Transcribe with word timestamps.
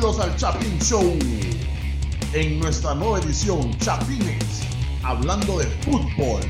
Bienvenidos 0.00 0.24
al 0.24 0.36
Chapin 0.36 0.78
Show. 0.78 1.18
En 2.32 2.60
nuestra 2.60 2.94
nueva 2.94 3.18
edición, 3.18 3.76
Chapines, 3.78 4.62
hablando 5.02 5.58
de 5.58 5.66
fútbol. 5.82 6.40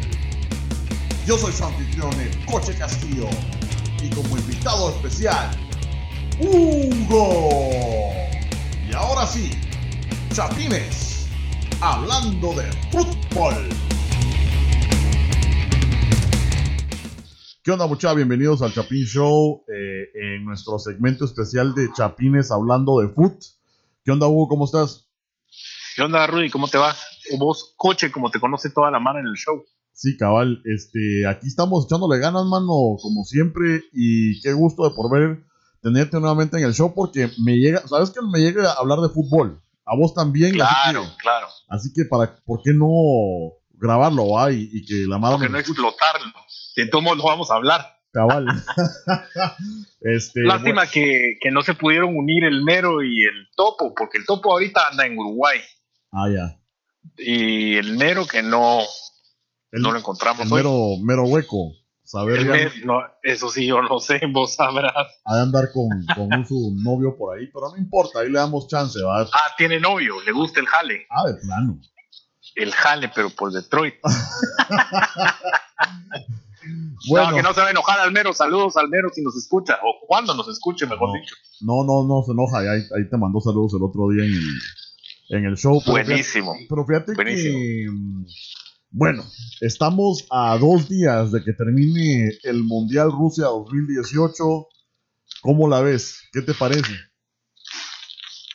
Yo 1.26 1.38
soy 1.38 1.50
su 1.54 1.64
anfitrión, 1.64 2.12
el 2.20 2.44
Coche 2.44 2.74
Castillo. 2.74 3.26
Y 4.02 4.10
como 4.10 4.36
invitado 4.36 4.90
especial, 4.90 5.50
Hugo. 6.40 8.12
Y 8.86 8.92
ahora 8.92 9.26
sí, 9.26 9.52
Chapines, 10.34 11.28
hablando 11.80 12.52
de 12.52 12.70
fútbol. 12.92 13.66
¿Qué 17.68 17.72
onda 17.72 17.86
muchachos? 17.86 18.16
Bienvenidos 18.16 18.62
al 18.62 18.72
Chapín 18.72 19.04
Show 19.04 19.62
eh, 19.68 20.08
en 20.14 20.46
nuestro 20.46 20.78
segmento 20.78 21.26
especial 21.26 21.74
de 21.74 21.92
Chapines 21.94 22.50
hablando 22.50 22.98
de 23.00 23.08
foot. 23.08 23.44
¿Qué 24.02 24.10
onda 24.10 24.26
Hugo? 24.26 24.48
¿Cómo 24.48 24.64
estás? 24.64 25.06
¿Qué 25.94 26.00
onda 26.00 26.26
Rudy? 26.26 26.48
¿Cómo 26.48 26.66
te 26.68 26.78
va? 26.78 26.96
Vos, 27.38 27.74
coche, 27.76 28.10
como 28.10 28.30
te 28.30 28.40
conoce 28.40 28.70
toda 28.70 28.90
la 28.90 28.98
mano 29.00 29.18
en 29.18 29.26
el 29.26 29.34
show. 29.34 29.62
Sí, 29.92 30.16
cabal. 30.16 30.62
Este, 30.64 31.26
aquí 31.26 31.46
estamos 31.46 31.84
echándole 31.84 32.18
ganas, 32.18 32.46
mano, 32.46 32.96
como 33.02 33.24
siempre. 33.24 33.82
Y 33.92 34.40
qué 34.40 34.54
gusto 34.54 34.88
de 34.88 34.94
por 34.94 35.12
ver 35.12 35.44
tenerte 35.82 36.18
nuevamente 36.18 36.56
en 36.56 36.64
el 36.64 36.72
show 36.72 36.94
porque 36.94 37.30
me 37.44 37.58
llega, 37.58 37.86
¿sabes 37.86 38.08
que 38.08 38.20
me 38.22 38.38
llega 38.38 38.72
a 38.72 38.76
hablar 38.78 39.00
de 39.00 39.10
fútbol? 39.10 39.60
A 39.84 39.94
vos 39.94 40.14
también. 40.14 40.52
Claro, 40.52 41.04
claro. 41.18 41.48
Así 41.68 41.92
que 41.92 42.06
para, 42.06 42.34
¿por 42.46 42.62
qué 42.62 42.72
no 42.72 42.88
grabarlo, 43.78 44.30
va? 44.30 44.52
Y, 44.52 44.84
que 44.86 45.04
la 45.06 45.18
mano... 45.18 45.36
¿Por 45.36 45.46
qué 45.46 45.52
no 45.52 45.58
explotarlo? 45.58 46.32
De 46.84 46.90
todos 46.90 47.16
lo 47.16 47.24
vamos 47.24 47.50
a 47.50 47.54
hablar. 47.54 47.98
Cabal. 48.12 48.46
este, 50.00 50.42
Lástima 50.42 50.86
que, 50.86 51.38
no 51.50 51.62
se 51.62 51.74
pudieron 51.74 52.16
unir 52.16 52.44
el 52.44 52.62
Mero 52.62 53.02
y 53.02 53.24
el 53.24 53.48
Topo, 53.54 53.94
porque 53.94 54.18
el 54.18 54.26
Topo 54.26 54.52
ahorita 54.52 54.88
anda 54.90 55.06
en 55.06 55.18
Uruguay. 55.18 55.60
Ah, 56.12 56.28
ya. 56.28 56.58
Y 57.16 57.76
el 57.76 57.96
Mero 57.96 58.26
que 58.26 58.42
no, 58.42 58.80
no 59.72 59.92
lo 59.92 59.98
encontramos 59.98 60.46
el 60.46 60.52
Mero, 60.52 60.96
mero 61.02 61.24
hueco. 61.24 61.72
Saber 62.04 62.72
no, 62.86 63.02
eso 63.22 63.50
sí, 63.50 63.66
yo 63.66 63.82
no 63.82 64.00
sé, 64.00 64.20
vos 64.32 64.54
sabrás. 64.54 65.20
Ha 65.26 65.36
de 65.36 65.42
andar 65.42 65.70
con, 65.72 65.88
con 66.14 66.46
su 66.46 66.74
novio 66.82 67.18
por 67.18 67.36
ahí, 67.36 67.48
pero 67.52 67.68
no 67.68 67.76
importa, 67.76 68.20
ahí 68.20 68.30
le 68.30 68.38
damos 68.38 68.66
chance, 68.66 68.98
¿va? 69.02 69.20
Ah, 69.20 69.54
tiene 69.58 69.78
novio, 69.78 70.22
le 70.22 70.32
gusta 70.32 70.60
el 70.60 70.66
jale. 70.66 71.06
Ah, 71.10 71.26
de 71.26 71.34
plano. 71.34 71.78
El 72.54 72.72
jale, 72.72 73.10
pero 73.14 73.28
por 73.28 73.52
Detroit. 73.52 73.96
Bueno. 77.08 77.30
No, 77.30 77.36
que 77.36 77.42
no 77.42 77.54
se 77.54 77.60
va 77.60 77.68
a 77.68 77.70
enojar 77.70 78.00
Almero. 78.00 78.32
Saludos, 78.32 78.76
Almero, 78.76 79.08
si 79.14 79.22
nos 79.22 79.36
escucha. 79.36 79.78
O 79.82 80.06
cuando 80.06 80.34
nos 80.34 80.48
escuche, 80.48 80.86
mejor 80.86 81.12
dicho. 81.18 81.34
No, 81.60 81.84
no, 81.84 82.06
no 82.06 82.22
se 82.24 82.32
enoja. 82.32 82.58
Ahí, 82.58 82.82
ahí, 82.96 83.08
te 83.08 83.16
mandó 83.16 83.40
saludos 83.40 83.74
el 83.74 83.82
otro 83.82 84.08
día 84.10 84.24
en 84.24 84.32
el, 84.32 85.38
en 85.38 85.44
el 85.46 85.56
show. 85.56 85.80
Buenísimo. 85.86 86.54
pero 86.68 86.86
fíjate 86.86 87.12
que. 87.14 87.86
Mm, 87.90 88.26
bueno, 88.90 89.22
estamos 89.60 90.26
a 90.30 90.56
dos 90.58 90.88
días 90.88 91.30
de 91.30 91.44
que 91.44 91.52
termine 91.52 92.30
el 92.42 92.62
Mundial 92.64 93.12
Rusia 93.12 93.44
2018. 93.44 94.66
¿Cómo 95.42 95.68
la 95.68 95.80
ves? 95.80 96.22
¿Qué 96.32 96.42
te 96.42 96.54
parece? 96.54 96.92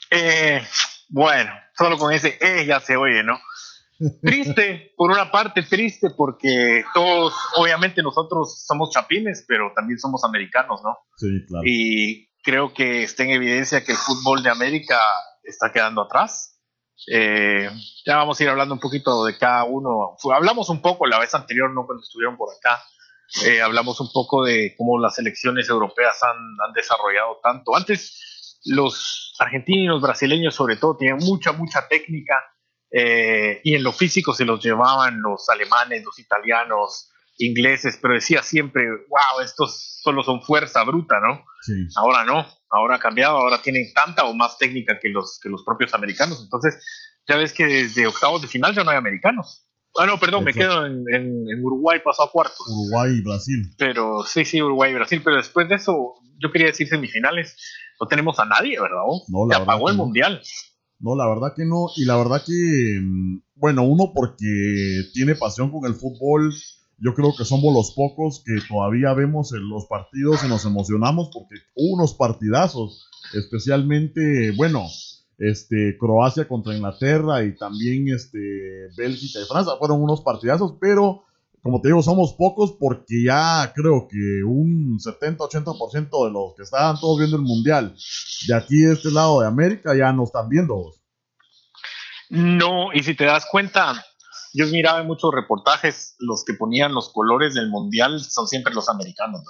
Eh, 0.10 0.62
bueno, 1.10 1.52
solo 1.78 1.98
con 1.98 2.14
ese 2.14 2.38
eh 2.42 2.66
ya 2.66 2.80
se 2.80 2.98
oye, 2.98 3.24
¿no? 3.24 3.40
Triste, 4.22 4.94
por 4.98 5.12
una 5.12 5.32
parte 5.32 5.64
triste 5.64 6.10
porque 6.16 6.84
todos, 6.94 7.34
obviamente 7.56 8.02
nosotros 8.02 8.64
somos 8.66 8.92
chapines, 8.92 9.46
pero 9.48 9.72
también 9.76 10.00
somos 10.00 10.24
americanos, 10.24 10.82
¿no? 10.84 10.98
Sí, 11.18 11.46
claro. 11.48 11.64
Y 11.66 12.30
creo 12.44 12.74
que 12.74 13.04
está 13.04 13.24
en 13.24 13.32
evidencia 13.32 13.84
que 13.84 13.94
el 13.94 13.98
fútbol 13.98 14.44
de 14.44 14.50
América 14.50 15.00
está 15.44 15.72
quedando 15.72 16.02
atrás. 16.02 16.60
Eh, 17.12 17.70
ya 18.06 18.18
vamos 18.18 18.40
a 18.40 18.44
ir 18.44 18.50
hablando 18.50 18.74
un 18.76 18.80
poquito 18.80 19.26
de 19.26 19.38
cada 19.38 19.64
uno. 19.64 20.16
Hablamos 20.34 20.70
un 20.70 20.82
poco 20.82 21.06
la 21.06 21.20
vez 21.20 21.34
anterior, 21.34 21.72
¿no? 21.74 21.86
Cuando 21.86 22.04
estuvieron 22.04 22.38
por 22.38 22.50
acá. 22.54 22.82
Eh, 23.46 23.62
hablamos 23.62 24.00
un 24.00 24.12
poco 24.12 24.44
de 24.44 24.76
cómo 24.78 25.00
las 25.00 25.18
elecciones 25.18 25.68
europeas 25.70 26.22
han, 26.24 26.38
han 26.68 26.74
desarrollado 26.74 27.40
tanto. 27.42 27.76
Antes 27.76 28.60
los 28.66 29.34
argentinos, 29.40 30.02
brasileños 30.02 30.56
sobre 30.56 30.78
todo, 30.78 30.98
tenían 30.98 31.18
mucha, 31.18 31.52
mucha 31.52 31.88
técnica 31.88 32.36
eh, 32.96 33.60
y 33.64 33.74
en 33.74 33.82
lo 33.82 33.92
físico 33.92 34.34
se 34.34 34.46
los 34.46 34.64
llevaban 34.64 35.20
los 35.20 35.50
alemanes, 35.50 36.04
los 36.06 36.20
italianos, 36.20 37.10
ingleses, 37.40 37.98
pero 38.00 38.14
decía 38.14 38.44
siempre, 38.44 38.88
wow, 39.10 39.42
estos 39.44 40.00
solo 40.04 40.24
son 40.24 40.44
fuerza 40.44 40.84
bruta, 40.84 41.20
¿no? 41.20 41.44
Ahora 41.96 42.24
no, 42.24 42.46
ahora 42.70 42.98
ha 42.98 43.00
cambiado, 43.00 43.38
ahora 43.38 43.62
tienen 43.64 43.92
tanta 43.96 44.26
o 44.26 44.36
más 44.36 44.60
técnica 44.60 45.00
que 45.02 45.10
los, 45.10 45.40
que 45.42 45.50
los 45.50 45.64
propios 45.64 45.94
americanos. 45.96 46.40
Entonces, 46.44 46.86
ya 47.28 47.38
ves 47.38 47.52
que 47.52 47.66
desde 47.66 48.06
octavos 48.06 48.44
de 48.44 48.48
final 48.48 48.76
ya 48.76 48.84
no 48.84 48.92
hay 48.92 48.98
americanos. 48.98 49.66
Ah, 49.98 50.06
no, 50.06 50.20
perdón, 50.20 50.44
me 50.44 50.54
quedo 50.54 50.86
en, 50.86 51.64
Uruguay, 51.64 52.00
pasó 52.04 52.24
a 52.24 52.32
cuartos. 52.32 52.60
Uruguay 52.68 53.12
y 53.18 53.22
Brasil. 53.22 53.74
Pero 53.78 54.24
sí, 54.24 54.46
sí, 54.46 54.62
Uruguay 54.62 54.92
y 54.92 54.96
Brasil, 54.96 55.22
pero 55.24 55.38
después 55.38 55.68
de 55.68 55.76
eso, 55.76 56.16
yo 56.40 56.52
quería 56.52 56.68
decir 56.68 56.88
semifinales, 56.88 57.56
no 58.00 58.08
tenemos 58.08 58.40
a 58.40 58.46
nadie, 58.46 58.80
¿verdad? 58.80 59.02
No, 59.30 59.48
Se 59.50 59.56
apagó 59.56 59.90
el 59.90 59.98
mundial. 59.98 60.42
No, 61.04 61.18
la 61.18 61.28
verdad 61.28 61.54
que 61.54 61.66
no. 61.66 61.88
Y 61.98 62.06
la 62.06 62.16
verdad 62.16 62.42
que, 62.46 63.00
mm, 63.02 63.42
bueno, 63.56 63.84
uno 63.84 64.14
porque 64.16 65.04
tiene 65.14 65.36
pasión 65.36 65.70
con 65.70 65.86
el 65.86 65.96
fútbol. 65.96 66.54
Yo 66.98 67.14
creo 67.14 67.36
que 67.38 67.44
somos 67.44 67.74
los 67.74 67.92
pocos 67.92 68.42
que 68.46 68.54
todavía 68.70 69.14
vemos 69.14 69.54
en 69.54 69.68
los 69.68 69.86
partidos 69.88 70.46
y 70.46 70.48
nos 70.48 70.64
emocionamos 70.64 71.30
porque 71.34 71.56
hubo 71.76 71.96
unos 71.96 72.14
partidazos, 72.14 73.10
especialmente, 73.34 74.52
bueno, 74.56 74.86
este, 75.38 75.98
Croacia 76.00 76.48
contra 76.48 76.74
Inglaterra 76.74 77.44
y 77.44 77.58
también 77.58 78.08
este, 78.08 78.40
Bélgica 78.96 79.40
y 79.42 79.46
Francia 79.46 79.74
fueron 79.78 80.02
unos 80.02 80.22
partidazos, 80.22 80.76
pero 80.80 81.24
como 81.64 81.80
te 81.80 81.88
digo, 81.88 82.04
somos 82.04 82.34
pocos 82.34 82.76
porque 82.78 83.24
ya 83.26 83.72
creo 83.74 84.06
que 84.10 84.44
un 84.46 85.00
70-80% 85.00 86.26
de 86.26 86.32
los 86.32 86.56
que 86.58 86.64
estaban 86.64 87.00
todos 87.00 87.20
viendo 87.20 87.38
el 87.38 87.44
Mundial 87.44 87.96
de 88.48 88.54
aquí 88.54 88.80
de 88.80 88.94
este 88.94 89.10
lado 89.12 89.40
de 89.40 89.48
América 89.48 89.96
ya 89.98 90.12
no 90.12 90.26
están 90.26 90.50
viendo. 90.50 90.92
No, 92.30 92.92
y 92.94 93.02
si 93.02 93.16
te 93.16 93.24
das 93.24 93.46
cuenta, 93.50 94.04
yo 94.54 94.68
miraba 94.68 95.00
en 95.00 95.08
muchos 95.08 95.34
reportajes, 95.34 96.16
los 96.20 96.44
que 96.44 96.54
ponían 96.54 96.94
los 96.94 97.14
colores 97.14 97.54
del 97.54 97.70
Mundial 97.70 98.20
son 98.20 98.46
siempre 98.46 98.74
los 98.74 98.90
americanos. 98.90 99.42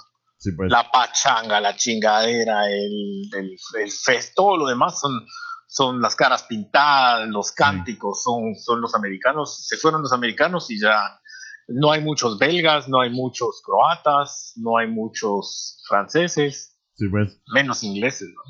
pues. 0.56 0.70
La 0.70 0.88
pachanga, 0.92 1.60
la 1.60 1.74
chingadera, 1.74 2.68
el, 2.68 3.28
el, 3.36 3.56
el 3.82 3.90
fest, 3.90 4.34
todo 4.36 4.56
lo 4.56 4.68
demás 4.68 5.00
son, 5.00 5.26
son 5.66 6.00
las 6.00 6.14
caras 6.14 6.44
pintadas, 6.44 7.28
los 7.28 7.50
cánticos, 7.50 8.22
son, 8.22 8.54
son 8.54 8.80
los 8.80 8.94
americanos. 8.94 9.66
Se 9.66 9.76
fueron 9.76 10.02
los 10.02 10.12
americanos 10.12 10.70
y 10.70 10.80
ya 10.80 11.20
no 11.68 11.92
hay 11.92 12.02
muchos 12.02 12.38
belgas, 12.38 12.88
no 12.88 13.00
hay 13.00 13.10
muchos 13.10 13.62
croatas, 13.64 14.52
no 14.56 14.76
hay 14.76 14.88
muchos 14.88 15.82
franceses. 15.88 16.76
Sí, 16.96 17.08
pues. 17.08 17.40
Menos 17.52 17.82
ingleses, 17.82 18.28
¿no? 18.28 18.42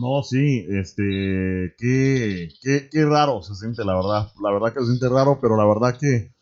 No, 0.00 0.22
sí, 0.22 0.66
este, 0.70 1.74
qué, 1.78 2.48
qué, 2.62 2.88
qué, 2.90 3.04
raro 3.04 3.42
se 3.42 3.54
siente, 3.54 3.84
la 3.84 3.96
verdad. 3.96 4.32
La 4.42 4.52
verdad 4.52 4.72
que 4.72 4.80
se 4.80 4.86
siente 4.86 5.08
raro, 5.08 5.38
pero 5.40 5.56
la 5.56 5.66
verdad 5.66 5.98
que 5.98 6.32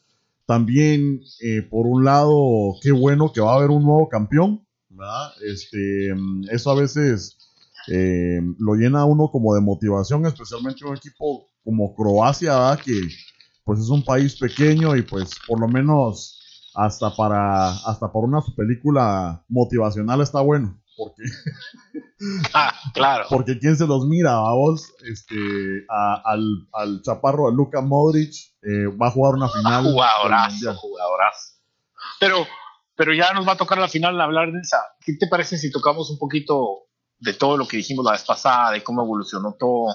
también, 0.47 1.21
eh, 1.41 1.63
por 1.63 1.87
un 1.87 2.05
lado, 2.05 2.75
qué 2.83 2.93
bueno 2.93 3.33
que 3.33 3.41
va 3.41 3.53
a 3.53 3.57
haber 3.57 3.71
un 3.71 3.85
nuevo 3.85 4.09
campeón, 4.09 4.67
¿verdad? 4.91 5.33
Este, 5.45 6.15
eso 6.53 6.71
a 6.71 6.75
veces 6.75 7.39
eh, 7.89 8.41
lo 8.59 8.75
llena 8.75 9.01
a 9.01 9.05
uno 9.05 9.31
como 9.31 9.55
de 9.55 9.61
motivación, 9.61 10.27
especialmente 10.27 10.85
un 10.85 10.97
equipo 10.97 11.47
como 11.65 11.95
Croacia, 11.95 12.53
¿verdad? 12.53 12.81
Que, 12.85 13.01
pues 13.67 13.81
es 13.81 13.89
un 13.89 14.05
país 14.05 14.37
pequeño 14.37 14.97
y 14.97 15.03
pues 15.03 15.33
por 15.47 15.61
lo 15.61 15.67
menos 15.67 16.41
hasta 16.75 17.15
para 17.17 17.71
hasta 17.71 18.13
por 18.13 18.25
una 18.25 18.41
película 18.57 19.45
motivacional 19.49 20.21
está 20.21 20.41
bueno 20.41 20.81
porque 20.97 21.23
ah, 22.55 22.73
claro. 22.95 23.27
porque 23.29 23.59
quién 23.59 23.77
se 23.77 23.87
los 23.87 24.07
mira 24.07 24.37
a 24.37 24.53
vos 24.53 24.95
este 25.05 25.37
al, 25.89 26.69
al, 26.73 27.03
chaparro 27.03 27.51
de 27.51 27.57
Luka 27.57 27.81
Modric 27.81 28.33
eh, 28.63 28.87
va 28.87 29.09
a 29.09 29.11
jugar 29.11 29.35
una 29.35 29.49
final 29.49 29.85
jugadorazo 29.85 30.75
jugadorazo. 30.77 31.57
Pero 32.21 32.47
pero 32.97 33.13
ya 33.13 33.33
nos 33.35 33.47
va 33.47 33.53
a 33.53 33.57
tocar 33.57 33.79
la 33.79 33.89
final 33.89 34.19
hablar 34.21 34.53
de 34.53 34.61
esa. 34.61 34.79
Qué 35.05 35.15
te 35.19 35.27
parece 35.29 35.59
si 35.59 35.71
tocamos 35.71 36.11
un 36.11 36.19
poquito 36.19 36.86
de 37.19 37.33
todo 37.33 37.57
lo 37.57 37.67
que 37.67 37.79
dijimos 37.79 38.05
la 38.05 38.13
vez 38.13 38.25
pasada, 38.25 38.73
de 38.73 38.83
cómo 38.83 39.03
evolucionó 39.03 39.57
todo. 39.59 39.95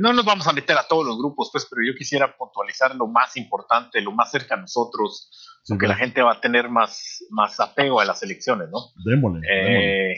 no 0.00 0.12
nos 0.12 0.24
vamos 0.24 0.46
a 0.46 0.52
meter 0.52 0.76
a 0.76 0.86
todos 0.88 1.06
los 1.06 1.18
grupos, 1.18 1.50
pues, 1.52 1.66
pero 1.70 1.82
yo 1.86 1.96
quisiera 1.96 2.36
puntualizar 2.36 2.94
lo 2.94 3.06
más 3.06 3.36
importante, 3.36 4.00
lo 4.00 4.12
más 4.12 4.30
cerca 4.30 4.54
a 4.54 4.60
nosotros, 4.60 5.30
porque 5.66 5.86
la 5.86 5.96
gente 5.96 6.22
va 6.22 6.32
a 6.32 6.40
tener 6.40 6.70
más, 6.70 7.24
más 7.30 7.60
apego 7.60 8.00
a 8.00 8.04
las 8.04 8.22
elecciones, 8.22 8.68
¿no? 8.70 8.78
Démosle, 9.04 9.40
eh, 9.46 10.14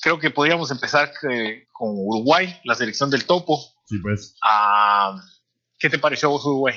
Creo 0.00 0.18
que 0.18 0.30
podríamos 0.30 0.70
empezar 0.70 1.10
eh, 1.30 1.66
con 1.72 1.88
Uruguay, 1.90 2.54
la 2.64 2.74
selección 2.74 3.10
del 3.10 3.24
topo. 3.24 3.58
Sí, 3.86 3.98
pues. 3.98 4.36
Ah, 4.42 5.18
¿Qué 5.78 5.88
te 5.88 5.98
pareció 5.98 6.30
vos, 6.30 6.44
Uruguay? 6.44 6.74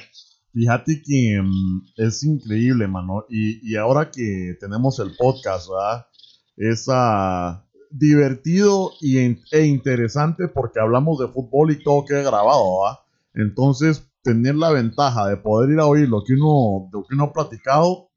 Fíjate 0.54 1.01
que 1.06 1.40
mm, 1.42 1.92
es 1.98 2.24
increíble, 2.24 2.88
mano. 2.88 3.25
Y, 3.30 3.60
y 3.69 3.75
ahora 3.75 4.10
que 4.10 4.56
tenemos 4.60 5.00
el 5.00 5.16
podcast, 5.16 5.68
¿verdad? 5.69 6.07
Esa 6.56 7.69
divertido 7.89 8.91
y, 9.01 9.18
e 9.18 9.65
interesante 9.65 10.47
porque 10.47 10.80
hablamos 10.80 11.19
de 11.19 11.27
fútbol 11.27 11.71
y 11.71 11.83
todo 11.83 12.06
queda 12.06 12.21
grabado. 12.21 13.00
Entonces, 13.33 14.09
tener 14.24 14.56
la 14.56 14.71
ventaja 14.71 15.27
de 15.27 15.38
poder 15.38 15.71
ir 15.71 15.80
a 15.80 15.86
oír 15.86 16.07
lo 16.07 16.24
que 16.24 16.33
uno, 16.33 16.89
lo 16.91 17.06
que 17.06 17.15
uno 17.15 17.25
ha 17.25 17.33
platicado 17.33 18.09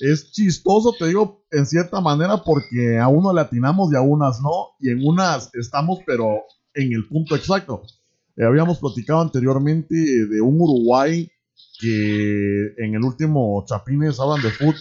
es 0.00 0.30
chistoso, 0.32 0.94
te 0.98 1.06
digo, 1.06 1.44
en 1.50 1.66
cierta 1.66 2.00
manera, 2.00 2.42
porque 2.44 2.98
a 2.98 3.08
uno 3.08 3.32
le 3.32 3.40
atinamos 3.40 3.92
y 3.92 3.96
a 3.96 4.02
unas 4.02 4.40
no, 4.42 4.74
y 4.78 4.90
en 4.90 5.06
unas 5.06 5.54
estamos, 5.54 6.00
pero 6.06 6.42
en 6.74 6.92
el 6.92 7.08
punto 7.08 7.34
exacto. 7.34 7.82
Eh, 8.36 8.44
habíamos 8.44 8.78
platicado 8.78 9.20
anteriormente 9.22 9.94
de 9.94 10.40
un 10.40 10.60
Uruguay 10.60 11.30
que 11.80 12.74
en 12.78 12.94
el 12.94 13.02
último 13.02 13.64
Chapines 13.66 14.20
hablan 14.20 14.42
de 14.42 14.50
fútbol 14.50 14.74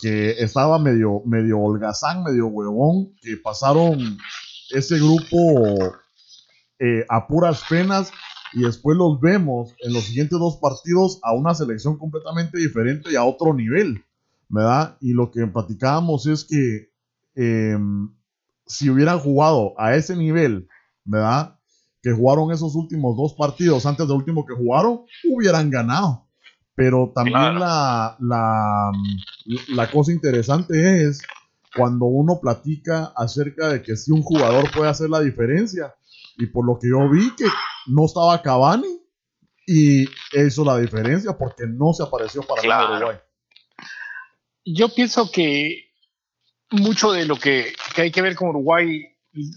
que 0.00 0.30
estaba 0.42 0.78
medio, 0.78 1.22
medio 1.26 1.58
holgazán, 1.58 2.22
medio 2.22 2.46
huevón, 2.46 3.14
que 3.20 3.36
pasaron 3.36 4.18
ese 4.70 4.96
grupo 4.96 5.96
eh, 6.78 7.04
a 7.08 7.26
puras 7.26 7.62
penas 7.68 8.12
y 8.52 8.62
después 8.62 8.96
los 8.96 9.20
vemos 9.20 9.74
en 9.80 9.92
los 9.92 10.04
siguientes 10.04 10.38
dos 10.38 10.58
partidos 10.60 11.18
a 11.22 11.32
una 11.34 11.54
selección 11.54 11.98
completamente 11.98 12.58
diferente 12.58 13.12
y 13.12 13.16
a 13.16 13.24
otro 13.24 13.52
nivel, 13.52 14.04
¿verdad? 14.48 14.96
Y 15.00 15.12
lo 15.12 15.30
que 15.30 15.46
platicábamos 15.46 16.26
es 16.26 16.44
que 16.44 16.90
em, 17.34 18.14
si 18.66 18.90
hubieran 18.90 19.18
jugado 19.18 19.74
a 19.78 19.96
ese 19.96 20.16
nivel, 20.16 20.68
¿verdad? 21.04 21.58
Que 22.02 22.12
jugaron 22.12 22.52
esos 22.52 22.74
últimos 22.74 23.16
dos 23.16 23.34
partidos 23.34 23.84
antes 23.86 24.06
del 24.06 24.16
último 24.16 24.46
que 24.46 24.54
jugaron, 24.54 25.00
hubieran 25.28 25.70
ganado. 25.70 26.27
Pero 26.78 27.10
también 27.12 27.58
la, 27.58 28.16
la, 28.20 28.92
la, 29.66 29.90
cosa 29.90 30.12
interesante 30.12 31.08
es 31.08 31.20
cuando 31.74 32.04
uno 32.04 32.38
platica 32.40 33.12
acerca 33.16 33.70
de 33.70 33.82
que 33.82 33.96
si 33.96 34.12
un 34.12 34.22
jugador 34.22 34.70
puede 34.70 34.88
hacer 34.88 35.10
la 35.10 35.18
diferencia. 35.18 35.92
Y 36.36 36.46
por 36.46 36.64
lo 36.64 36.78
que 36.78 36.88
yo 36.88 37.10
vi 37.10 37.34
que 37.34 37.46
no 37.88 38.04
estaba 38.04 38.40
Cavani 38.40 38.96
y 39.66 40.04
hizo 40.34 40.64
la 40.64 40.78
diferencia 40.78 41.36
porque 41.36 41.64
no 41.66 41.92
se 41.92 42.04
apareció 42.04 42.42
para 42.42 42.62
claro. 42.62 42.96
Uruguay. 42.96 43.16
Yo 44.64 44.88
pienso 44.94 45.32
que 45.32 45.90
mucho 46.70 47.10
de 47.10 47.26
lo 47.26 47.34
que, 47.34 47.72
que, 47.92 48.02
hay 48.02 48.12
que 48.12 48.22
ver 48.22 48.36
con 48.36 48.50
Uruguay, 48.50 49.02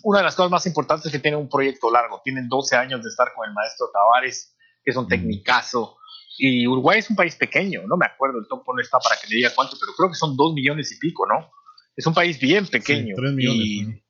una 0.01 0.17
de 0.17 0.23
las 0.23 0.35
cosas 0.35 0.49
más 0.49 0.65
importantes 0.65 1.05
es 1.05 1.11
que 1.11 1.19
tiene 1.19 1.37
un 1.37 1.49
proyecto 1.49 1.91
largo. 1.91 2.19
Tienen 2.23 2.49
12 2.49 2.75
años 2.77 3.03
de 3.03 3.09
estar 3.09 3.31
con 3.35 3.47
el 3.47 3.53
maestro 3.53 3.91
Tavares, 3.93 4.55
que 4.83 4.89
es 4.89 4.97
un 4.97 5.05
mm. 5.05 5.09
tecnicazo. 5.09 5.97
Y 6.43 6.65
Uruguay 6.65 6.97
es 6.97 7.07
un 7.07 7.15
país 7.15 7.35
pequeño, 7.35 7.83
no 7.85 7.97
me 7.97 8.07
acuerdo, 8.07 8.39
el 8.39 8.47
topo 8.47 8.73
no 8.73 8.81
está 8.81 8.97
para 8.97 9.15
que 9.21 9.27
me 9.29 9.35
diga 9.35 9.51
cuánto, 9.53 9.77
pero 9.79 9.93
creo 9.95 10.09
que 10.09 10.15
son 10.15 10.35
dos 10.35 10.55
millones 10.55 10.91
y 10.91 10.97
pico, 10.97 11.27
¿no? 11.27 11.51
Es 11.95 12.07
un 12.07 12.15
país 12.15 12.39
bien 12.39 12.65
pequeño. 12.65 13.13
tres 13.15 13.33
millones. 13.33 14.01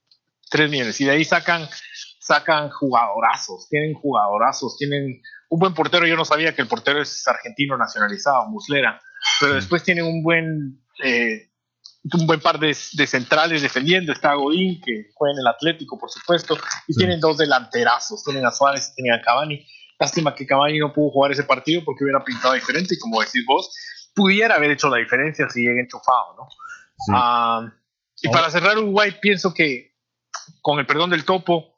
tres 0.49 0.71
millones. 0.71 1.01
Y 1.01 1.03
de 1.03 1.11
ahí 1.11 1.25
sacan, 1.25 1.67
sacan 2.21 2.69
jugadorazos, 2.69 3.67
tienen 3.67 3.95
jugadorazos, 3.95 4.77
tienen 4.77 5.21
un 5.49 5.59
buen 5.59 5.73
portero. 5.73 6.07
Yo 6.07 6.15
no 6.15 6.23
sabía 6.23 6.55
que 6.55 6.61
el 6.61 6.69
portero 6.69 7.01
es 7.01 7.27
argentino 7.27 7.75
nacionalizado, 7.77 8.47
Muslera, 8.47 9.01
pero 9.41 9.55
después 9.55 9.83
tienen 9.83 10.05
un 10.05 10.23
buen, 10.23 10.81
eh, 11.03 11.49
un 12.13 12.27
buen 12.27 12.39
par 12.39 12.59
de, 12.59 12.73
centrales 12.73 13.61
defendiendo. 13.61 14.13
Está 14.13 14.35
Godín, 14.35 14.79
que 14.79 15.09
juega 15.15 15.33
en 15.33 15.39
el 15.39 15.47
Atlético, 15.47 15.99
por 15.99 16.09
supuesto, 16.09 16.57
y 16.87 16.95
tienen 16.95 17.19
dos 17.19 17.39
delanterazos, 17.39 18.23
tienen 18.23 18.45
a 18.45 18.51
Suárez 18.51 18.91
y 18.93 18.95
tienen 18.95 19.19
a 19.19 19.21
Cavani 19.21 19.67
Lástima 20.01 20.33
que 20.33 20.47
Cavani 20.47 20.79
no 20.79 20.91
pudo 20.91 21.11
jugar 21.11 21.31
ese 21.31 21.43
partido 21.43 21.83
porque 21.85 22.03
hubiera 22.03 22.23
pintado 22.23 22.55
diferente 22.55 22.95
y 22.95 22.97
como 22.97 23.21
decís 23.21 23.45
vos, 23.45 23.71
pudiera 24.15 24.55
haber 24.55 24.71
hecho 24.71 24.89
la 24.89 24.97
diferencia 24.97 25.47
si 25.47 25.61
llega 25.61 25.79
enchufado, 25.79 26.37
¿no? 26.37 26.47
Ah, 27.13 27.71
y 28.19 28.27
para 28.29 28.49
cerrar 28.49 28.79
Uruguay, 28.79 29.15
pienso 29.21 29.53
que, 29.53 29.93
con 30.63 30.79
el 30.79 30.87
perdón 30.87 31.11
del 31.11 31.23
topo, 31.23 31.75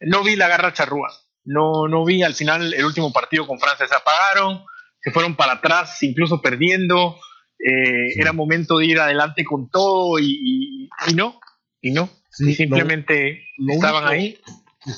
no 0.00 0.24
vi 0.24 0.34
la 0.34 0.48
garra 0.48 0.72
charrúa. 0.72 1.12
No, 1.44 1.86
no 1.86 2.04
vi 2.04 2.24
al 2.24 2.34
final 2.34 2.74
el 2.74 2.84
último 2.84 3.12
partido 3.12 3.46
con 3.46 3.60
Francia. 3.60 3.86
Se 3.86 3.94
apagaron, 3.94 4.64
se 5.00 5.12
fueron 5.12 5.36
para 5.36 5.52
atrás, 5.52 6.02
incluso 6.02 6.42
perdiendo. 6.42 7.20
Eh, 7.56 8.18
era 8.20 8.32
momento 8.32 8.78
de 8.78 8.86
ir 8.86 8.98
adelante 8.98 9.44
con 9.44 9.70
todo 9.70 10.18
y, 10.18 10.88
no, 11.14 11.38
y 11.80 11.92
no. 11.92 12.10
y 12.40 12.54
simplemente 12.54 13.44
estaban 13.68 14.08
ahí 14.08 14.40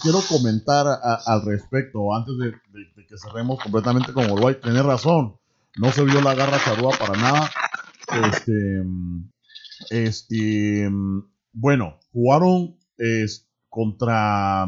quiero 0.00 0.20
comentar 0.28 0.86
al 1.02 1.44
respecto, 1.44 2.14
antes 2.14 2.34
de, 2.38 2.52
que 3.06 3.18
cerremos 3.18 3.60
completamente 3.60 4.12
con 4.12 4.30
Uruguay. 4.30 4.56
Tienes 4.62 4.84
razón, 4.84 5.36
no 5.76 5.90
se 5.90 6.04
vio 6.04 6.20
la 6.20 6.34
garra 6.34 6.58
charrúa 6.64 6.96
para 6.98 7.20
nada. 7.20 7.50
Este, 8.30 8.82
este, 9.90 10.90
bueno, 11.52 11.98
jugaron 12.12 12.76
contra 13.68 14.66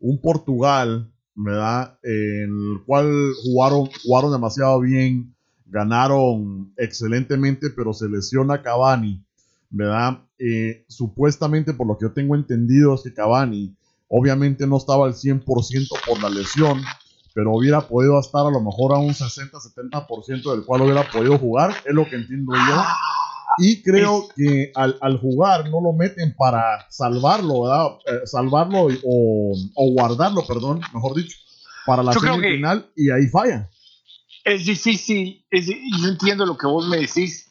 un 0.00 0.20
Portugal, 0.20 1.12
¿verdad? 1.34 1.98
En 2.02 2.72
el 2.72 2.84
cual 2.86 3.32
jugaron, 3.42 3.90
jugaron 4.02 4.32
demasiado 4.32 4.80
bien, 4.80 5.34
ganaron 5.66 6.72
excelentemente, 6.76 7.70
pero 7.70 7.92
se 7.92 8.08
lesiona 8.08 8.62
Cavani, 8.62 9.24
¿verdad? 9.70 10.20
Eh, 10.38 10.84
supuestamente, 10.88 11.74
por 11.74 11.86
lo 11.86 11.98
que 11.98 12.06
yo 12.06 12.12
tengo 12.12 12.34
entendido, 12.34 12.94
es 12.94 13.02
que 13.02 13.12
Cavani 13.12 13.76
Obviamente 14.08 14.66
no 14.66 14.76
estaba 14.76 15.06
al 15.06 15.14
100% 15.14 15.44
por 16.06 16.22
la 16.22 16.28
lesión, 16.28 16.82
pero 17.34 17.52
hubiera 17.52 17.80
podido 17.80 18.18
estar 18.20 18.46
a 18.46 18.50
lo 18.50 18.60
mejor 18.60 18.94
a 18.94 18.98
un 18.98 19.12
60-70% 19.12 20.52
del 20.52 20.64
cual 20.64 20.82
hubiera 20.82 21.10
podido 21.10 21.38
jugar, 21.38 21.74
es 21.84 21.94
lo 21.94 22.08
que 22.08 22.16
entiendo 22.16 22.54
yo. 22.54 22.82
Y 23.58 23.82
creo 23.82 24.28
que 24.34 24.72
al, 24.74 25.18
jugar 25.18 25.70
no 25.70 25.80
lo 25.80 25.92
meten 25.92 26.34
para 26.36 26.86
salvarlo, 26.90 27.62
¿verdad? 27.62 27.86
Eh, 28.06 28.26
salvarlo 28.26 28.88
o, 29.04 29.92
guardarlo, 29.92 30.44
perdón, 30.46 30.80
mejor 30.92 31.14
dicho, 31.14 31.36
para 31.86 32.02
la 32.02 32.12
final 32.12 32.90
y 32.96 33.10
ahí 33.10 33.26
falla. 33.28 33.68
Es 34.44 34.66
difícil, 34.66 35.44
es, 35.50 35.66
yo 35.66 36.08
entiendo 36.08 36.44
lo 36.44 36.58
que 36.58 36.66
vos 36.66 36.86
me 36.88 36.98
decís 36.98 37.50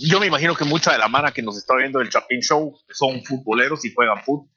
yo 0.00 0.20
me 0.20 0.26
imagino 0.26 0.54
que 0.54 0.64
mucha 0.64 0.92
de 0.92 0.98
la 0.98 1.08
mara 1.08 1.32
que 1.32 1.42
nos 1.42 1.56
está 1.56 1.76
viendo 1.76 1.98
del 1.98 2.08
Chapin 2.08 2.40
Show 2.40 2.76
son 2.90 3.24
futboleros 3.24 3.84
y 3.84 3.92
juegan 3.94 4.22
fútbol. 4.24 4.48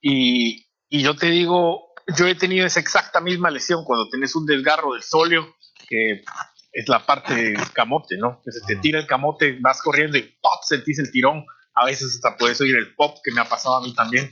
Y, 0.00 0.66
y, 0.88 1.02
yo 1.02 1.14
te 1.16 1.26
digo, 1.26 1.92
yo 2.16 2.26
he 2.26 2.34
tenido 2.34 2.66
esa 2.66 2.80
exacta 2.80 3.20
misma 3.20 3.50
lesión 3.50 3.84
cuando 3.84 4.08
tienes 4.08 4.34
un 4.34 4.46
desgarro 4.46 4.94
del 4.94 5.02
solio, 5.02 5.54
que 5.88 6.22
es 6.72 6.88
la 6.88 7.04
parte 7.04 7.34
del 7.34 7.72
camote, 7.72 8.16
¿no? 8.16 8.40
Que 8.44 8.52
se 8.52 8.60
te 8.60 8.76
tira 8.76 8.98
el 8.98 9.06
camote, 9.06 9.58
vas 9.60 9.82
corriendo 9.82 10.16
y 10.16 10.22
¡pop! 10.22 10.62
sentís 10.62 10.98
el 10.98 11.10
tirón. 11.10 11.44
A 11.74 11.84
veces 11.86 12.14
hasta 12.14 12.36
puedes 12.36 12.60
oír 12.60 12.76
el 12.76 12.94
pop, 12.94 13.18
que 13.22 13.32
me 13.32 13.40
ha 13.40 13.48
pasado 13.48 13.76
a 13.76 13.82
mí 13.82 13.94
también. 13.94 14.30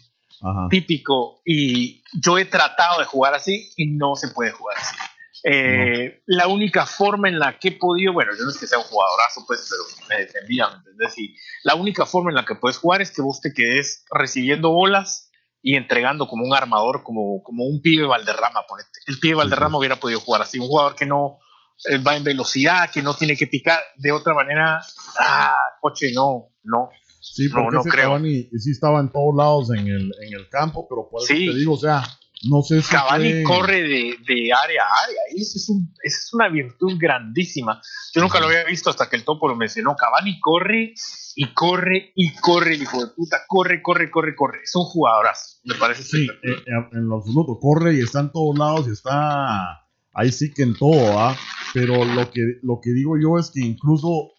Típico. 0.71 1.41
Y 1.45 2.03
yo 2.23 2.39
he 2.39 2.45
tratado 2.45 3.01
de 3.01 3.05
jugar 3.05 3.35
así 3.35 3.71
y 3.77 3.89
no 3.97 4.15
se 4.15 4.29
puede 4.29 4.53
jugar 4.53 4.79
así. 4.79 4.97
Eh, 5.45 6.23
la 6.27 6.49
única 6.49 6.87
forma 6.87 7.29
en 7.29 7.39
la 7.39 7.59
que 7.59 7.69
he 7.69 7.73
podido, 7.73 8.13
bueno, 8.13 8.33
yo 8.37 8.45
no 8.45 8.51
es 8.51 8.59
que 8.59 8.67
sea 8.67 8.79
un 8.79 8.85
jugadorazo, 8.85 9.45
pues, 9.47 9.69
pero 9.69 10.09
me 10.09 10.25
defendía, 10.25 10.69
¿me 10.69 10.77
entendés? 10.79 11.19
Y 11.19 11.37
la 11.65 11.75
única 11.75 12.07
forma 12.07 12.31
en 12.31 12.37
la 12.37 12.45
que 12.45 12.55
puedes 12.55 12.79
jugar 12.79 13.03
es 13.03 13.11
que 13.11 13.23
vos 13.23 13.41
te 13.41 13.53
quedes 13.53 14.05
recibiendo 14.11 14.71
bolas 14.71 15.31
y 15.63 15.77
entregando 15.77 16.29
como 16.29 16.45
un 16.45 16.55
armador, 16.55 17.03
como, 17.03 17.43
como 17.43 17.65
un 17.65 17.81
pibe 17.81 18.07
Valderrama, 18.07 18.65
ponete. 18.69 19.01
El 19.07 19.19
pibe 19.19 19.35
Valderrama 19.35 19.79
hubiera 19.79 19.97
podido 19.97 20.21
jugar 20.21 20.43
así, 20.43 20.59
un 20.59 20.67
jugador 20.67 20.95
que 20.95 21.07
no 21.07 21.39
eh, 21.85 21.99
va 21.99 22.17
en 22.17 22.25
velocidad, 22.25 22.91
que 22.91 23.03
no 23.03 23.15
tiene 23.15 23.37
que 23.37 23.47
picar 23.47 23.79
de 23.97 24.13
otra 24.13 24.35
manera. 24.35 24.81
Ah, 25.19 25.57
coche, 25.81 26.13
no, 26.13 26.51
no. 26.65 26.91
Sí, 27.21 27.49
porque 27.49 27.77
no, 27.77 27.83
creo. 27.83 28.19
sí 28.19 28.71
estaba 28.71 29.01
en 29.01 29.11
todos 29.11 29.35
lados 29.37 29.71
en 29.71 29.87
el, 29.87 30.13
en 30.23 30.35
el 30.35 30.49
campo, 30.49 30.87
pero 30.89 31.09
por 31.11 31.23
eso 31.23 31.35
te 31.35 31.59
digo, 31.59 31.75
o 31.75 31.79
sea, 31.79 32.03
no 32.45 32.63
sé 32.63 32.83
si 32.83 32.91
Cavani 32.91 33.43
corre 33.43 33.83
de, 33.83 34.53
área 34.53 34.85
a 34.85 35.05
área. 35.05 35.21
Esa 35.35 35.59
es, 35.59 35.71
es, 36.03 36.31
una 36.33 36.49
virtud 36.49 36.95
grandísima. 36.97 37.81
Yo 38.15 38.23
nunca 38.23 38.39
lo 38.39 38.47
había 38.47 38.65
visto 38.65 38.91
hasta 38.91 39.09
que 39.09 39.17
el 39.17 39.25
topo 39.25 39.49
lo 39.49 39.57
mencionó. 39.57 39.97
Cavani 39.97 40.39
corre 40.39 40.95
y 41.35 41.53
corre 41.53 42.13
y 42.15 42.35
corre, 42.37 42.75
el 42.75 42.83
hijo 42.83 43.05
de 43.05 43.13
puta. 43.13 43.39
Corre, 43.49 43.83
corre, 43.83 44.11
corre, 44.11 44.37
corre. 44.37 44.61
Es 44.63 44.75
un 44.77 44.85
jugadorazo. 44.85 45.59
Me 45.65 45.75
parece 45.75 46.05
Sí, 46.05 46.29
eh, 46.45 46.63
en 46.93 47.09
lo 47.09 47.17
absoluto. 47.17 47.59
Corre 47.59 47.95
y 47.95 48.01
está 48.01 48.21
en 48.21 48.31
todos 48.31 48.57
lados 48.57 48.87
y 48.87 48.93
está 48.93 49.81
ahí 50.15 50.31
sí 50.31 50.53
que 50.53 50.63
en 50.63 50.77
todo, 50.77 51.19
¿ah? 51.19 51.37
Pero 51.75 52.05
lo 52.05 52.31
que, 52.31 52.41
lo 52.63 52.81
que 52.81 52.91
digo 52.91 53.17
yo 53.21 53.39
es 53.39 53.51
que 53.51 53.61
incluso 53.61 54.31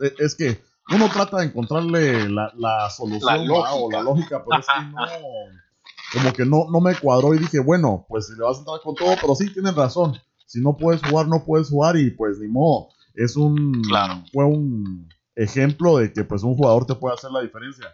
eh, 0.00 0.14
es 0.18 0.36
que 0.36 0.62
uno 0.92 1.08
trata 1.08 1.38
de 1.38 1.46
encontrarle 1.46 2.28
la, 2.28 2.90
solución 2.90 3.48
o 3.50 3.90
la 3.90 4.02
lógica, 4.02 4.44
pero 4.44 4.60
es 4.60 4.66
que 4.66 4.84
no 4.92 5.69
como 6.12 6.32
que 6.32 6.44
no, 6.44 6.66
no 6.70 6.80
me 6.80 6.94
cuadró 6.96 7.34
y 7.34 7.38
dije, 7.38 7.60
bueno, 7.60 8.06
pues 8.08 8.28
le 8.30 8.42
vas 8.42 8.56
a 8.56 8.60
entrar 8.60 8.80
con 8.82 8.94
todo, 8.94 9.14
pero 9.20 9.34
sí 9.34 9.52
tienes 9.52 9.74
razón. 9.74 10.18
Si 10.46 10.60
no 10.60 10.76
puedes 10.76 11.02
jugar, 11.02 11.28
no 11.28 11.44
puedes 11.44 11.68
jugar 11.68 11.96
y 11.96 12.10
pues 12.10 12.38
ni 12.38 12.48
modo. 12.48 12.88
Es 13.14 13.36
un 13.36 13.82
claro. 13.82 14.24
fue 14.32 14.44
un 14.44 15.08
ejemplo 15.36 15.98
de 15.98 16.12
que 16.12 16.24
pues 16.24 16.42
un 16.42 16.56
jugador 16.56 16.86
te 16.86 16.94
puede 16.94 17.14
hacer 17.14 17.30
la 17.30 17.40
diferencia. 17.40 17.86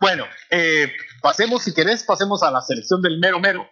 Bueno, 0.00 0.24
eh, 0.50 0.90
pasemos, 1.22 1.62
si 1.62 1.72
querés, 1.72 2.02
pasemos 2.02 2.42
a 2.42 2.50
la 2.50 2.60
selección 2.60 3.00
del 3.00 3.18
mero 3.18 3.40
mero. 3.40 3.66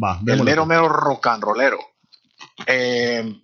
Va, 0.00 0.20
el 0.26 0.44
mero 0.44 0.66
mero 0.66 0.88
rock 0.88 1.26
and 1.28 1.42
rollero. 1.42 1.78
Eh, 2.66 3.42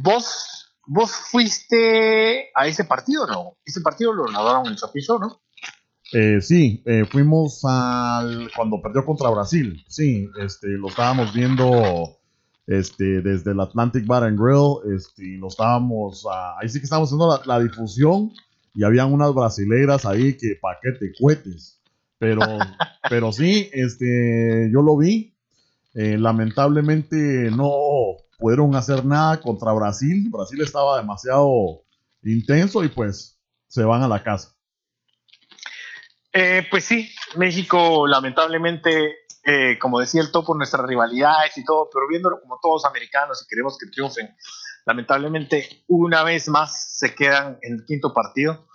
vos, 0.00 0.72
vos 0.86 1.12
fuiste 1.12 2.50
a 2.54 2.66
ese 2.66 2.84
partido, 2.84 3.26
¿no? 3.26 3.58
Ese 3.64 3.80
partido 3.82 4.12
lo 4.12 4.26
narraron 4.26 4.66
en 4.66 4.72
el 4.72 5.02
Show, 5.02 5.18
¿no? 5.18 5.42
Eh, 6.12 6.40
sí, 6.40 6.82
eh, 6.86 7.04
fuimos 7.04 7.64
al 7.64 8.50
cuando 8.56 8.80
perdió 8.80 9.04
contra 9.04 9.28
Brasil. 9.30 9.84
Sí, 9.88 10.28
este, 10.40 10.68
lo 10.68 10.88
estábamos 10.88 11.32
viendo 11.34 12.18
este, 12.66 13.20
desde 13.20 13.50
el 13.50 13.60
Atlantic 13.60 14.06
Bar 14.06 14.24
and 14.24 14.38
Grill. 14.38 14.94
Este, 14.94 15.36
lo 15.38 15.48
estábamos, 15.48 16.26
ah, 16.30 16.56
ahí 16.60 16.68
sí 16.68 16.78
que 16.78 16.84
estábamos 16.84 17.08
haciendo 17.08 17.40
la, 17.44 17.60
difusión 17.60 18.32
y 18.74 18.84
habían 18.84 19.12
unas 19.12 19.34
brasileiras 19.34 20.06
ahí 20.06 20.36
que 20.36 20.56
paquete 20.60 21.12
cohetes. 21.20 21.80
Pero, 22.18 22.40
pero 23.10 23.32
sí, 23.32 23.68
este, 23.72 24.70
yo 24.72 24.82
lo 24.82 24.96
vi. 24.96 25.34
Eh, 25.94 26.16
lamentablemente 26.16 27.50
no 27.50 27.70
pudieron 28.38 28.74
hacer 28.76 29.04
nada 29.04 29.40
contra 29.40 29.72
Brasil. 29.72 30.28
Brasil 30.30 30.60
estaba 30.62 30.98
demasiado 30.98 31.82
intenso 32.22 32.82
y 32.84 32.88
pues 32.88 33.38
se 33.66 33.84
van 33.84 34.02
a 34.02 34.08
la 34.08 34.22
casa. 34.22 34.57
Eh, 36.32 36.66
pues 36.70 36.84
sí, 36.84 37.10
México 37.36 38.06
lamentablemente, 38.06 39.20
eh, 39.44 39.78
como 39.78 39.98
decía 40.00 40.20
el 40.20 40.30
topo, 40.30 40.54
nuestras 40.54 40.86
rivalidades 40.86 41.56
y 41.56 41.64
todo, 41.64 41.88
pero 41.92 42.06
viéndolo 42.08 42.40
como 42.40 42.58
todos 42.60 42.84
americanos 42.84 43.42
y 43.42 43.48
queremos 43.48 43.78
que 43.78 43.90
triunfen, 43.90 44.36
lamentablemente 44.84 45.84
una 45.86 46.22
vez 46.22 46.48
más 46.48 46.96
se 46.98 47.14
quedan 47.14 47.58
en 47.62 47.74
el 47.74 47.84
quinto 47.86 48.12
partido. 48.12 48.66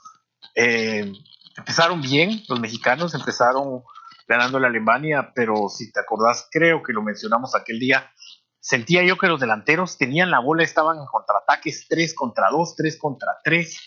Eh, 0.55 1.11
empezaron 1.57 2.01
bien 2.01 2.43
los 2.47 2.59
mexicanos, 2.59 3.13
empezaron 3.13 3.83
ganando 4.27 4.59
la 4.59 4.67
Alemania, 4.67 5.31
pero 5.35 5.69
si 5.69 5.91
te 5.91 5.99
acordás, 5.99 6.47
creo 6.51 6.81
que 6.81 6.93
lo 6.93 7.03
mencionamos 7.03 7.55
aquel 7.55 7.79
día, 7.79 8.11
sentía 8.59 9.03
yo 9.03 9.17
que 9.17 9.27
los 9.27 9.39
delanteros 9.39 9.97
tenían 9.97 10.31
la 10.31 10.39
bola, 10.39 10.63
estaban 10.63 10.97
en 10.97 11.05
contraataques 11.05 11.85
3 11.89 12.15
contra 12.15 12.49
2, 12.49 12.75
3 12.75 12.97
contra 12.97 13.29
3 13.43 13.79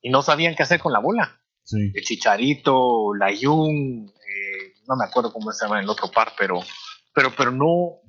y 0.00 0.10
no 0.10 0.22
sabían 0.22 0.54
qué 0.56 0.62
hacer 0.62 0.80
con 0.80 0.92
la 0.92 0.98
bola. 0.98 1.41
Sí. 1.64 1.92
El 1.94 2.02
Chicharito, 2.02 3.14
la 3.14 3.28
Jung, 3.28 4.08
eh, 4.08 4.72
no 4.88 4.96
me 4.96 5.04
acuerdo 5.04 5.32
cómo 5.32 5.52
se 5.52 5.64
llama 5.64 5.80
el 5.80 5.88
otro 5.88 6.10
par, 6.10 6.32
pero, 6.38 6.60
pero, 7.14 7.32
pero 7.36 7.50
no, 7.50 8.00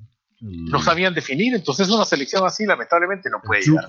no 0.41 0.81
sabían 0.81 1.13
definir. 1.13 1.53
Entonces 1.53 1.89
una 1.89 2.05
selección 2.05 2.45
así 2.45 2.65
lamentablemente 2.65 3.29
no 3.29 3.41
puede 3.41 3.61
llegar. 3.61 3.87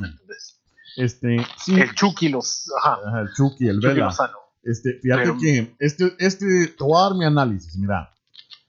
Este, 0.97 1.37
El 1.69 1.95
Chucky, 1.95 2.29
los, 2.29 2.71
ajá. 2.83 3.23
el 3.23 3.29
Chucky, 3.35 3.67
el 3.69 3.81
Vela. 3.81 4.15
Este, 4.63 4.99
fíjate 5.03 5.37
que 5.41 5.75
este, 5.79 6.15
este, 6.19 6.69
te 6.69 6.85
voy 6.85 6.99
a 6.99 7.09
dar 7.09 7.15
mi 7.15 7.25
análisis, 7.25 7.77
mira. 7.77 8.11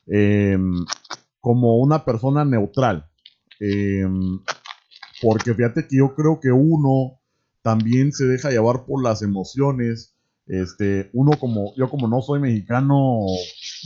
Em, 0.08 0.86
como 1.40 1.78
una 1.78 2.04
persona 2.04 2.44
neutral. 2.44 3.10
Em, 3.60 4.40
porque 5.22 5.54
fíjate 5.54 5.88
que 5.88 5.98
yo 5.98 6.14
creo 6.16 6.40
que 6.42 6.52
uno 6.52 7.22
también 7.62 8.12
se 8.12 8.25
deja 8.25 8.50
llevar 8.50 8.86
por 8.86 9.04
las 9.04 9.22
emociones. 9.22 10.15
Este, 10.48 11.10
uno 11.14 11.32
como, 11.40 11.74
yo 11.75 11.90
como 11.90 12.08
no 12.08 12.22
soy 12.22 12.40
mexicano, 12.40 13.25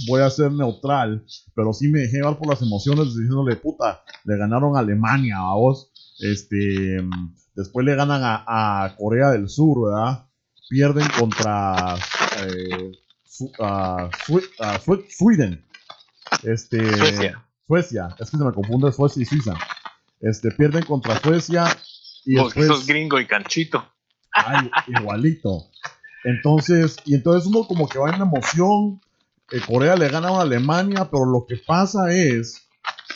voy 0.08 0.22
a 0.22 0.30
ser 0.30 0.52
neutral, 0.52 1.26
pero 1.56 1.72
sí 1.74 1.88
me 1.88 2.02
dejé 2.02 2.18
llevar 2.18 2.38
por 2.38 2.50
las 2.50 2.62
emociones 2.62 3.16
diciéndole, 3.16 3.56
puta, 3.56 4.04
le 4.26 4.38
ganaron 4.38 4.76
a 4.76 4.80
Alemania, 4.80 5.38
a 5.38 5.54
vos. 5.56 5.92
Este, 6.20 7.02
después 7.56 7.86
le 7.86 7.96
ganan 7.96 8.22
a, 8.24 8.94
Corea 8.98 9.30
del 9.30 9.48
Sur, 9.48 9.90
¿verdad? 9.90 10.28
Pierden 10.70 11.08
contra 11.18 11.96
eh, 12.46 12.92
Sweden. 15.10 15.66
Este, 16.44 16.98
Suecia. 16.98 17.46
Suecia, 17.66 18.16
es 18.20 18.30
que 18.30 18.38
se 18.38 18.44
me 18.44 18.52
confunde 18.52 18.92
Suecia 18.92 19.22
y 19.22 19.26
Suiza. 19.26 19.54
Este, 20.20 20.52
pierden 20.52 20.84
contra 20.84 21.20
Suecia 21.20 21.66
y 22.26 22.36
Porque 22.36 22.60
después, 22.60 22.86
gringo 22.86 23.20
y 23.20 23.26
canchito. 23.26 23.86
Ay, 24.32 24.70
igualito. 24.88 25.69
Entonces, 26.24 26.98
y 27.06 27.16
entonces 27.16 27.48
uno 27.48 27.66
como 27.66 27.88
que 27.88 28.00
va 28.00 28.10
en 28.10 28.22
emoción. 28.22 29.02
Eh, 29.52 29.62
Corea 29.66 29.96
le 29.96 30.10
gana 30.10 30.30
a 30.30 30.42
Alemania, 30.42 31.10
pero 31.12 31.26
lo 31.26 31.46
que 31.48 31.58
pasa 31.58 32.12
es 32.14 32.68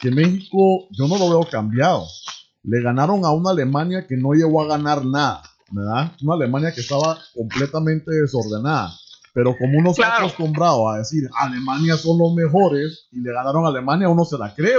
que 0.02 0.10
México, 0.12 0.88
yo 0.92 1.08
no 1.08 1.18
lo 1.18 1.30
veo 1.30 1.50
cambiado. 1.50 2.06
Le 2.64 2.82
ganaron 2.82 3.26
a 3.26 3.32
una 3.32 3.52
Alemania 3.52 4.08
que 4.08 4.18
no 4.18 4.34
llegó 4.34 4.62
a 4.62 4.68
ganar 4.68 5.06
nada, 5.06 5.44
¿verdad? 5.70 6.14
Una 6.22 6.36
Alemania 6.36 6.74
que 6.74 6.82
estaba 6.82 7.18
completamente 7.36 8.12
desordenada. 8.12 8.94
Pero 9.34 9.58
como 9.58 9.80
uno 9.80 9.94
se 9.94 10.04
ha 10.04 10.18
acostumbrado 10.18 10.90
a 10.90 11.00
decir 11.00 11.28
Alemania 11.36 11.98
son 11.98 12.20
los 12.20 12.34
mejores 12.34 13.08
y 13.12 13.20
le 13.20 13.34
ganaron 13.34 13.66
a 13.66 13.70
Alemania, 13.70 14.08
uno 14.08 14.26
se 14.26 14.38
la 14.38 14.54
cree, 14.54 14.78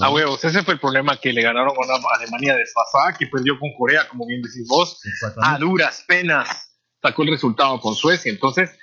a 0.00 0.10
huevos, 0.10 0.44
ese 0.44 0.62
fue 0.62 0.74
el 0.74 0.80
problema 0.80 1.16
que 1.16 1.32
le 1.32 1.42
ganaron 1.42 1.70
a 1.76 1.96
una 1.96 2.08
Alemania 2.16 2.56
desfasada 2.56 3.16
que 3.16 3.26
perdió 3.26 3.58
con 3.58 3.72
Corea, 3.74 4.08
como 4.08 4.26
bien 4.26 4.42
decís 4.42 4.66
vos, 4.68 5.00
a 5.42 5.58
duras 5.58 6.04
penas 6.06 6.70
sacó 7.02 7.22
el 7.22 7.30
resultado 7.30 7.80
con 7.80 7.94
Suecia. 7.94 8.32
Entonces, 8.32 8.76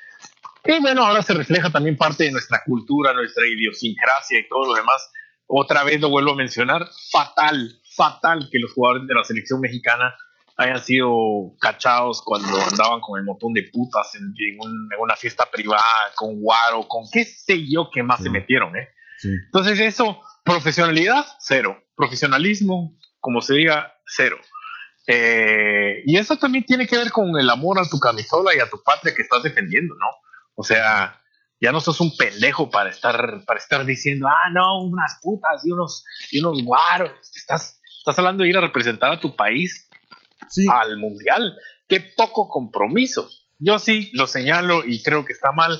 y 0.63 0.79
bueno, 0.79 1.03
ahora 1.03 1.23
se 1.23 1.33
refleja 1.33 1.69
también 1.71 1.97
parte 1.97 2.25
de 2.25 2.31
nuestra 2.31 2.61
cultura, 2.65 3.13
nuestra 3.13 3.45
idiosincrasia 3.47 4.39
y 4.39 4.47
todo 4.47 4.67
lo 4.67 4.73
demás. 4.75 5.11
Otra 5.47 5.83
vez 5.83 5.99
lo 5.99 6.09
vuelvo 6.09 6.31
a 6.31 6.35
mencionar, 6.35 6.87
fatal, 7.11 7.81
fatal 7.95 8.47
que 8.51 8.59
los 8.59 8.71
jugadores 8.73 9.07
de 9.07 9.15
la 9.15 9.23
selección 9.23 9.59
mexicana 9.59 10.15
hayan 10.57 10.79
sido 10.79 11.09
cachados 11.59 12.21
cuando 12.21 12.61
andaban 12.61 13.01
con 13.01 13.19
el 13.19 13.25
montón 13.25 13.53
de 13.53 13.63
putas 13.73 14.13
en, 14.15 14.33
una 14.99 15.15
fiesta 15.15 15.49
privada, 15.51 15.81
con 16.15 16.39
guaro, 16.39 16.87
con 16.87 17.03
qué 17.11 17.25
sé 17.25 17.67
yo 17.67 17.89
qué 17.91 18.03
más 18.03 18.21
se 18.21 18.29
metieron, 18.29 18.75
¿eh? 18.77 18.87
Entonces 19.23 19.79
eso 19.79 20.21
Profesionalidad, 20.43 21.25
cero. 21.39 21.83
Profesionalismo, 21.95 22.97
como 23.19 23.41
se 23.41 23.55
diga, 23.55 23.93
cero. 24.05 24.37
Eh, 25.07 26.03
y 26.05 26.17
eso 26.17 26.37
también 26.37 26.65
tiene 26.65 26.87
que 26.87 26.97
ver 26.97 27.11
con 27.11 27.37
el 27.37 27.49
amor 27.49 27.79
a 27.79 27.87
tu 27.87 27.99
camisola 27.99 28.55
y 28.55 28.59
a 28.59 28.69
tu 28.69 28.81
patria 28.83 29.13
que 29.15 29.21
estás 29.21 29.43
defendiendo, 29.43 29.95
¿no? 29.95 30.07
O 30.55 30.63
sea, 30.63 31.21
ya 31.59 31.71
no 31.71 31.79
sos 31.79 32.01
un 32.01 32.15
pendejo 32.17 32.69
para 32.69 32.89
estar, 32.89 33.43
para 33.45 33.59
estar 33.59 33.85
diciendo, 33.85 34.27
ah, 34.27 34.49
no, 34.51 34.83
unas 34.83 35.19
putas 35.21 35.65
y 35.65 35.71
unos, 35.71 36.03
y 36.31 36.39
unos 36.39 36.63
guaros. 36.63 37.11
Estás, 37.35 37.79
estás 37.99 38.17
hablando 38.17 38.43
de 38.43 38.49
ir 38.49 38.57
a 38.57 38.61
representar 38.61 39.11
a 39.11 39.19
tu 39.19 39.35
país 39.35 39.89
al 40.71 40.97
mundial. 40.97 41.55
Qué 41.87 41.99
poco 41.99 42.49
compromiso. 42.49 43.29
Yo 43.59 43.77
sí 43.77 44.09
lo 44.13 44.25
señalo 44.25 44.83
y 44.85 45.03
creo 45.03 45.23
que 45.23 45.33
está 45.33 45.51
mal 45.51 45.79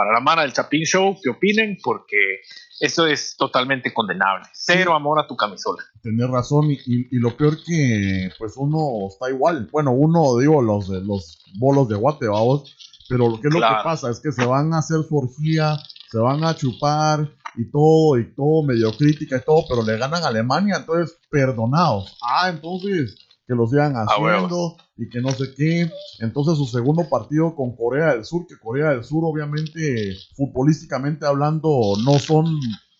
para 0.00 0.14
la 0.14 0.20
mara 0.20 0.42
del 0.42 0.54
Chapín 0.54 0.84
Show 0.84 1.18
que 1.22 1.28
opinen, 1.28 1.76
porque 1.82 2.40
eso 2.80 3.06
es 3.06 3.36
totalmente 3.36 3.92
condenable. 3.92 4.46
Cero 4.54 4.94
amor 4.94 5.20
a 5.20 5.26
tu 5.26 5.36
camisola. 5.36 5.82
Tienes 6.02 6.30
razón, 6.30 6.70
y, 6.70 7.18
lo 7.18 7.36
peor 7.36 7.58
que 7.62 8.30
pues 8.38 8.54
uno 8.56 9.08
está 9.08 9.28
igual. 9.28 9.68
Bueno, 9.70 9.92
uno, 9.92 10.38
digo, 10.38 10.62
los, 10.62 10.88
los 10.88 11.44
bolos 11.58 11.86
de 11.90 11.96
guate, 11.96 12.28
vamos, 12.28 12.74
pero 13.10 13.38
que 13.42 13.48
es 13.48 13.54
lo 13.54 13.60
que 13.60 13.74
pasa 13.84 14.08
es 14.08 14.20
que 14.20 14.32
se 14.32 14.46
van 14.46 14.72
a 14.72 14.78
hacer 14.78 15.02
su 15.06 15.18
orgía, 15.18 15.76
se 16.10 16.16
van 16.16 16.44
a 16.44 16.56
chupar 16.56 17.30
y 17.56 17.70
todo, 17.70 18.18
y 18.18 18.34
todo, 18.34 18.62
medio 18.62 18.96
crítica 18.96 19.36
y 19.36 19.44
todo, 19.44 19.64
pero 19.68 19.82
le 19.82 19.98
ganan 19.98 20.24
a 20.24 20.28
Alemania, 20.28 20.76
entonces 20.78 21.18
perdonados. 21.28 22.16
Ah, 22.22 22.48
entonces 22.48 23.18
que 23.50 23.56
lo 23.56 23.66
sigan 23.66 23.96
haciendo 23.96 24.76
y 24.96 25.08
que 25.08 25.20
no 25.20 25.32
sé 25.32 25.52
qué. 25.56 25.90
Entonces 26.20 26.56
su 26.56 26.66
segundo 26.66 27.08
partido 27.08 27.56
con 27.56 27.74
Corea 27.74 28.14
del 28.14 28.24
Sur, 28.24 28.46
que 28.46 28.56
Corea 28.56 28.90
del 28.90 29.02
Sur 29.02 29.24
obviamente 29.24 30.14
futbolísticamente 30.36 31.26
hablando 31.26 31.94
no 32.04 32.20
son 32.20 32.46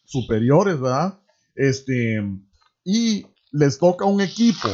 superiores, 0.04 0.80
¿verdad? 0.80 1.21
Este, 1.54 2.21
y 2.83 3.25
les 3.52 3.78
toca 3.78 4.07
un 4.07 4.21
equipo 4.21 4.69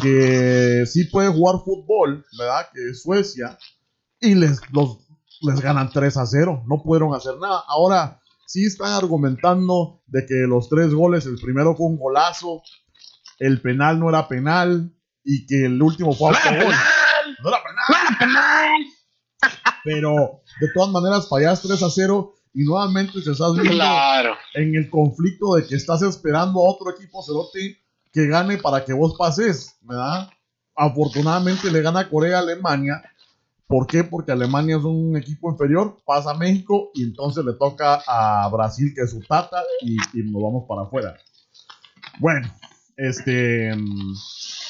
que 0.00 0.84
sí 0.86 1.06
puede 1.06 1.28
jugar 1.28 1.56
fútbol, 1.64 2.24
¿verdad? 2.38 2.68
Que 2.72 2.90
es 2.90 3.02
Suecia, 3.02 3.58
y 4.20 4.36
les, 4.36 4.60
los, 4.70 4.98
les 5.40 5.60
ganan 5.60 5.90
3 5.90 6.16
a 6.18 6.24
0, 6.24 6.62
no 6.68 6.84
pudieron 6.84 7.14
hacer 7.14 7.36
nada. 7.40 7.64
Ahora 7.66 8.20
sí 8.46 8.64
están 8.64 8.92
argumentando 8.92 10.02
de 10.06 10.24
que 10.24 10.34
los 10.46 10.68
tres 10.68 10.94
goles, 10.94 11.26
el 11.26 11.40
primero 11.40 11.74
fue 11.74 11.86
un 11.86 11.98
golazo, 11.98 12.62
el 13.38 13.60
penal 13.60 13.98
no 13.98 14.08
era 14.08 14.28
penal 14.28 14.92
y 15.24 15.46
que 15.46 15.66
el 15.66 15.80
último 15.80 16.12
fue 16.14 16.32
¡No 16.32 16.36
era 16.36 16.42
penal! 16.44 16.74
¡No 17.88 17.96
era 17.96 18.18
penal! 18.18 18.70
Pero 19.84 20.42
de 20.60 20.68
todas 20.74 20.90
maneras 20.90 21.28
fallas 21.28 21.62
3 21.62 21.82
a 21.82 21.90
0 21.90 22.34
y 22.54 22.64
nuevamente 22.64 23.20
se 23.20 23.32
estás 23.32 23.52
viendo 23.54 23.84
en 24.54 24.74
el 24.76 24.88
conflicto 24.88 25.54
de 25.54 25.66
que 25.66 25.74
estás 25.74 26.02
esperando 26.02 26.60
a 26.60 26.70
otro 26.70 26.90
equipo 26.90 27.22
cerote 27.22 27.78
que 28.12 28.28
gane 28.28 28.58
para 28.58 28.84
que 28.84 28.92
vos 28.92 29.16
pases, 29.18 29.74
¿verdad? 29.82 30.30
Afortunadamente 30.76 31.70
le 31.70 31.82
gana 31.82 32.08
Corea 32.08 32.38
a 32.38 32.40
Alemania. 32.40 33.02
¿Por 33.66 33.86
qué? 33.86 34.04
Porque 34.04 34.30
Alemania 34.30 34.76
es 34.76 34.84
un 34.84 35.16
equipo 35.16 35.50
inferior, 35.50 35.96
pasa 36.04 36.30
a 36.30 36.34
México 36.34 36.90
y 36.94 37.02
entonces 37.02 37.44
le 37.44 37.54
toca 37.54 38.02
a 38.06 38.48
Brasil, 38.48 38.92
que 38.94 39.02
es 39.02 39.10
su 39.10 39.20
tata, 39.20 39.62
y, 39.80 39.96
y 40.12 40.22
nos 40.30 40.42
vamos 40.42 40.64
para 40.68 40.82
afuera. 40.82 41.16
Bueno, 42.20 42.48
este, 42.96 43.70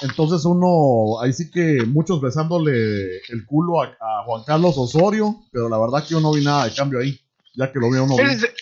entonces 0.00 0.44
uno, 0.44 1.20
ahí 1.20 1.32
sí 1.32 1.50
que 1.50 1.84
muchos 1.86 2.20
besándole 2.20 3.18
el 3.28 3.44
culo 3.46 3.82
a, 3.82 4.24
Juan 4.24 4.44
Carlos 4.44 4.74
Osorio, 4.78 5.44
pero 5.52 5.68
la 5.68 5.78
verdad 5.78 6.02
que 6.02 6.14
yo 6.14 6.20
no 6.20 6.32
vi 6.32 6.44
nada 6.44 6.64
de 6.64 6.74
cambio 6.74 7.00
ahí, 7.00 7.20
ya 7.54 7.70
que 7.70 7.78
lo 7.78 7.90
vi 7.90 7.98
uno. 7.98 8.18
Ese, 8.18 8.52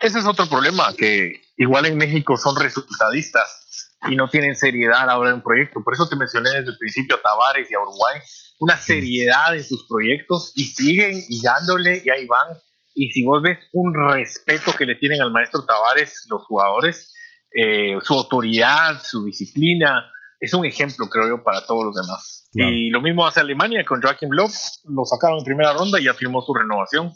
ese 0.00 0.18
es 0.18 0.24
otro 0.24 0.46
problema, 0.46 0.94
que 0.96 1.42
igual 1.56 1.86
en 1.86 1.98
México 1.98 2.36
son 2.38 2.56
resultadistas 2.56 3.98
y 4.08 4.16
no 4.16 4.28
tienen 4.28 4.56
seriedad 4.56 5.08
ahora 5.10 5.30
en 5.30 5.36
un 5.36 5.42
proyecto. 5.42 5.82
Por 5.84 5.92
eso 5.92 6.08
te 6.08 6.16
mencioné 6.16 6.50
desde 6.50 6.70
el 6.70 6.78
principio 6.78 7.16
a 7.16 7.22
Tavares 7.22 7.70
y 7.70 7.74
a 7.74 7.80
Uruguay, 7.80 8.20
una 8.60 8.78
seriedad 8.78 9.54
en 9.54 9.62
sus 9.62 9.86
proyectos 9.86 10.52
y 10.56 10.64
siguen 10.64 11.22
y 11.28 11.42
dándole 11.42 12.02
y 12.04 12.08
ahí 12.08 12.26
van. 12.26 12.56
Y 12.94 13.10
si 13.10 13.24
vos 13.24 13.42
ves 13.42 13.58
un 13.72 13.94
respeto 13.94 14.72
que 14.72 14.86
le 14.86 14.94
tienen 14.96 15.20
al 15.20 15.30
maestro 15.30 15.64
Tavares 15.64 16.26
los 16.30 16.44
jugadores, 16.46 17.12
eh, 17.52 17.98
su 18.02 18.14
autoridad, 18.14 19.02
su 19.02 19.24
disciplina, 19.24 20.10
es 20.38 20.54
un 20.54 20.64
ejemplo, 20.64 21.06
creo 21.08 21.28
yo, 21.28 21.44
para 21.44 21.66
todos 21.66 21.84
los 21.84 21.94
demás. 21.94 22.48
Y 22.52 22.90
lo 22.90 23.00
mismo 23.00 23.26
hace 23.26 23.40
Alemania 23.40 23.84
con 23.84 24.02
Joachim 24.02 24.30
Löw, 24.30 24.48
lo 24.88 25.04
sacaron 25.04 25.38
en 25.38 25.44
primera 25.44 25.72
ronda 25.72 26.00
y 26.00 26.04
ya 26.04 26.14
firmó 26.14 26.42
su 26.42 26.54
renovación. 26.54 27.12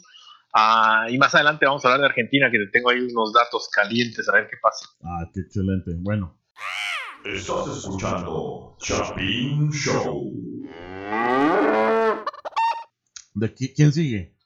Ah, 0.53 1.07
y 1.09 1.17
más 1.17 1.35
adelante 1.35 1.65
vamos 1.65 1.83
a 1.83 1.89
hablar 1.89 2.01
de 2.01 2.07
Argentina, 2.07 2.49
que 2.49 2.59
tengo 2.71 2.89
ahí 2.89 2.99
unos 2.99 3.33
datos 3.33 3.67
calientes, 3.69 4.29
a 4.29 4.33
ver 4.33 4.47
qué 4.49 4.55
pasa. 4.61 4.87
Ah, 5.03 5.29
qué 5.33 5.41
excelente. 5.41 5.91
Bueno. 5.97 6.39
Estás 7.25 7.77
escuchando 7.77 8.77
Chapin 8.79 9.71
Show. 9.71 10.31
¿De 13.33 13.53
quién 13.53 13.91
sigue? 13.91 14.37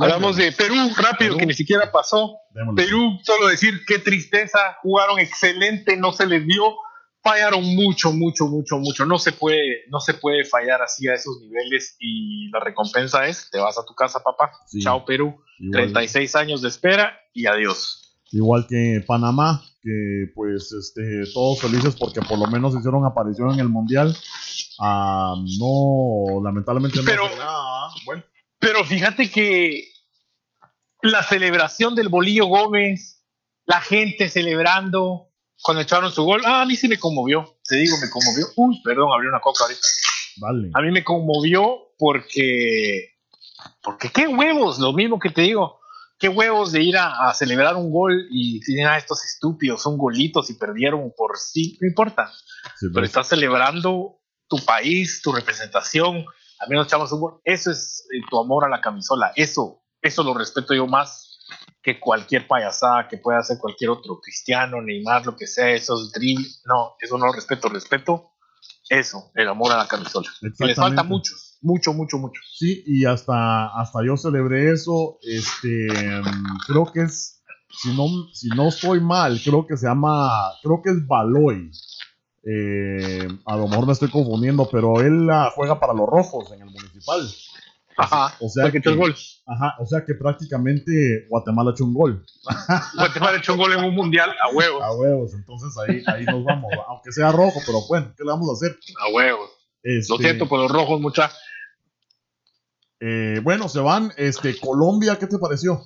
Hablamos 0.00 0.36
de 0.36 0.52
Perú, 0.52 0.74
rápido, 0.96 1.36
que 1.36 1.46
ni 1.46 1.54
siquiera 1.54 1.90
pasó. 1.92 2.38
Perú, 2.74 3.18
solo 3.22 3.48
decir 3.48 3.84
qué 3.86 3.98
tristeza, 3.98 4.58
jugaron 4.82 5.18
excelente, 5.18 5.96
no 5.96 6.12
se 6.12 6.26
les 6.26 6.46
dio, 6.46 6.74
fallaron 7.22 7.64
mucho, 7.64 8.12
mucho, 8.12 8.46
mucho, 8.46 8.78
mucho. 8.78 9.06
No 9.06 9.18
se 9.18 9.32
puede, 9.32 9.84
no 9.88 10.00
se 10.00 10.14
puede 10.14 10.44
fallar 10.44 10.82
así 10.82 11.08
a 11.08 11.14
esos 11.14 11.40
niveles 11.40 11.96
y 11.98 12.50
la 12.50 12.60
recompensa 12.60 13.26
es, 13.26 13.48
te 13.50 13.58
vas 13.58 13.78
a 13.78 13.84
tu 13.84 13.94
casa, 13.94 14.20
papá. 14.22 14.50
Chao 14.80 15.04
Perú, 15.04 15.36
36 15.72 16.34
años 16.36 16.62
de 16.62 16.68
espera 16.68 17.18
y 17.32 17.46
adiós. 17.46 18.02
Igual 18.32 18.66
que 18.68 19.04
Panamá, 19.06 19.62
que 19.82 20.32
pues 20.34 20.72
este, 20.72 21.22
todos 21.32 21.60
felices 21.60 21.94
porque 21.96 22.20
por 22.20 22.38
lo 22.38 22.46
menos 22.48 22.74
hicieron 22.76 23.04
aparición 23.04 23.54
en 23.54 23.60
el 23.60 23.68
Mundial. 23.68 24.16
Ah, 24.80 25.34
no, 25.58 26.42
lamentablemente 26.42 26.98
no. 26.98 27.04
Pero, 27.04 27.28
bueno. 28.04 28.24
Pero 28.66 28.84
fíjate 28.84 29.30
que 29.30 29.92
la 31.00 31.22
celebración 31.22 31.94
del 31.94 32.08
Bolillo 32.08 32.46
Gómez, 32.46 33.22
la 33.64 33.80
gente 33.80 34.28
celebrando 34.28 35.28
cuando 35.62 35.82
echaron 35.82 36.10
su 36.10 36.24
gol, 36.24 36.42
ah, 36.44 36.62
a 36.62 36.66
mí 36.66 36.74
sí 36.74 36.88
me 36.88 36.98
conmovió, 36.98 37.58
te 37.62 37.76
digo, 37.76 37.96
me 38.02 38.10
conmovió. 38.10 38.46
Uy, 38.56 38.82
perdón, 38.82 39.10
abrí 39.14 39.28
una 39.28 39.38
coca 39.38 39.62
ahorita. 39.62 39.86
Vale. 40.38 40.70
A 40.74 40.82
mí 40.82 40.90
me 40.90 41.04
conmovió 41.04 41.92
porque, 41.96 43.14
porque 43.84 44.10
qué 44.10 44.26
huevos, 44.26 44.80
lo 44.80 44.92
mismo 44.92 45.20
que 45.20 45.30
te 45.30 45.42
digo 45.42 45.78
qué 46.18 46.28
huevos 46.28 46.72
de 46.72 46.82
ir 46.82 46.96
a, 46.98 47.32
celebrar 47.34 47.76
un 47.76 47.92
gol 47.92 48.26
y 48.30 48.58
tienen 48.60 48.86
a 48.86 48.96
estos 48.96 49.22
estúpidos, 49.24 49.82
son 49.82 49.96
golitos 49.96 50.50
y 50.50 50.54
perdieron 50.54 51.12
por 51.16 51.36
sí, 51.36 51.78
no 51.80 51.86
importa. 51.86 52.32
pero 52.80 52.92
pues. 52.94 53.04
estás 53.10 53.28
celebrando 53.28 54.18
tu 54.48 54.56
país, 54.64 55.20
tu 55.22 55.30
representación, 55.30 56.24
al 56.58 56.68
menos 56.68 56.86
echamos 56.86 57.12
un 57.12 57.20
gol. 57.20 57.40
Eso 57.44 57.70
es 57.70 58.06
eh, 58.12 58.20
tu 58.30 58.38
amor 58.38 58.64
a 58.64 58.68
la 58.68 58.80
camisola. 58.80 59.32
Eso, 59.36 59.82
eso 60.00 60.22
lo 60.22 60.34
respeto 60.34 60.74
yo 60.74 60.86
más 60.86 61.38
que 61.82 62.00
cualquier 62.00 62.48
payasada 62.48 63.08
que 63.08 63.18
pueda 63.18 63.38
hacer 63.38 63.58
cualquier 63.58 63.90
otro 63.90 64.20
cristiano, 64.20 64.82
Neymar, 64.82 65.24
lo 65.24 65.36
que 65.36 65.46
sea, 65.46 65.70
esos 65.70 66.12
drill. 66.12 66.44
No, 66.64 66.96
eso 67.00 67.16
no 67.18 67.26
lo 67.26 67.32
respeto, 67.32 67.68
respeto 67.68 68.32
eso, 68.88 69.30
el 69.34 69.48
amor 69.48 69.72
a 69.72 69.78
la 69.78 69.88
camisola. 69.88 70.28
Les 70.40 70.76
falta 70.76 71.02
mucho 71.02 71.32
mucho, 71.66 71.92
mucho, 71.92 72.18
mucho. 72.18 72.40
Sí, 72.54 72.82
y 72.86 73.04
hasta, 73.04 73.66
hasta 73.78 74.04
yo 74.04 74.16
celebré 74.16 74.72
eso. 74.72 75.18
Este, 75.22 75.88
creo 76.66 76.90
que 76.92 77.02
es, 77.02 77.42
si 77.70 77.94
no, 77.96 78.06
si 78.32 78.48
no 78.48 78.68
estoy 78.68 79.00
mal, 79.00 79.40
creo 79.42 79.66
que 79.66 79.76
se 79.76 79.86
llama, 79.86 80.30
creo 80.62 80.80
que 80.82 80.90
es 80.90 81.06
Baloy. 81.06 81.70
Eh, 82.48 83.26
a 83.44 83.56
lo 83.56 83.66
mejor 83.66 83.86
me 83.86 83.92
estoy 83.92 84.08
confundiendo, 84.08 84.68
pero 84.70 85.00
él 85.00 85.28
juega 85.54 85.80
para 85.80 85.92
los 85.92 86.06
rojos 86.08 86.52
en 86.52 86.62
el 86.62 86.66
municipal. 86.66 87.20
Ajá, 87.98 88.36
o 88.40 88.48
sea 88.48 88.70
que, 88.70 88.78
el 88.84 88.96
gol. 88.96 89.16
Ajá, 89.46 89.74
o 89.80 89.86
sea 89.86 90.04
que 90.04 90.14
prácticamente 90.14 91.26
Guatemala 91.28 91.72
echó 91.72 91.84
un 91.84 91.94
gol. 91.94 92.24
Guatemala 92.94 93.38
echó 93.38 93.54
un 93.54 93.58
gol 93.58 93.72
en 93.72 93.84
un 93.84 93.94
mundial 93.94 94.30
a 94.30 94.54
huevos. 94.54 94.82
A 94.82 94.92
huevos, 94.92 95.34
entonces 95.34 95.74
ahí, 95.78 96.02
ahí 96.06 96.24
nos 96.24 96.44
vamos. 96.44 96.70
Aunque 96.88 97.10
sea 97.10 97.32
rojo, 97.32 97.58
pero 97.66 97.80
bueno, 97.88 98.12
¿qué 98.16 98.22
le 98.22 98.30
vamos 98.30 98.50
a 98.50 98.52
hacer? 98.52 98.78
A 99.00 99.12
huevos. 99.12 99.50
Lo 99.82 99.92
este, 99.92 100.16
siento 100.18 100.46
por 100.46 100.60
los 100.60 100.70
rojos, 100.70 101.00
mucha. 101.00 101.30
Eh, 103.00 103.40
bueno, 103.42 103.68
se 103.68 103.80
van. 103.80 104.12
Este, 104.16 104.58
Colombia, 104.58 105.18
¿qué 105.18 105.26
te 105.26 105.38
pareció? 105.38 105.80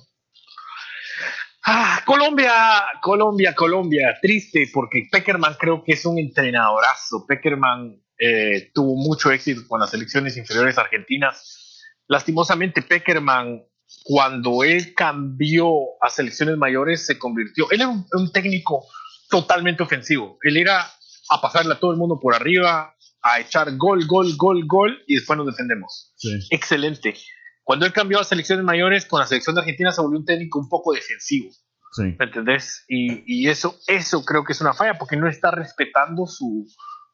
Ah, 1.65 2.01
Colombia, 2.05 2.53
Colombia, 3.01 3.53
Colombia. 3.53 4.17
Triste 4.21 4.69
porque 4.73 5.07
Peckerman 5.11 5.55
creo 5.59 5.83
que 5.83 5.93
es 5.93 6.05
un 6.05 6.17
entrenadorazo. 6.17 7.25
Peckerman 7.27 8.01
eh, 8.17 8.71
tuvo 8.73 8.95
mucho 8.95 9.31
éxito 9.31 9.61
con 9.67 9.79
las 9.79 9.91
selecciones 9.91 10.37
inferiores 10.37 10.77
argentinas. 10.77 11.79
Lastimosamente, 12.07 12.81
Peckerman, 12.81 13.63
cuando 14.03 14.63
él 14.63 14.93
cambió 14.95 15.69
a 16.01 16.09
selecciones 16.09 16.57
mayores, 16.57 17.05
se 17.05 17.19
convirtió. 17.19 17.69
Él 17.71 17.81
era 17.81 17.89
un 17.89 18.31
técnico 18.31 18.85
totalmente 19.29 19.83
ofensivo. 19.83 20.37
Él 20.41 20.57
era 20.57 20.91
a 21.29 21.41
pasarle 21.41 21.73
a 21.73 21.79
todo 21.79 21.91
el 21.91 21.97
mundo 21.97 22.19
por 22.19 22.35
arriba, 22.35 22.95
a 23.21 23.39
echar 23.39 23.75
gol, 23.77 24.05
gol, 24.05 24.35
gol, 24.35 24.65
gol 24.65 25.03
y 25.07 25.15
después 25.15 25.37
nos 25.37 25.47
defendemos. 25.47 26.13
Excelente. 26.49 27.15
Cuando 27.63 27.85
él 27.85 27.93
cambió 27.93 28.19
a 28.19 28.23
selecciones 28.23 28.65
mayores, 28.65 29.05
con 29.05 29.19
la 29.19 29.27
selección 29.27 29.55
de 29.55 29.61
Argentina 29.61 29.91
se 29.91 30.01
volvió 30.01 30.19
un 30.19 30.25
técnico 30.25 30.59
un 30.59 30.69
poco 30.69 30.93
defensivo. 30.93 31.51
¿Me 31.97 32.15
entendés? 32.19 32.85
Y, 32.87 33.47
eso, 33.49 33.77
eso 33.87 34.23
creo 34.23 34.43
que 34.43 34.53
es 34.53 34.61
una 34.61 34.73
falla 34.73 34.97
porque 34.97 35.17
no 35.17 35.27
está 35.27 35.51
respetando 35.51 36.25
su, 36.25 36.65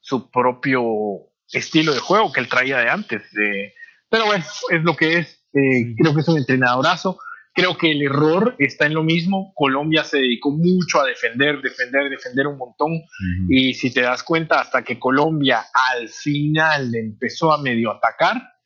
su 0.01 0.29
propio 0.29 0.83
estilo 1.51 1.93
de 1.93 1.99
juego 1.99 2.31
que 2.31 2.41
él 2.41 2.49
traía 2.49 2.79
de 2.79 2.89
antes. 2.89 3.23
pero 4.09 4.25
bueno, 4.25 4.45
es 4.69 4.83
lo 4.83 4.95
que 4.95 5.19
es. 5.19 5.43
Eh, 5.53 5.95
creo 5.97 6.13
que 6.13 6.21
es 6.21 6.27
un 6.27 6.37
entrenadorazo. 6.37 7.19
Creo 7.53 7.75
que 7.75 7.91
el 7.91 8.03
error 8.03 8.55
está 8.59 8.85
en 8.85 8.93
lo 8.93 9.03
mismo. 9.03 9.51
Colombia 9.55 10.03
se 10.03 10.17
dedicó 10.17 10.51
mucho 10.51 11.01
a 11.01 11.05
defender, 11.05 11.59
defender, 11.59 12.07
defender 12.07 12.45
un 12.45 12.57
montón. 12.57 13.01
Y 13.49 13.73
si 13.73 13.91
te 13.91 14.01
das 14.01 14.21
cuenta, 14.21 14.61
hasta 14.61 14.83
que 14.83 14.99
Colombia 14.99 15.65
al 15.73 16.07
final 16.07 16.93
empezó 16.93 17.51
a 17.51 17.59
medio 17.59 17.89
atacar, 17.91 18.56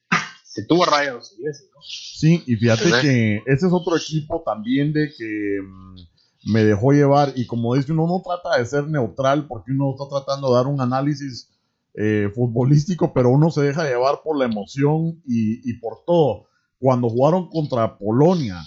se 0.51 0.65
tuvo 0.65 0.83
rayos. 0.83 1.33
Sí, 1.81 2.43
y 2.45 2.57
fíjate 2.57 2.91
que 3.01 3.37
ese 3.45 3.67
es 3.67 3.71
otro 3.71 3.95
equipo 3.95 4.43
también 4.45 4.91
de 4.91 5.09
que 5.17 5.59
mm, 5.63 6.51
me 6.51 6.65
dejó 6.65 6.91
llevar. 6.91 7.31
Y 7.37 7.47
como 7.47 7.73
dice, 7.73 7.93
uno 7.93 8.05
no 8.05 8.21
trata 8.21 8.59
de 8.59 8.65
ser 8.65 8.85
neutral 8.89 9.47
porque 9.47 9.71
uno 9.71 9.91
está 9.91 10.09
tratando 10.09 10.49
de 10.49 10.55
dar 10.55 10.67
un 10.67 10.81
análisis 10.81 11.49
eh, 11.93 12.29
futbolístico, 12.35 13.13
pero 13.13 13.29
uno 13.29 13.49
se 13.49 13.61
deja 13.61 13.85
llevar 13.85 14.23
por 14.25 14.37
la 14.37 14.43
emoción 14.43 15.21
y, 15.25 15.69
y 15.69 15.79
por 15.79 16.03
todo. 16.05 16.47
Cuando 16.79 17.09
jugaron 17.09 17.49
contra 17.49 17.97
Polonia, 17.97 18.57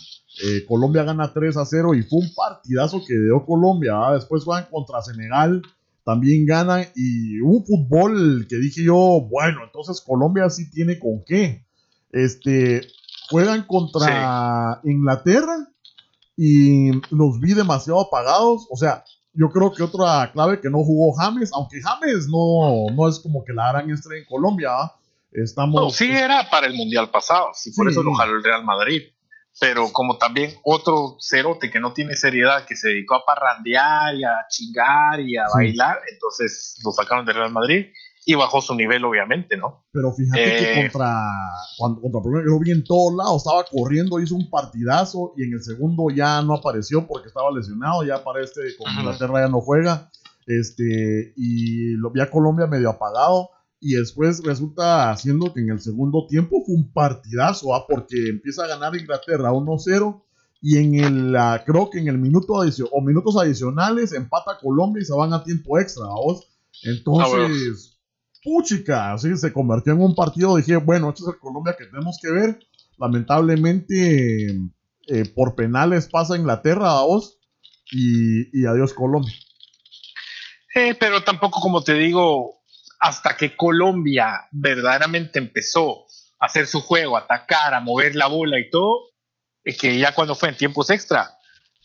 eh, 0.43 0.65
Colombia 0.67 1.05
gana 1.05 1.35
3 1.35 1.55
a 1.59 1.67
0 1.67 1.95
y 1.97 2.03
fue 2.03 2.21
un 2.21 2.35
partidazo 2.35 3.03
que 3.07 3.15
dio 3.15 3.45
Colombia. 3.45 3.95
Después 4.15 4.45
juegan 4.45 4.69
contra 4.71 5.03
Senegal, 5.03 5.61
también 6.03 6.47
ganan 6.47 6.87
y 6.97 7.41
un 7.41 7.63
fútbol 7.67 8.47
que 8.49 8.57
dije 8.57 8.85
yo, 8.85 9.27
bueno, 9.31 9.61
entonces 9.65 10.01
Colombia 10.01 10.49
sí 10.49 10.71
tiene 10.71 10.99
con 10.99 11.23
qué. 11.27 11.67
Este, 12.15 12.87
juegan 13.29 13.67
contra 13.67 14.81
Inglaterra 14.85 15.69
y 16.37 16.93
los 17.15 17.41
vi 17.41 17.55
demasiado 17.55 18.01
apagados. 18.01 18.69
O 18.71 18.77
sea, 18.77 19.05
yo 19.33 19.51
creo 19.51 19.73
que 19.73 19.83
otra 19.83 20.31
clave 20.33 20.61
que 20.61 20.71
no 20.71 20.79
jugó 20.79 21.13
James, 21.17 21.51
aunque 21.53 21.83
James 21.83 22.29
no, 22.29 22.87
no 22.95 23.09
es 23.09 23.19
como 23.19 23.45
que 23.45 23.53
la 23.53 23.73
gran 23.73 23.91
estrella 23.91 24.23
en 24.23 24.29
Colombia. 24.29 24.71
Estamos. 25.33 25.83
No, 25.83 25.91
sí 25.91 26.09
era 26.09 26.49
para 26.49 26.69
el 26.69 26.75
mundial 26.75 27.11
pasado, 27.11 27.49
sí, 27.55 27.73
por 27.73 27.91
eso 27.91 28.05
lo 28.05 28.15
jaló 28.15 28.37
el 28.37 28.45
Real 28.45 28.65
Madrid 28.65 29.03
pero 29.61 29.93
como 29.93 30.19
también 30.19 30.53
otro 30.65 31.17
cerote 31.21 31.71
que 31.71 31.79
no 31.79 31.93
tiene 31.93 32.17
seriedad, 32.17 32.67
que 32.67 32.77
se 32.77 32.89
dedicó 32.89 33.15
a 33.15 33.25
parrandear 33.25 34.15
y 34.17 34.25
a 34.25 34.47
chingar 34.49 35.21
y 35.21 35.37
a 35.37 35.45
bailar, 35.55 35.99
entonces 36.13 36.81
lo 36.85 36.91
sacaron 36.91 37.25
del 37.25 37.37
Real 37.37 37.53
Madrid 37.53 37.87
y 38.27 38.35
bajó 38.35 38.61
su 38.63 38.75
nivel, 38.75 39.05
obviamente, 39.05 39.57
¿no? 39.57 39.85
Pero 39.93 40.13
fíjate 40.13 40.41
que 40.43 40.73
eh, 40.73 40.83
contra, 40.83 41.31
cuando, 41.77 42.01
contra 42.01 42.23
yo 42.47 42.59
vi 42.59 42.71
en 42.71 42.83
todos 42.85 43.15
lados, 43.15 43.43
estaba 43.45 43.65
corriendo, 43.71 44.19
hizo 44.19 44.35
un 44.35 44.49
partidazo 44.49 45.35
y 45.37 45.45
en 45.45 45.53
el 45.53 45.63
segundo 45.63 46.07
ya 46.15 46.41
no 46.43 46.55
apareció 46.55 47.07
porque 47.07 47.29
estaba 47.29 47.51
lesionado, 47.51 48.05
ya 48.05 48.25
para 48.25 48.43
este 48.43 48.61
con 48.79 48.91
Inglaterra 48.93 49.43
ya 49.43 49.49
no 49.49 49.61
juega, 49.61 50.11
este, 50.47 51.35
y 51.37 51.97
lo 51.97 52.11
vi 52.11 52.21
a 52.21 52.31
Colombia 52.31 52.67
medio 52.67 52.91
apagado 52.91 53.51
y 53.79 53.95
después 53.95 54.43
resulta 54.43 55.11
haciendo 55.11 55.53
que 55.53 55.61
en 55.61 55.71
el 55.71 55.81
segundo 55.81 56.27
tiempo 56.27 56.63
fue 56.65 56.75
un 56.75 56.91
partidazo, 56.93 57.75
¿ah? 57.75 57.85
porque 57.87 58.17
empieza 58.31 58.65
a 58.65 58.69
ganar 58.69 58.97
Inglaterra 58.97 59.53
1-0 59.53 60.23
y 60.63 60.79
en 60.79 60.95
el, 60.95 61.37
creo 61.67 61.91
que 61.91 61.99
en 61.99 62.09
el 62.09 62.17
minuto 62.17 62.55
o 62.55 63.01
minutos 63.03 63.37
adicionales 63.37 64.15
empata 64.15 64.59
Colombia 64.59 65.03
y 65.03 65.05
se 65.05 65.13
van 65.13 65.35
a 65.35 65.45
tiempo 65.45 65.79
extra, 65.79 66.07
¿vos? 66.07 66.49
Entonces, 66.85 67.94
puchica, 68.45 69.13
así 69.13 69.37
se 69.37 69.53
convirtió 69.53 69.95
en 69.95 70.03
un 70.03 70.15
partido, 70.15 70.57
dije, 70.57 70.77
bueno, 70.77 71.09
este 71.09 71.23
es 71.23 71.29
el 71.29 71.39
Colombia 71.41 71.75
que 71.79 71.87
tenemos 71.87 72.19
que 72.23 72.31
ver, 72.31 72.59
lamentablemente 72.99 74.47
eh, 75.09 75.25
por 75.35 75.55
penales 75.55 76.09
pasa 76.09 76.37
Inglaterra, 76.37 77.01
vos, 77.03 77.39
y, 77.91 78.61
y 78.63 78.67
adiós 78.67 78.93
Colombia. 78.95 79.35
Eh, 80.75 80.95
pero 80.99 81.23
tampoco, 81.23 81.61
como 81.61 81.83
te 81.83 81.95
digo, 81.95 82.63
hasta 83.01 83.37
que 83.37 83.57
Colombia 83.57 84.47
verdaderamente 84.51 85.39
empezó 85.39 86.05
a 86.41 86.47
hacer 86.47 86.67
su 86.67 86.81
juego, 86.81 87.17
a 87.17 87.21
atacar, 87.21 87.75
a 87.75 87.81
mover 87.81 88.15
la 88.17 88.27
bola 88.27 88.59
y 88.59 88.71
todo, 88.71 89.01
es 89.63 89.79
que 89.79 89.99
ya 89.99 90.15
cuando 90.15 90.35
fue 90.35 90.49
en 90.51 90.57
tiempos 90.57 90.91
extra, 90.91 91.31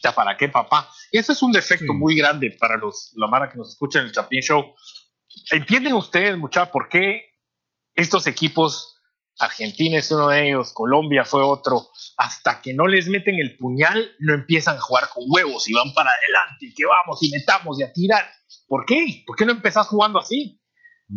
ya 0.03 0.13
para 0.13 0.35
qué 0.37 0.49
papá. 0.49 0.89
Y 1.11 1.17
eso 1.17 1.33
es 1.33 1.41
un 1.41 1.51
defecto 1.51 1.93
Sí. 1.93 1.97
muy 1.97 2.15
grande 2.15 2.55
para 2.59 2.77
los, 2.77 3.11
la 3.15 3.27
mara 3.27 3.49
que 3.49 3.57
nos 3.57 3.69
escucha 3.69 3.99
en 3.99 4.05
el 4.07 4.11
Chapin 4.11 4.41
Show. 4.41 4.73
¿Entienden 5.51 5.93
ustedes, 5.93 6.37
muchachos, 6.37 6.69
por 6.71 6.89
qué 6.89 7.23
estos 7.95 8.27
equipos, 8.27 8.97
Argentina 9.39 9.97
es 9.97 10.11
uno 10.11 10.29
de 10.29 10.49
ellos, 10.49 10.73
Colombia 10.73 11.25
fue 11.25 11.41
otro, 11.41 11.87
hasta 12.17 12.61
que 12.61 12.73
no 12.73 12.87
les 12.87 13.07
meten 13.07 13.35
el 13.35 13.57
puñal, 13.57 14.11
no 14.19 14.33
empiezan 14.33 14.77
a 14.77 14.81
jugar 14.81 15.09
con 15.13 15.23
huevos 15.27 15.67
y 15.67 15.73
van 15.73 15.93
para 15.93 16.09
adelante, 16.11 16.67
y 16.67 16.73
que 16.73 16.85
vamos 16.85 17.23
y 17.23 17.31
metamos 17.31 17.79
y 17.79 17.83
a 17.83 17.91
tirar? 17.91 18.25
¿Por 18.67 18.85
qué? 18.85 19.23
¿Por 19.25 19.35
qué 19.35 19.45
no 19.45 19.51
empezás 19.51 19.87
jugando 19.87 20.19
así? 20.19 20.61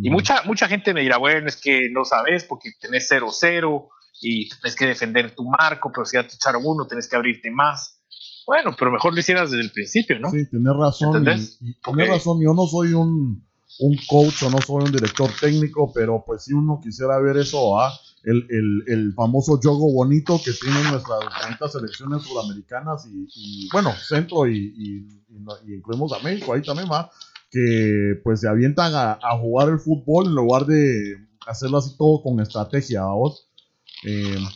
Y 0.01 0.07
Ujú. 0.07 0.15
mucha, 0.15 0.41
mucha 0.43 0.67
gente 0.67 0.93
me 0.93 1.01
dirá, 1.01 1.17
bueno, 1.17 1.47
es 1.47 1.57
que 1.57 1.89
no 1.91 2.03
sabes 2.03 2.43
porque 2.45 2.71
tenés 2.79 3.11
0-0 3.11 3.89
y 4.21 4.49
tenés 4.49 4.75
que 4.75 4.87
defender 4.87 5.35
tu 5.35 5.43
marco, 5.43 5.91
pero 5.93 6.05
si 6.05 6.17
ya 6.17 6.27
te 6.27 6.35
echaron 6.35 6.63
uno, 6.65 6.87
tenés 6.87 7.07
que 7.07 7.15
abrirte 7.15 7.51
más. 7.51 8.01
Bueno, 8.47 8.75
pero 8.77 8.91
mejor 8.91 9.13
lo 9.13 9.19
hicieras 9.19 9.51
desde 9.51 9.63
el 9.63 9.71
principio, 9.71 10.19
¿no? 10.19 10.29
Sí, 10.31 10.49
tienes 10.49 10.73
razón. 10.75 11.09
¿Entendés? 11.09 11.59
Y, 11.61 11.75
razón, 12.05 12.41
yo 12.41 12.53
no 12.53 12.67
soy 12.67 12.93
un, 12.93 13.47
un 13.79 13.97
coach 14.07 14.43
o 14.43 14.49
no 14.49 14.59
soy 14.61 14.83
un 14.83 14.91
director 14.91 15.29
técnico, 15.39 15.91
pero 15.93 16.23
pues 16.25 16.43
si 16.45 16.53
uno 16.53 16.79
quisiera 16.81 17.19
ver 17.19 17.37
eso, 17.37 17.79
¿ah? 17.79 17.91
el, 18.23 18.45
el, 18.49 18.83
el 18.87 19.13
famoso 19.13 19.59
juego 19.61 19.91
bonito 19.91 20.39
que 20.43 20.51
tienen 20.53 20.83
nuestras 20.91 21.19
bonitas 21.43 21.71
selecciones 21.71 22.23
sudamericanas 22.23 23.05
y, 23.07 23.27
y, 23.35 23.69
bueno, 23.71 23.91
centro 23.93 24.47
y, 24.47 24.73
y, 24.77 25.73
incluimos 25.75 26.13
a 26.13 26.19
México 26.19 26.53
ahí 26.53 26.61
también, 26.61 26.89
va, 26.89 27.11
que 27.51 28.19
pues 28.23 28.41
se 28.41 28.47
avientan 28.47 28.93
a, 28.95 29.19
a 29.21 29.37
jugar 29.37 29.69
el 29.69 29.79
fútbol 29.79 30.27
en 30.27 30.35
lugar 30.35 30.65
de 30.65 31.17
hacerlo 31.47 31.77
así 31.77 31.95
todo 31.97 32.21
con 32.21 32.39
estrategia, 32.39 33.03
vos. 33.03 33.49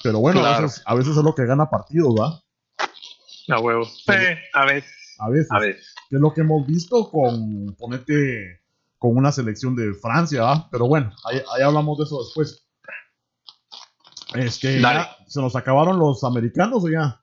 pero 0.03 0.19
bueno, 0.19 0.45
a, 0.45 0.61
veces, 0.61 0.81
a 0.85 0.95
veces 0.95 1.17
es 1.17 1.23
lo 1.23 1.35
que 1.35 1.45
gana 1.45 1.69
partidos, 1.69 2.15
¿va? 2.15 2.41
A 3.49 3.59
huevo. 3.59 3.83
Eh, 3.83 4.37
a 4.53 4.65
ver, 4.65 4.83
A 5.19 5.29
veces. 5.29 5.51
a 5.51 5.59
ver. 5.59 5.77
que 6.09 6.15
es 6.15 6.21
lo 6.21 6.33
que 6.33 6.41
hemos 6.41 6.65
visto 6.67 7.09
con, 7.09 7.75
ponete, 7.77 8.61
con 8.97 9.15
una 9.15 9.31
selección 9.31 9.75
de 9.75 9.93
Francia, 9.93 10.43
¿va? 10.43 10.69
Pero 10.71 10.87
bueno, 10.87 11.11
ahí, 11.25 11.41
ahí 11.55 11.61
hablamos 11.63 11.97
de 11.97 12.03
eso 12.05 12.19
después. 12.23 12.63
Dale. 14.33 14.81
ya 14.81 15.15
se 15.27 15.41
nos 15.41 15.55
acabaron 15.55 15.99
los 15.99 16.23
americanos 16.23 16.83
o 16.83 16.89
ya. 16.89 17.21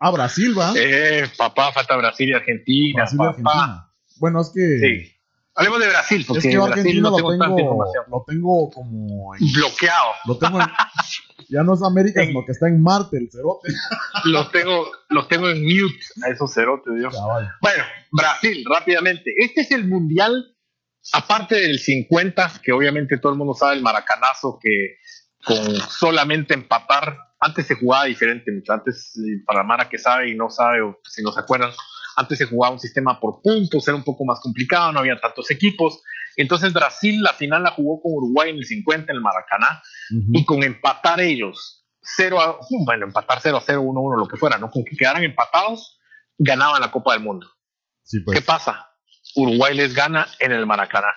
Ah, 0.00 0.10
Brasil, 0.10 0.58
¿va? 0.58 0.72
Eh, 0.76 1.24
papá, 1.36 1.72
falta 1.72 1.96
Brasil 1.96 2.28
y 2.28 2.32
Argentina, 2.32 3.02
Brasil 3.02 3.16
y 3.16 3.18
papá. 3.18 3.28
Argentina. 3.58 3.90
Bueno, 4.18 4.40
es 4.40 4.50
que, 4.50 4.78
Sí. 4.78 5.14
Hablemos 5.54 5.80
de 5.80 5.88
Brasil, 5.88 6.20
es 6.20 6.26
porque 6.28 6.42
que 6.42 6.48
de 6.48 6.54
yo 6.54 6.64
Brasil 6.66 6.80
Argentina 6.80 7.10
no 7.10 7.16
tengo, 7.16 7.32
lo 7.32 7.56
tengo, 7.56 7.84
lo 8.08 8.24
tengo 8.28 8.70
como, 8.70 9.34
en- 9.34 9.52
Bloqueado. 9.52 10.10
lo 10.26 10.38
tengo 10.38 10.60
en- 10.60 10.66
ya 11.48 11.62
no 11.64 11.74
es 11.74 11.82
América, 11.82 12.24
sino 12.24 12.44
que 12.46 12.52
está 12.52 12.68
en 12.68 12.80
Marte, 12.80 13.16
el 13.18 13.28
cerote. 13.30 13.68
Los 14.24 14.52
tengo, 14.52 14.86
los 15.10 15.26
tengo 15.28 15.48
en 15.48 15.62
mute 15.64 15.98
a 16.24 16.28
esos 16.30 16.52
cerotes, 16.54 16.94
Dios. 16.96 17.12
Bueno, 17.60 17.82
Brasil, 18.12 18.64
rápidamente. 18.72 19.32
Este 19.38 19.62
es 19.62 19.70
el 19.72 19.86
mundial, 19.88 20.56
aparte 21.12 21.56
del 21.56 21.78
50, 21.78 22.60
que 22.62 22.72
obviamente 22.72 23.18
todo 23.18 23.32
el 23.32 23.38
mundo 23.38 23.54
sabe 23.54 23.76
el 23.76 23.82
maracanazo, 23.82 24.58
que 24.60 24.96
con 25.44 25.76
solamente 25.76 26.54
empatar, 26.54 27.16
antes 27.40 27.66
se 27.66 27.76
jugaba 27.76 28.04
diferente, 28.04 28.50
mucho. 28.52 28.72
Antes, 28.72 29.16
eh, 29.16 29.42
para 29.46 29.62
Mara 29.62 29.88
que 29.88 29.98
sabe 29.98 30.30
y 30.30 30.34
no 30.34 30.50
sabe, 30.50 30.82
o 30.82 30.98
si 31.04 31.22
no 31.22 31.32
se 31.32 31.40
acuerdan, 31.40 31.70
antes 32.16 32.38
se 32.38 32.46
jugaba 32.46 32.74
un 32.74 32.80
sistema 32.80 33.20
por 33.20 33.40
puntos, 33.42 33.86
era 33.86 33.96
un 33.96 34.02
poco 34.02 34.24
más 34.24 34.40
complicado, 34.40 34.92
no 34.92 34.98
había 34.98 35.20
tantos 35.20 35.50
equipos. 35.50 36.02
Entonces 36.36 36.72
Brasil 36.72 37.20
la 37.22 37.32
final 37.32 37.62
la 37.62 37.70
jugó 37.70 38.00
con 38.00 38.12
Uruguay 38.14 38.50
en 38.50 38.56
el 38.56 38.64
50 38.64 39.12
en 39.12 39.16
el 39.16 39.22
Maracaná 39.22 39.82
y 40.32 40.44
con 40.44 40.62
empatar 40.62 41.20
ellos 41.20 41.86
0 42.16 42.40
a 42.40 42.58
bueno, 42.84 43.06
empatar 43.06 43.38
0 43.42 43.56
a 43.56 43.60
0, 43.60 43.82
1 43.82 44.00
a 44.00 44.02
1, 44.02 44.16
lo 44.16 44.28
que 44.28 44.36
fuera, 44.36 44.58
¿no? 44.58 44.70
Con 44.70 44.84
que 44.84 44.96
quedaran 44.96 45.22
empatados, 45.24 46.00
ganaban 46.38 46.80
la 46.80 46.90
Copa 46.90 47.12
del 47.12 47.22
Mundo. 47.22 47.48
Sí, 48.02 48.18
¿Qué 48.18 48.24
pues. 48.24 48.44
pasa? 48.44 48.87
Uruguay 49.38 49.74
les 49.76 49.94
gana 49.94 50.26
en 50.40 50.52
el 50.52 50.66
Maracaná. 50.66 51.14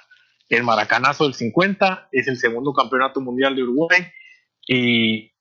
El 0.49 0.63
Maracanazo 0.63 1.23
del 1.23 1.34
50 1.34 2.10
es 2.12 2.27
el 2.27 2.38
segundo 2.38 2.73
campeonato 2.73 3.21
mundial 3.21 3.55
de 3.55 3.63
Uruguay 3.63 4.05
y 4.67 5.31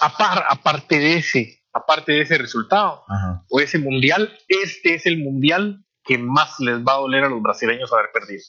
apar- 0.00 0.44
aparte 0.48 0.98
de 0.98 1.16
ese, 1.16 1.62
aparte 1.72 2.12
de 2.12 2.22
ese 2.22 2.38
resultado 2.38 3.04
Ajá. 3.08 3.44
o 3.50 3.60
ese 3.60 3.78
mundial, 3.78 4.32
este 4.48 4.94
es 4.94 5.06
el 5.06 5.18
mundial 5.18 5.84
que 6.04 6.16
más 6.18 6.58
les 6.60 6.78
va 6.78 6.94
a 6.94 6.98
doler 6.98 7.24
a 7.24 7.28
los 7.28 7.42
brasileños 7.42 7.92
haber 7.92 8.10
perdido, 8.12 8.42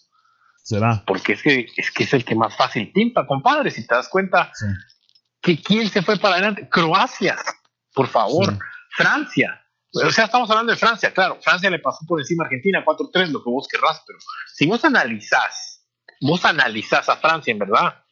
Será. 0.64 1.04
porque 1.06 1.34
es 1.34 1.42
que 1.42 1.68
es 1.76 1.92
que 1.92 2.04
es 2.04 2.14
el 2.14 2.24
que 2.26 2.36
más 2.36 2.56
fácil 2.56 2.92
pinta, 2.92 3.26
compadre, 3.28 3.70
si 3.72 3.86
te 3.86 3.96
das 3.96 4.08
cuenta 4.08 4.52
Sí. 4.54 4.66
que 5.42 5.62
quién 5.62 5.90
se 5.90 6.02
fue 6.04 6.18
para 6.18 6.36
adelante, 6.36 6.70
Croacia, 6.70 7.36
por 7.94 8.08
favor, 8.08 8.54
Sí. 8.54 8.60
Francia. 8.96 9.60
O 9.94 10.10
sea, 10.10 10.26
estamos 10.26 10.50
hablando 10.50 10.72
de 10.72 10.78
Francia, 10.78 11.14
claro. 11.14 11.38
Francia 11.42 11.70
le 11.70 11.80
pasó 11.80 12.06
por 12.08 12.20
encima 12.20 12.44
a 12.44 12.48
Argentina 12.48 12.84
4-3, 12.84 13.28
lo 13.28 13.44
que 13.44 13.50
vos 13.50 13.68
querrás, 13.68 14.02
pero 14.08 14.18
si 14.54 14.66
vos 14.66 14.84
analizás, 14.84 15.86
vos 16.22 16.44
analizás 16.46 17.08
a 17.10 17.18
Francia, 17.18 17.52
en 17.52 17.60
verdad, 17.60 18.04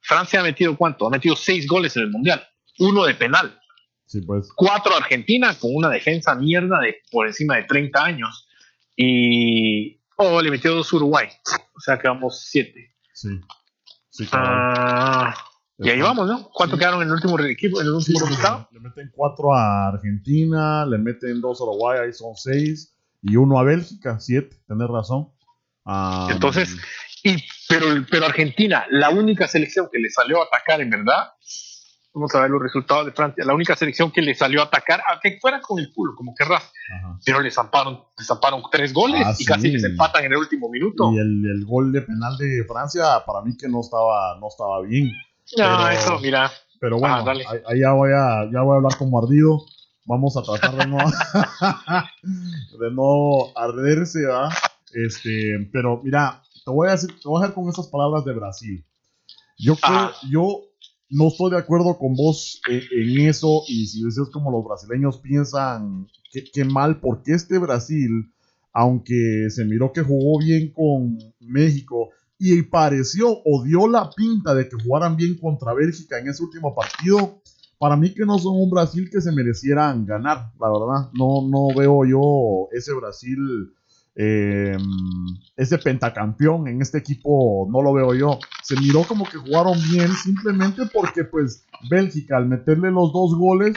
Francia 0.00 0.40
ha 0.40 0.42
metido 0.42 0.76
cuánto? 0.76 1.06
Ha 1.06 1.10
metido 1.10 1.34
seis 1.34 1.66
goles 1.66 1.96
en 1.96 2.02
el 2.02 2.10
Mundial, 2.10 2.46
uno 2.78 3.04
de 3.04 3.14
penal, 3.14 3.58
Sí, 4.04 4.20
pues. 4.20 4.50
cuatro 4.54 4.94
Argentina 4.94 5.54
con 5.58 5.70
una 5.74 5.88
defensa 5.88 6.34
mierda 6.34 6.80
de 6.80 6.96
por 7.10 7.26
encima 7.26 7.56
de 7.56 7.64
30 7.64 8.04
años 8.04 8.46
y 8.94 9.98
oh, 10.16 10.42
le 10.42 10.50
metió 10.50 10.74
dos 10.74 10.92
Uruguay, 10.92 11.28
o 11.74 11.80
sea 11.80 11.98
que 11.98 12.08
vamos 12.08 12.42
siete. 12.44 12.94
Sí. 13.14 13.40
Sí. 14.10 14.28
Ah, 14.32 15.34
y 15.84 15.90
ahí 15.90 16.00
vamos, 16.00 16.26
¿no? 16.28 16.48
¿Cuánto 16.54 16.76
Sí. 16.76 16.80
quedaron 16.80 17.02
en 17.02 17.08
el 17.08 17.14
último 17.14 17.38
equipo, 17.40 17.80
en 17.80 17.86
el 17.86 17.92
Sí, 17.92 18.12
último 18.12 18.18
porque 18.20 18.34
resultado? 18.36 18.68
le 18.72 18.80
meten 18.80 19.10
cuatro 19.14 19.54
a 19.54 19.88
Argentina, 19.88 20.84
le 20.86 20.98
meten 20.98 21.40
dos 21.40 21.60
a 21.60 21.64
Uruguay, 21.64 21.98
ahí 22.04 22.12
son 22.12 22.34
seis, 22.36 22.94
y 23.22 23.36
uno 23.36 23.58
a 23.58 23.62
Bélgica, 23.64 24.18
siete, 24.20 24.56
tenés 24.66 24.88
razón. 24.88 25.28
Entonces, 26.30 26.76
Y, 27.24 27.36
pero, 27.68 27.86
pero 28.10 28.26
Argentina, 28.26 28.84
la 28.90 29.10
única 29.10 29.46
selección 29.46 29.88
que 29.92 29.98
le 30.00 30.10
salió 30.10 30.40
a 30.42 30.46
atacar 30.46 30.80
en 30.80 30.90
verdad, 30.90 31.28
vamos 32.12 32.34
a 32.34 32.40
ver 32.40 32.50
los 32.50 32.60
resultados 32.60 33.06
de 33.06 33.12
Francia, 33.12 33.44
la 33.44 33.54
única 33.54 33.76
selección 33.76 34.10
que 34.10 34.20
le 34.22 34.34
salió 34.34 34.60
a 34.60 34.64
atacar, 34.64 35.00
a 35.06 35.20
que 35.20 35.38
fuera 35.40 35.60
con 35.60 35.78
el 35.78 35.92
culo, 35.92 36.14
como 36.16 36.34
querrás, 36.34 36.64
ajá. 36.98 37.18
pero 37.24 37.40
le 37.40 37.50
zamparon, 37.52 38.00
le 38.18 38.24
zamparon 38.24 38.60
tres 38.72 38.92
goles 38.92 39.22
Ah, 39.24 39.34
y 39.38 39.44
casi 39.44 39.62
sí. 39.62 39.70
les 39.70 39.84
empatan 39.84 40.24
en 40.24 40.32
el 40.32 40.38
último 40.38 40.68
minuto. 40.68 41.12
Y 41.12 41.18
el, 41.18 41.44
el 41.48 41.64
gol 41.64 41.92
de 41.92 42.02
penal 42.02 42.36
de 42.38 42.64
Francia, 42.66 43.04
para 43.24 43.40
mí 43.42 43.56
que 43.56 43.68
no 43.68 43.80
estaba, 43.82 44.36
no 44.40 44.48
estaba 44.48 44.82
bien. 44.82 45.12
No, 45.56 45.64
pero- 45.78 45.88
eso, 45.90 46.18
mira, 46.20 46.50
Pero 46.80 46.98
bueno, 46.98 47.14
Ah, 47.16 47.30
ahí, 47.30 47.42
ahí 47.66 47.80
ya, 47.80 47.92
voy 47.92 48.10
a, 48.12 48.50
ya 48.52 48.60
voy 48.62 48.74
a 48.74 48.76
hablar 48.76 48.96
como 48.98 49.18
ardido. 49.18 49.60
Vamos 50.04 50.36
a 50.36 50.42
tratar 50.42 50.76
de 50.76 50.86
no, 50.86 50.98
de 52.80 52.90
no 52.92 53.52
arderse. 53.56 54.20
Este, 54.94 55.68
pero 55.72 56.00
mira, 56.02 56.42
te 56.64 56.70
voy 56.70 56.88
a 56.88 56.92
decir, 56.92 57.10
te 57.20 57.28
voy 57.28 57.38
a 57.38 57.42
dejar 57.42 57.54
con 57.54 57.68
esas 57.70 57.86
palabras 57.86 58.24
de 58.24 58.32
Brasil. 58.34 58.84
Yo 59.58 59.76
creo, 59.76 59.96
Ajá. 59.96 60.12
yo 60.28 60.62
no 61.08 61.28
estoy 61.28 61.50
de 61.52 61.58
acuerdo 61.58 61.96
con 61.98 62.14
vos 62.14 62.60
en, 62.68 62.82
en 62.90 63.28
eso 63.28 63.62
y 63.68 63.86
si 63.86 64.04
dices 64.04 64.28
como 64.32 64.50
los 64.50 64.64
brasileños 64.64 65.18
piensan 65.18 66.08
que 66.52 66.64
mal, 66.64 66.98
porque 66.98 67.32
este 67.34 67.58
Brasil, 67.58 68.32
aunque 68.72 69.46
se 69.50 69.64
miró 69.64 69.92
que 69.92 70.00
jugó 70.02 70.38
bien 70.38 70.72
con 70.72 71.16
México 71.40 72.10
y 72.42 72.62
pareció 72.62 73.28
o 73.30 73.62
dio 73.64 73.86
la 73.88 74.10
pinta 74.10 74.54
de 74.54 74.68
que 74.68 74.76
jugaran 74.82 75.16
bien 75.16 75.38
contra 75.38 75.72
Bélgica 75.74 76.18
en 76.18 76.28
ese 76.28 76.42
último 76.42 76.74
partido, 76.74 77.40
para 77.78 77.96
mí 77.96 78.12
que 78.14 78.24
no 78.24 78.38
son 78.38 78.56
un 78.56 78.70
Brasil 78.70 79.08
que 79.12 79.20
se 79.20 79.32
merecieran 79.32 80.04
ganar, 80.06 80.50
la 80.60 80.68
verdad. 80.68 81.10
No, 81.14 81.46
no 81.48 81.68
veo 81.76 82.04
yo 82.04 82.68
ese 82.72 82.92
Brasil, 82.94 83.74
eh, 84.14 84.76
ese 85.56 85.78
pentacampeón 85.78 86.68
en 86.68 86.82
este 86.82 86.98
equipo, 86.98 87.68
no 87.70 87.82
lo 87.82 87.92
veo 87.92 88.14
yo. 88.14 88.38
Se 88.62 88.76
miró 88.78 89.02
como 89.04 89.24
que 89.24 89.38
jugaron 89.38 89.78
bien 89.90 90.12
simplemente 90.14 90.82
porque 90.92 91.24
pues 91.24 91.64
Bélgica 91.90 92.36
al 92.36 92.46
meterle 92.48 92.90
los 92.90 93.12
dos 93.12 93.34
goles, 93.36 93.74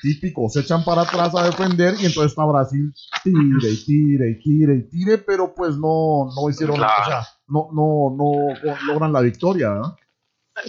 típico, 0.00 0.48
se 0.48 0.60
echan 0.60 0.84
para 0.84 1.02
atrás 1.02 1.32
a 1.36 1.44
defender 1.44 1.94
y 2.00 2.06
entonces 2.06 2.32
está 2.32 2.44
Brasil 2.44 2.92
tire 3.22 3.70
y 3.70 3.84
tire 3.84 4.30
y 4.30 4.38
tire 4.42 4.76
y 4.76 4.88
tire, 4.88 5.18
pero 5.18 5.54
pues 5.54 5.76
no, 5.76 6.28
no 6.34 6.50
hicieron, 6.50 6.76
Claro. 6.76 7.02
o 7.02 7.06
sea, 7.06 7.22
no, 7.52 7.68
no, 7.72 8.16
no 8.16 8.76
logran 8.86 9.12
la 9.12 9.20
victoria, 9.20 9.68
¿verdad? 9.70 9.96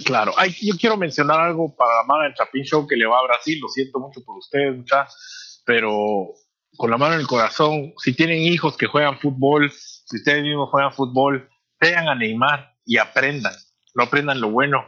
Claro, 0.04 0.32
Ay, 0.36 0.54
yo 0.62 0.74
quiero 0.78 0.96
mencionar 0.96 1.40
algo 1.40 1.74
para 1.74 1.96
la 1.96 2.04
mano 2.04 2.24
del 2.24 2.34
Chapin 2.34 2.64
Show 2.64 2.86
que 2.86 2.96
le 2.96 3.06
va 3.06 3.18
a 3.18 3.26
Brasil, 3.26 3.58
lo 3.60 3.68
siento 3.68 4.00
mucho 4.00 4.22
por 4.24 4.36
ustedes, 4.38 4.76
muchachos, 4.76 5.62
pero 5.64 6.32
con 6.76 6.90
la 6.90 6.96
mano 6.96 7.14
en 7.14 7.20
el 7.20 7.26
corazón, 7.26 7.92
si 7.98 8.14
tienen 8.14 8.40
hijos 8.40 8.76
que 8.76 8.86
juegan 8.86 9.18
fútbol, 9.18 9.70
si 9.70 10.16
ustedes 10.16 10.42
mismos 10.42 10.70
juegan 10.70 10.92
fútbol, 10.92 11.48
vean 11.80 12.08
a 12.08 12.14
Neymar 12.14 12.74
y 12.84 12.98
aprendan, 12.98 13.54
no 13.94 14.04
aprendan 14.04 14.40
lo 14.40 14.50
bueno, 14.50 14.82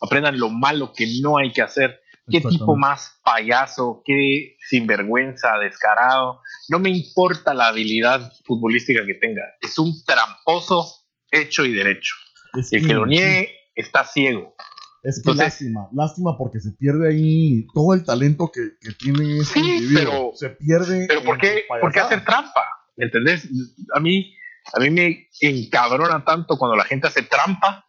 aprendan 0.00 0.38
lo 0.38 0.48
malo 0.48 0.92
que 0.92 1.06
no 1.20 1.38
hay 1.38 1.52
que 1.52 1.62
hacer. 1.62 2.00
¿Qué 2.30 2.40
tipo 2.40 2.76
más 2.76 3.20
payaso, 3.24 4.00
qué 4.04 4.56
sinvergüenza, 4.68 5.58
descarado? 5.58 6.40
No 6.68 6.78
me 6.78 6.88
importa 6.88 7.52
la 7.52 7.66
habilidad 7.66 8.32
futbolística 8.44 9.04
que 9.04 9.14
tenga, 9.14 9.42
es 9.60 9.76
un 9.76 9.92
tramposo 10.04 11.01
hecho 11.32 11.64
y 11.64 11.72
derecho. 11.72 12.14
Es 12.58 12.72
El 12.72 12.86
que 12.86 12.94
lo 12.94 13.06
niegue 13.06 13.50
está 13.74 14.04
ciego. 14.04 14.54
Es 15.02 15.16
que 15.16 15.30
Entonces- 15.30 15.44
lástima, 15.46 15.88
lástima 15.92 16.38
porque 16.38 16.60
se 16.60 16.70
pierde 16.72 17.08
ahí 17.08 17.66
todo 17.74 17.94
el 17.94 18.04
talento 18.04 18.50
que, 18.54 18.60
que 18.80 18.92
tiene 18.92 19.38
ese 19.38 19.54
Sí, 19.54 19.58
individuo. 19.60 20.02
pero- 20.04 20.30
se 20.34 20.50
pierde. 20.50 21.06
Pero 21.08 21.24
¿por 21.24 21.38
qué, 21.38 21.64
por 21.80 21.90
qué 21.92 22.00
hacer 22.00 22.24
trampa? 22.24 22.62
¿Me 22.96 23.06
entendés? 23.06 23.48
A 23.96 24.00
mí, 24.00 24.32
a 24.74 24.78
mí 24.80 24.90
me 24.90 25.28
encabrona 25.40 26.24
tanto 26.24 26.56
cuando 26.56 26.76
la 26.76 26.84
gente 26.84 27.08
hace 27.08 27.22
trampa. 27.22 27.84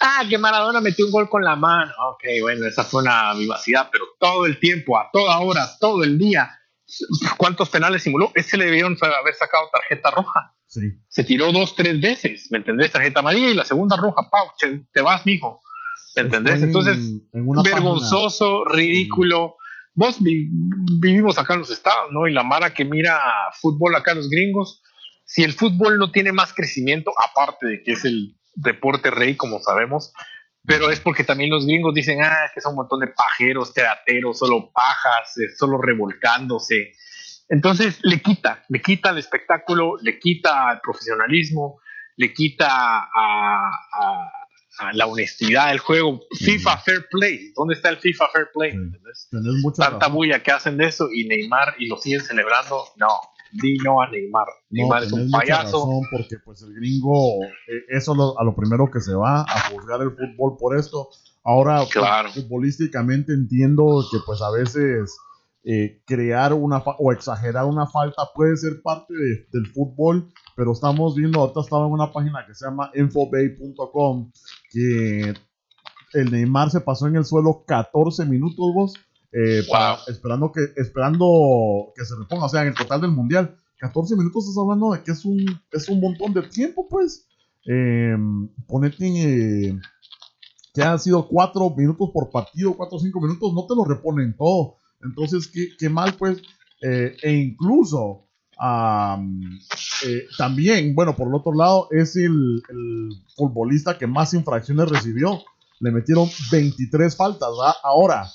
Ah, 0.00 0.22
que 0.28 0.38
Maradona 0.38 0.80
metió 0.80 1.04
un 1.06 1.12
gol 1.12 1.28
con 1.28 1.44
la 1.44 1.54
mano. 1.54 1.92
Ok, 2.12 2.24
bueno, 2.40 2.66
esa 2.66 2.82
fue 2.84 3.02
una 3.02 3.34
vivacidad, 3.34 3.88
pero 3.92 4.06
todo 4.18 4.46
el 4.46 4.58
tiempo, 4.58 4.98
a 4.98 5.08
toda 5.12 5.38
hora, 5.40 5.68
todo 5.78 6.02
el 6.02 6.18
día. 6.18 6.50
¿Cuántos 7.36 7.70
penales 7.70 8.02
simuló? 8.02 8.30
Ese 8.34 8.56
le 8.56 8.66
debieron 8.66 8.96
haber 9.00 9.34
sacado 9.34 9.68
tarjeta 9.72 10.10
roja. 10.10 10.54
Sí, 10.66 10.80
Se 11.08 11.24
tiró 11.24 11.52
dos, 11.52 11.74
tres 11.76 12.00
veces, 12.00 12.48
¿me 12.50 12.58
entendés? 12.58 12.90
Tarjeta 12.92 13.20
amarilla 13.20 13.50
y 13.50 13.54
la 13.54 13.64
segunda 13.64 13.96
roja, 13.96 14.28
pau, 14.30 14.48
che, 14.58 14.84
te 14.92 15.00
vas, 15.02 15.24
mijo. 15.24 15.60
¿Me 16.16 16.22
entendés? 16.22 16.56
En- 16.62 16.64
Entonces, 16.68 16.96
en 17.32 17.46
vergonzoso, 17.62 18.64
ridículo. 18.64 19.56
Vos 19.94 20.20
vi- 20.20 20.48
vivimos 21.00 21.38
acá 21.38 21.54
en 21.54 21.60
los 21.60 21.70
estados, 21.70 22.10
¿no? 22.10 22.26
Y 22.26 22.32
la 22.32 22.42
mara 22.42 22.74
que 22.74 22.84
mira 22.84 23.20
fútbol 23.60 23.94
acá 23.94 24.14
los 24.14 24.28
gringos, 24.28 24.82
si 25.24 25.44
el 25.44 25.52
fútbol 25.52 25.98
no 25.98 26.10
tiene 26.10 26.32
más 26.32 26.52
crecimiento, 26.52 27.12
aparte 27.18 27.66
de 27.66 27.82
que 27.82 27.92
es 27.92 28.04
el 28.04 28.36
deporte 28.56 29.10
rey, 29.10 29.36
como 29.36 29.60
sabemos, 29.60 30.12
pero 30.66 30.90
es 30.90 31.00
porque 31.00 31.24
también 31.24 31.50
los 31.50 31.66
gringos 31.66 31.94
dicen, 31.94 32.22
ah, 32.22 32.44
es 32.46 32.52
que 32.52 32.60
son 32.60 32.72
un 32.72 32.76
montón 32.78 33.00
de 33.00 33.08
pajeros, 33.08 33.72
teateros, 33.74 34.38
solo 34.38 34.70
pajas, 34.72 35.36
eh, 35.38 35.54
solo 35.56 35.78
revolcándose. 35.80 36.92
Entonces 37.48 37.98
le 38.02 38.20
quita, 38.22 38.64
le 38.68 38.80
quita 38.80 39.10
el 39.10 39.18
espectáculo, 39.18 39.96
le 40.00 40.18
quita 40.18 40.72
el 40.72 40.80
profesionalismo, 40.80 41.80
le 42.16 42.32
quita 42.32 42.68
a, 42.68 43.70
a- 43.92 44.30
a 44.78 44.92
la 44.92 45.06
honestidad 45.06 45.68
del 45.68 45.78
juego. 45.78 46.20
FIFA 46.36 46.78
Fair 46.78 47.06
Play, 47.08 47.52
¿dónde 47.54 47.74
está 47.74 47.90
el 47.90 47.98
FIFA 47.98 48.28
Fair 48.32 48.48
Play? 48.52 48.72
Tanta 49.84 49.98
razón. 50.06 50.14
bulla 50.14 50.42
que 50.42 50.50
hacen 50.50 50.76
de 50.76 50.86
eso 50.86 51.08
y 51.12 51.26
Neymar 51.28 51.76
y 51.78 51.86
lo 51.86 51.96
siguen 51.96 52.22
celebrando. 52.22 52.84
No, 52.96 53.20
di 53.62 53.76
no 53.78 54.00
a 54.02 54.08
Neymar. 54.10 54.46
No, 54.46 54.54
Neymar 54.70 55.02
es 55.04 55.10
tenés 55.10 55.24
un 55.26 55.30
payaso. 55.30 55.62
razón, 55.78 56.00
porque 56.10 56.36
pues 56.44 56.62
el 56.62 56.74
gringo, 56.74 57.42
eh, 57.44 57.84
eso 57.88 58.12
es 58.12 58.18
lo- 58.18 58.38
a 58.38 58.44
lo 58.44 58.54
primero 58.54 58.90
que 58.90 59.00
se 59.00 59.14
va 59.14 59.42
a 59.42 59.70
juzgar 59.70 60.00
el 60.02 60.10
fútbol 60.10 60.56
por 60.58 60.76
esto. 60.76 61.08
Ahora, 61.44 61.80
pues, 61.80 61.90
futbolísticamente 62.34 63.32
entiendo 63.32 64.02
que 64.10 64.18
pues 64.24 64.40
a 64.42 64.50
veces 64.50 65.16
eh, 65.66 66.02
crear 66.04 66.52
una 66.52 66.78
o 66.98 67.10
exagerar 67.12 67.64
una 67.64 67.86
falta 67.86 68.22
puede 68.34 68.54
ser 68.56 68.82
parte 68.82 69.14
de- 69.14 69.46
del 69.50 69.66
fútbol, 69.72 70.28
pero 70.56 70.72
estamos 70.72 71.14
viendo, 71.14 71.40
ahorita 71.40 71.60
estaba 71.60 71.86
en 71.86 71.92
una 71.92 72.12
página 72.12 72.44
que 72.46 72.54
se 72.54 72.66
llama 72.66 72.90
infobay.com, 72.94 74.30
que 74.70 75.34
el 76.12 76.30
Neymar 76.30 76.70
se 76.70 76.80
pasó 76.82 77.06
en 77.06 77.16
el 77.16 77.24
suelo 77.24 77.64
14 77.66 78.24
minutos 78.26 78.72
vos, 78.74 78.94
eh, 79.34 79.62
para- 79.70 79.98
esperando, 80.06 80.52
que, 80.52 80.60
esperando 80.76 81.92
que 81.96 82.04
se 82.04 82.14
reponga, 82.16 82.46
o 82.46 82.48
sea, 82.48 82.62
en 82.62 82.68
el 82.68 82.74
total 82.74 83.00
del 83.00 83.10
mundial. 83.10 83.56
14 83.78 84.16
minutos 84.16 84.44
estás 84.44 84.62
hablando 84.62 84.92
de 84.92 85.02
que 85.02 85.10
es 85.10 85.24
un, 85.24 85.44
es 85.72 85.88
un 85.88 86.00
montón 86.00 86.32
de 86.32 86.42
tiempo, 86.42 86.88
pues. 86.88 87.26
Eh, 87.66 88.16
ponete 88.68 89.06
en, 89.06 89.16
eh, 89.16 89.80
que 90.72 90.82
han 90.82 90.98
sido 90.98 91.26
4 91.28 91.70
minutos 91.76 92.10
por 92.12 92.30
partido, 92.30 92.74
4 92.76 92.96
o 92.96 93.00
5 93.00 93.20
minutos, 93.20 93.52
no 93.52 93.66
te 93.66 93.74
lo 93.74 93.84
reponen 93.84 94.36
todo. 94.36 94.76
Entonces, 95.02 95.48
qué, 95.48 95.68
qué 95.78 95.88
mal, 95.88 96.14
pues. 96.14 96.40
Eh, 96.80 97.16
e 97.22 97.32
incluso, 97.32 98.26
eh, 100.06 100.26
también, 100.38 100.94
bueno, 100.94 101.16
por 101.16 101.28
el 101.28 101.34
otro 101.34 101.52
lado, 101.54 101.88
es 101.90 102.16
el, 102.16 102.62
el 102.68 103.08
futbolista 103.36 103.98
que 103.98 104.06
más 104.06 104.34
infracciones 104.34 104.88
recibió. 104.88 105.40
Le 105.80 105.90
metieron 105.90 106.28
23 106.52 107.16
faltas, 107.16 107.48
¿verdad? 107.50 107.74
Ahora, 107.82 108.30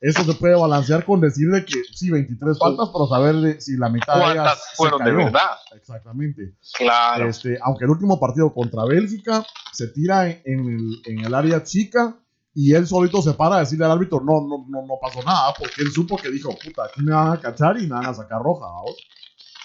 eso 0.00 0.24
se 0.24 0.34
puede 0.34 0.54
balancear 0.54 1.04
con 1.04 1.20
decirle 1.20 1.64
que 1.64 1.82
sí, 1.94 2.10
23 2.10 2.58
faltas, 2.58 2.90
pero 2.92 3.06
saber 3.06 3.34
de- 3.36 3.60
si 3.60 3.76
la 3.76 3.88
mitad 3.88 4.14
de 4.16 4.20
ellas 4.24 4.34
¿Cuántas 4.34 4.58
se 4.70 4.76
fueron 4.76 5.04
de 5.04 5.12
verdad? 5.12 5.50
Exactamente. 5.74 6.54
Claro. 6.76 7.28
Este, 7.28 7.58
aunque 7.62 7.84
el 7.84 7.90
último 7.90 8.20
partido 8.20 8.52
contra 8.52 8.84
Bélgica 8.84 9.44
se 9.72 9.88
tira 9.88 10.28
en, 10.28 10.42
en 10.44 10.68
el, 10.68 11.02
en 11.18 11.24
el 11.24 11.34
área 11.34 11.62
chica 11.62 12.14
y 12.54 12.74
él 12.74 12.86
solito 12.86 13.20
se 13.20 13.34
para 13.34 13.56
a 13.56 13.60
decirle 13.60 13.84
al 13.84 13.92
árbitro, 13.92 14.20
no, 14.20 14.40
no, 14.46 14.64
no, 14.68 14.86
no 14.86 14.94
pasó 15.00 15.22
nada, 15.22 15.52
porque 15.58 15.82
él 15.82 15.92
supo 15.92 16.16
que 16.16 16.30
dijo, 16.30 16.50
puta, 16.62 16.84
aquí 16.84 17.02
me 17.02 17.12
van 17.12 17.32
a 17.32 17.40
cachar 17.40 17.78
y 17.78 17.82
me 17.86 17.94
van 17.94 18.06
a 18.06 18.14
sacar 18.14 18.40
roja. 18.40 18.66
¿vos? 18.82 18.96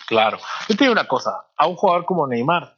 Claro. 0.07 0.37
Yo 0.67 0.75
te 0.75 0.83
digo 0.83 0.91
una 0.91 1.07
cosa, 1.07 1.31
a 1.55 1.67
un 1.67 1.75
jugador 1.77 2.05
como 2.05 2.27
Neymar, 2.27 2.77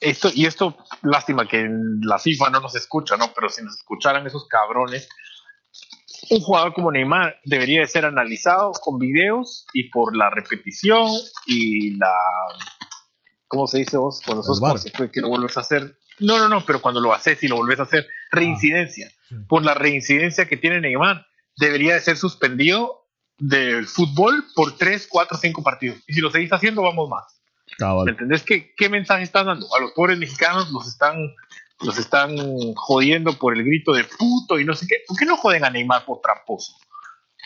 esto, 0.00 0.28
y 0.32 0.46
esto, 0.46 0.76
lástima 1.02 1.48
que 1.48 1.68
la 2.02 2.18
FIFA 2.18 2.50
no 2.50 2.60
nos 2.60 2.76
escucha, 2.76 3.16
¿no? 3.16 3.32
Pero 3.34 3.48
si 3.48 3.64
nos 3.64 3.74
escucharan 3.76 4.26
esos 4.26 4.46
cabrones, 4.46 5.08
un 6.30 6.40
jugador 6.40 6.72
como 6.74 6.90
Neymar 6.92 7.40
debería 7.44 7.80
de 7.80 7.86
ser 7.86 8.04
analizado 8.04 8.72
con 8.72 8.98
videos 8.98 9.66
y 9.72 9.90
por 9.90 10.16
la 10.16 10.30
repetición 10.30 11.08
y 11.46 11.96
la... 11.96 12.12
¿Cómo 13.48 13.66
se 13.66 13.78
dice 13.78 13.96
vos? 13.96 14.20
Cuando 14.24 14.42
sos 14.42 14.60
consecuente 14.60 15.12
que 15.12 15.20
lo 15.20 15.28
vuelves 15.28 15.56
a 15.56 15.60
hacer. 15.60 15.96
No, 16.18 16.38
no, 16.38 16.48
no, 16.48 16.64
pero 16.64 16.80
cuando 16.80 17.00
lo 17.00 17.12
haces 17.12 17.42
y 17.42 17.48
lo 17.48 17.56
vuelves 17.56 17.78
a 17.78 17.84
hacer, 17.84 18.06
reincidencia. 18.30 19.08
sí. 19.28 19.34
Por 19.48 19.64
la 19.64 19.74
reincidencia 19.74 20.46
que 20.48 20.56
tiene 20.56 20.80
Neymar, 20.80 21.26
debería 21.56 21.94
de 21.94 22.00
ser 22.00 22.16
suspendido 22.16 23.06
del 23.38 23.86
fútbol 23.86 24.44
por 24.54 24.76
3, 24.76 25.06
4, 25.10 25.38
5 25.38 25.62
partidos. 25.62 25.98
Y 26.06 26.14
si 26.14 26.20
lo 26.20 26.30
seguís 26.30 26.52
haciendo, 26.52 26.82
vamos 26.82 27.08
más. 27.08 27.40
¿Me 27.68 27.76
Cabal. 27.78 28.08
entendés? 28.08 28.42
¿Qué, 28.42 28.72
¿Qué 28.76 28.88
mensaje 28.88 29.22
están 29.22 29.46
dando? 29.46 29.66
A 29.74 29.80
los 29.80 29.92
pobres 29.92 30.18
mexicanos 30.18 30.70
los 30.72 30.86
están, 30.88 31.16
los 31.80 31.98
están 31.98 32.36
jodiendo 32.74 33.34
por 33.38 33.54
el 33.56 33.64
grito 33.64 33.92
de 33.92 34.04
puto 34.04 34.58
y 34.58 34.64
no 34.64 34.74
sé 34.74 34.86
qué. 34.86 34.96
¿Por 35.06 35.16
qué 35.16 35.26
no 35.26 35.36
joden 35.36 35.64
a 35.64 35.70
Neymar 35.70 36.04
por 36.04 36.20
tramposo? 36.20 36.72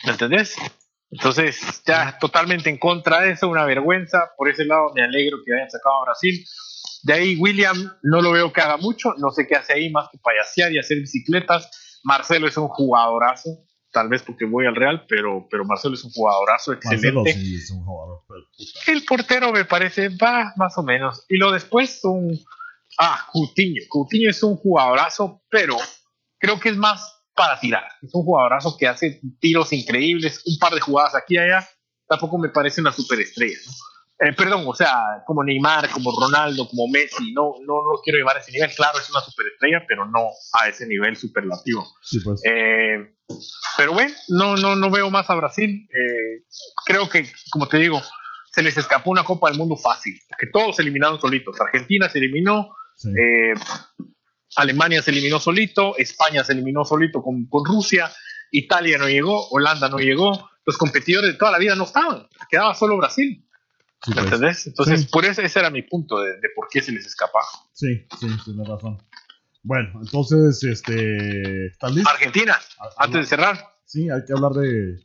¿Me 0.04 0.12
entendés? 0.12 0.56
Entonces, 1.10 1.82
ya 1.84 2.16
totalmente 2.18 2.70
en 2.70 2.78
contra 2.78 3.20
de 3.22 3.32
eso, 3.32 3.48
una 3.48 3.64
vergüenza. 3.64 4.30
Por 4.36 4.48
ese 4.48 4.64
lado, 4.64 4.92
me 4.94 5.02
alegro 5.02 5.38
que 5.44 5.52
hayan 5.52 5.70
sacado 5.70 5.96
a 5.96 6.04
Brasil. 6.04 6.44
De 7.02 7.12
ahí, 7.14 7.36
William, 7.36 7.92
no 8.02 8.20
lo 8.20 8.30
veo 8.30 8.52
que 8.52 8.60
haga 8.60 8.76
mucho. 8.76 9.14
No 9.18 9.30
sé 9.30 9.46
qué 9.46 9.56
hace 9.56 9.72
ahí 9.72 9.90
más 9.90 10.08
que 10.10 10.18
payasear 10.18 10.72
y 10.72 10.78
hacer 10.78 10.98
bicicletas. 10.98 12.00
Marcelo 12.04 12.46
es 12.46 12.56
un 12.56 12.68
jugadorazo. 12.68 13.50
Tal 13.92 14.08
vez 14.08 14.22
porque 14.22 14.44
voy 14.44 14.66
al 14.66 14.76
Real, 14.76 15.04
pero, 15.08 15.48
pero 15.50 15.64
Marcelo 15.64 15.94
es 15.94 16.04
un 16.04 16.12
jugadorazo 16.12 16.70
Marcelo 16.84 17.22
excelente. 17.22 17.32
sí 17.32 17.56
es 17.56 17.70
un 17.72 17.84
jugador. 17.84 18.22
pero. 18.28 18.42
El 18.86 19.04
portero 19.04 19.52
me 19.52 19.64
parece, 19.64 20.10
va, 20.10 20.52
más 20.56 20.78
o 20.78 20.84
menos. 20.84 21.24
Y 21.28 21.38
lo 21.38 21.50
después 21.50 22.00
son. 22.00 22.28
Ah, 23.02 23.26
Coutinho. 23.32 23.82
Coutinho 23.88 24.30
es 24.30 24.42
un 24.42 24.56
jugadorazo, 24.56 25.42
pero 25.48 25.76
creo 26.38 26.60
que 26.60 26.68
es 26.68 26.76
más 26.76 27.22
para 27.34 27.58
tirar. 27.58 27.84
Es 28.02 28.14
un 28.14 28.24
jugadorazo 28.24 28.76
que 28.76 28.86
hace 28.86 29.20
tiros 29.40 29.72
increíbles, 29.72 30.42
un 30.44 30.58
par 30.58 30.74
de 30.74 30.80
jugadas 30.80 31.14
aquí 31.14 31.36
y 31.36 31.38
allá. 31.38 31.66
Tampoco 32.06 32.36
me 32.36 32.50
parece 32.50 32.82
una 32.82 32.92
superestrella. 32.92 33.56
¿no? 33.66 33.72
Eh, 34.22 34.34
perdón, 34.34 34.64
o 34.66 34.74
sea, 34.74 35.22
como 35.26 35.42
Neymar, 35.42 35.88
como 35.88 36.12
Ronaldo, 36.12 36.68
como 36.68 36.88
Messi, 36.88 37.32
no, 37.32 37.54
no 37.66 37.80
lo 37.90 38.02
quiero 38.04 38.18
llevar 38.18 38.36
a 38.36 38.40
ese 38.40 38.52
nivel. 38.52 38.70
Claro, 38.76 38.98
es 38.98 39.08
una 39.08 39.20
superestrella, 39.20 39.82
pero 39.88 40.04
no 40.04 40.28
a 40.60 40.68
ese 40.68 40.86
nivel 40.86 41.16
superlativo. 41.16 41.86
Sí, 42.02 42.20
pues. 42.20 42.42
Eh, 42.44 43.14
pero 43.78 43.94
bueno, 43.94 44.14
no, 44.28 44.56
no, 44.56 44.76
no 44.76 44.90
veo 44.90 45.08
más 45.08 45.30
a 45.30 45.36
Brasil. 45.36 45.88
Eh, 45.88 46.44
creo 46.84 47.08
que, 47.08 47.32
como 47.50 47.66
te 47.66 47.78
digo, 47.78 47.98
se 48.52 48.62
les 48.62 48.76
escapó 48.76 49.10
una 49.10 49.24
Copa 49.24 49.48
del 49.48 49.56
Mundo 49.56 49.76
fácil, 49.76 50.20
que 50.38 50.48
todos 50.48 50.76
se 50.76 50.82
eliminaron 50.82 51.18
solitos. 51.18 51.58
Argentina 51.58 52.10
se 52.10 52.18
eliminó, 52.18 52.74
sí. 53.00 53.08
eh, 53.18 53.54
Alemania 54.56 55.02
se 55.02 55.10
eliminó 55.12 55.38
solito, 55.38 55.96
España 55.96 56.42
se 56.44 56.52
eliminó 56.52 56.84
solito 56.84 57.22
con, 57.22 57.46
con 57.46 57.64
Rusia, 57.64 58.10
Italia 58.50 58.98
no 58.98 59.08
llegó, 59.08 59.48
Holanda 59.50 59.88
no 59.88 59.98
llegó. 59.98 60.48
Los 60.66 60.76
competidores 60.76 61.32
de 61.32 61.38
toda 61.38 61.50
la 61.52 61.58
vida 61.58 61.74
no 61.76 61.84
estaban, 61.84 62.26
quedaba 62.50 62.74
solo 62.74 62.96
Brasil. 62.98 63.44
sí, 64.02 64.10
¿Me 64.10 64.14
pues. 64.14 64.24
entendés? 64.26 64.66
Entonces, 64.66 65.00
Sí. 65.02 65.08
por 65.10 65.24
eso 65.24 65.40
ese 65.42 65.58
era 65.58 65.70
mi 65.70 65.82
punto 65.82 66.20
de, 66.20 66.32
de 66.40 66.48
por 66.54 66.68
qué 66.70 66.82
se 66.82 66.92
les 66.92 67.06
escapa. 67.06 67.40
Sí, 67.72 68.06
sí, 68.18 68.26
tienes 68.44 68.68
razón. 68.68 68.98
Bueno, 69.62 70.00
entonces, 70.02 70.62
este. 70.64 71.66
¿Estás 71.66 71.94
listo? 71.94 72.10
Argentina, 72.10 72.58
A- 72.78 73.04
antes 73.04 73.20
de 73.22 73.26
cerrar, 73.26 73.58
Sí, 73.84 74.08
hay 74.08 74.24
que 74.24 74.32
hablar 74.32 74.52
de. 74.52 75.00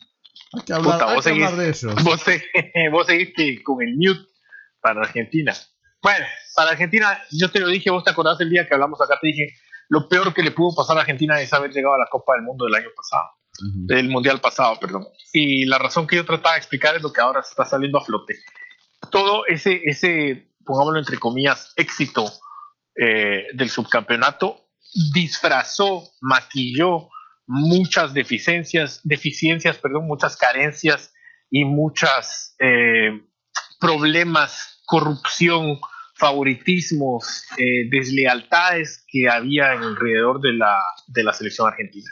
Hay 0.53 0.61
que 0.63 0.73
hablar, 0.73 0.93
Puta, 0.99 1.09
hay 1.09 1.15
vos 1.15 1.25
que 1.25 1.31
hablar 1.31 1.53
seguís- 1.53 1.57
de 1.57 1.69
ellos. 1.69 1.95
vos, 2.03 2.21
se- 2.21 2.43
vos 2.91 3.07
seguiste 3.07 3.63
con 3.63 3.81
el 3.81 3.95
mute 3.95 4.27
para 4.81 5.01
Argentina. 5.01 5.53
Bueno, 6.05 6.23
para 6.55 6.69
Argentina, 6.69 7.19
yo 7.31 7.49
te 7.49 7.59
lo 7.59 7.67
dije, 7.67 7.89
vos 7.89 8.03
te 8.03 8.11
acordás 8.11 8.39
el 8.39 8.51
día 8.51 8.67
que 8.67 8.75
hablamos 8.75 9.01
acá, 9.01 9.17
te 9.19 9.25
dije, 9.25 9.55
lo 9.89 10.07
peor 10.07 10.35
que 10.35 10.43
le 10.43 10.51
pudo 10.51 10.75
pasar 10.75 10.95
a 10.97 10.99
Argentina 10.99 11.41
es 11.41 11.51
haber 11.51 11.71
llegado 11.71 11.95
a 11.95 11.97
la 11.97 12.05
Copa 12.11 12.35
del 12.35 12.43
Mundo 12.43 12.65
del 12.65 12.75
año 12.75 12.89
pasado, 12.95 13.27
Ujú. 13.59 13.87
del 13.87 14.09
Mundial 14.09 14.39
pasado, 14.39 14.79
perdón. 14.79 15.07
Y 15.33 15.65
la 15.65 15.79
razón 15.79 16.05
que 16.05 16.17
yo 16.17 16.23
trataba 16.23 16.53
de 16.53 16.59
explicar 16.59 16.95
es 16.95 17.01
lo 17.01 17.11
que 17.11 17.21
ahora 17.21 17.39
está 17.39 17.65
saliendo 17.65 17.97
a 17.97 18.05
flote. 18.05 18.35
Todo 19.09 19.47
ese, 19.47 19.81
ese 19.83 20.51
pongámoslo 20.63 20.99
entre 20.99 21.17
comillas, 21.17 21.73
éxito 21.75 22.31
eh, 22.95 23.47
del 23.55 23.71
subcampeonato 23.71 24.67
disfrazó, 25.11 26.03
maquilló 26.21 27.09
muchas 27.47 28.13
deficiencias, 28.13 29.01
deficiencias, 29.03 29.79
perdón, 29.79 30.05
muchas 30.05 30.37
carencias 30.37 31.15
y 31.49 31.65
muchas 31.65 32.55
eh, 32.59 33.23
problemas, 33.79 34.83
corrupción, 34.85 35.79
favoritismos, 36.15 37.45
eh, 37.57 37.89
deslealtades 37.89 39.05
que 39.07 39.29
había 39.29 39.71
alrededor 39.71 40.41
de 40.41 40.53
la, 40.53 40.77
de 41.07 41.23
la 41.23 41.33
selección 41.33 41.67
argentina. 41.67 42.09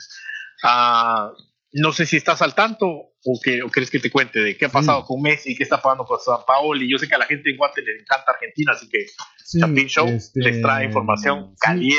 Ah, 0.63 1.31
no 1.73 1.91
sé 1.91 2.05
si 2.05 2.17
estás 2.17 2.41
al 2.41 2.53
tanto 2.53 2.87
o, 2.87 3.39
que, 3.41 3.63
o 3.63 3.69
crees 3.69 3.89
que 3.89 3.99
te 3.99 4.11
cuente 4.11 4.39
de 4.39 4.55
qué 4.57 4.65
ha 4.65 4.69
pasado 4.69 5.05
con 5.05 5.21
Messi, 5.21 5.55
qué 5.55 5.63
está 5.63 5.81
pasando 5.81 6.05
con 6.05 6.19
San 6.19 6.45
Paolo. 6.45 6.81
Y 6.81 6.91
yo 6.91 6.97
sé 6.97 7.07
que 7.07 7.15
a 7.15 7.17
la 7.17 7.25
gente 7.25 7.49
en 7.49 7.57
Guate 7.57 7.81
le 7.81 8.01
encanta 8.01 8.31
Argentina, 8.31 8.73
así 8.73 8.87
que 8.89 9.05
Sí, 9.43 9.59
Chapin 9.59 9.87
Show 9.87 10.07
este, 10.07 10.39
les 10.39 10.61
trae 10.61 10.85
información 10.85 11.53
sí. 11.61 11.91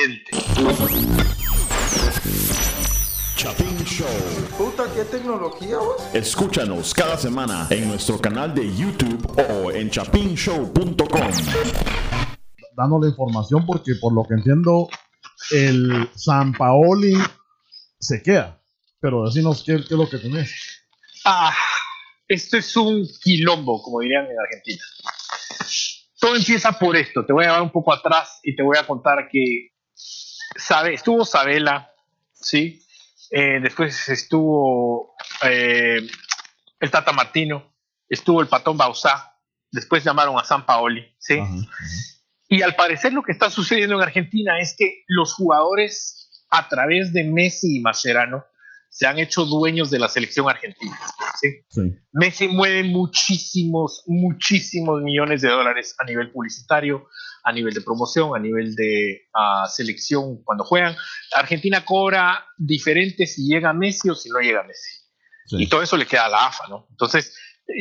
Chapin 3.45 3.85
Show. 3.85 4.09
Puta, 4.57 4.85
qué 4.95 5.05
tecnología 5.05 5.77
vos. 5.77 6.03
Escúchanos 6.15 6.95
cada 6.95 7.19
semana 7.19 7.67
en 7.69 7.89
nuestro 7.89 8.19
canal 8.19 8.55
de 8.55 8.75
YouTube 8.75 9.39
o 9.39 9.71
en 9.71 9.91
chapinshow.com. 9.91 11.31
Dándole 12.75 13.11
información 13.11 13.67
porque 13.67 13.97
por 14.01 14.15
lo 14.15 14.25
que 14.25 14.33
entiendo, 14.33 14.89
el 15.51 16.09
San 16.17 16.55
Paoli 16.55 17.19
se 18.01 18.23
queda. 18.23 18.63
Pero 18.99 19.27
decinos 19.27 19.63
qué, 19.63 19.77
qué 19.77 19.93
es 19.93 19.99
lo 19.99 20.09
que 20.09 20.17
tenés. 20.17 20.51
Ah, 21.27 21.55
esto 22.27 22.57
es 22.57 22.75
un 22.79 23.07
quilombo, 23.23 23.83
como 23.83 24.01
dirían 24.01 24.25
en 24.25 24.41
Argentina. 24.41 24.83
Todo 26.19 26.35
empieza 26.35 26.73
por 26.73 26.97
esto. 26.97 27.27
Te 27.27 27.35
voy 27.35 27.45
a 27.45 27.49
llevar 27.49 27.63
un 27.63 27.73
poco 27.73 27.93
atrás 27.93 28.41
y 28.43 28.57
te 28.57 28.63
voy 28.63 28.79
a 28.79 28.87
contar 28.87 29.29
que 29.31 29.69
sabe, 30.57 30.95
estuvo 30.95 31.27
Sabela, 31.27 31.91
¿sí? 32.33 32.81
Eh, 33.31 33.61
después 33.61 34.09
estuvo 34.09 35.15
eh, 35.43 36.01
el 36.81 36.91
Tata 36.91 37.13
Martino, 37.13 37.75
estuvo 38.09 38.41
el 38.41 38.49
Patón 38.49 38.77
Bausá, 38.77 39.39
después 39.71 40.05
llamaron 40.05 40.39
a 40.39 40.45
San 40.45 40.67
Paoli, 40.67 41.15
¿sí? 41.19 41.39
Ajá, 41.39 41.53
ajá. 41.53 41.85
Y 42.49 42.63
al 42.63 42.77
parecer 42.77 43.13
lo 43.13 43.23
que 43.23 43.33
está 43.33 43.51
sucediendo 43.51 43.97
en 43.97 44.03
Argentina 44.03 44.61
es 44.61 44.77
que 44.79 45.03
los 45.09 45.33
jugadores 45.33 46.47
a 46.51 46.69
través 46.69 47.13
de 47.13 47.25
Messi 47.25 47.79
y 47.79 47.81
Mascherano 47.81 48.45
se 48.95 49.09
han 49.09 49.19
hecho 49.19 49.45
dueños 49.45 49.91
de 49.91 49.99
la 49.99 50.09
selección 50.09 50.49
argentina. 50.49 50.97
¿sí? 51.41 51.65
Sí. 51.69 51.81
Messi 52.13 52.47
mueve 52.47 52.85
muchísimos, 52.85 54.05
muchísimos 54.07 55.03
millones 55.03 55.43
de 55.43 55.49
dólares 55.49 55.97
a 55.99 56.05
nivel 56.05 56.31
publicitario, 56.31 57.09
a 57.43 57.53
nivel 57.53 57.75
de 57.75 57.81
promoción, 57.81 58.37
a 58.37 58.39
nivel 58.39 58.77
de 58.77 59.23
ah, 59.35 59.67
selección 59.69 60.45
cuando 60.45 60.63
juegan. 60.63 60.95
Argentina 61.35 61.85
cobra 61.85 62.47
diferente 62.57 63.27
si 63.27 63.49
llega 63.49 63.73
Messi 63.73 64.11
o 64.11 64.15
si 64.15 64.31
no 64.31 64.39
llega 64.39 64.63
Messi. 64.63 65.01
sí. 65.47 65.57
Y 65.65 65.67
todo 65.67 65.83
eso 65.83 65.97
le 65.97 66.07
queda 66.07 66.27
a 66.27 66.29
la 66.29 66.47
AFA, 66.47 66.69
¿no? 66.69 66.87
Entonces, 66.91 67.37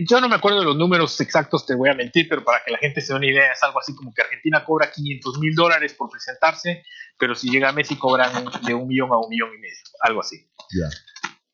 yo 0.08 0.22
no 0.22 0.30
me 0.30 0.36
acuerdo 0.36 0.60
de 0.60 0.66
los 0.66 0.76
números 0.78 1.20
exactos, 1.22 1.66
te 1.66 1.76
voy 1.76 1.90
a 1.90 1.94
mentir, 1.94 2.28
pero 2.30 2.44
para 2.44 2.64
que 2.64 2.72
la 2.72 2.78
gente 2.78 3.02
se 3.02 3.14
dé 3.14 3.18
una 3.18 3.28
idea, 3.28 3.52
es 3.52 3.62
algo 3.64 3.80
así 3.80 3.94
como 3.96 4.14
que 4.14 4.22
Argentina 4.22 4.64
cobra 4.64 4.92
500 4.92 5.40
mil 5.40 5.54
dólares 5.56 5.94
por 5.94 6.10
presentarse, 6.10 6.84
pero 7.18 7.36
si 7.36 7.50
llega 7.50 7.72
Messi 7.72 7.96
cobran 7.98 8.32
de 8.66 8.74
un 8.74 8.88
millón 8.88 9.12
a 9.12 9.18
un 9.18 9.30
millón 9.30 9.50
y 9.56 9.60
medio, 9.60 9.78
algo 10.02 10.22
así. 10.22 10.38
Ya. 10.72 10.90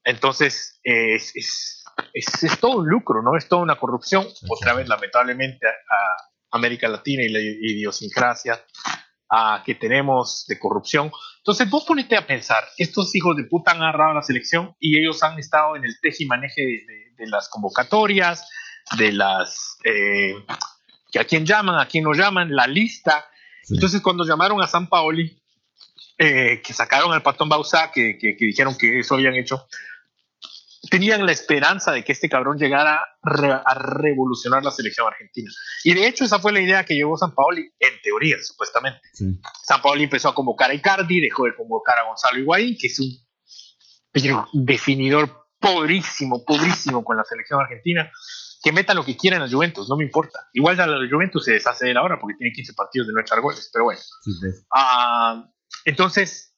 Entonces, 0.04 0.80
eh, 0.84 1.16
es, 1.16 1.32
es, 1.36 1.84
es- 2.14 2.44
es 2.44 2.60
todo 2.60 2.78
un 2.78 2.88
lucro, 2.88 3.22
¿no? 3.22 3.36
Es 3.36 3.48
toda 3.48 3.62
una 3.62 3.76
corrupción. 3.78 4.26
Otra 4.50 4.74
vez, 4.74 4.88
lamentablemente, 4.88 5.68
a, 5.68 5.72
a 5.72 6.18
América 6.52 6.88
Latina 6.88 7.24
y 7.24 7.30
la 7.30 7.40
idiosincrasia 7.40 8.64
ah, 9.30 9.64
que 9.66 9.76
tenemos 9.76 10.46
de 10.48 10.58
corrupción. 10.58 11.12
Entonces, 11.38 11.70
vos 11.70 11.86
ponete 11.86 12.16
a 12.16 12.28
pensar, 12.28 12.64
estos 12.78 13.16
hijos 13.16 13.36
de 13.38 13.46
puta 13.46 13.72
han 13.72 13.82
agarrado 13.82 14.14
la 14.14 14.22
selección 14.22 14.76
y 14.80 15.00
ellos 15.00 15.24
han 15.24 15.40
estado 15.40 15.76
en 15.76 15.86
el 15.86 16.00
tejimaneje 16.02 16.62
de, 16.62 16.86
de, 16.86 17.14
de 17.18 17.28
las 17.28 17.50
convocatorias, 17.50 18.48
de 18.98 19.12
las... 19.12 19.78
eh, 19.86 20.34
que 21.12 21.20
a 21.20 21.24
quién 21.24 21.46
llaman, 21.46 21.80
a 21.80 21.88
quién 21.88 22.04
no 22.04 22.14
llaman, 22.14 22.56
la 22.56 22.68
lista. 22.68 23.26
Sí. 23.64 23.76
Entonces, 23.76 24.02
cuando 24.02 24.26
llamaron 24.26 24.62
a 24.62 24.68
San 24.68 24.88
Paoli, 24.88 25.42
eh, 26.18 26.62
que 26.64 26.74
sacaron 26.74 27.14
al 27.14 27.24
Patón 27.24 27.50
Bausá, 27.50 27.92
que, 27.92 28.18
que, 28.20 28.36
que 28.36 28.46
dijeron 28.46 28.78
que 28.78 29.00
eso 29.00 29.16
habían 29.16 29.36
hecho, 29.36 29.68
tenían 30.90 31.26
la 31.26 31.32
esperanza 31.32 31.92
de 31.92 32.04
que 32.04 32.12
este 32.12 32.30
cabrón 32.30 32.58
llegara 32.58 33.02
re- 33.24 33.52
a 33.66 33.74
revolucionar 33.76 34.64
la 34.64 34.72
selección 34.72 35.08
argentina. 35.08 35.50
Y 35.84 35.94
de 35.94 36.08
hecho, 36.08 36.26
esa 36.26 36.40
fue 36.40 36.52
la 36.52 36.62
idea 36.62 36.84
que 36.86 36.96
llevó 36.96 37.18
San 37.18 37.34
Paoli, 37.34 37.62
en 37.80 38.02
teoría, 38.04 38.38
supuestamente. 38.42 39.02
Sí. 39.14 39.40
San 39.64 39.82
Paoli 39.82 40.04
empezó 40.06 40.30
a 40.30 40.36
convocar 40.36 40.72
a 40.72 40.74
Icardi, 40.74 41.20
dejó 41.22 41.46
de 41.46 41.56
convocar 41.56 41.98
a 42.00 42.04
Gonzalo 42.08 42.40
Higuaín, 42.40 42.78
que 42.80 42.88
es 42.88 43.00
un 43.00 43.10
definidor 44.54 45.46
pobrísimo, 45.60 46.44
pobrísimo 46.46 47.04
con 47.04 47.18
la 47.18 47.24
selección 47.24 47.60
argentina. 47.62 48.10
Que 48.62 48.74
metan 48.74 48.98
lo 48.98 49.06
que 49.06 49.16
quieran 49.16 49.42
a 49.42 49.46
la 49.46 49.52
Juventus, 49.52 49.88
no 49.88 49.96
me 49.96 50.04
importa. 50.04 50.50
Igual 50.52 50.76
ya 50.76 50.86
la 50.86 50.98
Juventus 51.10 51.46
se 51.46 51.54
deshace 51.54 51.86
de 51.86 51.92
él 51.92 51.98
ahora 51.98 52.20
porque 52.20 52.36
tiene 52.38 52.52
15 52.54 52.74
partidos 52.74 53.08
de 53.08 53.14
no 53.14 53.22
echar 53.22 53.40
goles, 53.40 53.70
pero 53.72 53.86
bueno. 53.86 54.02
Sí. 54.22 54.32
Ah, 54.76 55.46
entonces 55.86 56.49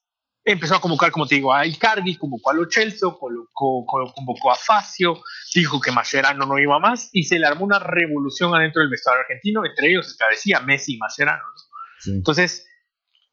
empezó 0.43 0.75
a 0.75 0.82
convocar, 0.82 1.12
como 1.12 1.27
te 1.27 1.36
digo, 1.36 1.54
a 1.54 1.65
Icardi, 1.65 2.15
convocó 2.17 2.49
a 2.51 2.54
Lo 2.54 2.65
Celso, 2.69 3.17
colocó- 3.19 3.86
co- 3.86 4.13
convocó 4.15 4.51
a 4.51 4.56
Facio, 4.56 5.21
dijo 5.54 5.80
que 5.80 5.91
Mascherano 5.91 6.45
no 6.45 6.58
iba 6.60 6.80
más 6.80 7.10
y 7.13 7.23
se 7.23 7.38
le 7.39 7.45
armó 7.47 7.65
una 7.65 7.80
revolución 7.80 8.54
adentro 8.56 8.82
del 8.82 8.89
vestuario 8.89 9.21
argentino, 9.21 9.65
entre 9.65 9.89
ellos 9.91 10.08
establecía 10.08 10.60
Messi 10.62 10.95
y 10.95 10.97
Mascherano. 10.97 11.43
¿no? 11.43 11.62
Sí. 11.99 12.12
Entonces, 12.12 12.67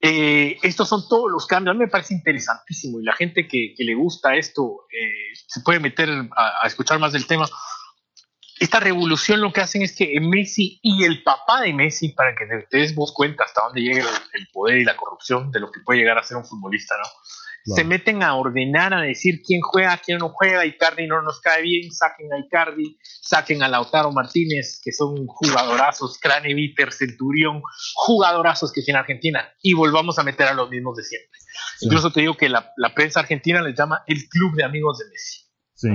eh, 0.01 0.59
estos 0.63 0.89
son 0.89 1.09
todos 1.09 1.31
los 1.31 1.47
cambios. 1.47 1.73
A 1.75 1.79
mí 1.79 1.85
me 1.85 1.91
parece 1.91 2.15
interesantísimo 2.15 3.01
y 3.01 3.05
la 3.05 3.15
gente 3.15 3.49
que, 3.49 3.75
que 3.77 3.85
le 3.85 3.95
gusta 3.95 4.37
esto 4.37 4.87
eh, 4.93 5.35
se 5.47 5.61
puede 5.63 5.81
meter 5.81 6.09
a, 6.11 6.53
a 6.63 6.67
escuchar 6.67 6.99
más 6.99 7.13
del 7.13 7.27
tema. 7.27 7.47
Esta 8.61 8.81
revolución 8.81 9.41
lo 9.41 9.53
que 9.53 9.61
hacen 9.61 9.83
es 9.83 9.95
que 9.95 10.19
Messi 10.21 10.81
y 10.83 11.05
el 11.05 11.23
papá 11.23 11.61
de 11.63 11.73
Messi, 11.73 12.11
para 12.11 12.35
que 12.35 12.47
te 12.69 12.77
des 12.79 12.95
vos 12.95 13.13
cuenta 13.13 13.45
hasta 13.45 13.63
dónde 13.63 13.81
llega 13.83 14.01
el, 14.01 14.07
el 14.07 14.49
poder 14.53 14.79
y 14.79 14.85
la 14.85 14.97
corrupción 14.97 15.51
de 15.51 15.61
lo 15.61 15.71
que 15.71 15.81
puede 15.85 16.01
llegar 16.01 16.19
a 16.19 16.23
ser 16.23 16.37
un 16.37 16.45
futbolista, 16.45 16.97
¿no? 16.97 17.09
Claro. 17.65 17.83
Se 17.83 17.85
meten 17.85 18.23
a 18.23 18.35
ordenar, 18.35 18.95
a 18.95 19.01
decir 19.03 19.43
quién 19.45 19.61
juega, 19.61 19.99
quién 19.99 20.19
no 20.19 20.31
juega. 20.31 20.65
Icardi 20.65 21.07
no 21.07 21.21
nos 21.23 21.41
cae 21.41 21.63
bien, 21.63 21.91
saquen 21.93 22.33
a 22.33 22.39
Icardi, 22.39 22.97
saquen 23.03 23.63
a 23.63 23.69
Lautaro 23.69 24.13
Martínez, 24.13 24.81
que 24.83 24.93
son 24.93 25.27
jugadorazos, 25.27 26.19
Craneviter, 26.19 26.93
Centurión, 26.93 27.61
jugadorazos 27.95 28.73
que 28.73 28.83
tiene 28.83 29.01
Argentina, 29.01 29.53
y 29.61 29.75
volvamos 29.75 30.19
a 30.19 30.23
meter 30.23 30.47
a 30.49 30.55
los 30.55 30.71
mismos 30.71 30.97
de 30.97 31.05
siempre. 31.05 31.39
Sí. 31.79 31.87
Incluso 31.87 32.11
te 32.13 32.21
digo 32.21 32.37
que 32.37 32.49
la, 32.49 32.73
la 32.77 32.95
prensa 32.95 33.21
argentina 33.21 33.61
les 33.61 33.77
llama 33.77 34.03
el 34.07 34.29
club 34.29 34.55
de 34.55 34.65
amigos 34.65 34.99
de 34.99 35.05
Messi. 35.11 35.45
Sí. 35.75 35.89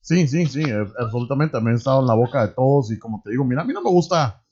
Sí, 0.00 0.26
sí, 0.28 0.46
sí, 0.46 0.62
eh, 0.62 0.86
absolutamente. 0.98 1.52
También 1.52 1.74
he 1.74 1.78
estado 1.78 2.00
en 2.00 2.06
la 2.06 2.14
boca 2.14 2.46
de 2.46 2.54
todos 2.54 2.90
y 2.90 2.98
como 2.98 3.20
te 3.24 3.30
digo, 3.30 3.44
mira, 3.44 3.62
a 3.62 3.64
mí 3.64 3.72
no 3.72 3.82
me 3.82 3.90
gusta, 3.90 4.42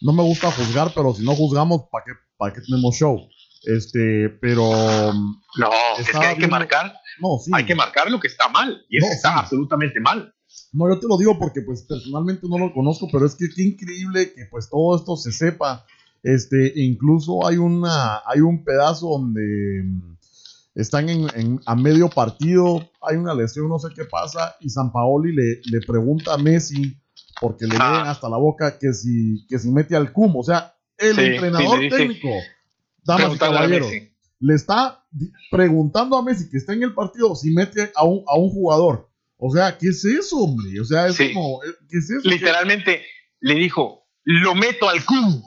no 0.00 0.12
me 0.12 0.22
gusta 0.22 0.50
juzgar, 0.50 0.92
pero 0.94 1.14
si 1.14 1.24
no 1.24 1.34
juzgamos, 1.34 1.84
¿para 1.90 2.04
qué, 2.04 2.12
para 2.36 2.52
qué 2.52 2.60
tenemos 2.60 2.94
show? 2.94 3.18
Este, 3.64 4.28
pero 4.40 4.70
mm, 5.12 5.40
No, 5.58 5.70
es 5.98 6.08
que 6.08 6.16
hay 6.18 6.36
que 6.36 6.46
marcar, 6.46 6.94
no, 7.20 7.38
sí. 7.38 7.50
hay 7.54 7.66
que 7.66 7.74
marcar 7.74 8.10
lo 8.10 8.20
que 8.20 8.28
está 8.28 8.48
mal, 8.48 8.84
y 8.88 8.98
eso 8.98 9.08
está 9.08 9.30
sí. 9.30 9.34
absolutamente 9.38 10.00
mal. 10.00 10.32
No, 10.72 10.88
yo 10.88 10.98
te 10.98 11.06
lo 11.06 11.18
digo 11.18 11.38
porque 11.38 11.62
pues 11.62 11.82
personalmente 11.82 12.46
no 12.48 12.58
lo 12.58 12.72
conozco, 12.72 13.08
pero 13.10 13.26
es 13.26 13.34
que 13.34 13.48
qué 13.54 13.62
increíble 13.62 14.32
que 14.32 14.46
pues 14.50 14.68
todo 14.70 14.96
esto 14.96 15.16
se 15.16 15.32
sepa. 15.32 15.84
Este, 16.22 16.72
incluso 16.76 17.46
hay 17.46 17.56
una, 17.56 18.22
hay 18.26 18.40
un 18.40 18.64
pedazo 18.64 19.08
donde 19.08 19.82
mm, 19.84 20.17
están 20.82 21.08
en, 21.08 21.26
en- 21.34 21.60
a 21.66 21.74
medio 21.74 22.08
partido, 22.08 22.90
hay 23.02 23.16
una 23.16 23.34
lesión, 23.34 23.68
no 23.68 23.78
sé 23.78 23.88
qué 23.94 24.04
pasa, 24.04 24.56
y 24.60 24.68
San 24.70 24.92
Paoli 24.92 25.34
le, 25.34 25.60
le 25.64 25.80
pregunta 25.86 26.34
a 26.34 26.38
Messi, 26.38 26.96
porque 27.40 27.66
le 27.66 27.76
Ah. 27.80 27.92
leen 27.94 28.06
hasta 28.06 28.28
la 28.28 28.36
boca, 28.36 28.78
que 28.78 28.92
si, 28.92 29.46
que 29.48 29.58
si 29.58 29.70
mete 29.70 29.96
al 29.96 30.12
cum, 30.12 30.36
o 30.36 30.42
sea, 30.42 30.74
el 30.98 31.14
Sí, 31.14 31.20
entrenador 31.22 31.80
sí, 31.80 31.88
técnico, 31.88 32.28
damas 33.04 33.34
y 33.34 33.38
caballeros, 33.38 33.90
le 34.40 34.54
está 34.54 35.04
preguntando 35.50 36.16
a 36.16 36.22
Messi 36.22 36.48
que 36.50 36.56
está 36.58 36.72
en 36.72 36.82
el 36.84 36.94
partido 36.94 37.34
si 37.34 37.50
mete 37.50 37.90
a 37.94 38.04
un, 38.04 38.22
a 38.28 38.36
un 38.38 38.50
jugador. 38.50 39.08
O 39.36 39.50
sea, 39.52 39.76
¿qué 39.78 39.88
es 39.88 40.04
eso, 40.04 40.36
hombre? 40.38 40.80
O 40.80 40.84
sea, 40.84 41.06
es 41.06 41.14
Sí. 41.16 41.32
como, 41.32 41.62
eh, 41.64 41.68
¿qué 41.88 41.98
es 41.98 42.10
eso? 42.10 42.28
Literalmente 42.28 43.02
le 43.40 43.54
dijo, 43.54 44.04
lo 44.24 44.54
meto 44.54 44.88
al 44.88 45.04
cum. 45.04 45.42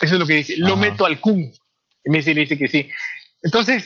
Eso 0.00 0.14
es 0.14 0.20
lo 0.20 0.26
que 0.26 0.34
dice, 0.34 0.54
lo 0.58 0.76
meto 0.76 1.04
al 1.06 1.20
cum. 1.20 1.38
Y 1.40 2.10
Messi 2.10 2.34
le 2.34 2.40
dice 2.42 2.58
que 2.58 2.68
sí. 2.68 2.88
Entonces, 3.42 3.84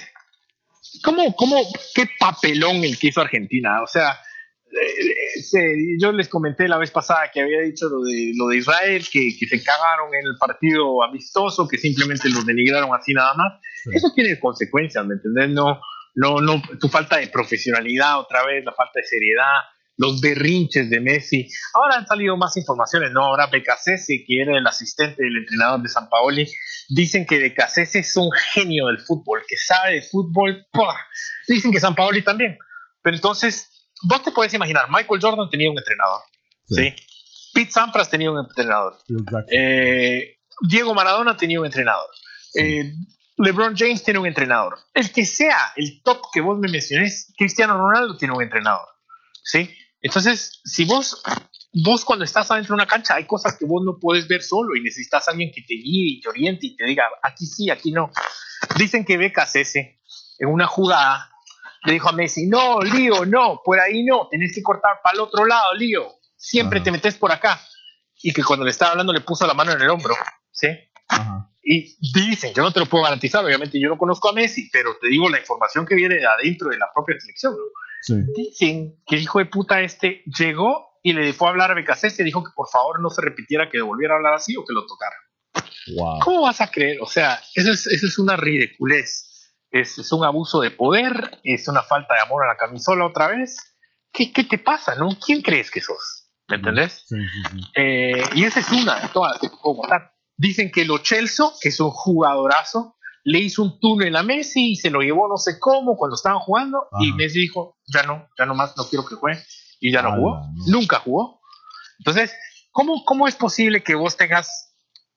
¿cómo, 1.02 1.34
cómo, 1.36 1.56
qué 1.94 2.08
papelón 2.18 2.84
el 2.84 2.98
que 2.98 3.08
hizo 3.08 3.20
Argentina? 3.20 3.82
O 3.82 3.86
sea, 3.86 4.18
eh, 4.70 5.40
se- 5.42 5.96
yo 6.00 6.12
les 6.12 6.28
comenté 6.28 6.68
la 6.68 6.78
vez 6.78 6.90
pasada 6.90 7.30
que 7.32 7.40
había 7.40 7.60
dicho 7.60 7.88
lo 7.88 8.02
de, 8.02 8.32
lo 8.36 8.48
de 8.48 8.56
Israel, 8.58 9.04
que, 9.10 9.36
que 9.38 9.46
se 9.46 9.62
cagaron 9.62 10.08
en 10.14 10.26
el 10.26 10.36
partido 10.38 11.02
amistoso, 11.02 11.68
que 11.68 11.78
simplemente 11.78 12.28
los 12.28 12.44
denigraron 12.46 12.94
así 12.94 13.12
nada 13.12 13.34
más. 13.34 13.52
Sí. 13.84 13.90
Eso 13.94 14.12
tiene 14.14 14.38
consecuencias, 14.38 15.04
¿me 15.06 15.14
entendés? 15.14 15.50
No, 15.50 15.80
no, 16.16 16.40
no, 16.40 16.62
tu 16.80 16.88
falta 16.88 17.16
de 17.18 17.28
profesionalidad 17.28 18.20
otra 18.20 18.44
vez, 18.46 18.64
la 18.64 18.72
falta 18.72 19.00
de 19.00 19.04
seriedad, 19.06 19.60
los 19.96 20.20
berrinches 20.20 20.90
de 20.90 21.00
Messi. 21.00 21.48
Ahora 21.74 21.96
han 21.96 22.06
salido 22.06 22.36
más 22.36 22.56
informaciones, 22.56 23.12
¿no? 23.12 23.24
Ahora 23.24 23.46
Becasese, 23.46 24.24
que 24.26 24.42
era 24.42 24.58
el 24.58 24.66
asistente 24.66 25.22
del 25.22 25.36
entrenador 25.36 25.80
de 25.82 25.88
San 25.88 26.08
Paoli, 26.08 26.50
dicen 26.88 27.26
que 27.26 27.38
Becasese 27.38 28.00
es 28.00 28.16
un 28.16 28.30
genio 28.52 28.86
del 28.86 28.98
fútbol, 28.98 29.42
que 29.46 29.56
sabe 29.56 29.94
de 29.94 30.02
fútbol. 30.02 30.66
¡pua! 30.72 30.96
Dicen 31.46 31.70
que 31.70 31.80
San 31.80 31.94
Paoli 31.94 32.22
también. 32.22 32.58
Pero 33.02 33.16
entonces, 33.16 33.88
vos 34.02 34.22
te 34.22 34.32
puedes 34.32 34.52
imaginar, 34.54 34.86
Michael 34.90 35.20
Jordan 35.20 35.48
tenía 35.50 35.70
un 35.70 35.78
entrenador, 35.78 36.20
Sí. 36.66 36.74
¿sí? 36.76 36.94
Pete 37.54 37.70
Sampras 37.70 38.10
tenía 38.10 38.32
un 38.32 38.38
entrenador. 38.40 38.98
Eh, 39.48 40.38
Diego 40.68 40.92
Maradona 40.92 41.36
tenía 41.36 41.60
un 41.60 41.66
entrenador. 41.66 42.08
Eh, 42.54 42.92
LeBron 43.36 43.76
James 43.76 44.02
tiene 44.02 44.18
un 44.18 44.26
entrenador. 44.26 44.76
El 44.92 45.12
que 45.12 45.24
sea 45.24 45.72
el 45.76 46.02
top 46.02 46.20
que 46.32 46.40
vos 46.40 46.58
me 46.58 46.68
mencionés, 46.68 47.32
Cristiano 47.36 47.76
Ronaldo 47.78 48.16
tiene 48.16 48.34
un 48.34 48.42
entrenador. 48.42 48.88
¿Sí? 49.42 49.70
Entonces, 50.04 50.60
si 50.64 50.84
vos, 50.84 51.22
vos 51.82 52.04
cuando 52.04 52.26
estás 52.26 52.50
adentro 52.50 52.76
de 52.76 52.82
una 52.82 52.86
cancha, 52.86 53.14
hay 53.14 53.24
cosas 53.26 53.56
que 53.58 53.64
vos 53.64 53.82
no 53.82 53.98
puedes 53.98 54.28
ver 54.28 54.42
solo 54.42 54.76
y 54.76 54.82
necesitas 54.82 55.26
a 55.26 55.30
alguien 55.30 55.50
que 55.50 55.62
te 55.62 55.72
guíe 55.74 56.18
y 56.18 56.20
te 56.20 56.28
oriente 56.28 56.66
y 56.66 56.76
te 56.76 56.84
diga, 56.84 57.04
aquí 57.22 57.46
sí, 57.46 57.70
aquí 57.70 57.90
no. 57.90 58.10
Dicen 58.76 59.06
que 59.06 59.16
Becas 59.16 59.56
ese, 59.56 60.02
en 60.38 60.48
una 60.50 60.66
jugada, 60.66 61.30
le 61.84 61.94
dijo 61.94 62.10
a 62.10 62.12
Messi, 62.12 62.46
no, 62.46 62.82
Lío, 62.82 63.24
no, 63.24 63.62
por 63.64 63.80
ahí 63.80 64.04
no, 64.04 64.28
tenés 64.30 64.54
que 64.54 64.62
cortar 64.62 65.00
para 65.02 65.14
el 65.14 65.20
otro 65.20 65.46
lado, 65.46 65.72
Lío, 65.74 66.06
siempre 66.36 66.82
te 66.82 66.92
metes 66.92 67.16
por 67.16 67.32
acá. 67.32 67.58
Y 68.22 68.34
que 68.34 68.44
cuando 68.44 68.66
le 68.66 68.72
estaba 68.72 68.90
hablando 68.90 69.14
le 69.14 69.22
puso 69.22 69.46
la 69.46 69.54
mano 69.54 69.72
en 69.72 69.80
el 69.80 69.88
hombro, 69.88 70.14
¿sí? 70.52 70.68
Y 71.62 71.96
dicen, 72.12 72.52
yo 72.52 72.62
no 72.62 72.72
te 72.72 72.80
lo 72.80 72.86
puedo 72.86 73.04
garantizar, 73.04 73.42
obviamente 73.42 73.80
yo 73.80 73.88
no 73.88 73.96
conozco 73.96 74.28
a 74.28 74.34
Messi, 74.34 74.68
pero 74.70 74.98
te 75.00 75.08
digo 75.08 75.30
la 75.30 75.38
información 75.38 75.86
que 75.86 75.94
viene 75.94 76.16
de 76.16 76.26
adentro 76.26 76.68
de 76.68 76.76
la 76.76 76.92
propia 76.94 77.18
selección. 77.18 77.54
Dicen 78.08 79.02
que 79.06 79.16
el 79.16 79.22
hijo 79.22 79.38
de 79.38 79.46
puta 79.46 79.80
este 79.80 80.22
llegó 80.26 80.98
y 81.02 81.12
le 81.12 81.32
fue 81.32 81.48
a 81.48 81.50
hablar 81.50 81.70
a 81.70 81.74
Becasés 81.74 82.18
y 82.20 82.24
dijo 82.24 82.42
que 82.42 82.50
por 82.54 82.68
favor 82.68 83.00
no 83.00 83.10
se 83.10 83.22
repitiera 83.22 83.68
que 83.70 83.80
volviera 83.82 84.14
a 84.14 84.16
hablar 84.16 84.34
así 84.34 84.56
o 84.56 84.64
que 84.64 84.72
lo 84.72 84.86
tocara. 84.86 85.16
¿Cómo 86.22 86.42
vas 86.42 86.60
a 86.60 86.70
creer? 86.70 86.98
O 87.00 87.06
sea, 87.06 87.40
eso 87.54 87.72
es, 87.72 87.86
eso 87.86 88.06
es 88.06 88.18
una 88.18 88.36
ridiculez 88.36 89.34
es, 89.74 90.12
un 90.12 90.24
abuso 90.24 90.60
de 90.60 90.70
poder, 90.70 91.40
es 91.42 91.66
una 91.68 91.82
falta 91.82 92.14
de 92.14 92.20
amor 92.20 92.44
a 92.44 92.48
la 92.48 92.56
camisola 92.56 93.06
otra 93.06 93.28
vez. 93.28 93.56
¿Qué, 94.12 94.32
qué 94.32 94.44
te 94.44 94.58
pasa, 94.58 94.94
no? 94.94 95.08
¿Quién 95.24 95.42
crees 95.42 95.70
que 95.70 95.80
sos? 95.80 96.30
¿Me 96.48 96.56
entendés? 96.56 97.04
Eh, 97.74 98.22
y 98.34 98.44
esa 98.44 98.60
es 98.60 98.70
una 98.70 99.00
de 99.00 99.08
todas 99.08 99.32
las 99.32 99.40
que 99.40 99.48
puedo 99.48 99.78
contar. 99.78 100.14
Dicen 100.36 100.70
que 100.70 100.84
lo 100.84 100.98
Chelsea, 100.98 101.46
que 101.60 101.70
es 101.70 101.80
un 101.80 101.90
jugadorazo, 101.90 102.96
le 103.24 103.38
hizo 103.38 103.62
un 103.62 103.80
túnel 103.80 104.14
a 104.16 104.22
Messi 104.22 104.72
y 104.72 104.76
se 104.76 104.90
lo 104.90 105.00
llevó 105.00 105.28
no 105.28 105.38
sé 105.38 105.58
cómo 105.58 105.96
cuando 105.96 106.14
estaban 106.14 106.38
jugando 106.40 106.88
y 107.00 107.12
Messi 107.12 107.40
dijo, 107.40 107.78
ya 107.86 108.02
no, 108.02 108.28
ya 108.38 108.46
no 108.46 108.54
más, 108.54 108.76
no 108.76 108.84
quiero 108.84 109.04
que 109.04 109.14
juegue 109.14 109.42
y 109.80 109.92
ya 109.92 110.02
no 110.02 110.14
jugó, 110.14 110.40
nunca 110.66 111.00
jugó. 111.00 111.40
Entonces, 111.98 112.34
¿cómo, 112.70 113.04
¿cómo 113.04 113.26
es 113.26 113.34
posible 113.34 113.82
que 113.82 113.94
vos 113.94 114.16
tengas 114.16 114.74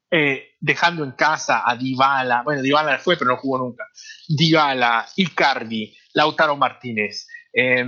eh, 0.10 0.51
dejando 0.62 1.03
en 1.03 1.12
casa 1.12 1.64
a 1.66 1.76
Dybala, 1.76 2.43
bueno, 2.43 2.62
Dybala 2.62 2.97
fue, 2.97 3.18
pero 3.18 3.32
no 3.32 3.38
jugó 3.38 3.58
nunca, 3.58 3.84
Dybala, 4.30 5.05
Icardi, 5.18 5.93
Lautaro 6.14 6.55
Martínez, 6.55 7.28
eh, 7.51 7.86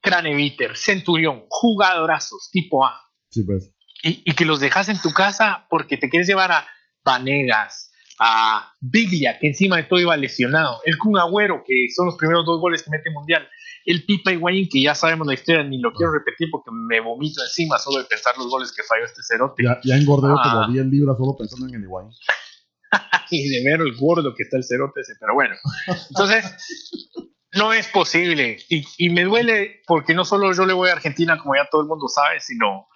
Craneviter, 0.00 0.76
Centurión, 0.76 1.44
jugadorazos 1.48 2.50
tipo 2.50 2.84
A. 2.84 3.00
Pues. 3.46 3.72
y, 4.02 4.32
que 4.34 4.44
los 4.44 4.60
dejas 4.60 4.88
en 4.88 5.00
tu 5.00 5.12
casa 5.12 5.66
porque 5.70 5.96
te 5.96 6.08
quieres 6.08 6.28
llevar 6.28 6.52
a 6.52 6.66
Vanegas, 7.04 7.92
a 8.18 8.72
Biglia, 8.80 9.38
que 9.38 9.48
encima 9.48 9.76
de 9.76 9.84
todo 9.84 10.00
iba 10.00 10.16
lesionado, 10.16 10.80
el 10.84 10.98
Kun 10.98 11.18
Agüero, 11.18 11.62
que 11.66 11.88
son 11.94 12.06
los 12.06 12.16
primeros 12.16 12.44
dos 12.46 12.60
goles 12.60 12.82
que 12.82 12.90
mete 12.90 13.10
Mundial, 13.10 13.48
el 13.84 14.04
Pipa 14.04 14.32
Higuaín, 14.32 14.68
que 14.70 14.80
ya 14.80 14.94
sabemos 14.94 15.26
la 15.26 15.34
historia, 15.34 15.62
ni 15.62 15.78
lo 15.78 15.92
quiero 15.92 16.12
ah. 16.12 16.18
repetir 16.18 16.48
porque 16.50 16.70
me 16.72 17.00
vomito 17.00 17.42
encima 17.42 17.78
solo 17.78 17.98
de 17.98 18.04
pensar 18.04 18.36
los 18.38 18.48
goles 18.48 18.72
que 18.72 18.82
falló 18.82 19.04
este 19.04 19.22
cerote. 19.22 19.62
Ya, 19.62 19.78
ya 19.84 19.96
engordé 19.96 20.28
ah. 20.30 20.42
como 20.42 20.72
10 20.72 20.86
libras 20.86 21.16
solo 21.18 21.36
pensando 21.36 21.66
en 21.66 21.74
el 21.74 21.82
Higuaín. 21.82 22.10
y 23.30 23.48
de 23.48 23.64
ver 23.64 23.80
el 23.80 23.96
gordo 23.96 24.34
que 24.34 24.44
está 24.44 24.56
el 24.56 24.64
cerote 24.64 25.00
ese, 25.00 25.14
pero 25.20 25.34
bueno. 25.34 25.54
Entonces, 26.10 26.44
no 27.52 27.72
es 27.72 27.88
posible. 27.88 28.58
Y, 28.68 28.84
y, 28.98 29.10
me 29.10 29.24
duele 29.24 29.82
porque 29.86 30.14
no 30.14 30.24
solo 30.24 30.52
yo 30.52 30.64
le 30.66 30.72
voy 30.72 30.88
a 30.88 30.92
Argentina, 30.92 31.38
como 31.38 31.54
ya 31.54 31.68
todo 31.70 31.82
el 31.82 31.88
mundo 31.88 32.08
sabe, 32.08 32.40
sino 32.40 32.88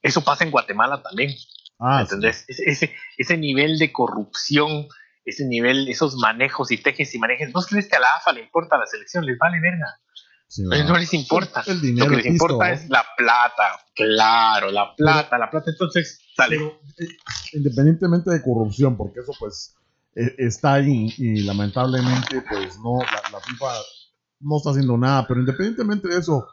eso 0.00 0.22
pasa 0.22 0.44
en 0.44 0.50
Guatemala 0.50 1.02
también. 1.02 1.30
Ah, 1.82 2.02
¿Entendés? 2.02 2.44
Ese, 2.48 2.94
ese, 3.18 3.36
nivel 3.36 3.78
de 3.78 3.92
corrupción, 3.92 4.86
ese 5.24 5.44
nivel, 5.46 5.88
esos 5.88 6.16
manejos 6.16 6.70
y 6.70 6.78
tejes 6.78 7.14
y 7.14 7.18
manejes. 7.18 7.52
¿Vos 7.52 7.66
crees 7.66 7.88
que 7.88 7.96
a 7.96 8.00
la 8.00 8.06
AFA 8.18 8.32
le 8.32 8.42
importa 8.42 8.78
la 8.78 8.86
selección? 8.86 9.26
Les 9.26 9.36
vale 9.38 9.60
verga 9.60 9.98
no 10.60 10.98
les 10.98 11.14
importa. 11.14 11.62
Lo 11.66 12.08
que 12.08 12.16
les 12.16 12.26
importa 12.26 12.72
es 12.72 12.88
la 12.90 13.04
plata. 13.16 13.80
Claro, 13.94 14.70
la 14.70 14.94
plata, 14.94 15.38
la 15.38 15.50
plata. 15.50 15.70
Entonces, 15.70 16.20
sale. 16.36 16.56
Eh, 16.56 17.06
independientemente 17.54 18.30
de 18.30 18.42
corrupción, 18.42 18.96
porque 18.96 19.20
eso 19.20 19.32
pues 19.38 19.74
e, 20.14 20.34
está 20.38 20.74
ahí 20.74 21.12
y 21.16 21.42
lamentablemente 21.42 22.42
pues 22.48 22.78
no, 22.78 22.98
la, 23.00 23.40
FIFA 23.40 23.72
no 24.40 24.56
está 24.58 24.70
haciendo 24.70 24.98
nada, 24.98 25.26
pero 25.26 25.40
independientemente 25.40 26.08
de 26.08 26.18
eso, 26.18 26.46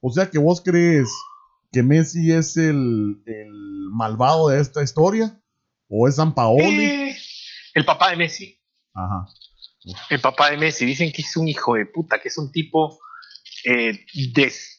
o 0.00 0.10
sea 0.10 0.30
que 0.30 0.38
vos 0.38 0.60
crees 0.62 1.08
que 1.76 1.82
Messi 1.82 2.32
es 2.32 2.56
el, 2.56 3.18
malvado 3.92 4.48
de 4.48 4.62
esta 4.62 4.82
historia 4.82 5.38
o 5.90 6.08
es 6.08 6.16
San 6.16 6.34
Paoli? 6.34 6.86
Eh, 6.86 7.16
el 7.74 7.84
papá 7.84 8.08
de 8.08 8.16
Messi. 8.16 8.58
Ajá. 8.94 9.26
El 10.08 10.22
papá 10.22 10.50
de 10.50 10.56
Messi, 10.56 10.86
dicen 10.86 11.12
que 11.12 11.20
es 11.20 11.36
un 11.36 11.48
hijo 11.48 11.74
de 11.74 11.84
puta, 11.84 12.18
que 12.18 12.28
es 12.28 12.38
un 12.38 12.50
tipo 12.50 12.98
eh, 13.66 14.06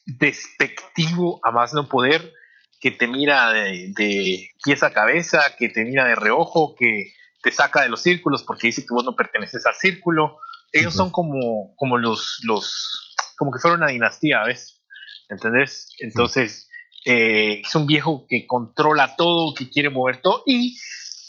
despectivo 0.08 1.40
a 1.44 1.52
más 1.52 1.72
no 1.76 1.88
poder, 1.88 2.34
que 2.82 2.90
te 2.90 3.06
mira 3.06 3.54
de, 3.54 3.94
de, 3.96 4.50
pies 4.64 4.82
a 4.82 4.92
cabeza, 4.92 5.56
que 5.56 5.70
te 5.70 5.86
mira 5.86 6.04
de 6.06 6.16
reojo, 6.16 6.76
que 6.76 7.14
te 7.44 7.52
saca 7.52 7.84
de 7.84 7.90
los 7.90 8.02
círculos 8.02 8.42
porque 8.42 8.68
dice 8.68 8.82
que 8.82 8.94
vos 8.96 9.06
no 9.06 9.16
perteneces 9.16 9.64
al 9.68 9.76
círculo. 9.76 10.40
Ellos 10.72 10.96
son 10.96 11.12
como, 11.12 11.76
como 11.76 12.00
los, 12.00 12.40
los, 12.42 13.16
como 13.38 13.52
que 13.52 13.60
fueron 13.60 13.84
una 13.84 13.92
dinastía, 13.92 14.44
¿ves? 14.46 14.82
¿Entendés? 15.30 15.90
Entonces, 16.00 16.67
eh, 17.10 17.62
es 17.62 17.74
un 17.74 17.88
viejo 17.88 18.26
que 18.28 18.46
controla 18.46 19.16
todo, 19.16 19.54
que 19.54 19.70
quiere 19.70 19.90
mover 19.90 20.22
todo 20.22 20.44
y 20.46 20.78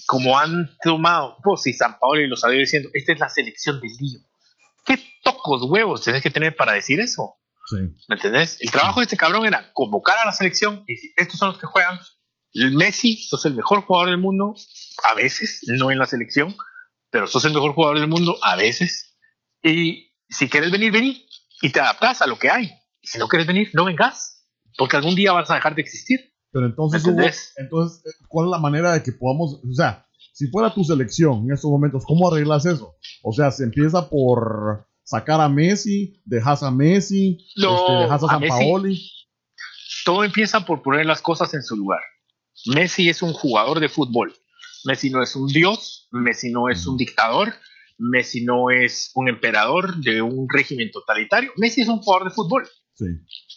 como 0.06 0.36
han 0.36 0.76
tomado, 0.82 1.36
pues 1.40 1.62
si 1.62 1.72
San 1.72 2.00
Paolo 2.00 2.20
y 2.20 2.26
lo 2.26 2.36
sabía 2.36 2.58
diciendo, 2.58 2.88
esta 2.94 3.12
es 3.12 3.20
la 3.20 3.28
selección 3.28 3.80
del 3.80 3.92
lío. 4.00 4.18
¿Qué 4.84 4.98
tocos 5.22 5.62
huevos 5.70 6.02
tenés 6.02 6.20
que 6.20 6.30
tener 6.30 6.56
para 6.56 6.72
decir 6.72 6.98
eso? 6.98 7.36
¿Me 7.70 8.16
entendés? 8.16 8.56
El 8.60 8.72
trabajo 8.72 8.98
de 8.98 9.04
este 9.04 9.16
cabrón 9.16 9.46
era 9.46 9.72
convocar 9.72 10.18
a 10.18 10.24
la 10.24 10.32
selección 10.32 10.82
y 10.88 10.94
decir, 10.94 11.12
estos 11.16 11.38
son 11.38 11.50
los 11.50 11.58
que 11.58 11.66
juegan. 11.66 12.00
Messi, 12.54 13.16
sos 13.16 13.46
el 13.46 13.54
mejor 13.54 13.82
jugador 13.82 14.08
del 14.08 14.18
mundo, 14.18 14.56
a 15.04 15.14
veces, 15.14 15.60
no 15.68 15.92
en 15.92 15.98
la 15.98 16.06
selección, 16.06 16.56
pero 17.10 17.28
sos 17.28 17.44
el 17.44 17.52
mejor 17.52 17.74
jugador 17.74 18.00
del 18.00 18.08
mundo, 18.08 18.36
a 18.42 18.56
veces. 18.56 19.16
Y 19.62 20.10
si 20.28 20.48
quieres 20.48 20.72
venir, 20.72 20.90
vení 20.90 21.24
y 21.62 21.70
te 21.70 21.78
adaptas 21.78 22.20
a 22.20 22.26
lo 22.26 22.36
que 22.36 22.50
hay. 22.50 22.72
Y 23.00 23.06
si 23.06 23.18
no 23.18 23.28
quieres 23.28 23.46
venir, 23.46 23.70
no 23.74 23.84
vengas, 23.84 24.37
porque 24.78 24.96
algún 24.96 25.16
día 25.16 25.32
vas 25.32 25.50
a 25.50 25.56
dejar 25.56 25.74
de 25.74 25.82
existir. 25.82 26.20
Pero 26.50 26.64
entonces, 26.64 27.04
entonces, 27.56 28.16
¿cuál 28.28 28.46
es 28.46 28.50
la 28.52 28.58
manera 28.58 28.94
de 28.94 29.02
que 29.02 29.12
podamos, 29.12 29.60
o 29.62 29.74
sea, 29.74 30.06
si 30.32 30.46
fuera 30.46 30.72
tu 30.72 30.82
selección 30.84 31.44
en 31.44 31.52
estos 31.52 31.70
momentos, 31.70 32.04
¿cómo 32.06 32.32
arreglas 32.32 32.64
eso? 32.64 32.96
O 33.22 33.32
sea, 33.32 33.50
se 33.50 33.64
empieza 33.64 34.08
por 34.08 34.86
sacar 35.02 35.40
a 35.40 35.48
Messi, 35.48 36.22
dejas 36.24 36.62
a 36.62 36.70
Messi, 36.70 37.38
este, 37.56 37.92
dejas 38.02 38.22
a, 38.22 38.28
San 38.28 38.42
Paoli. 38.48 38.98
Todo 40.04 40.24
empieza 40.24 40.64
por 40.64 40.80
poner 40.82 41.04
las 41.04 41.20
cosas 41.20 41.52
en 41.52 41.62
su 41.62 41.76
lugar. 41.76 42.00
Messi 42.66 43.08
es 43.08 43.20
un 43.20 43.32
jugador 43.32 43.80
de 43.80 43.88
fútbol. 43.88 44.32
Messi 44.84 45.10
no 45.10 45.22
es 45.22 45.34
un 45.34 45.48
dios, 45.48 46.08
Messi 46.12 46.50
no 46.50 46.68
es 46.70 46.86
un 46.86 46.96
dictador, 46.96 47.52
Messi 47.98 48.44
no 48.44 48.70
es 48.70 49.10
un 49.14 49.28
emperador 49.28 49.96
de 49.96 50.22
un 50.22 50.46
régimen 50.48 50.90
totalitario. 50.92 51.50
Messi 51.56 51.82
es 51.82 51.88
un 51.88 51.98
jugador 51.98 52.28
de 52.28 52.34
fútbol. 52.34 52.66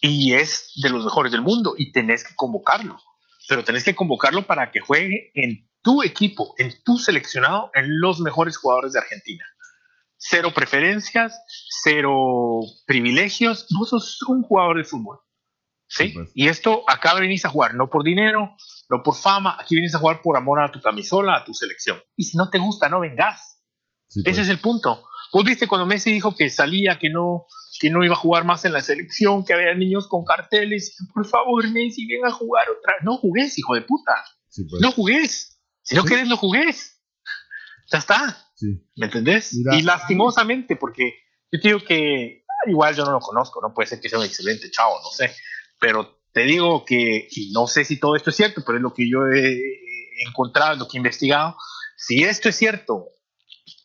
Y 0.02 0.34
es 0.34 0.72
de 0.82 0.89
los 0.89 1.04
mejores 1.04 1.32
del 1.32 1.42
mundo 1.42 1.76
y 1.78 1.92
tenés 1.92 2.24
que 2.24 2.36
convocarlo. 2.36 2.98
Pero 3.48 3.64
tenés 3.64 3.84
que 3.84 3.96
convocarlo 3.96 4.46
para 4.46 4.72
que 4.72 4.80
juegue 4.80 5.32
en 5.34 5.70
tu 5.82 6.04
equipo, 6.04 6.54
en 6.58 6.74
tu 6.84 6.98
seleccionado, 6.98 7.72
en 7.74 8.00
los 8.00 8.20
mejores 8.20 8.58
jugadores 8.58 8.94
de 8.94 9.00
Argentina 9.00 9.46
cero 10.22 10.52
preferencias, 10.54 11.42
cero 11.84 12.62
privilegios. 12.86 13.66
Vos 13.78 13.89
sos 13.89 14.22
un 14.28 14.44
jugador 14.44 14.78
de 14.78 14.84
fútbol. 14.84 15.20
¿sí? 15.88 16.10
Pues. 16.10 16.32
Y 16.36 16.48
esto 16.48 16.84
acá 16.88 17.16
venís 17.16 17.44
a 17.44 17.50
jugar 17.50 17.74
no 17.74 17.89
por 17.89 18.04
dinero, 18.04 18.56
no 18.89 19.04
por 19.04 19.16
fama, 19.16 19.58
aquí 19.60 19.76
vienes 19.76 19.96
a 19.96 20.00
jugar 20.00 20.22
por 20.22 20.38
amor 20.38 20.62
a 20.62 20.72
tu 20.72 20.80
camisola, 20.80 21.36
a 21.36 21.44
tu 21.44 21.54
selección. 21.54 22.00
Y 22.16 22.24
si 22.26 22.38
no 22.38 22.50
te 22.50 22.60
gusta, 22.60 22.88
no 22.88 23.00
vengas. 23.00 23.62
Ese 24.10 24.24
pues. 24.24 24.38
es 24.38 24.50
el 24.50 24.60
punto. 24.60 25.04
Vos 25.34 25.44
viste 25.44 25.68
cuando 25.68 25.88
Messi 25.88 26.12
dijo 26.12 26.36
que 26.36 26.50
salía, 26.50 27.00
que 27.00 27.10
no, 27.10 27.48
que 27.82 27.90
no 27.90 28.04
iba 28.06 28.14
a 28.14 28.18
jugar 28.18 28.46
más 28.46 28.64
en 28.64 28.74
la 28.74 28.82
selección, 28.82 29.44
que 29.44 29.54
había 29.54 29.74
niños 29.74 30.08
con 30.08 30.24
carteles. 30.24 30.96
Por 31.12 31.26
favor, 31.26 31.68
Messi, 31.72 32.06
ven 32.06 32.24
a 32.24 32.32
jugar 32.32 32.70
otra 32.70 32.94
vez. 32.94 33.04
No 33.04 33.18
jugués, 33.18 33.58
hijo 33.58 33.74
de 33.74 33.82
puta. 33.82 34.24
Pues. 34.56 34.82
No 34.82 34.92
jugués. 34.92 35.60
Si 35.82 35.96
no 35.96 36.04
querés, 36.04 36.28
no 36.28 36.38
jugués. 36.38 37.02
Ya 37.92 37.98
está. 37.98 38.38
¿Me 38.96 39.08
entendés? 39.08 39.52
y 39.54 39.82
lastimosamente, 39.82 40.76
porque 40.76 41.16
yo 41.52 41.60
te 41.60 41.70
digo 41.70 41.80
que 41.84 42.46
ah, 42.48 42.70
igual 42.70 42.96
yo 42.96 43.04
no 43.04 43.14
lo 43.14 43.20
conozco, 43.20 43.60
no 43.60 43.74
puede 43.74 43.88
ser 43.88 44.00
que 44.00 44.08
sea 44.08 44.20
un 44.20 44.26
excelente 44.26 44.70
chavo, 44.70 45.00
no 45.04 45.10
sé, 45.10 45.36
pero 45.80 46.22
te 46.32 46.42
digo 46.42 46.86
que, 46.86 47.28
y 47.32 47.52
no 47.52 47.66
sé 47.66 47.84
si 47.84 48.00
todo 48.00 48.16
esto 48.16 48.30
es 48.30 48.36
cierto, 48.36 48.62
pero 48.64 48.78
es 48.78 48.84
lo 48.84 48.94
que 48.94 49.10
yo 49.10 49.26
he 49.26 49.60
encontrado, 50.28 50.76
lo 50.76 50.88
que 50.88 50.98
he 50.98 51.00
investigado, 51.00 51.58
si 51.98 52.24
esto 52.24 52.50
es 52.50 52.56
cierto, 52.56 53.08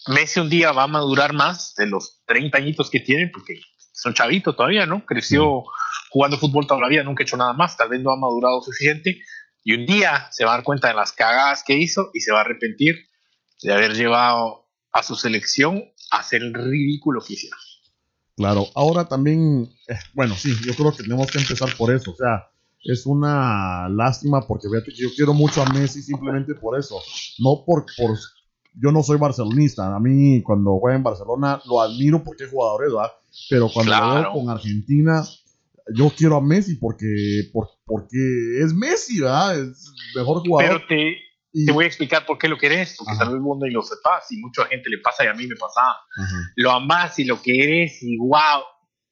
Messi 0.09 0.41
un 0.41 0.51
día 0.51 0.73
va 0.73 0.83
a 0.83 0.89
madurar 0.89 1.33
más 1.33 1.75
de 1.75 1.87
los 1.87 2.23
30 2.27 2.59
añitos 2.59 2.91
que 2.91 3.01
tiene, 3.01 3.29
porque 3.33 3.61
son 3.97 4.13
chavito 4.15 4.55
todavía, 4.55 4.87
¿no? 4.87 5.05
Creció 5.05 5.65
jugando 6.11 6.39
fútbol 6.39 6.67
toda 6.67 6.81
la 6.81 6.89
vida, 6.89 7.03
nunca 7.03 7.23
ha 7.23 7.27
hecho 7.27 7.37
nada 7.37 7.55
más, 7.55 7.77
tal 7.77 7.89
vez 7.89 8.01
no 8.03 8.13
ha 8.13 8.17
madurado 8.17 8.61
suficiente, 8.63 9.23
Y 9.65 9.73
un 9.73 9.85
día 9.85 10.29
se 10.31 10.45
va 10.45 10.53
a 10.53 10.57
dar 10.57 10.65
cuenta 10.65 10.89
de 10.89 10.95
las 10.95 11.13
cagadas 11.13 11.65
que 11.67 11.75
hizo 11.75 12.11
y 12.15 12.21
se 12.21 12.31
va 12.31 12.39
a 12.39 12.41
arrepentir 12.43 12.95
de 13.63 13.73
haber 13.73 13.95
llevado 13.95 14.69
a 14.93 15.03
su 15.03 15.17
selección 15.17 15.83
a 16.13 16.19
hacer 16.19 16.43
el 16.43 16.55
ridículo 16.55 17.21
que 17.21 17.33
hicieron. 17.33 17.59
Claro, 18.37 18.69
ahora 18.75 19.09
también, 19.09 19.69
eh, 19.89 19.99
bueno, 20.13 20.37
sí, 20.37 20.55
yo 20.65 20.75
creo 20.75 20.95
que 20.95 21.03
tenemos 21.03 21.31
que 21.31 21.39
empezar 21.39 21.75
por 21.77 21.93
eso. 21.93 22.13
O 22.13 22.17
sea, 22.17 22.51
es 22.85 23.07
una 23.07 23.89
lástima 23.89 24.47
porque 24.47 24.69
fíjate 24.69 24.93
que 24.93 25.03
yo 25.03 25.09
quiero 25.17 25.33
mucho 25.33 25.63
a 25.63 25.73
Messi 25.73 26.03
simplemente 26.03 26.55
por 26.55 26.79
eso. 26.79 27.01
No 27.39 27.65
por, 27.67 27.87
por 27.97 28.17
yo 28.81 28.93
no 28.93 29.03
soy 29.03 29.19
barcelonista. 29.19 29.95
A 29.95 30.01
mí 30.01 30.43
cuando 30.43 30.79
juega 30.79 30.97
en 30.97 31.03
Barcelona 31.03 31.61
lo 31.67 31.81
admiro 31.81 32.23
porque 32.23 32.45
es 32.45 32.51
jugador, 32.51 32.83
¿verdad? 32.93 33.13
Pero 33.51 33.69
cuando 33.73 33.91
Claro. 33.93 34.33
con 34.33 34.49
Argentina, 34.51 35.23
yo 35.95 36.11
quiero 36.17 36.37
a 36.37 36.41
Messi 36.41 36.77
porque, 36.77 37.49
por- 37.53 37.71
porque 37.85 38.61
es 38.63 38.75
Messi, 38.75 39.21
¿verdad? 39.21 39.59
Es 39.61 39.87
el 40.15 40.21
mejor 40.21 40.43
jugador. 40.47 40.83
Pero 40.87 40.87
te, 40.89 41.17
te 41.65 41.73
voy 41.73 41.85
a 41.85 41.87
explicar 41.87 42.27
por 42.27 42.39
qué 42.39 42.49
lo 42.49 42.59
querés, 42.59 42.97
porque 42.99 43.13
Ajá. 43.13 43.25
tal 43.25 43.33
vez 43.35 43.43
vos 43.43 43.59
no 43.59 43.67
lo 43.67 43.83
sepas 43.83 44.31
y 44.31 44.37
mucha 44.39 44.65
gente 44.67 44.91
le 44.91 44.99
pasa 44.99 45.25
y 45.25 45.29
a 45.29 45.35
mí 45.35 45.47
me 45.47 45.57
pasaba. 45.57 45.97
Ajá, 46.19 46.35
Lo 46.57 46.71
amás 46.73 47.19
y 47.19 47.25
lo 47.25 47.41
querés 47.41 48.03
y 48.03 48.19
wow, 48.19 48.63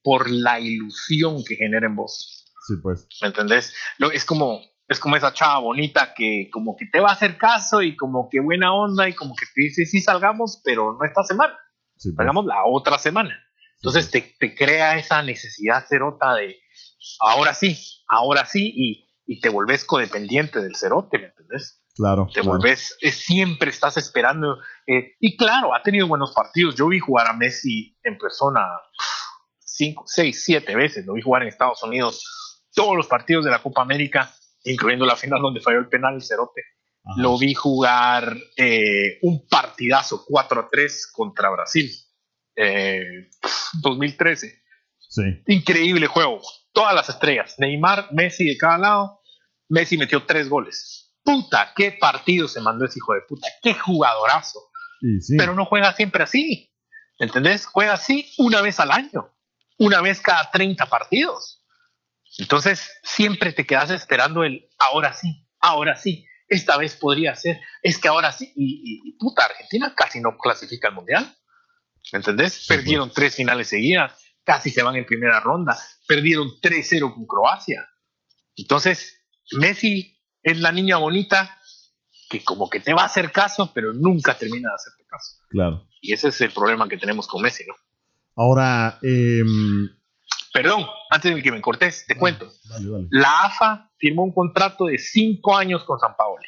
por 0.03 0.29
la 0.29 0.61
ilusión 0.61 1.43
que 1.47 1.57
genera 1.57 1.87
en 1.87 1.97
vos. 1.97 2.53
sí, 2.67 2.75
pues. 2.83 3.07
¿Me 3.23 3.29
entendés? 3.29 3.73
Lo, 3.99 4.11
es 4.11 4.25
como 4.25 4.61
es 4.89 5.01
como 5.01 5.17
esa 5.17 5.33
chava 5.33 5.59
bonita 5.61 6.13
que 6.15 6.49
como 6.53 6.77
que 6.77 6.87
te 6.87 7.01
va 7.01 7.11
a 7.11 7.15
hacer 7.15 7.39
caso 7.39 7.83
y 7.83 7.97
como 7.97 8.29
que 8.31 8.41
buena 8.41 8.75
onda 8.75 9.09
y 9.09 9.15
como 9.15 9.35
que 9.35 9.47
te 9.55 9.63
dice 9.63 9.87
sí 9.87 10.01
salgamos, 10.01 10.61
pero 10.65 10.93
no 10.93 11.05
esta 11.07 11.23
semana, 11.23 11.57
Sí, 11.97 12.11
pues. 12.11 12.17
salgamos 12.17 12.45
la 12.47 12.65
otra 12.67 12.99
semana. 12.99 13.35
Entonces 13.77 14.11
te, 14.11 14.21
te 14.39 14.55
crea 14.55 14.97
esa 14.99 15.23
necesidad 15.23 15.85
cerota 15.87 16.35
de 16.35 16.57
ahora 17.21 17.53
sí, 17.55 17.79
ahora 18.09 18.47
sí 18.47 18.73
y, 18.75 19.09
y 19.27 19.41
te 19.41 19.49
volvés 19.49 19.85
codependiente 19.85 20.61
del 20.61 20.75
cerote, 20.77 21.19
¿me 21.19 21.27
entendés? 21.27 21.81
Claro. 21.95 22.27
te 22.27 22.41
claro. 22.41 22.49
volvés, 22.59 22.97
eh, 23.03 23.13
siempre 23.13 23.71
estás 23.71 23.97
esperando. 23.97 24.59
eh, 24.87 25.13
y 25.21 25.37
claro, 25.37 25.75
ha 25.75 25.83
tenido 25.83 26.09
buenos 26.09 26.33
partidos. 26.33 26.75
Yo 26.75 26.89
vi 26.89 26.99
jugar 26.99 27.29
a 27.29 27.33
Messi 27.35 27.97
en 28.03 28.19
persona 28.19 28.63
cinco, 29.61 30.05
seis, 30.07 30.45
siete 30.45 30.75
veces. 30.75 31.07
Lo 31.07 31.15
vi 31.15 31.23
jugar 31.23 31.43
en 31.43 31.49
Estados 31.49 31.83
Unidos 31.83 32.25
todos 32.75 32.97
los 32.97 33.07
partidos 33.07 33.45
de 33.45 33.51
la 33.53 33.63
Copa 33.63 33.83
América, 33.83 34.33
incluyendo 34.65 35.07
la 35.07 35.17
final 35.17 35.41
donde 35.41 35.61
falló 35.61 35.79
el 35.79 35.89
penal 35.89 36.15
el 36.15 36.23
Cerote. 36.23 36.63
Ajá. 37.05 37.21
Lo 37.21 37.39
vi 37.39 37.55
jugar 37.55 38.37
eh, 38.57 39.19
un 39.23 39.47
partidazo 39.47 40.25
4 40.27 40.61
a 40.61 40.69
3 40.71 41.11
contra 41.13 41.51
Brasil. 41.51 41.91
eh, 42.57 43.29
2013 43.83 44.65
Sí, 45.15 45.23
increíble 45.47 46.09
juego. 46.09 46.41
Todas 46.73 46.93
las 46.93 47.09
estrellas. 47.09 47.55
Neymar, 47.59 48.09
Messi 48.13 48.47
de 48.49 48.57
cada 48.57 48.79
lado. 48.79 49.21
Messi 49.69 49.97
metió 49.97 50.25
tres 50.25 50.49
goles. 50.49 51.15
Puta, 51.23 51.73
qué 51.77 51.93
partido 51.93 52.49
se 52.49 52.61
mandó 52.61 52.85
ese 52.85 52.99
hijo 52.99 53.15
de 53.15 53.21
puta. 53.21 53.47
Qué 53.63 53.75
jugadorazo. 53.75 54.59
sí. 55.21 55.37
Pero 55.39 55.55
no 55.55 55.67
juega 55.67 55.93
siempre 55.95 56.25
así. 56.25 56.73
¿Entendés? 57.21 57.67
Juega 57.67 57.93
así 57.93 58.29
una 58.39 58.61
vez 58.61 58.81
al 58.81 58.91
año. 58.91 59.33
Una 59.79 60.01
vez 60.01 60.21
cada 60.21 60.51
30 60.51 60.87
partidos. 60.87 61.64
Entonces, 62.39 62.91
siempre 63.03 63.53
te 63.53 63.67
quedas 63.67 63.91
esperando 63.91 64.45
el 64.45 64.69
ahora 64.79 65.13
sí, 65.13 65.47
ahora 65.61 65.97
sí. 65.97 66.27
Esta 66.47 66.77
vez 66.77 66.95
podría 66.97 67.35
ser. 67.37 67.61
Es 67.83 67.99
que 67.99 68.09
ahora 68.09 68.31
sí. 68.31 68.53
Y, 68.55 68.83
y- 68.85 69.09
y 69.09 69.13
puta, 69.19 69.45
Argentina 69.47 69.95
casi 69.97 70.21
no 70.21 70.37
clasifica 70.37 70.89
al 70.89 70.95
mundial. 70.95 71.35
¿Entendés? 72.13 72.65
pues. 72.67 72.79
Perdieron 72.79 73.11
tres 73.13 73.35
finales 73.35 73.69
seguidas. 73.69 74.13
Casi 74.45 74.71
se 74.71 74.83
van 74.83 74.95
en 74.97 75.07
primera 75.07 75.41
ronda. 75.41 75.77
Perdieron 76.07 76.49
3-0 76.61 77.15
con 77.15 77.27
Croacia. 77.27 77.89
Entonces, 78.57 79.23
Messi 79.53 80.21
es 80.43 80.61
la 80.61 80.71
niña 80.71 80.99
bonita 80.99 81.59
que 82.29 82.45
como 82.45 82.69
que 82.69 82.81
te 82.81 82.93
va 82.93 83.03
a 83.03 83.07
hacer 83.07 83.33
caso, 83.33 83.73
pero 83.75 83.95
nunca 83.95 84.37
termina 84.37 84.69
de 84.69 84.75
hacerte 84.75 85.05
caso. 85.07 85.37
Claro. 85.49 85.89
Y 86.03 86.13
ese 86.13 86.29
es 86.29 86.41
el 86.43 86.51
problema 86.53 86.89
que 86.89 86.99
tenemos 86.99 87.27
con 87.27 87.41
Messi, 87.43 87.65
¿no? 87.67 87.75
Ahora, 88.37 88.99
em, 89.03 89.89
Perdón, 90.55 90.87
antes 91.11 91.35
de 91.35 91.43
que 91.43 91.51
me 91.51 91.61
cortes, 91.61 92.07
te 92.07 92.17
cuento. 92.17 92.49
dale, 92.71 92.89
dale. 92.89 93.09
La 93.11 93.41
AFA 93.41 93.91
firmó 93.99 94.23
un 94.23 94.33
contrato 94.33 94.85
de 94.85 94.99
cinco 94.99 95.57
años 95.57 95.83
con 95.83 95.99
San 95.99 96.15
Paoli, 96.17 96.47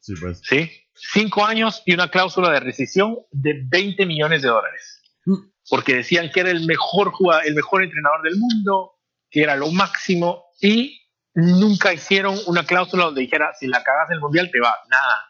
Sí, 0.00 0.12
pues. 0.20 0.42
¿sí? 0.44 0.70
Cinco 0.94 1.42
años 1.46 1.82
y 1.86 1.94
una 1.94 2.10
cláusula 2.10 2.50
de 2.50 2.60
rescisión 2.60 3.16
de 3.30 3.62
20 3.68 4.04
millones 4.04 4.42
de 4.42 4.48
dólares. 4.48 5.00
Mm. 5.24 5.36
Porque 5.70 5.94
decían 5.94 6.30
que 6.30 6.40
era 6.40 6.50
el 6.50 6.66
mejor 6.66 7.10
jugador, 7.12 7.46
el 7.46 7.54
mejor 7.54 7.82
entrenador 7.82 8.20
del 8.22 8.36
mundo, 8.36 8.98
que 9.30 9.42
era 9.42 9.56
lo 9.56 9.70
máximo 9.70 10.44
y 10.60 11.00
nunca 11.32 11.94
hicieron 11.94 12.38
una 12.46 12.66
cláusula 12.66 13.06
donde 13.06 13.22
dijera 13.22 13.54
si 13.58 13.66
la 13.66 13.82
cagas 13.82 14.10
en 14.10 14.16
el 14.16 14.20
mundial 14.20 14.50
te 14.52 14.60
va, 14.60 14.76
nada. 14.90 15.24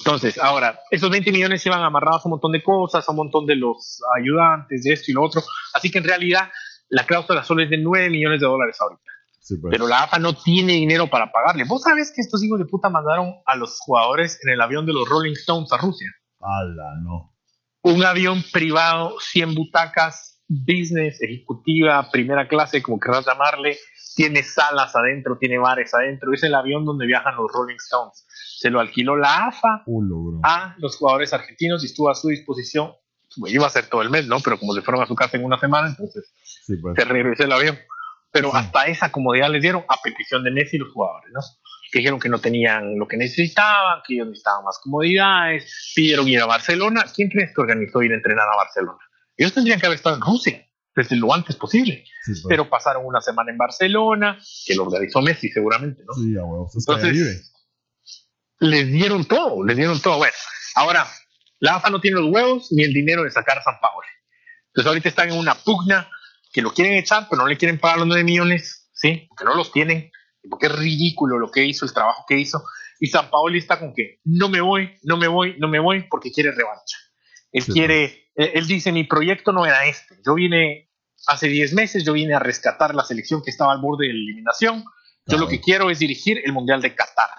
Entonces, 0.00 0.36
ahora, 0.38 0.78
esos 0.90 1.08
20 1.08 1.32
millones 1.32 1.62
se 1.62 1.70
van 1.70 1.82
amarrados 1.82 2.24
a 2.24 2.28
un 2.28 2.32
montón 2.32 2.52
de 2.52 2.62
cosas, 2.62 3.08
a 3.08 3.12
un 3.12 3.16
montón 3.16 3.46
de 3.46 3.56
los 3.56 4.02
ayudantes, 4.14 4.82
de 4.82 4.92
esto 4.92 5.10
y 5.10 5.14
lo 5.14 5.22
otro. 5.22 5.42
Así 5.72 5.90
que 5.90 5.98
en 5.98 6.04
realidad 6.04 6.50
la 6.94 7.04
cláusula 7.06 7.42
solo 7.42 7.62
es 7.62 7.70
de 7.70 7.78
9 7.78 8.08
millones 8.08 8.40
de 8.40 8.46
dólares 8.46 8.76
ahorita. 8.80 9.02
Sí, 9.40 9.56
pues. 9.58 9.72
Pero 9.72 9.88
la 9.88 10.04
AFA 10.04 10.18
no 10.18 10.32
tiene 10.34 10.74
dinero 10.74 11.08
para 11.08 11.30
pagarle. 11.32 11.64
¿Vos 11.64 11.82
sabés 11.82 12.12
que 12.14 12.22
estos 12.22 12.42
hijos 12.42 12.58
de 12.58 12.66
puta 12.66 12.88
mandaron 12.88 13.34
a 13.44 13.56
los 13.56 13.78
jugadores 13.80 14.38
en 14.44 14.52
el 14.52 14.60
avión 14.60 14.86
de 14.86 14.92
los 14.92 15.08
Rolling 15.08 15.32
Stones 15.32 15.72
a 15.72 15.76
Rusia? 15.76 16.08
Ala, 16.40 16.94
no. 17.02 17.34
Un 17.82 18.04
avión 18.04 18.42
privado, 18.52 19.16
100 19.20 19.54
butacas, 19.54 20.40
business, 20.48 21.20
ejecutiva, 21.20 22.10
primera 22.10 22.46
clase, 22.46 22.80
como 22.80 23.00
querrás 23.00 23.26
llamarle. 23.26 23.76
Tiene 24.14 24.44
salas 24.44 24.94
adentro, 24.94 25.36
tiene 25.38 25.58
bares 25.58 25.92
adentro. 25.92 26.32
Es 26.32 26.44
el 26.44 26.54
avión 26.54 26.84
donde 26.84 27.06
viajan 27.06 27.34
los 27.36 27.50
Rolling 27.52 27.76
Stones. 27.76 28.24
Se 28.58 28.70
lo 28.70 28.78
alquiló 28.78 29.16
la 29.16 29.48
AFA 29.48 29.82
Culo, 29.84 30.22
bro. 30.22 30.40
a 30.44 30.76
los 30.78 30.96
jugadores 30.96 31.32
argentinos 31.32 31.82
y 31.82 31.86
estuvo 31.86 32.08
a 32.08 32.14
su 32.14 32.28
disposición. 32.28 32.92
Iba 33.46 33.66
a 33.66 33.70
ser 33.70 33.88
todo 33.88 34.00
el 34.02 34.10
mes, 34.10 34.26
¿no? 34.28 34.38
Pero 34.40 34.58
como 34.58 34.72
se 34.74 34.80
fueron 34.82 35.02
a 35.02 35.06
su 35.06 35.16
casa 35.16 35.36
en 35.36 35.44
una 35.44 35.58
semana, 35.58 35.88
entonces 35.88 36.32
Sí, 36.66 36.76
pues. 36.76 36.94
se 36.96 37.04
regresó 37.04 37.44
el 37.44 37.52
avión. 37.52 37.78
Pero 38.32 38.50
Sí. 38.50 38.56
hasta 38.56 38.86
esa 38.86 39.12
comodidad 39.12 39.48
les 39.50 39.62
dieron 39.62 39.84
a 39.88 39.96
petición 40.02 40.42
de 40.42 40.50
Messi 40.50 40.76
y 40.76 40.80
los 40.80 40.92
jugadores, 40.92 41.30
¿no? 41.32 41.40
Que 41.92 42.00
dijeron 42.00 42.18
que 42.18 42.28
no 42.28 42.40
tenían 42.40 42.98
lo 42.98 43.06
que 43.06 43.16
necesitaban, 43.16 44.00
que 44.06 44.14
ellos 44.14 44.26
necesitaban 44.28 44.64
más 44.64 44.78
comodidades, 44.82 45.92
pidieron 45.94 46.26
ir 46.26 46.40
a 46.40 46.46
Barcelona. 46.46 47.04
¿Quién 47.14 47.28
crees 47.28 47.52
que 47.54 47.60
organizó 47.60 48.02
ir 48.02 48.10
a 48.12 48.16
entrenar 48.16 48.48
a 48.52 48.56
Barcelona? 48.56 48.98
Ellos 49.36 49.52
tendrían 49.52 49.78
que 49.78 49.86
haber 49.86 49.96
estado 49.96 50.16
en 50.16 50.22
Rusia 50.22 50.66
desde 50.96 51.16
lo 51.16 51.32
antes 51.34 51.54
posible, 51.56 52.04
Sí, 52.24 52.32
pues. 52.32 52.44
pero 52.48 52.68
pasaron 52.68 53.04
una 53.06 53.20
semana 53.20 53.50
en 53.52 53.58
Barcelona, 53.58 54.38
que 54.66 54.74
lo 54.74 54.84
organizó 54.84 55.20
Messi 55.22 55.48
seguramente, 55.50 56.02
¿no? 56.06 56.14
Sí, 56.14 56.36
a 56.36 56.42
huevos. 56.44 56.74
Es 56.76 56.86
que 56.86 56.92
ahí 56.94 57.12
vive. 57.12 57.30
Entonces, 57.30 57.54
les 58.60 58.86
dieron 58.92 59.24
todo, 59.26 59.64
les 59.64 59.76
dieron 59.76 60.00
todo. 60.00 60.18
Bueno, 60.18 60.34
ahora, 60.76 61.06
la 61.60 61.76
AFA 61.76 61.90
no 61.90 62.00
tiene 62.00 62.20
los 62.20 62.30
huevos 62.32 62.68
ni 62.72 62.82
el 62.84 62.92
dinero 62.92 63.22
de 63.24 63.30
sacar 63.30 63.58
a 63.58 63.62
San 63.62 63.78
Paolo. 63.80 64.06
Entonces 64.68 64.88
ahorita 64.88 65.08
están 65.08 65.30
en 65.30 65.38
una 65.38 65.54
pugna 65.54 66.08
que 66.54 66.62
lo 66.62 66.72
quieren 66.72 66.94
echar, 66.94 67.26
pero 67.28 67.42
no 67.42 67.48
le 67.48 67.58
quieren 67.58 67.78
pagar 67.78 67.98
los 67.98 68.06
9 68.06 68.24
millones, 68.24 68.88
¿sí? 68.94 69.26
Porque 69.28 69.44
no 69.44 69.54
los 69.54 69.72
tienen, 69.72 70.10
porque 70.48 70.66
es 70.68 70.78
ridículo 70.78 71.38
lo 71.38 71.50
que 71.50 71.64
hizo, 71.64 71.84
el 71.84 71.92
trabajo 71.92 72.24
que 72.28 72.38
hizo. 72.38 72.62
Y 73.00 73.08
San 73.08 73.28
Paolo 73.28 73.58
está 73.58 73.78
con 73.78 73.92
que 73.92 74.20
no 74.24 74.48
me 74.48 74.60
voy, 74.60 74.94
no 75.02 75.16
me 75.16 75.26
voy, 75.26 75.56
no 75.58 75.68
me 75.68 75.80
voy, 75.80 76.06
porque 76.08 76.30
quiere 76.30 76.52
revancha. 76.52 76.96
Él 77.52 77.62
Sí. 77.64 77.72
quiere, 77.72 78.04
eh, 78.36 78.52
él 78.54 78.66
dice, 78.68 78.92
mi 78.92 79.04
proyecto 79.04 79.52
no 79.52 79.66
era 79.66 79.84
este. 79.86 80.16
Yo 80.24 80.34
vine 80.34 80.90
hace 81.26 81.48
10 81.48 81.74
meses, 81.74 82.04
yo 82.04 82.12
vine 82.12 82.34
a 82.34 82.38
rescatar 82.38 82.94
la 82.94 83.04
selección 83.04 83.42
que 83.42 83.50
estaba 83.50 83.72
al 83.72 83.80
borde 83.80 84.06
de 84.06 84.12
la 84.12 84.18
eliminación. 84.20 84.84
Yo 85.26 85.38
lo 85.38 85.48
que 85.48 85.60
quiero 85.60 85.90
es 85.90 85.98
dirigir 85.98 86.40
el 86.44 86.52
Mundial 86.52 86.80
de 86.82 86.94
Qatar. 86.94 87.30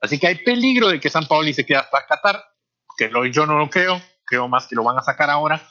Así 0.00 0.18
que 0.18 0.26
hay 0.26 0.34
peligro 0.36 0.88
de 0.88 1.00
que 1.00 1.08
San 1.08 1.26
Paoli 1.26 1.54
se 1.54 1.64
quede 1.64 1.78
hasta 1.78 2.04
Qatar, 2.06 2.44
que 2.98 3.08
lo- 3.08 3.24
yo 3.26 3.46
no 3.46 3.56
lo 3.58 3.70
creo, 3.70 4.00
creo 4.26 4.46
más 4.48 4.66
que 4.66 4.74
lo 4.74 4.82
van 4.84 4.98
a 4.98 5.02
sacar 5.02 5.30
ahora, 5.30 5.62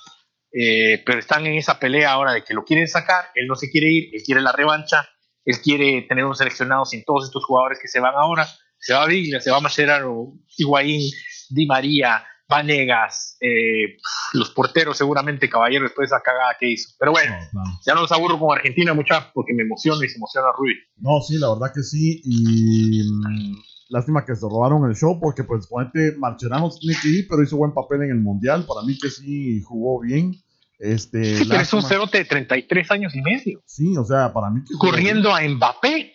eh, 0.60 1.03
pero 1.05 1.20
están 1.20 1.45
en 1.45 1.53
esa 1.53 1.80
pelea 1.80 2.12
ahora 2.12 2.34
de 2.34 2.43
que 2.43 2.53
lo 2.53 2.64
quieren 2.64 2.88
sacar, 2.88 3.26
él 3.36 3.47
no 3.47 3.55
se 3.55 3.70
quiere 3.70 3.91
ir, 3.91 4.10
él 4.14 4.24
quiere 4.26 4.41
la 4.41 4.51
revancha, 4.51 5.08
él 5.45 5.60
quiere 5.62 6.01
tener 6.03 6.26
un 6.26 6.36
seleccionado 6.36 6.86
sin 6.86 7.03
todos 7.03 7.26
estos 7.26 7.45
jugadores 7.45 7.80
que 7.82 7.88
se 7.88 7.99
van 7.99 8.16
ahora, 8.16 8.47
se 8.80 8.93
va 8.93 9.03
a 9.03 9.08
Viglia, 9.08 9.39
se 9.39 9.51
va 9.51 9.58
a 9.58 9.62
Mascherano, 9.62 10.34
Higuaín, 10.58 11.12
Di 11.49 11.66
María, 11.66 12.24
Vanegas, 12.49 13.38
eh, 13.41 13.97
los 14.34 14.51
porteros 14.51 14.97
seguramente, 14.97 15.49
Caballero, 15.49 15.84
después 15.84 16.10
de 16.10 16.16
esa 16.16 16.24
cagada 16.24 16.55
que 16.60 16.72
hizo. 16.72 16.89
Pero 16.97 17.12
bueno, 17.12 17.36
No, 17.53 17.62
ya 17.86 17.93
no 17.93 18.01
los 18.01 18.12
aburro 18.12 18.39
con 18.39 18.58
Argentina, 18.58 18.93
muchachos, 18.93 19.32
porque 19.34 19.53
me 19.53 19.64
emociona 19.64 20.05
y 20.05 20.10
se 20.10 20.16
emociona 20.16 20.47
Rudy. 20.58 20.74
No, 20.97 21.22
sí, 21.22 21.38
la 21.38 21.49
verdad 21.49 21.74
que 21.74 21.84
sí. 21.84 22.22
Y 22.24 23.03
mm, 23.03 23.58
lástima 23.89 24.26
que 24.26 24.36
se 24.36 24.41
robaron 24.41 24.89
el 24.89 24.95
show 24.95 25.20
porque, 25.20 25.43
pues, 25.43 25.68
ponete, 25.68 26.16
Marcherano 26.18 26.70
tiene 26.72 26.97
que 27.01 27.10
ir, 27.10 27.28
pero 27.30 27.43
hizo 27.43 27.58
buen 27.58 27.74
papel 27.74 28.03
en 28.03 28.12
el 28.12 28.22
Mundial. 28.22 28.66
Para 28.66 28.86
mí 28.86 28.97
que 28.97 29.10
sí 29.10 29.62
jugó 29.62 30.01
bien. 30.01 30.32
Este, 30.80 31.38
Sí, 31.38 31.45
pero 31.47 31.61
es 31.61 31.73
un 31.73 31.82
cerote 31.82 32.19
de 32.19 32.25
33 32.25 32.91
años 32.91 33.15
y 33.15 33.21
medio, 33.21 33.63
Sí, 33.65 33.97
o 33.97 34.05
sea, 34.05 34.32
para 34.32 34.49
mí 34.49 34.61
que 34.67 34.75
corriendo 34.78 35.34
a 35.34 35.41
Mbappé, 35.41 36.13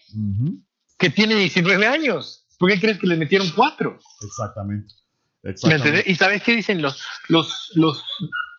que 0.99 1.11
tiene 1.11 1.35
19 1.35 1.87
años. 1.87 2.47
¿Por 2.59 2.71
qué 2.71 2.81
crees 2.81 2.99
que 3.01 3.09
le 3.09 3.17
metieron 3.17 3.51
cuatro? 3.57 3.99
Exactamente. 4.25 4.95
¿Me 5.43 5.51
Exactamente. 5.51 6.05
¿Y 6.07 6.15
sabes 6.15 6.43
qué 6.45 6.55
dicen 6.55 6.81
los, 6.81 7.03
los, 7.29 7.73
los 7.75 8.05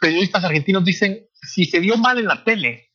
periodistas 0.02 0.44
argentinos? 0.44 0.84
Dicen, 0.84 1.26
si 1.42 1.64
se 1.64 1.80
dio 1.80 1.96
mal 1.96 2.20
en 2.20 2.26
la 2.26 2.44
tele, 2.44 2.90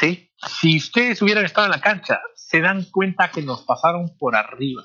¿sí? 0.00 0.30
si 0.60 0.78
ustedes 0.78 1.22
hubieran 1.22 1.44
estado 1.44 1.66
en 1.66 1.72
la 1.72 1.80
cancha, 1.80 2.20
se 2.34 2.60
dan 2.60 2.84
cuenta 2.90 3.30
que 3.30 3.42
nos 3.42 3.62
pasaron 3.62 4.16
por 4.18 4.34
arriba. 4.34 4.82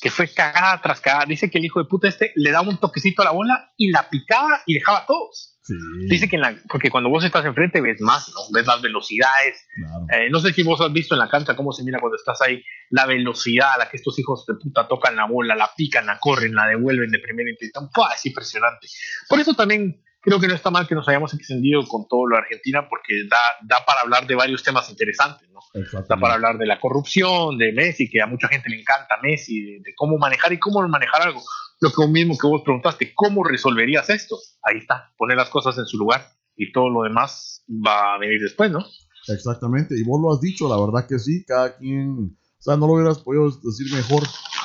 que 0.00 0.10
fue 0.10 0.28
cagada 0.28 0.80
tras 0.80 1.00
cagada. 1.00 1.26
Dice 1.26 1.50
que 1.50 1.58
el 1.58 1.64
hijo 1.64 1.80
de 1.80 1.88
puta 1.88 2.08
este 2.08 2.32
le 2.36 2.50
daba 2.50 2.68
un 2.68 2.78
toquecito 2.78 3.22
a 3.22 3.26
la 3.26 3.30
bola 3.32 3.72
y 3.76 3.90
la 3.90 4.08
picaba 4.08 4.62
y 4.66 4.74
dejaba 4.74 4.98
a 4.98 5.06
todos. 5.06 5.53
Sí. 5.64 5.74
Dice 6.10 6.28
que 6.28 6.36
en 6.36 6.42
la, 6.42 6.54
porque 6.68 6.90
cuando 6.90 7.08
vos 7.08 7.24
estás 7.24 7.44
enfrente 7.46 7.80
ves 7.80 7.98
más, 8.02 8.28
¿no? 8.28 8.40
ves 8.52 8.66
las 8.66 8.82
velocidades. 8.82 9.66
Claro. 9.74 10.06
Eh, 10.12 10.28
no 10.28 10.38
sé 10.40 10.52
si 10.52 10.62
vos 10.62 10.78
has 10.82 10.92
visto 10.92 11.14
en 11.14 11.20
la 11.20 11.28
cancha 11.30 11.56
cómo 11.56 11.72
se 11.72 11.82
mira 11.82 12.00
cuando 12.00 12.16
estás 12.16 12.40
ahí, 12.42 12.62
la 12.90 13.06
velocidad 13.06 13.72
a 13.74 13.78
la 13.78 13.88
que 13.88 13.96
estos 13.96 14.18
hijos 14.18 14.44
de 14.46 14.54
puta 14.54 14.86
tocan 14.86 15.16
la 15.16 15.26
bola, 15.26 15.56
la 15.56 15.70
pican, 15.74 16.04
la 16.04 16.18
corren, 16.18 16.54
la 16.54 16.66
devuelven 16.66 17.10
de 17.10 17.18
primera 17.18 17.50
intención. 17.50 17.88
¡Pua! 17.94 18.12
Es 18.14 18.26
impresionante. 18.26 18.88
Por 19.26 19.40
eso 19.40 19.54
también 19.54 20.02
creo 20.20 20.38
que 20.38 20.48
no 20.48 20.54
está 20.54 20.70
mal 20.70 20.86
que 20.86 20.94
nos 20.94 21.08
hayamos 21.08 21.32
extendido 21.32 21.86
con 21.86 22.06
todo 22.08 22.26
lo 22.26 22.36
de 22.36 22.42
Argentina, 22.42 22.86
porque 22.88 23.24
da, 23.28 23.38
da 23.62 23.84
para 23.86 24.02
hablar 24.02 24.26
de 24.26 24.34
varios 24.34 24.62
temas 24.62 24.90
interesantes, 24.90 25.48
¿no? 25.50 25.60
Da 26.08 26.16
para 26.16 26.34
hablar 26.34 26.58
de 26.58 26.66
la 26.66 26.78
corrupción, 26.78 27.56
de 27.58 27.72
Messi, 27.72 28.08
que 28.08 28.20
a 28.20 28.26
mucha 28.26 28.48
gente 28.48 28.68
le 28.68 28.80
encanta 28.80 29.16
Messi, 29.22 29.62
de, 29.62 29.80
de 29.82 29.94
cómo 29.94 30.18
manejar 30.18 30.52
y 30.52 30.58
cómo 30.58 30.86
manejar 30.88 31.22
algo. 31.22 31.42
Lo 31.80 31.90
que 31.90 32.06
mismo 32.08 32.38
que 32.38 32.46
vos 32.46 32.62
preguntaste, 32.62 33.12
¿cómo 33.14 33.44
resolverías 33.44 34.08
esto? 34.10 34.38
Ahí 34.62 34.78
está, 34.78 35.12
poner 35.18 35.36
las 35.36 35.50
cosas 35.50 35.76
en 35.78 35.86
su 35.86 35.98
lugar 35.98 36.26
y 36.56 36.72
todo 36.72 36.88
lo 36.88 37.02
demás 37.02 37.64
va 37.68 38.14
a 38.14 38.18
venir 38.18 38.40
después, 38.40 38.70
¿no? 38.70 38.84
Exactamente, 39.28 39.98
y 39.98 40.04
vos 40.04 40.20
lo 40.20 40.32
has 40.32 40.40
dicho, 40.40 40.68
la 40.68 40.78
verdad 40.78 41.08
que 41.08 41.18
sí, 41.18 41.44
cada 41.46 41.76
quien, 41.76 42.36
o 42.58 42.62
sea, 42.62 42.76
no 42.76 42.86
lo 42.86 42.94
hubieras 42.94 43.18
podido 43.18 43.50
decir 43.50 43.92
mejor, 43.92 44.22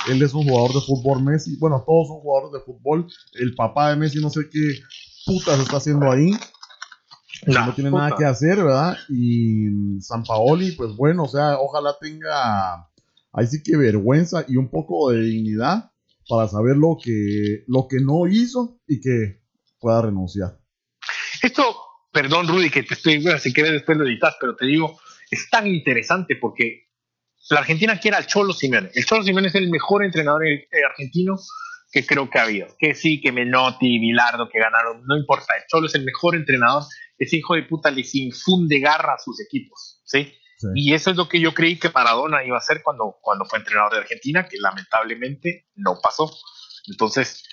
él 0.10 0.22
es 0.22 0.34
un 0.34 0.43
jugador 0.43 0.74
de 0.74 0.82
fútbol, 0.82 1.24
Messi, 1.24 1.57
bueno, 1.57 1.84
todos 1.86 2.10
son 2.10 2.20
jugadores 2.20 2.53
de 2.53 2.66
fútbol, 2.66 3.07
el 3.36 3.55
papá 3.55 3.89
de 3.89 3.95
Messi 3.95 4.20
no 4.20 4.30
sé 4.30 4.49
qué 4.51 4.80
putas 5.26 5.60
está 5.60 5.78
haciendo 5.78 6.12
ahí, 6.12 6.32
no 7.47 7.74
tiene 7.74 7.91
nada 7.91 8.16
que 8.18 8.26
hacer, 8.26 8.57
¿verdad? 8.57 8.97
Y 9.07 9.70
mm, 9.70 10.01
San 10.01 10.24
Paoli, 10.24 10.74
pues 10.74 10.95
bueno, 10.95 11.24
o 11.24 11.28
sea, 11.28 11.57
ojalá 11.60 11.95
tenga 11.99 12.89
ahí 13.32 13.47
sí 13.47 13.64
que 13.64 13.78
vergüenza 13.78 14.43
y 14.47 14.57
un 14.57 14.70
poco 14.70 15.12
de 15.12 15.22
dignidad 15.22 15.91
para 16.30 16.47
saber 16.47 16.77
lo 16.77 16.97
que, 17.03 17.63
lo 17.67 17.88
que 17.89 17.97
no 17.99 18.27
hizo 18.27 18.80
y 18.88 19.01
que 19.01 19.41
pueda 19.80 20.03
renunciar. 20.03 20.59
Esto, 21.41 21.75
perdón 22.11 22.47
Rudy, 22.47 22.69
que 22.69 22.84
te 22.84 22.93
estoy, 22.93 23.21
bueno, 23.21 23.39
si 23.39 23.51
quieres 23.51 23.73
después 23.73 23.97
lo 23.97 24.05
editas, 24.05 24.36
pero 24.39 24.55
te 24.55 24.67
digo, 24.67 24.99
es 25.32 25.49
tan 25.49 25.65
interesante 25.65 26.36
porque 26.39 26.89
la 27.49 27.61
Argentina 27.61 27.99
quiere 27.99 28.17
al 28.17 28.27
Cholo 28.27 28.53
Simeone. 28.53 28.91
El 28.93 29.05
Cholo 29.05 29.23
Simeone 29.23 29.47
es 29.47 29.55
el 29.55 29.71
mejor 29.71 30.05
entrenador 30.05 30.45
eh, 30.45 30.67
argentino 30.88 31.36
que 31.91 32.05
creo 32.05 32.30
que 32.30 32.38
ha 32.38 32.43
habido. 32.43 32.67
Que 32.77 32.93
sí, 32.93 33.19
que 33.19 33.32
Menotti, 33.32 33.97
Bilardo, 33.97 34.49
que 34.49 34.59
ganaron, 34.59 35.03
no 35.07 35.17
importa. 35.17 35.55
El 35.57 35.63
Cholo 35.67 35.88
es 35.88 35.95
el 35.95 36.05
mejor 36.05 36.36
entrenador. 36.36 36.84
Ese 37.17 37.38
hijo 37.38 37.55
de 37.55 37.63
puta 37.63 37.89
les 37.89 38.13
infunde 38.13 38.80
garra 38.80 39.15
a 39.15 39.17
sus 39.19 39.41
equipos, 39.41 40.01
¿sí? 40.05 40.32
Sí. 40.60 40.68
Y 40.76 40.93
eso 40.93 41.10
es 41.10 41.16
lo 41.16 41.30
que 41.30 41.39
yo 41.39 41.53
creí 41.53 41.80
que 41.80 41.89
Maradona 41.89 42.43
iba 42.43 42.57
a 42.57 42.60
hacer 42.60 42.82
cuando, 42.84 43.18
cuando 43.22 43.45
fue 43.45 43.60
entrenador 43.60 43.93
de 43.93 43.99
Argentina, 43.99 44.45
que 44.45 44.57
lamentablemente 44.60 45.70
no 45.76 45.99
pasó. 46.03 46.30
Entonces, 46.88 47.45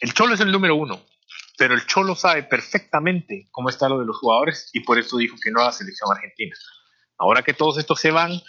el 0.00 0.14
Cholo 0.14 0.34
es 0.34 0.40
el 0.40 0.52
número 0.52 0.76
uno, 0.76 1.04
pero 1.58 1.74
el 1.74 1.84
Cholo 1.86 2.14
sabe 2.14 2.44
perfectamente 2.44 3.48
cómo 3.50 3.70
está 3.70 3.88
lo 3.88 3.98
de 3.98 4.06
los 4.06 4.18
jugadores 4.18 4.70
y 4.72 4.80
por 4.80 4.98
eso 4.98 5.16
dijo 5.16 5.36
que 5.42 5.50
no 5.50 5.62
a 5.62 5.64
la 5.66 5.72
selección 5.72 6.10
argentina. 6.12 6.54
Ahora 7.18 7.42
que 7.42 7.54
todos 7.54 7.78
estos 7.78 8.00
se 8.00 8.12
van, 8.12 8.40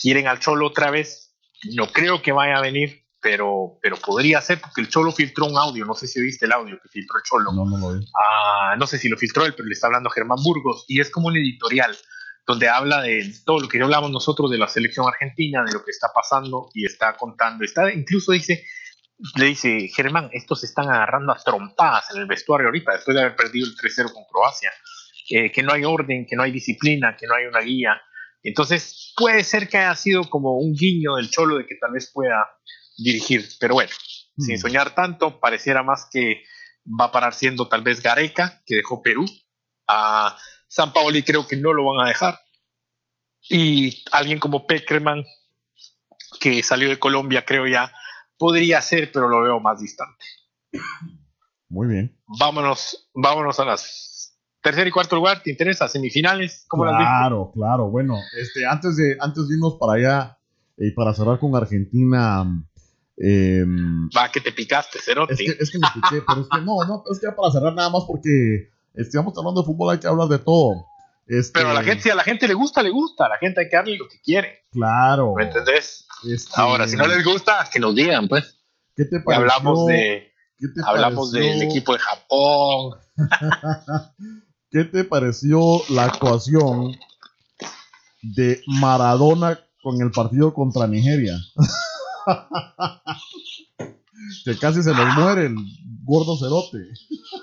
quieren 0.00 0.26
al 0.26 0.38
Cholo 0.38 0.66
otra 0.66 0.90
vez. 0.90 1.34
No 1.74 1.86
creo 1.86 2.20
que 2.20 2.32
vaya 2.32 2.58
a 2.58 2.60
venir, 2.60 3.06
pero, 3.22 3.78
pero 3.80 3.96
podría 3.96 4.42
ser 4.42 4.60
porque 4.60 4.82
el 4.82 4.88
Cholo 4.88 5.12
filtró 5.12 5.46
un 5.46 5.56
audio. 5.56 5.86
No 5.86 5.94
sé 5.94 6.06
si 6.06 6.20
viste 6.20 6.44
el 6.44 6.52
audio 6.52 6.78
que 6.82 6.90
filtró 6.90 7.16
el 7.16 7.24
Cholo. 7.24 7.52
No, 7.52 7.64
no 7.64 7.78
lo 7.78 7.98
vi. 7.98 8.06
Ah, 8.20 8.76
no 8.78 8.86
sé 8.86 8.98
si 8.98 9.08
lo 9.08 9.16
filtró 9.16 9.46
él, 9.46 9.54
pero 9.54 9.66
le 9.66 9.72
está 9.72 9.86
hablando 9.86 10.10
a 10.10 10.12
Germán 10.12 10.42
Burgos 10.42 10.84
y 10.88 11.00
es 11.00 11.10
como 11.10 11.28
un 11.28 11.36
editorial 11.36 11.96
donde 12.46 12.68
habla 12.68 13.02
de 13.02 13.34
todo 13.44 13.60
lo 13.60 13.68
que 13.68 13.78
ya 13.78 13.84
hablamos 13.84 14.10
nosotros 14.10 14.50
de 14.50 14.58
la 14.58 14.68
selección 14.68 15.06
argentina, 15.06 15.64
de 15.64 15.72
lo 15.72 15.84
que 15.84 15.90
está 15.90 16.08
pasando 16.14 16.70
y 16.74 16.86
está 16.86 17.16
contando. 17.16 17.64
Está, 17.64 17.92
incluso 17.92 18.32
dice, 18.32 18.64
le 19.34 19.46
dice, 19.46 19.88
Germán, 19.88 20.30
estos 20.32 20.60
se 20.60 20.66
están 20.66 20.88
agarrando 20.88 21.32
a 21.32 21.42
trompadas 21.42 22.10
en 22.14 22.20
el 22.20 22.26
vestuario 22.26 22.68
ahorita, 22.68 22.92
después 22.92 23.14
de 23.14 23.22
haber 23.22 23.36
perdido 23.36 23.66
el 23.66 23.76
3-0 23.76 24.12
con 24.12 24.24
Croacia, 24.30 24.70
eh, 25.30 25.50
que 25.50 25.62
no 25.62 25.72
hay 25.72 25.84
orden, 25.84 26.24
que 26.24 26.36
no 26.36 26.44
hay 26.44 26.52
disciplina, 26.52 27.16
que 27.16 27.26
no 27.26 27.34
hay 27.34 27.46
una 27.46 27.60
guía. 27.60 28.00
Entonces, 28.42 29.12
puede 29.16 29.42
ser 29.42 29.68
que 29.68 29.78
haya 29.78 29.96
sido 29.96 30.30
como 30.30 30.56
un 30.58 30.72
guiño 30.72 31.16
del 31.16 31.30
Cholo 31.30 31.58
de 31.58 31.66
que 31.66 31.74
tal 31.80 31.92
vez 31.92 32.12
pueda 32.12 32.48
dirigir, 32.96 33.44
pero 33.58 33.74
bueno, 33.74 33.90
sin 34.38 34.54
Mm. 34.54 34.58
soñar 34.58 34.94
tanto, 34.94 35.40
pareciera 35.40 35.82
más 35.82 36.08
que 36.12 36.44
va 36.86 37.06
a 37.06 37.12
parar 37.12 37.34
siendo 37.34 37.68
tal 37.68 37.82
vez 37.82 38.00
Gareca, 38.02 38.62
que 38.64 38.76
dejó 38.76 39.02
Perú. 39.02 39.24
A 39.88 40.36
San 40.68 40.92
Paoli 40.92 41.22
creo 41.22 41.46
que 41.46 41.56
no 41.56 41.72
lo 41.72 41.84
van 41.84 42.06
a 42.06 42.08
dejar. 42.08 42.38
Y 43.48 44.04
alguien 44.12 44.38
como 44.38 44.66
Peckerman, 44.66 45.24
que 46.40 46.62
salió 46.62 46.88
de 46.88 46.98
Colombia, 46.98 47.44
creo 47.44 47.66
ya, 47.66 47.92
podría 48.36 48.80
ser, 48.80 49.10
pero 49.12 49.28
lo 49.28 49.42
veo 49.42 49.60
más 49.60 49.80
distante. 49.80 50.24
Muy 51.68 51.88
bien. 51.88 52.18
Vámonos, 52.26 53.08
vámonos 53.14 53.58
a 53.60 53.64
las 53.64 54.16
tercer 54.66 54.88
y 54.88 54.90
cuarto 54.90 55.14
lugar, 55.14 55.42
¿te 55.44 55.50
interesa? 55.50 55.86
Semifinales, 55.86 56.64
¿cómo 56.66 56.84
las 56.84 56.98
viste? 56.98 57.04
Claro, 57.06 57.52
claro. 57.54 57.88
Bueno, 57.88 58.18
este, 58.36 58.66
antes 58.66 58.96
de, 58.96 59.16
antes 59.20 59.46
de 59.46 59.54
irnos 59.54 59.76
para 59.78 59.92
allá 59.92 60.38
y 60.76 60.90
para 60.90 61.14
cerrar 61.14 61.38
con 61.38 61.54
Argentina, 61.54 62.44
em, 63.16 64.08
Va, 64.08 64.28
que 64.32 64.40
te 64.40 64.50
picaste, 64.50 64.98
Cerote. 64.98 65.34
es, 65.34 65.38
que, 65.38 65.62
es 65.62 65.70
que 65.70 65.78
me 65.78 65.86
piqué, 65.94 66.24
pero 66.26 66.40
es 66.40 66.48
que 66.48 66.60
no, 66.62 66.84
no, 66.84 67.04
es 67.08 67.20
que 67.20 67.30
para 67.30 67.52
cerrar 67.52 67.74
nada 67.74 67.90
más 67.90 68.02
porque 68.08 68.70
estamos 68.96 69.34
hablando 69.36 69.62
de 69.62 69.66
fútbol, 69.66 69.92
hay 69.92 69.98
que 70.00 70.06
hablar 70.06 70.28
de 70.28 70.38
todo. 70.38 70.86
Este, 71.26 71.58
Pero 71.58 71.70
a 71.70 71.74
la 71.74 71.82
gente, 71.82 72.02
si 72.04 72.10
a 72.10 72.14
la 72.14 72.22
gente 72.22 72.46
le 72.46 72.54
gusta, 72.54 72.82
le 72.82 72.90
gusta. 72.90 73.26
A 73.26 73.30
la 73.30 73.38
gente 73.38 73.60
hay 73.60 73.68
que 73.68 73.76
darle 73.76 73.96
lo 73.98 74.06
que 74.08 74.20
quiere. 74.20 74.60
Claro. 74.70 75.34
¿Me 75.36 75.44
entendés? 75.44 76.06
este, 76.30 76.52
Ahora, 76.54 76.86
si 76.86 76.96
no 76.96 77.06
les 77.06 77.24
gusta, 77.24 77.68
que 77.72 77.80
nos 77.80 77.94
digan, 77.94 78.28
pues. 78.28 78.58
¿qué 78.94 79.04
te 79.04 79.20
pareció? 79.20 79.52
hablamos 79.52 79.86
de, 79.86 80.32
¿qué 80.58 80.68
te 80.68 80.80
hablamos 80.86 81.32
pareció- 81.32 81.52
del 81.58 81.62
equipo 81.68 81.92
de 81.94 81.98
Japón. 81.98 82.98
¿Qué 84.70 84.84
te 84.84 85.04
pareció 85.04 85.82
la 85.90 86.04
actuación 86.04 86.96
de 88.22 88.60
Maradona 88.66 89.58
con 89.82 90.00
el 90.00 90.10
partido 90.12 90.54
contra 90.54 90.86
Nigeria? 90.86 91.36
que 94.44 94.58
casi 94.58 94.82
se 94.82 94.92
nos 94.92 95.14
muere 95.16 95.46
el 95.46 95.56
gordo 96.04 96.36
cerote. 96.36 96.78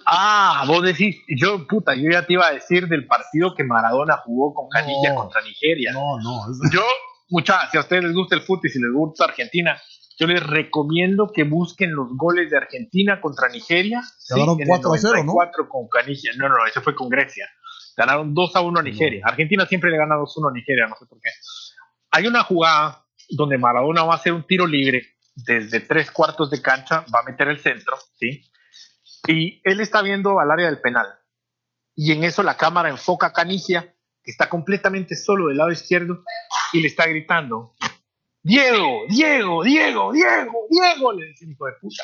Ah, 0.06 0.64
vos 0.68 0.84
decís, 0.84 1.18
yo, 1.28 1.66
puta, 1.68 1.94
yo 1.96 2.10
ya 2.12 2.26
te 2.26 2.34
iba 2.34 2.48
a 2.48 2.54
decir 2.54 2.88
del 2.88 3.06
partido 3.08 3.54
que 3.56 3.64
Maradona 3.64 4.18
jugó 4.18 4.54
con 4.54 4.68
Canilla 4.70 5.10
No. 5.10 5.16
contra 5.16 5.42
Nigeria. 5.42 5.92
No, 5.94 6.20
no. 6.20 6.52
es- 6.52 6.72
Yo, 6.74 6.82
muchachos, 7.30 7.70
si 7.72 7.78
a 7.78 7.82
ustedes 7.82 8.04
les 8.04 8.14
gusta 8.14 8.36
el 8.36 8.42
fútbol 8.42 8.62
y 8.66 8.70
si 8.70 8.80
les 8.80 8.92
gusta 8.92 9.26
Argentina, 9.26 9.80
yo 10.20 10.28
les 10.28 10.46
recomiendo 10.46 11.32
que 11.34 11.44
busquen 11.44 11.94
los 11.96 12.10
goles 12.16 12.50
de 12.52 12.58
Argentina 12.58 13.20
contra 13.20 13.50
Nigeria. 13.50 14.02
En 14.36 14.42
el 14.62 14.68
4 14.68 14.94
a 14.94 14.98
0, 14.98 15.14
¿no? 15.18 15.24
94 15.34 15.68
con 15.70 15.88
Canilla. 15.90 16.32
No, 16.38 16.50
no, 16.50 16.56
eso 16.68 16.82
fue 16.82 16.94
con 16.96 17.10
Grecia. 17.10 17.50
Ganaron 17.98 18.34
2 18.34 18.56
a 18.56 18.62
1 18.62 18.80
a 18.80 18.84
Nigeria. 18.84 19.24
Argentina 19.26 19.66
siempre 19.66 19.90
le 19.92 19.98
gana 19.98 20.16
2 20.16 20.34
a 20.36 20.40
1 20.40 20.50
a 20.50 20.54
Nigeria, 20.54 20.88
no 20.88 20.96
sé 21.00 21.06
por 21.08 21.20
qué. 21.20 21.30
Hay 22.12 22.28
una 22.28 22.44
jugada 22.44 23.04
donde 23.30 23.58
Maradona 23.58 24.04
va 24.04 24.14
a 24.14 24.18
hacer 24.18 24.34
un 24.34 24.46
tiro 24.46 24.68
libre 24.68 25.02
desde 25.36 25.80
tres 25.80 26.12
cuartos 26.12 26.52
de 26.52 26.62
cancha, 26.62 27.06
va 27.14 27.22
a 27.22 27.24
meter 27.24 27.48
el 27.48 27.60
centro, 27.60 27.98
¿sí? 28.20 28.44
Y 29.28 29.62
él 29.64 29.80
está 29.80 30.02
viendo 30.02 30.40
al 30.40 30.52
área 30.52 30.68
del 30.68 30.82
penal. 30.82 31.08
Y 31.96 32.12
en 32.12 32.24
eso 32.24 32.44
la 32.44 32.58
cámara 32.58 32.90
enfoca 32.90 33.28
a 33.28 33.34
Canigia, 33.34 33.96
que 34.24 34.32
está 34.32 34.50
completamente 34.50 35.16
solo 35.16 35.48
del 35.48 35.58
lado 35.58 35.72
izquierdo, 35.72 36.24
y 36.74 36.82
le 36.82 36.88
está 36.88 37.06
gritando: 37.06 37.76
Diego, 38.42 39.04
Diego, 39.08 39.64
Diego, 39.64 40.12
Diego, 40.12 40.68
Diego, 40.70 41.14
le 41.14 41.28
dice 41.28 41.46
hijo 41.46 41.66
de 41.68 41.74
puta. 41.80 42.04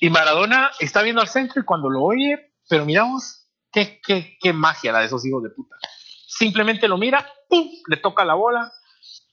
Y 0.00 0.10
Maradona 0.10 0.70
está 0.78 1.02
viendo 1.02 1.22
al 1.22 1.28
centro 1.28 1.62
y 1.62 1.64
cuando 1.64 1.88
lo 1.88 2.02
oye, 2.02 2.52
pero 2.68 2.84
miramos, 2.84 3.48
qué, 3.72 4.00
qué, 4.04 4.36
qué 4.40 4.52
magia 4.52 4.92
la 4.92 5.00
de 5.00 5.06
esos 5.06 5.24
hijos 5.24 5.42
de 5.42 5.50
puta. 5.50 5.76
Simplemente 6.26 6.88
lo 6.88 6.98
mira, 6.98 7.26
¡pum! 7.48 7.66
le 7.88 7.96
toca 7.96 8.24
la 8.24 8.34
bola, 8.34 8.70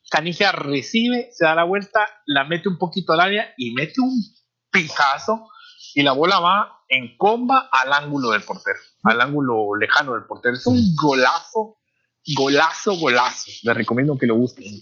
Canigia 0.10 0.52
recibe, 0.52 1.30
se 1.32 1.44
da 1.44 1.56
la 1.56 1.64
vuelta, 1.64 2.08
la 2.28 2.44
mete 2.44 2.70
un 2.70 2.78
poquito 2.78 3.14
al 3.14 3.20
área 3.20 3.54
y 3.58 3.74
mete 3.74 4.00
un 4.00 4.14
pijazo 4.72 5.50
y 5.96 6.04
la 6.04 6.12
bola 6.14 6.40
va 6.40 6.80
en 6.90 7.18
comba 7.18 7.70
al 7.72 7.92
ángulo 7.94 8.32
del 8.32 8.44
portero, 8.44 8.80
al 9.04 9.22
ángulo 9.22 9.76
lejano 9.76 10.14
del 10.14 10.26
portero. 10.26 10.56
Es 10.56 10.66
un 10.68 10.96
golazo, 10.96 11.78
golazo, 12.36 12.96
golazo. 12.98 13.52
Les 13.64 13.76
recomiendo 13.76 14.18
que 14.18 14.28
lo 14.28 14.36
busquen. 14.38 14.82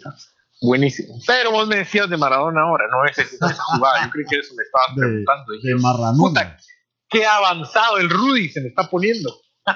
Buenísimo. 0.62 1.16
Pero 1.26 1.52
vos 1.52 1.68
me 1.68 1.78
decías 1.78 2.10
de 2.10 2.18
Maradona 2.18 2.62
ahora, 2.62 2.86
no 2.92 3.04
ese, 3.06 3.24
esa 3.24 3.54
jugada. 3.54 4.06
Yo 4.06 4.12
creo 4.12 4.26
que 4.30 4.40
eso 4.40 4.54
me 4.56 4.64
estabas 4.64 4.90
De, 4.96 5.02
preguntando. 5.02 5.54
Dije, 5.54 5.68
de 5.70 5.76
Marranón. 5.76 6.18
puta, 6.18 6.58
qué 7.10 7.26
avanzado 7.26 7.98
el 7.98 8.10
Rudy 8.10 8.50
se 8.50 8.62
me 8.62 8.68
está 8.70 8.90
poniendo. 8.90 9.34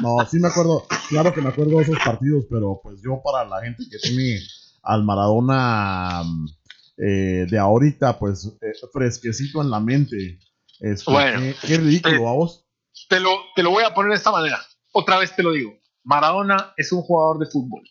No, 0.00 0.16
sí 0.28 0.38
me 0.40 0.48
acuerdo, 0.48 0.84
claro 1.08 1.32
que 1.32 1.40
me 1.40 1.50
acuerdo 1.50 1.76
de 1.76 1.84
esos 1.84 1.98
partidos, 2.04 2.44
pero 2.50 2.80
pues 2.82 3.00
yo 3.04 3.20
para 3.22 3.48
la 3.48 3.62
gente 3.62 3.84
que 3.88 3.98
tiene 3.98 4.40
al 4.82 5.04
Maradona 5.04 6.22
eh, 6.96 7.46
de 7.48 7.58
ahorita, 7.58 8.18
pues 8.18 8.46
eh, 8.60 8.72
fresquecito 8.92 9.62
en 9.62 9.70
la 9.70 9.78
mente. 9.78 10.38
Este, 10.80 11.10
Bueno. 11.10 11.40
qué, 11.40 11.54
qué 11.66 11.76
ridículo, 11.78 12.16
Eh, 12.16 12.20
vamos. 12.20 12.64
Te 13.08 13.20
lo, 13.20 13.30
te 13.54 13.62
lo 13.62 13.70
voy 13.70 13.84
a 13.84 13.94
poner 13.94 14.10
de 14.10 14.16
esta 14.16 14.32
manera. 14.32 14.60
Otra 14.92 15.18
vez 15.18 15.34
te 15.34 15.42
lo 15.42 15.52
digo. 15.52 15.78
Maradona 16.04 16.72
es 16.76 16.92
un 16.92 17.02
jugador 17.02 17.38
de 17.38 17.50
fútbol. 17.50 17.82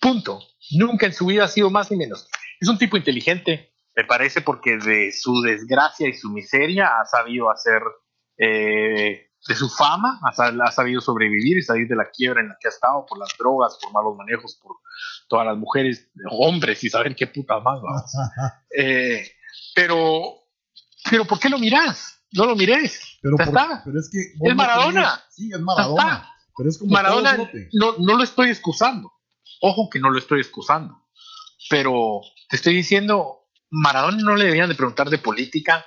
Punto. 0.00 0.40
Nunca 0.72 1.06
en 1.06 1.12
su 1.12 1.26
vida 1.26 1.44
ha 1.44 1.48
sido 1.48 1.70
más 1.70 1.90
ni 1.90 1.96
menos. 1.96 2.28
Es 2.60 2.68
un 2.68 2.78
tipo 2.78 2.96
inteligente, 2.96 3.74
Me 3.94 4.04
parece 4.04 4.40
porque 4.40 4.78
de 4.78 5.12
su 5.12 5.42
desgracia 5.42 6.08
y 6.08 6.14
su 6.14 6.30
miseria 6.30 7.00
ha 7.00 7.04
sabido 7.04 7.50
hacer, 7.50 7.82
eh, 8.38 9.30
de 9.46 9.54
su 9.54 9.68
fama, 9.68 10.20
ha, 10.22 10.70
sabido 10.70 11.00
sobrevivir 11.00 11.58
y 11.58 11.62
salir 11.62 11.88
de 11.88 11.96
la 11.96 12.10
quiebra 12.10 12.40
en 12.40 12.48
la 12.48 12.56
que 12.60 12.68
ha 12.68 12.70
estado 12.70 13.04
por 13.04 13.18
las 13.18 13.30
drogas, 13.38 13.78
por 13.82 13.92
malos 13.92 14.16
manejos, 14.16 14.58
por 14.62 14.76
todas 15.28 15.46
las 15.46 15.56
mujeres, 15.56 16.10
hombres 16.30 16.82
y 16.84 16.88
saber 16.88 17.14
qué 17.14 17.26
puta 17.26 17.60
más. 17.60 17.80
eh, 18.76 19.24
pero, 19.74 20.41
pero 21.10 21.24
¿por 21.24 21.38
qué 21.38 21.48
lo 21.48 21.58
miras? 21.58 22.20
No 22.32 22.46
lo 22.46 22.56
mires. 22.56 23.18
Pero, 23.20 23.36
está. 23.38 23.82
pero 23.84 23.98
es 23.98 24.10
que. 24.10 24.48
Es 24.48 24.56
Maradona. 24.56 25.22
sí, 25.30 25.50
es 25.52 25.60
Maradona. 25.60 26.28
Pero 26.56 26.68
es 26.68 26.78
como 26.78 26.92
Maradona 26.92 27.36
no, 27.72 27.96
no 27.98 28.16
lo 28.16 28.24
estoy 28.24 28.50
excusando. 28.50 29.12
Ojo 29.60 29.88
que 29.90 30.00
no 30.00 30.10
lo 30.10 30.18
estoy 30.18 30.40
excusando. 30.40 30.96
Pero 31.70 32.20
te 32.48 32.56
estoy 32.56 32.74
diciendo, 32.74 33.46
Maradona 33.70 34.18
no 34.18 34.36
le 34.36 34.46
debían 34.46 34.68
de 34.68 34.74
preguntar 34.74 35.08
de 35.08 35.18
política, 35.18 35.84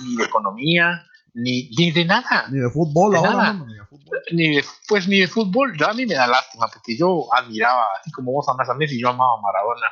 ni 0.00 0.16
de 0.16 0.24
economía, 0.24 1.04
ni, 1.34 1.70
ni 1.76 1.90
de 1.90 2.04
nada. 2.04 2.46
Ni 2.50 2.60
de 2.60 2.70
fútbol, 2.70 3.16
ahora 3.16 3.54
ni 3.54 3.74
de 3.74 3.84
fútbol. 3.86 4.18
Ni 4.32 4.56
de, 4.56 4.64
pues 4.88 5.08
ni 5.08 5.18
de 5.20 5.28
fútbol. 5.28 5.76
Yo 5.76 5.88
a 5.88 5.94
mí 5.94 6.06
me 6.06 6.14
da 6.14 6.26
lástima, 6.26 6.68
porque 6.72 6.96
yo 6.96 7.26
admiraba, 7.34 7.82
así 8.00 8.10
como 8.12 8.32
vos 8.32 8.48
amas 8.48 8.68
a 8.68 8.74
Messi, 8.74 9.00
yo 9.00 9.08
amaba 9.08 9.34
a 9.38 9.40
Maradona. 9.40 9.86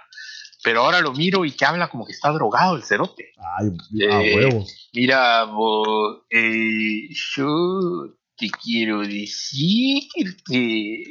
Pero 0.62 0.84
ahora 0.84 1.00
lo 1.00 1.12
miro 1.12 1.44
y 1.44 1.52
que 1.52 1.64
habla 1.64 1.88
como 1.88 2.06
que 2.06 2.12
está 2.12 2.30
drogado 2.30 2.76
el 2.76 2.84
cerote. 2.84 3.32
Ay, 3.58 3.68
a 4.08 4.22
eh, 4.22 4.36
huevos. 4.36 4.90
Mira, 4.92 5.44
eh, 6.30 7.08
yo 7.36 8.14
te 8.36 8.50
quiero 8.50 9.00
decir 9.00 10.04
que 10.46 11.02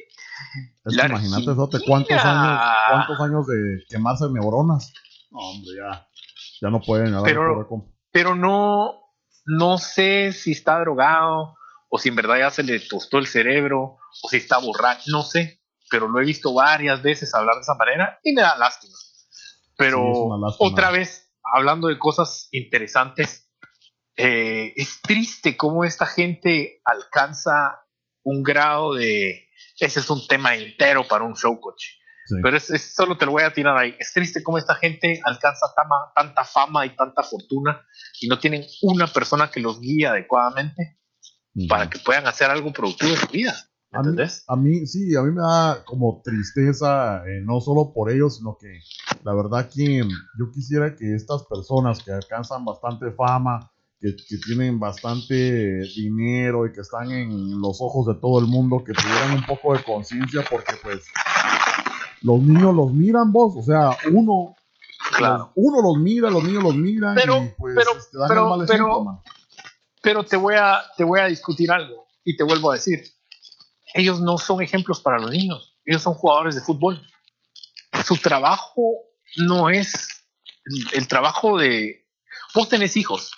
es 0.85 0.97
que 0.97 1.05
imagínate, 1.05 1.53
¿cuántos 1.85 2.25
años, 2.25 2.61
¿cuántos 2.89 3.19
años 3.21 3.47
de 3.47 3.83
quemarse 3.89 4.25
neuronas? 4.31 4.91
No, 5.29 5.39
hombre, 5.39 5.71
ya, 5.77 6.07
ya 6.61 6.69
no 6.69 6.81
pueden. 6.81 7.15
Pero, 7.23 7.67
pero 8.11 8.35
no, 8.35 8.95
no 9.45 9.77
sé 9.77 10.33
si 10.33 10.51
está 10.51 10.79
drogado 10.79 11.55
o 11.89 11.99
si 11.99 12.09
en 12.09 12.15
verdad 12.15 12.39
ya 12.39 12.49
se 12.49 12.63
le 12.63 12.79
tostó 12.79 13.19
el 13.19 13.27
cerebro 13.27 13.97
o 14.23 14.29
si 14.29 14.37
está 14.37 14.57
borracho, 14.57 15.11
no 15.11 15.21
sé. 15.23 15.61
Pero 15.89 16.07
lo 16.07 16.19
he 16.19 16.25
visto 16.25 16.53
varias 16.53 17.01
veces 17.01 17.33
hablar 17.35 17.55
de 17.55 17.61
esa 17.61 17.75
manera 17.75 18.19
y 18.23 18.33
me 18.33 18.41
da 18.41 18.57
lástima. 18.57 18.93
Pero 19.81 20.29
otra 20.59 20.91
vez, 20.91 21.33
hablando 21.43 21.87
de 21.87 21.97
cosas 21.97 22.47
interesantes, 22.51 23.51
eh, 24.15 24.73
es 24.75 25.01
triste 25.01 25.57
cómo 25.57 25.83
esta 25.83 26.05
gente 26.05 26.81
alcanza 26.85 27.81
un 28.23 28.43
grado 28.43 28.93
de... 28.93 29.47
Ese 29.79 29.99
es 29.99 30.09
un 30.11 30.27
tema 30.27 30.55
entero 30.55 31.07
para 31.07 31.23
un 31.23 31.35
show 31.35 31.59
coach. 31.59 31.83
Pero 32.43 32.55
es, 32.55 32.93
solo 32.95 33.17
te 33.17 33.25
lo 33.25 33.31
voy 33.31 33.43
a 33.43 33.53
tirar 33.53 33.75
ahí. 33.75 33.95
Es 33.99 34.13
triste 34.13 34.43
cómo 34.43 34.59
esta 34.59 34.75
gente 34.75 35.19
alcanza 35.25 35.73
tanta 36.15 36.45
fama 36.45 36.85
y 36.85 36.95
tanta 36.95 37.23
fortuna 37.23 37.83
y 38.21 38.27
no 38.27 38.37
tienen 38.37 38.63
una 38.83 39.07
persona 39.07 39.49
que 39.49 39.59
los 39.59 39.81
guíe 39.81 40.05
adecuadamente 40.05 40.99
para 41.67 41.89
que 41.89 41.99
puedan 41.99 42.27
hacer 42.27 42.51
algo 42.51 42.71
productivo 42.71 43.13
en 43.13 43.17
su 43.17 43.27
vida. 43.27 43.55
¿Entendés? 43.91 44.45
A 44.47 44.55
mí, 44.55 44.85
sí, 44.87 45.15
a 45.17 45.21
mí 45.21 45.31
me 45.31 45.41
da 45.41 45.83
como 45.83 46.21
tristeza, 46.23 47.23
eh, 47.27 47.41
no 47.43 47.59
solo 47.59 47.91
por 47.93 48.09
ellos, 48.09 48.37
sino 48.37 48.57
que 48.57 48.79
la 49.23 49.33
verdad 49.33 49.69
que 49.69 50.01
yo 50.37 50.51
quisiera 50.51 50.95
que 50.95 51.15
estas 51.15 51.43
personas 51.43 52.01
que 52.03 52.11
alcanzan 52.11 52.65
bastante 52.65 53.11
fama, 53.11 53.71
que, 53.99 54.15
tienen 54.45 54.79
bastante 54.79 55.81
dinero 55.95 56.65
y 56.65 56.73
que 56.73 56.81
están 56.81 57.11
en 57.11 57.61
los 57.61 57.79
ojos 57.81 58.07
de 58.07 58.15
todo 58.15 58.39
el 58.39 58.47
mundo, 58.47 58.83
que 58.83 58.93
tuvieran 58.93 59.33
un 59.33 59.45
poco 59.45 59.73
de 59.73 59.83
conciencia 59.83 60.43
porque 60.49 60.73
pues 60.81 61.03
los 62.23 62.39
niños 62.41 62.73
los 62.73 62.91
miran 62.91 63.31
vos, 63.31 63.53
o 63.57 63.63
sea, 63.63 63.95
uno, 64.11 64.55
claro. 65.15 65.51
uno 65.55 65.81
los 65.83 65.97
mira, 65.97 66.31
los 66.31 66.43
niños 66.43 66.63
los 66.63 66.75
miran 66.75 67.15
pero, 67.15 67.43
y 67.43 67.49
pues 67.57 67.75
pero, 67.75 67.91
te 68.11 68.17
dan 68.17 68.27
pero, 68.27 68.61
el 68.61 68.67
pero, 68.67 69.23
pero 70.01 70.23
te 70.23 70.37
voy 70.37 70.55
a 70.55 70.81
te 70.97 71.03
voy 71.03 71.19
a 71.19 71.25
discutir 71.25 71.71
algo 71.71 72.07
y 72.23 72.35
te 72.35 72.43
vuelvo 72.43 72.71
a 72.71 72.75
decir, 72.75 73.03
ellos 73.93 74.19
no 74.19 74.39
son 74.39 74.61
ejemplos 74.63 74.99
para 74.99 75.19
los 75.19 75.29
niños, 75.29 75.77
ellos 75.85 76.01
son 76.01 76.15
jugadores 76.15 76.55
de 76.55 76.61
fútbol. 76.61 77.01
Su 78.05 78.17
trabajo 78.17 79.10
no 79.37 79.69
es 79.69 80.25
el 80.93 81.07
trabajo 81.07 81.57
de 81.57 82.05
vos 82.53 82.69
tenés 82.69 82.97
hijos, 82.97 83.31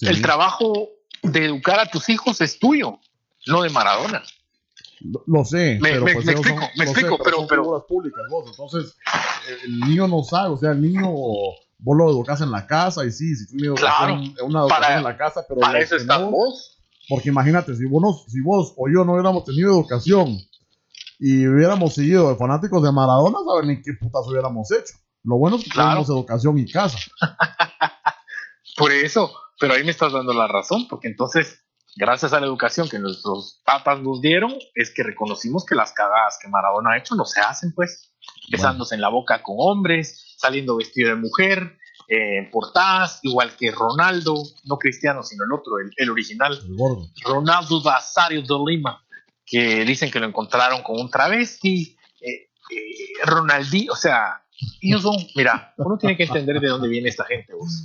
el 0.00 0.22
trabajo 0.22 0.90
de 1.22 1.46
educar 1.46 1.80
a 1.80 1.86
tus 1.86 2.08
hijos 2.08 2.40
es 2.40 2.58
tuyo, 2.58 2.98
no 3.46 3.62
de 3.62 3.70
Maradona. 3.70 4.22
Lo, 5.26 5.44
sé, 5.44 5.78
me, 5.82 5.90
pero 5.90 6.02
pues 6.02 6.28
explico, 6.28 6.60
me 6.76 6.84
explico, 6.84 7.18
pero, 7.22 7.46
pero, 7.46 7.86
públicas, 7.86 8.22
vos. 8.30 8.46
Entonces, 8.48 8.96
el 9.64 9.80
niño 9.80 10.08
no 10.08 10.22
sabe, 10.22 10.54
o 10.54 10.56
sea, 10.56 10.70
el 10.70 10.80
niño 10.80 11.10
vos 11.10 11.96
lo 11.96 12.10
educas 12.10 12.40
en 12.40 12.50
la 12.50 12.66
casa 12.66 13.04
y 13.04 13.10
sí, 13.10 13.34
si 13.36 13.56
tiene 13.56 13.74
claro, 13.74 14.14
una 14.42 14.60
educación 14.60 14.98
en 14.98 15.04
la 15.04 15.16
casa, 15.16 15.44
pero 15.46 15.60
para 15.60 15.78
eso 15.80 15.96
estás 15.96 16.22
vos. 16.22 16.70
Porque 17.06 17.28
imagínate, 17.28 17.74
si 17.76 17.84
vos, 17.84 18.24
si 18.28 18.40
vos 18.40 18.72
o 18.76 18.88
yo 18.88 19.04
no 19.04 19.12
hubiéramos 19.12 19.44
tenido 19.44 19.72
educación 19.72 20.38
y 21.18 21.46
hubiéramos 21.46 21.94
seguido 21.94 22.30
de 22.30 22.36
fanáticos 22.36 22.82
de 22.82 22.92
Maradona, 22.92 23.38
saben 23.46 23.68
ni 23.68 23.82
qué 23.82 23.92
putas 23.94 24.26
hubiéramos 24.28 24.70
hecho. 24.72 24.94
Lo 25.22 25.36
bueno 25.36 25.56
es 25.56 25.64
que 25.64 25.70
tenemos 25.70 26.08
educación 26.08 26.58
y 26.58 26.70
casa. 26.70 26.98
Por 28.76 28.92
eso, 28.92 29.32
pero 29.58 29.74
ahí 29.74 29.84
me 29.84 29.90
estás 29.90 30.12
dando 30.12 30.32
la 30.32 30.48
razón, 30.48 30.86
porque 30.88 31.08
entonces, 31.08 31.64
gracias 31.96 32.32
a 32.32 32.40
la 32.40 32.46
educación 32.46 32.88
que 32.88 32.98
nuestros 32.98 33.62
papas 33.64 34.00
nos 34.00 34.20
dieron, 34.20 34.52
es 34.74 34.92
que 34.92 35.02
reconocimos 35.02 35.64
que 35.64 35.74
las 35.74 35.92
cagadas 35.92 36.38
que 36.42 36.48
Maradona 36.48 36.92
ha 36.92 36.98
hecho 36.98 37.14
no 37.14 37.24
se 37.24 37.40
hacen, 37.40 37.72
pues, 37.74 38.12
besándose 38.50 38.94
en 38.94 39.00
la 39.00 39.08
boca 39.08 39.42
con 39.42 39.56
hombres, 39.58 40.34
saliendo 40.36 40.76
vestido 40.76 41.10
de 41.10 41.16
mujer, 41.16 41.78
eh, 42.08 42.38
en 42.38 42.50
portadas, 42.50 43.20
igual 43.22 43.56
que 43.56 43.70
Ronaldo, 43.70 44.34
no 44.64 44.76
cristiano, 44.76 45.22
sino 45.22 45.44
el 45.44 45.52
otro, 45.52 45.74
el, 45.96 46.10
original, 46.10 46.58
Ronaldo 47.24 47.82
Basario 47.82 48.42
de 48.42 48.72
Lima, 48.72 49.03
que 49.46 49.84
dicen 49.84 50.10
que 50.10 50.20
lo 50.20 50.26
encontraron 50.26 50.82
con 50.82 51.00
un 51.00 51.10
travesti, 51.10 51.96
eh, 52.20 52.50
eh, 52.70 53.24
Ronaldi, 53.24 53.88
o 53.88 53.96
sea, 53.96 54.42
ellos 54.80 55.02
son, 55.02 55.16
mira, 55.34 55.74
uno 55.76 55.98
tiene 55.98 56.16
que 56.16 56.24
entender 56.24 56.60
de 56.60 56.68
dónde 56.68 56.88
viene 56.88 57.08
esta 57.08 57.24
gente, 57.24 57.52
vos 57.54 57.84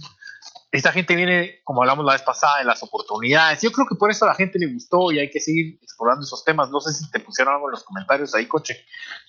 esta 0.72 0.91
gente 0.91 1.16
viene, 1.16 1.62
como 1.64 1.82
hablamos 1.82 2.05
la 2.05 2.14
vez 2.14 2.22
pasada, 2.22 2.60
de 2.60 2.66
las 2.66 2.84
oportunidades. 2.84 3.62
Yo 3.62 3.72
creo 3.72 3.88
que 3.88 3.95
por 3.95 4.12
eso 4.12 4.26
a 4.26 4.30
la 4.30 4.36
gente 4.36 4.60
le 4.60 4.72
gustó 4.72 5.12
y 5.12 5.20
hay 5.20 5.30
que 5.32 5.39
seguir 5.39 5.80
explorando 5.82 6.24
esos 6.24 6.43
temas. 6.43 6.70
No 6.70 6.80
sé 6.80 6.93
si 6.93 7.10
te 7.10 7.20
pusieron 7.20 7.55
algo 7.55 7.70
en 7.70 7.72
los 7.72 7.84
comentarios 7.84 8.36
ahí, 8.36 8.45
coche, 8.45 8.78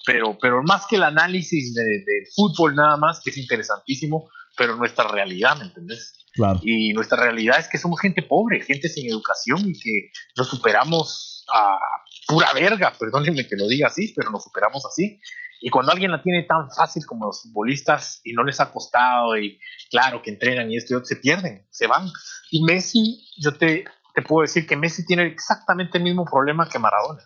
pero, 0.04 0.36
pero 0.38 0.62
más 0.62 0.86
que 0.86 0.96
el 0.96 1.02
análisis 1.02 1.74
del 1.74 2.04
de 2.04 2.26
fútbol 2.34 2.74
nada 2.74 2.98
más, 2.98 3.20
que 3.24 3.30
es 3.30 3.38
interesantísimo, 3.38 4.28
pero 4.56 4.76
nuestra 4.76 5.08
realidad, 5.08 5.56
¿me 5.56 5.64
entendés? 5.64 6.12
Claro. 6.34 6.60
Y 6.62 6.92
nuestra 6.92 7.18
realidad 7.18 7.58
es 7.58 7.68
que 7.68 7.78
somos 7.78 8.00
gente 8.00 8.22
pobre, 8.22 8.60
gente 8.60 8.88
sin 8.88 9.08
educación 9.08 9.62
y 9.66 9.72
que 9.72 10.10
nos 10.36 10.48
superamos 10.48 11.46
a 11.52 11.78
pura 12.26 12.52
verga, 12.52 12.92
perdónenme 12.98 13.46
que 13.46 13.56
lo 13.56 13.66
diga 13.66 13.88
así, 13.88 14.12
pero 14.14 14.30
nos 14.30 14.44
superamos 14.44 14.84
así. 14.86 15.20
Y 15.60 15.68
cuando 15.68 15.92
alguien 15.92 16.10
la 16.10 16.22
tiene 16.22 16.44
tan 16.44 16.70
fácil 16.70 17.04
como 17.04 17.26
los 17.26 17.42
futbolistas 17.42 18.20
y 18.24 18.32
no 18.32 18.42
les 18.44 18.60
ha 18.60 18.72
costado 18.72 19.36
y 19.36 19.58
claro 19.90 20.22
que 20.22 20.30
entrenan 20.30 20.70
y 20.70 20.76
esto 20.76 20.94
y 20.94 20.96
otro, 20.96 21.06
se 21.06 21.16
pierden, 21.16 21.66
se 21.70 21.86
van. 21.86 22.08
Y 22.50 22.62
Messi, 22.64 23.26
yo 23.38 23.54
te, 23.54 23.84
te 24.14 24.22
puedo 24.22 24.42
decir 24.42 24.66
que 24.66 24.76
Messi 24.76 25.04
tiene 25.04 25.26
exactamente 25.26 25.98
el 25.98 26.04
mismo 26.04 26.24
problema 26.24 26.68
que 26.68 26.78
Maradona. 26.78 27.22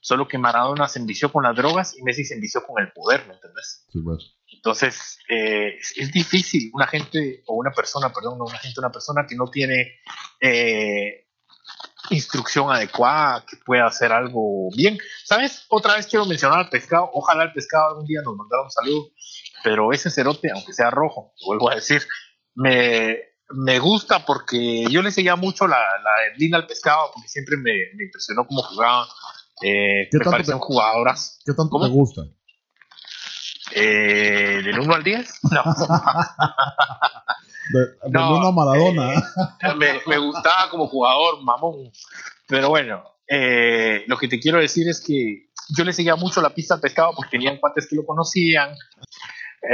Solo 0.00 0.26
que 0.26 0.38
Maradona 0.38 0.88
se 0.88 0.98
envició 0.98 1.32
con 1.32 1.44
las 1.44 1.56
drogas 1.56 1.96
y 1.96 2.02
Messi 2.02 2.24
se 2.24 2.34
envició 2.34 2.64
con 2.64 2.82
el 2.82 2.92
poder, 2.92 3.26
¿me 3.26 3.34
entendés? 3.34 3.86
Sí, 3.88 4.00
pues. 4.00 4.36
Entonces, 4.52 5.18
eh, 5.28 5.76
es, 5.96 6.12
difícil 6.12 6.70
una 6.72 6.86
gente, 6.86 7.42
o 7.46 7.54
una 7.54 7.70
persona, 7.70 8.12
perdón, 8.12 8.40
una 8.40 8.58
gente, 8.58 8.80
una 8.80 8.90
persona 8.90 9.26
que 9.28 9.36
no 9.36 9.48
tiene 9.48 10.00
eh, 10.40 11.25
instrucción 12.10 12.70
adecuada, 12.70 13.44
que 13.46 13.56
pueda 13.64 13.86
hacer 13.86 14.12
algo 14.12 14.68
bien. 14.76 14.98
¿Sabes? 15.24 15.64
Otra 15.68 15.96
vez 15.96 16.06
quiero 16.06 16.26
mencionar 16.26 16.60
al 16.60 16.68
pescado. 16.68 17.10
Ojalá 17.12 17.44
el 17.44 17.52
pescado 17.52 17.88
algún 17.90 18.06
día 18.06 18.20
nos 18.24 18.36
mandara 18.36 18.62
un 18.62 18.70
saludo. 18.70 19.10
Pero 19.64 19.92
ese 19.92 20.10
cerote, 20.10 20.50
aunque 20.52 20.72
sea 20.72 20.90
rojo, 20.90 21.32
vuelvo 21.46 21.70
a 21.70 21.74
decir, 21.74 22.02
me, 22.54 23.18
me 23.50 23.78
gusta 23.78 24.24
porque 24.24 24.84
yo 24.90 25.02
le 25.02 25.10
seguía 25.10 25.36
mucho 25.36 25.66
la, 25.66 25.78
la 25.78 26.36
línea 26.36 26.58
al 26.58 26.66
pescado 26.66 27.10
porque 27.14 27.28
siempre 27.28 27.56
me, 27.56 27.72
me 27.94 28.04
impresionó 28.04 28.46
cómo 28.46 28.62
jugaba. 28.62 29.06
Eh, 29.62 30.08
me 30.12 30.24
parecían 30.24 30.58
jugadoras. 30.58 31.40
¿Qué 31.44 31.52
tanto 31.54 31.80
te 31.80 31.88
gusta? 31.88 32.22
Eh, 33.72 34.62
¿Del 34.64 34.80
1 34.80 34.94
al 34.94 35.04
10? 35.04 35.40
No. 35.50 35.62
De, 37.68 38.10
no, 38.10 38.52
Maradona. 38.52 39.14
Eh, 39.14 40.00
me, 40.06 40.18
gustaba 40.18 40.70
como 40.70 40.86
jugador, 40.86 41.42
mamón. 41.42 41.90
Pero 42.46 42.68
bueno, 42.68 43.02
eh, 43.28 44.04
lo 44.06 44.16
que 44.16 44.28
te 44.28 44.38
quiero 44.38 44.60
decir 44.60 44.88
es 44.88 45.00
que 45.00 45.48
yo 45.76 45.84
le 45.84 45.92
seguía 45.92 46.14
mucho 46.14 46.40
la 46.40 46.54
pista 46.54 46.74
al 46.74 46.80
pescado 46.80 47.12
porque 47.16 47.32
tenían 47.32 47.56
cuates 47.56 47.88
que 47.88 47.96
lo 47.96 48.06
conocían. 48.06 48.70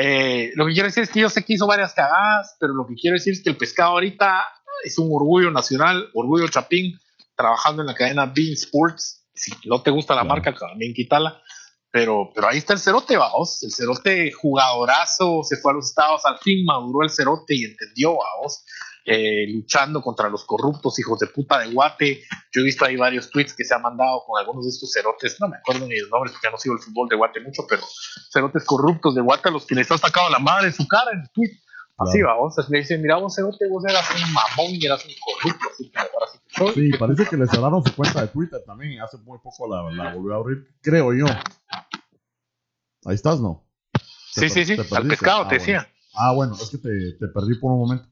Eh, 0.01 0.53
lo 0.55 0.66
que 0.66 0.72
quiero 0.72 0.88
decir 0.88 1.03
es 1.03 1.11
que 1.11 1.20
yo 1.20 1.28
sé 1.28 1.45
que 1.45 1.55
hizo 1.55 1.66
varias 1.66 1.93
cagadas, 1.93 2.57
pero 2.59 2.72
lo 2.72 2.86
que 2.86 2.95
quiero 2.95 3.14
decir 3.14 3.34
es 3.34 3.43
que 3.43 3.51
el 3.51 3.57
pescado 3.57 3.90
ahorita 3.93 4.43
es 4.84 4.99
un 4.99 5.09
orgullo 5.12 5.51
nacional, 5.51 6.09
orgullo 6.14 6.49
chapín, 6.49 6.99
trabajando 7.36 7.82
en 7.82 7.88
la 7.88 7.95
cadena 7.95 8.26
Bean 8.26 8.55
Sports. 8.55 9.26
Si 9.34 9.53
no 9.64 9.82
te 9.82 9.90
gusta 9.90 10.14
la 10.14 10.24
marca, 10.24 10.55
también 10.55 10.95
quítala. 10.95 11.43
Pero, 11.93 12.30
pero 12.34 12.49
ahí 12.49 12.59
está 12.59 12.72
el 12.72 12.78
Cerote, 12.78 13.18
vamos. 13.18 13.62
El 13.62 13.70
Cerote 13.70 14.32
jugadorazo, 14.32 15.43
se 15.43 15.59
fue 15.59 15.72
a 15.72 15.74
los 15.74 15.88
Estados 15.90 16.24
al 16.24 16.38
fin, 16.38 16.64
maduró 16.64 17.03
el 17.03 17.11
Cerote 17.11 17.55
y 17.55 17.64
entendió, 17.64 18.16
vamos. 18.16 18.64
Eh, 19.05 19.49
luchando 19.53 20.01
contra 20.01 20.28
los 20.28 20.45
corruptos 20.45 20.97
hijos 21.01 21.18
de 21.18 21.26
puta 21.26 21.59
de 21.59 21.72
Guate. 21.72 22.22
Yo 22.53 22.61
he 22.61 22.64
visto 22.64 22.84
ahí 22.84 22.97
varios 22.97 23.30
tweets 23.30 23.53
que 23.53 23.64
se 23.64 23.74
han 23.74 23.82
mandado 23.82 24.22
con 24.24 24.38
algunos 24.38 24.64
de 24.64 24.70
estos 24.70 24.93
cerotes, 24.93 25.40
no 25.40 25.49
me 25.49 25.57
acuerdo 25.57 25.88
ni 25.88 25.99
los 25.99 26.09
nombres 26.09 26.32
porque 26.32 26.51
no 26.51 26.57
sigo 26.57 26.76
el 26.76 26.80
fútbol 26.80 27.09
de 27.09 27.16
Guate 27.16 27.40
mucho, 27.40 27.66
pero 27.68 27.82
cerotes 28.32 28.64
corruptos 28.64 29.16
de 29.16 29.20
Guate 29.20 29.49
a 29.49 29.53
los 29.53 29.66
que 29.66 29.74
les 29.74 29.90
ha 29.90 29.99
sacado 29.99 30.30
la 30.30 30.38
madre 30.38 30.66
de 30.66 30.72
su 30.72 30.86
cara 30.86 31.11
en 31.12 31.20
el 31.20 31.30
tweet. 31.30 31.51
Así 32.03 32.20
va, 32.22 32.34
vos 32.36 32.55
le 32.68 32.78
dicen, 32.78 33.00
mira 33.03 33.16
vos 33.16 33.34
cerote, 33.34 33.68
vos 33.68 33.84
eras 33.84 34.05
un 34.14 34.32
mamón 34.32 34.74
y 34.74 34.86
eras 34.86 35.05
un 35.05 35.12
corrupto, 35.20 35.68
así 35.72 35.90
que 35.90 35.98
ahora 35.98 36.26
sí 36.32 36.38
que 36.46 36.55
soy. 36.55 36.74
Sí, 36.74 36.98
parece 36.98 37.26
que 37.26 37.36
le 37.36 37.46
cerraron 37.46 37.84
su 37.84 37.94
cuenta 37.94 38.22
de 38.22 38.28
Twitter 38.28 38.61
también 38.66 38.92
y 38.92 38.98
hace 38.98 39.18
muy 39.18 39.38
poco 39.38 39.66
la, 39.68 39.82
la 39.90 40.14
volvió 40.14 40.34
a 40.34 40.36
abrir, 40.36 40.66
creo 40.80 41.12
yo. 41.14 41.26
Ahí 43.05 43.14
estás, 43.14 43.40
¿no? 43.40 43.64
Sí, 44.32 44.48
sí, 44.48 44.64
sí, 44.64 44.76
al 44.94 45.07
pescado 45.09 45.42
Ah, 45.42 45.48
te 45.48 45.59
bueno. 45.59 45.61
decía. 45.61 45.88
Ah, 46.14 46.32
bueno, 46.32 46.55
es 46.55 46.70
que 46.70 46.78
te, 46.78 47.12
te 47.18 47.28
perdí 47.28 47.59
por 47.59 47.72
un 47.72 47.78
momento. 47.80 48.09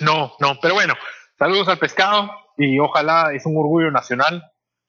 No, 0.00 0.32
no, 0.40 0.58
pero 0.60 0.74
bueno, 0.74 0.94
saludos 1.38 1.68
al 1.68 1.78
pescado 1.78 2.30
y 2.58 2.78
ojalá 2.78 3.32
es 3.34 3.46
un 3.46 3.56
orgullo 3.56 3.90
nacional, 3.90 4.42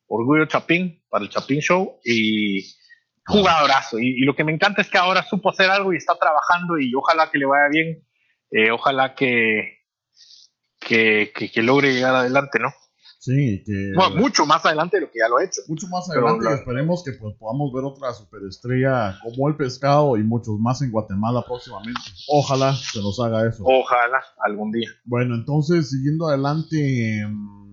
orgullo 0.08 0.46
Chapín 0.46 1.04
para 1.10 1.24
el 1.24 1.30
Chapín 1.30 1.60
Show 1.62 2.00
y 2.04 2.62
jugadorazo. 3.26 4.00
Y, 4.00 4.10
y 4.22 4.26
lo 4.26 4.36
que 4.36 4.44
me 4.44 4.52
encanta 4.54 4.82
es 4.82 4.90
que 4.90 4.98
ahora 4.98 5.24
supo 5.24 5.50
hacer 5.50 5.70
algo 5.70 5.94
y 5.94 5.98
está 5.98 6.16
trabajando 6.16 6.78
y 6.80 6.94
ojalá 6.96 7.30
que 7.32 7.38
le 7.38 7.46
vaya 7.46 7.68
bien, 7.70 8.04
eh, 8.52 8.72
ojalá 8.72 9.16
que, 9.16 9.80
que, 10.80 11.32
que, 11.36 11.52
que 11.52 11.64
logre 11.64 11.94
llegar 11.94 12.16
adelante, 12.16 12.60
¿no? 12.60 12.70
Sí, 13.20 13.64
que 13.66 13.92
Bueno, 13.96 14.18
mucho 14.18 14.46
más 14.46 14.64
adelante 14.68 14.98
de 14.98 15.02
lo 15.02 15.12
que 15.12 15.18
ya 15.18 15.28
lo 15.28 15.40
he 15.40 15.46
hecho. 15.46 15.62
mucho 15.68 15.88
más 15.88 16.08
pero 16.08 16.28
adelante 16.28 16.46
y 16.48 16.60
esperemos 16.60 17.04
que 17.04 17.14
pues, 17.14 17.36
podamos 17.40 17.74
ver 17.74 17.84
otra 17.84 18.14
superestrella 18.14 19.18
como 19.24 19.50
el 19.50 19.56
pescado 19.56 20.16
y 20.16 20.24
muchos 20.24 20.60
más 20.60 20.84
en 20.84 20.92
Guatemala 20.92 21.42
próximamente. 21.42 22.00
Ojalá 22.28 22.74
se 22.76 23.02
nos 23.02 23.20
haga 23.20 23.50
eso. 23.50 23.64
Ojalá 23.66 24.24
algún 24.46 24.72
día. 24.72 24.90
Bueno, 25.06 25.34
entonces, 25.34 25.90
siguiendo 25.90 26.28
adelante, 26.28 27.26
mm, 27.28 27.65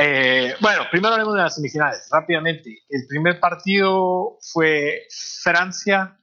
Eh, 0.00 0.54
bueno, 0.60 0.84
primero 0.92 1.14
hablemos 1.14 1.34
de 1.34 1.42
las 1.42 1.56
semifinales, 1.56 2.08
rápidamente. 2.10 2.84
El 2.88 3.06
primer 3.08 3.40
partido 3.40 4.38
fue 4.52 5.02
Francia 5.42 6.16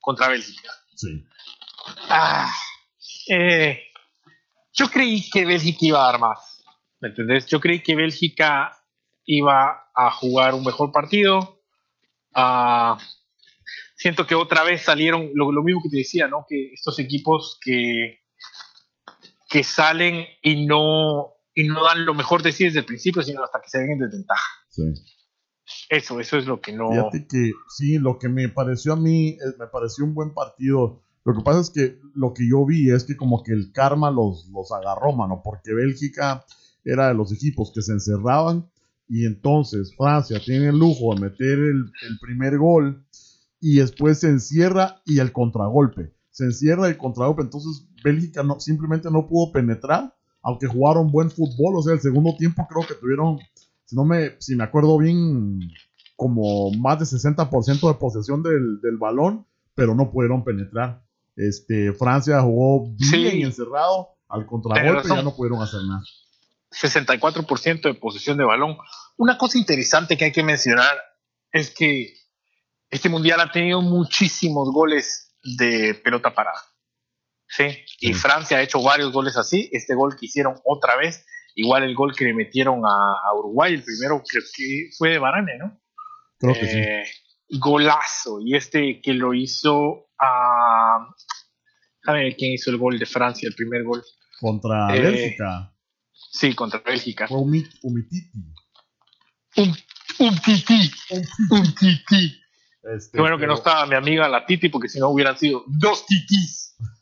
contra 0.00 0.28
Bélgica. 0.28 0.70
sí, 0.94 1.24
Ah, 2.08 2.50
eh, 3.28 3.82
yo 4.72 4.88
creí 4.88 5.28
que 5.28 5.44
Bélgica 5.44 5.78
iba 5.82 6.02
a 6.02 6.12
dar 6.12 6.20
más, 6.20 6.64
¿me 7.00 7.08
entendés? 7.08 7.46
Yo 7.46 7.60
creí 7.60 7.82
que 7.82 7.94
Bélgica 7.94 8.78
iba 9.26 9.90
a 9.94 10.10
jugar 10.10 10.54
un 10.54 10.64
mejor 10.64 10.90
partido. 10.90 11.60
Ah, 12.34 12.98
siento 13.96 14.26
que 14.26 14.34
otra 14.34 14.62
vez 14.64 14.82
salieron, 14.82 15.30
lo, 15.34 15.52
lo 15.52 15.62
mismo 15.62 15.82
que 15.82 15.90
te 15.90 15.98
decía, 15.98 16.28
¿no? 16.28 16.46
Que 16.48 16.72
estos 16.72 16.98
equipos 16.98 17.58
que, 17.62 18.20
que 19.50 19.64
salen 19.64 20.26
y 20.42 20.64
no, 20.66 21.34
y 21.58 21.66
no 21.66 21.82
dan 21.82 22.06
lo 22.06 22.14
mejor 22.14 22.40
de 22.44 22.52
sí 22.52 22.64
desde 22.64 22.78
el 22.78 22.84
principio, 22.84 23.20
sino 23.20 23.42
hasta 23.42 23.60
que 23.60 23.68
se 23.68 23.78
ven 23.78 23.90
en 23.90 23.98
desventaja. 23.98 24.48
sí. 24.68 24.82
Eso, 25.90 26.18
eso 26.18 26.38
es 26.38 26.46
lo 26.46 26.62
que 26.62 26.72
no... 26.72 26.90
Fíjate 26.90 27.26
que 27.26 27.52
sí, 27.68 27.98
lo 27.98 28.18
que 28.18 28.28
me 28.28 28.48
pareció 28.48 28.94
a 28.94 28.96
mí, 28.96 29.30
eh, 29.30 29.38
me 29.58 29.66
pareció 29.66 30.04
un 30.04 30.14
buen 30.14 30.32
partido. 30.32 31.02
Lo 31.24 31.34
que 31.34 31.42
pasa 31.42 31.60
es 31.60 31.70
que 31.70 31.98
lo 32.14 32.32
que 32.32 32.48
yo 32.48 32.64
vi 32.64 32.90
es 32.90 33.04
que 33.04 33.16
como 33.16 33.42
que 33.42 33.52
el 33.52 33.70
karma 33.72 34.10
los, 34.10 34.48
los 34.48 34.72
agarró, 34.72 35.12
mano, 35.12 35.42
porque 35.44 35.74
Bélgica 35.74 36.44
era 36.84 37.08
de 37.08 37.14
los 37.14 37.32
equipos 37.34 37.70
que 37.74 37.82
se 37.82 37.92
encerraban 37.92 38.70
y 39.08 39.26
entonces 39.26 39.94
Francia 39.94 40.40
tiene 40.42 40.68
el 40.68 40.78
lujo 40.78 41.14
de 41.14 41.20
meter 41.20 41.58
el, 41.58 41.90
el 42.08 42.18
primer 42.20 42.56
gol 42.56 43.04
y 43.60 43.76
después 43.76 44.20
se 44.20 44.28
encierra 44.28 45.02
y 45.04 45.18
el 45.18 45.32
contragolpe. 45.32 46.14
Se 46.30 46.44
encierra 46.44 46.88
el 46.88 46.96
contragolpe, 46.96 47.42
entonces 47.42 47.86
Bélgica 48.02 48.42
no, 48.42 48.58
simplemente 48.58 49.10
no 49.10 49.26
pudo 49.26 49.52
penetrar, 49.52 50.14
aunque 50.42 50.66
jugaron 50.66 51.10
buen 51.10 51.30
fútbol, 51.30 51.76
o 51.76 51.82
sea, 51.82 51.94
el 51.94 52.00
segundo 52.00 52.34
tiempo 52.36 52.66
creo 52.68 52.86
que 52.86 52.94
tuvieron, 52.94 53.38
si 53.84 53.96
no 53.96 54.04
me, 54.04 54.36
si 54.40 54.54
me 54.56 54.64
acuerdo 54.64 54.98
bien, 54.98 55.60
como 56.16 56.70
más 56.72 56.98
de 56.98 57.04
60% 57.04 57.88
de 57.88 57.94
posesión 57.94 58.42
del, 58.42 58.80
del 58.80 58.96
balón, 58.96 59.46
pero 59.74 59.94
no 59.94 60.10
pudieron 60.10 60.44
penetrar. 60.44 61.02
Este, 61.36 61.92
Francia 61.92 62.40
jugó 62.42 62.86
bien 62.96 63.30
Sí. 63.30 63.42
encerrado 63.42 64.08
al 64.28 64.44
contragolpe 64.46 65.08
ya 65.08 65.22
no 65.22 65.34
pudieron 65.36 65.62
hacer 65.62 65.80
nada. 65.86 66.02
64% 66.70 67.82
de 67.82 67.94
posesión 67.94 68.36
de 68.36 68.44
balón. 68.44 68.76
Una 69.16 69.38
cosa 69.38 69.56
interesante 69.58 70.16
que 70.16 70.26
hay 70.26 70.32
que 70.32 70.42
mencionar 70.42 70.96
es 71.52 71.70
que 71.70 72.14
este 72.90 73.08
mundial 73.08 73.40
ha 73.40 73.50
tenido 73.50 73.80
muchísimos 73.80 74.70
goles 74.72 75.34
de 75.56 75.94
pelota 75.94 76.34
parada. 76.34 76.60
¿Sí? 77.48 77.64
Y 78.00 78.08
Sí. 78.08 78.14
Francia 78.14 78.58
ha 78.58 78.62
hecho 78.62 78.82
varios 78.82 79.12
goles 79.12 79.36
así. 79.36 79.68
Este 79.72 79.94
gol 79.94 80.16
que 80.18 80.26
hicieron 80.26 80.54
otra 80.64 80.96
vez, 80.96 81.24
igual 81.54 81.82
el 81.82 81.94
gol 81.94 82.14
que 82.14 82.24
le 82.24 82.34
metieron 82.34 82.82
a, 82.86 82.88
a 83.28 83.34
Uruguay, 83.38 83.74
el 83.74 83.82
primero 83.82 84.22
creo 84.26 84.42
que 84.54 84.90
fue 84.96 85.10
de 85.10 85.18
Varane, 85.18 85.58
¿no? 85.58 85.80
Creo 86.38 86.54
que 86.54 86.66
sí. 86.66 86.78
Eh, 86.78 87.04
Golazo. 87.58 88.40
Y 88.44 88.54
este 88.56 89.00
que 89.00 89.12
lo 89.14 89.34
hizo 89.34 90.08
a. 90.20 91.06
Déjame 92.02 92.24
ver 92.24 92.36
quién 92.36 92.52
hizo 92.52 92.70
el 92.70 92.76
gol 92.78 92.98
de 92.98 93.06
Francia, 93.06 93.48
el 93.48 93.54
primer 93.54 93.82
gol. 93.84 94.02
Contra 94.40 94.94
eh, 94.94 95.00
Bélgica. 95.00 95.74
Sí, 96.30 96.54
contra 96.54 96.80
Bélgica. 96.80 97.26
Fue 97.26 97.38
Umi- 97.38 97.68
Umititi. 97.82 98.30
Un, 99.56 99.76
un 100.20 100.38
tití, 100.40 100.90
un 101.50 101.74
tití. 101.74 102.40
Este, 102.96 103.18
bueno 103.18 103.36
que 103.38 103.46
no 103.46 103.54
estaba 103.54 103.84
mi 103.86 103.96
amiga 103.96 104.28
la 104.28 104.46
Titi, 104.46 104.68
porque 104.68 104.88
si 104.88 105.00
no 105.00 105.08
hubieran 105.08 105.36
sido 105.36 105.64
dos 105.66 106.06
titís. 106.06 106.67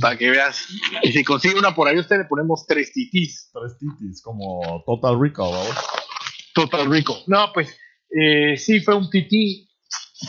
Para 0.00 0.16
que 0.16 0.30
veas. 0.30 0.66
Y 1.02 1.12
si 1.12 1.24
consigue 1.24 1.58
una 1.58 1.74
por 1.74 1.88
ahí, 1.88 1.98
usted 1.98 2.18
le 2.18 2.24
ponemos 2.24 2.66
tres 2.66 2.92
titís. 2.92 3.50
Tres 3.52 3.76
titis, 3.78 4.22
como 4.22 4.82
Total 4.86 5.20
Recall, 5.20 5.50
¿verdad? 5.52 5.76
Total 6.54 6.90
rico. 6.90 7.16
No, 7.26 7.52
pues 7.52 7.76
eh, 8.10 8.56
sí, 8.56 8.80
fue 8.80 8.94
un 8.94 9.08
tití. 9.10 9.68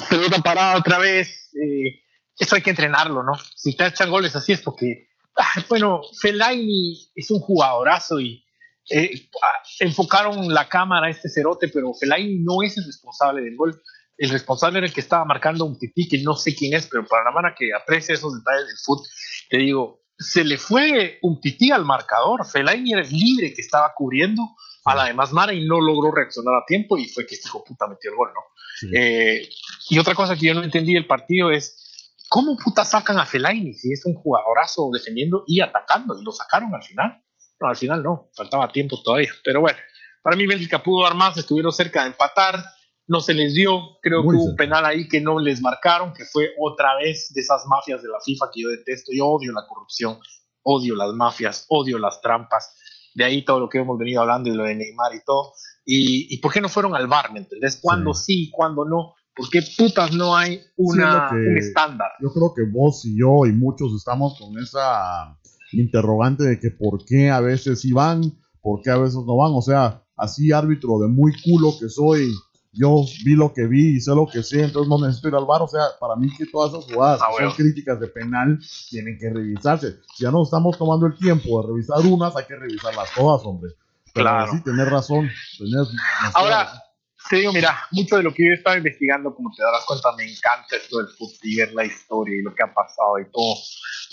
Pelota 0.09 0.41
parada 0.41 0.77
otra 0.77 0.99
vez. 0.99 1.49
eh, 1.55 2.01
eso 2.37 2.55
hay 2.55 2.61
que 2.61 2.69
entrenarlo, 2.69 3.23
¿no? 3.23 3.33
Si 3.55 3.75
te 3.75 3.87
echan 3.87 4.09
goles 4.09 4.35
así 4.35 4.53
es 4.53 4.61
porque. 4.61 5.09
ah, 5.37 5.65
bueno, 5.67 6.01
Fellaini 6.21 7.11
es 7.15 7.31
un 7.31 7.39
jugadorazo 7.39 8.19
y 8.19 8.45
eh, 8.91 9.27
ah, 9.41 9.63
enfocaron 9.79 10.53
la 10.53 10.69
cámara 10.69 11.07
a 11.07 11.09
este 11.09 11.29
cerote, 11.29 11.67
pero 11.67 11.93
Fellaini 11.93 12.39
no 12.39 12.61
es 12.63 12.77
el 12.77 12.85
responsable 12.85 13.41
del 13.41 13.55
gol. 13.55 13.81
El 14.19 14.29
responsable 14.31 14.79
era 14.79 14.87
el 14.87 14.93
que 14.93 14.99
estaba 14.99 15.23
marcando 15.23 15.63
un 15.63 15.79
tití, 15.79 16.07
que 16.07 16.21
no 16.21 16.35
sé 16.35 16.53
quién 16.53 16.73
es, 16.73 16.87
pero 16.87 17.05
para 17.05 17.23
la 17.23 17.31
mano 17.31 17.55
que 17.57 17.73
aprecia 17.73 18.13
esos 18.13 18.37
detalles 18.37 18.67
del 18.67 18.77
fútbol, 18.77 19.07
te 19.49 19.57
digo, 19.59 20.03
se 20.17 20.43
le 20.43 20.57
fue 20.57 21.19
un 21.21 21.39
tití 21.39 21.71
al 21.71 21.85
marcador. 21.85 22.45
Fellaini 22.45 22.91
era 22.91 23.01
el 23.01 23.09
libre 23.09 23.53
que 23.53 23.61
estaba 23.61 23.93
cubriendo 23.95 24.43
a 24.83 24.93
la 24.93 25.05
demás 25.05 25.31
Mara 25.31 25.53
y 25.53 25.65
no 25.65 25.79
logró 25.79 26.11
reaccionar 26.11 26.55
a 26.55 26.65
tiempo 26.67 26.97
y 26.97 27.07
fue 27.07 27.25
que 27.25 27.35
este 27.35 27.47
hijo 27.47 27.63
puta 27.63 27.87
metió 27.87 28.11
el 28.11 28.17
gol, 28.17 28.29
¿no? 28.33 28.41
Sí. 28.77 28.89
Eh, 28.93 29.49
y 29.89 29.99
otra 29.99 30.13
cosa 30.15 30.35
que 30.35 30.47
yo 30.47 30.53
no 30.53 30.63
entendí 30.63 30.93
del 30.93 31.07
partido 31.07 31.49
es 31.49 32.11
cómo 32.27 32.57
puta 32.57 32.83
sacan 32.83 33.19
a 33.19 33.25
Fellaini 33.25 33.73
si 33.73 33.93
es 33.93 34.05
un 34.05 34.15
jugadorazo 34.15 34.89
defendiendo 34.93 35.45
y 35.47 35.61
atacando 35.61 36.19
y 36.19 36.25
lo 36.25 36.33
sacaron 36.33 36.75
al 36.75 36.83
final. 36.83 37.23
No, 37.61 37.67
al 37.67 37.75
final 37.77 38.03
no, 38.03 38.29
faltaba 38.35 38.69
tiempo 38.71 39.01
todavía. 39.01 39.31
Pero 39.43 39.61
bueno, 39.61 39.79
para 40.21 40.35
mí 40.35 40.45
Bélgica 40.45 40.83
pudo 40.83 41.03
dar 41.03 41.15
más, 41.15 41.37
estuvieron 41.37 41.71
cerca 41.71 42.01
de 42.01 42.09
empatar, 42.09 42.61
no 43.09 43.19
se 43.21 43.33
les 43.33 43.53
dio, 43.55 43.97
creo 44.01 44.23
Muy 44.23 44.35
que 44.35 44.41
hubo 44.41 44.49
un 44.51 44.55
penal 44.55 44.85
ahí 44.85 45.07
que 45.07 45.19
no 45.19 45.39
les 45.39 45.61
marcaron, 45.61 46.13
que 46.13 46.23
fue 46.25 46.51
otra 46.59 46.95
vez 46.95 47.31
de 47.33 47.41
esas 47.41 47.65
mafias 47.67 48.01
de 48.01 48.07
la 48.07 48.19
FIFA 48.23 48.45
que 48.53 48.61
yo 48.61 48.69
detesto, 48.69 49.11
yo 49.13 49.25
odio 49.27 49.51
la 49.51 49.65
corrupción, 49.67 50.17
odio 50.63 50.95
las 50.95 51.11
mafias, 51.13 51.65
odio 51.69 51.97
las 51.97 52.21
trampas, 52.21 52.73
de 53.15 53.23
ahí 53.25 53.43
todo 53.43 53.59
lo 53.59 53.67
que 53.67 53.79
hemos 53.79 53.97
venido 53.97 54.21
hablando 54.21 54.49
y 54.49 54.53
lo 54.55 54.63
de 54.63 54.75
Neymar 54.75 55.13
y 55.15 55.23
todo. 55.25 55.53
¿Y, 55.85 56.33
y 56.33 56.37
por 56.37 56.53
qué 56.53 56.61
no 56.61 56.69
fueron 56.69 56.95
al 56.95 57.07
bar? 57.07 57.33
¿Me 57.33 57.39
entendés? 57.39 57.79
¿Cuándo 57.81 58.13
sí, 58.13 58.51
cuándo 58.51 58.85
no? 58.85 59.15
¿Por 59.35 59.49
qué 59.49 59.61
putas 59.77 60.11
no 60.13 60.35
hay 60.37 60.61
una, 60.77 61.07
es 61.07 61.13
lo 61.13 61.29
que- 61.29 61.49
un 61.49 61.57
estándar? 61.57 62.11
Yo 62.21 62.29
creo 62.31 62.53
que 62.53 62.61
vos 62.71 63.03
y 63.05 63.17
yo 63.19 63.45
y 63.47 63.53
muchos 63.53 63.93
estamos 63.95 64.37
con 64.37 64.55
esa 64.61 65.35
interrogante 65.71 66.43
de 66.43 66.59
que 66.59 66.71
por 66.71 67.03
qué 67.05 67.29
a 67.31 67.39
veces 67.39 67.81
sí 67.81 67.91
van, 67.91 68.21
por 68.61 68.81
qué 68.83 68.91
a 68.91 68.97
veces 68.97 69.19
no 69.25 69.35
van. 69.37 69.51
O 69.55 69.61
sea, 69.61 70.03
así 70.15 70.51
árbitro 70.51 70.99
de 70.99 71.07
muy 71.07 71.31
culo 71.43 71.73
que 71.79 71.89
soy, 71.89 72.31
yo 72.79 73.03
vi 73.25 73.35
lo 73.35 73.51
que 73.53 73.67
vi 73.67 73.97
y 73.97 73.99
sé 73.99 74.11
lo 74.15 74.25
que 74.25 74.41
sé, 74.41 74.63
entonces 74.63 74.87
no 74.89 74.97
necesito 74.99 75.27
ir 75.27 75.35
al 75.35 75.45
bar. 75.45 75.61
O 75.61 75.67
sea, 75.67 75.81
para 75.99 76.15
mí 76.15 76.29
que 76.37 76.45
todas 76.45 76.71
esas 76.73 76.85
jugadas 76.93 77.19
Ah, 77.21 77.27
bueno. 77.31 77.49
son 77.49 77.57
críticas 77.57 77.99
de 77.99 78.07
penal 78.07 78.57
tienen 78.89 79.17
que 79.19 79.29
revisarse. 79.29 79.97
Si 80.15 80.23
ya 80.23 80.31
no 80.31 80.43
estamos 80.43 80.77
tomando 80.77 81.05
el 81.07 81.17
tiempo 81.17 81.61
de 81.61 81.67
revisar 81.67 81.99
unas, 82.05 82.35
hay 82.35 82.45
que 82.45 82.55
revisarlas 82.55 83.09
todas, 83.15 83.41
hombre. 83.45 83.71
Pero 84.13 84.23
Claro. 84.23 84.51
sí, 84.53 84.63
tenés 84.63 84.89
razón. 84.89 85.29
Tenés 85.57 85.87
Ahora. 86.33 86.69
Te 87.27 87.35
digo, 87.35 87.51
mira, 87.51 87.77
mucho 87.91 88.17
de 88.17 88.23
lo 88.23 88.33
que 88.33 88.43
yo 88.47 88.53
estaba 88.53 88.77
investigando, 88.77 89.35
como 89.35 89.51
te 89.55 89.61
darás 89.61 89.83
cuenta, 89.85 90.15
me 90.15 90.23
encanta 90.23 90.75
esto 90.75 90.97
del 90.97 91.07
fútbol 91.07 91.37
y 91.43 91.57
ver 91.57 91.73
la 91.73 91.85
historia 91.85 92.35
y 92.37 92.41
lo 92.41 92.55
que 92.55 92.63
ha 92.63 92.73
pasado 92.73 93.19
y 93.19 93.29
todo. 93.31 93.55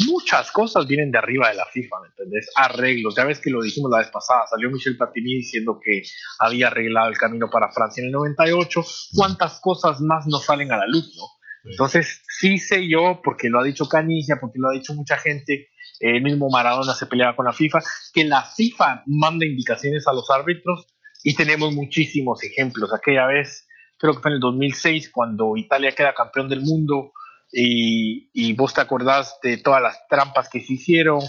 Muchas 0.07 0.51
cosas 0.51 0.87
vienen 0.87 1.11
de 1.11 1.19
arriba 1.19 1.49
de 1.49 1.55
la 1.55 1.67
FIFA, 1.67 2.01
¿me 2.03 2.09
entendés? 2.09 2.51
Arreglos. 2.57 3.15
Ya 3.15 3.25
ves 3.25 3.41
que 3.41 3.51
lo 3.51 3.63
dijimos 3.63 3.91
la 3.91 3.99
vez 3.99 4.09
pasada. 4.09 4.47
Salió 4.51 4.71
Michel 4.71 4.97
Platini 4.97 5.37
diciendo 5.37 5.79
que 5.83 6.03
había 6.41 6.67
arreglado 6.67 7.09
el 7.09 7.17
camino 7.17 7.49
para 7.49 7.71
Francia 7.71 8.03
en 8.03 8.09
el 8.09 8.13
98. 8.13 8.85
¿Cuántas 9.15 9.61
cosas 9.61 10.01
más 10.01 10.27
no 10.27 10.39
salen 10.39 10.73
a 10.73 10.77
la 10.77 10.87
luz, 10.87 11.15
no? 11.17 11.25
Entonces, 11.71 12.23
sí 12.29 12.59
sé 12.59 12.89
yo, 12.89 13.21
porque 13.25 13.49
lo 13.49 13.61
ha 13.61 13.65
dicho 13.65 13.89
Canigia, 13.89 14.39
porque 14.41 14.59
lo 14.59 14.69
ha 14.69 14.73
dicho 14.73 14.95
mucha 14.95 15.17
gente, 15.17 15.69
el 16.01 16.23
mismo 16.23 16.49
Maradona 16.51 16.95
se 16.95 17.07
peleaba 17.07 17.35
con 17.35 17.47
la 17.47 17.53
FIFA, 17.53 17.81
que 18.13 18.25
la 18.25 18.43
FIFA 18.43 19.03
manda 19.07 19.47
indicaciones 19.47 20.07
a 20.07 20.13
los 20.13 20.31
árbitros 20.31 20.87
y 21.23 21.35
tenemos 21.35 21.73
muchísimos 21.73 22.43
ejemplos. 22.43 22.93
Aquella 22.95 23.27
vez, 23.27 23.67
creo 23.99 24.15
que 24.15 24.21
fue 24.21 24.31
en 24.31 24.37
el 24.37 24.41
2006, 24.41 25.11
cuando 25.11 25.57
Italia 25.57 25.93
queda 25.93 26.15
campeón 26.15 26.49
del 26.49 26.63
mundo 26.63 27.13
y, 27.53 28.53
vos 28.55 28.75
te 28.75 28.81
acordás 28.81 29.39
de 29.43 29.59
todas 29.59 29.83
las 29.83 30.07
trampas 30.09 30.49
que 30.49 30.61
se 30.61 30.75
hicieron, 30.75 31.21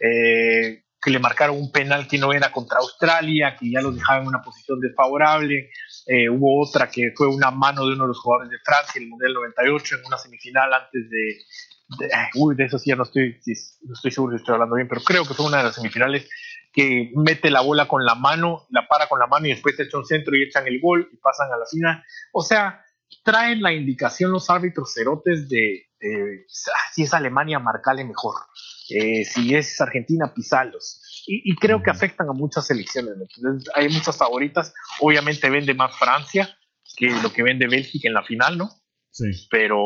eh, 0.00 0.84
que 1.00 1.10
le 1.10 1.18
marcaron 1.18 1.56
un 1.56 1.70
penal 1.70 2.08
que 2.08 2.18
no 2.18 2.32
era 2.32 2.50
contra 2.50 2.78
Australia, 2.78 3.56
que 3.58 3.70
ya 3.70 3.80
los 3.80 3.94
dejaba 3.94 4.22
en 4.22 4.28
una 4.28 4.42
posición 4.42 4.80
desfavorable. 4.80 5.70
Eh, 6.06 6.28
hubo 6.28 6.66
otra 6.66 6.88
que 6.90 7.12
fue 7.14 7.28
una 7.28 7.50
mano 7.50 7.86
de 7.86 7.94
uno 7.94 8.04
de 8.04 8.08
los 8.08 8.20
jugadores 8.20 8.50
de 8.50 8.58
Francia 8.64 8.98
en 8.98 9.04
el 9.04 9.10
Mundial 9.10 9.34
98 9.34 9.96
en 9.96 10.06
una 10.06 10.18
semifinal 10.18 10.72
antes 10.72 11.08
de, 11.10 11.38
de 11.88 12.08
uy, 12.34 12.56
de 12.56 12.64
eso 12.64 12.78
sí 12.78 12.90
ya 12.90 12.96
no 12.96 13.04
estoy, 13.04 13.40
no 13.82 13.94
estoy 13.94 14.10
seguro 14.10 14.36
si 14.36 14.40
estoy 14.40 14.54
hablando 14.54 14.74
bien, 14.76 14.88
pero 14.88 15.00
creo 15.02 15.24
que 15.24 15.34
fue 15.34 15.46
una 15.46 15.58
de 15.58 15.64
las 15.64 15.74
semifinales 15.74 16.28
que 16.72 17.12
mete 17.14 17.50
la 17.50 17.60
bola 17.60 17.88
con 17.88 18.04
la 18.04 18.14
mano, 18.14 18.66
la 18.70 18.86
para 18.86 19.08
con 19.08 19.18
la 19.18 19.26
mano 19.26 19.46
y 19.46 19.50
después 19.50 19.78
echa 19.78 19.96
un 19.96 20.04
centro 20.04 20.36
y 20.36 20.42
echan 20.42 20.66
el 20.66 20.80
gol 20.80 21.08
y 21.12 21.16
pasan 21.16 21.50
a 21.52 21.56
la 21.56 21.64
final. 21.70 22.04
O 22.32 22.42
sea, 22.42 22.84
traen 23.22 23.62
la 23.62 23.72
indicación 23.72 24.30
los 24.30 24.50
árbitros 24.50 24.92
cerotes 24.92 25.48
de, 25.48 25.86
si 26.92 27.02
es 27.02 27.14
Alemania, 27.14 27.58
marcale 27.58 28.04
mejor. 28.04 28.34
Eh, 28.90 29.24
si 29.24 29.54
es 29.54 29.80
Argentina, 29.80 30.32
pisalos. 30.34 31.24
Y, 31.26 31.50
y, 31.50 31.56
creo 31.56 31.82
que 31.82 31.90
afectan 31.90 32.28
a 32.28 32.32
muchas 32.32 32.66
selecciones. 32.66 33.14
Entonces, 33.18 33.68
hay 33.74 33.88
muchas 33.88 34.16
favoritas. 34.16 34.72
Obviamente 35.00 35.50
vende 35.50 35.74
más 35.74 35.96
Francia 35.98 36.56
que 36.96 37.10
lo 37.22 37.32
que 37.32 37.42
vende 37.42 37.66
Bélgica 37.66 38.06
en 38.06 38.14
la 38.14 38.22
final, 38.22 38.58
¿no? 38.58 38.70
Sí. 39.16 39.46
Pero, 39.50 39.78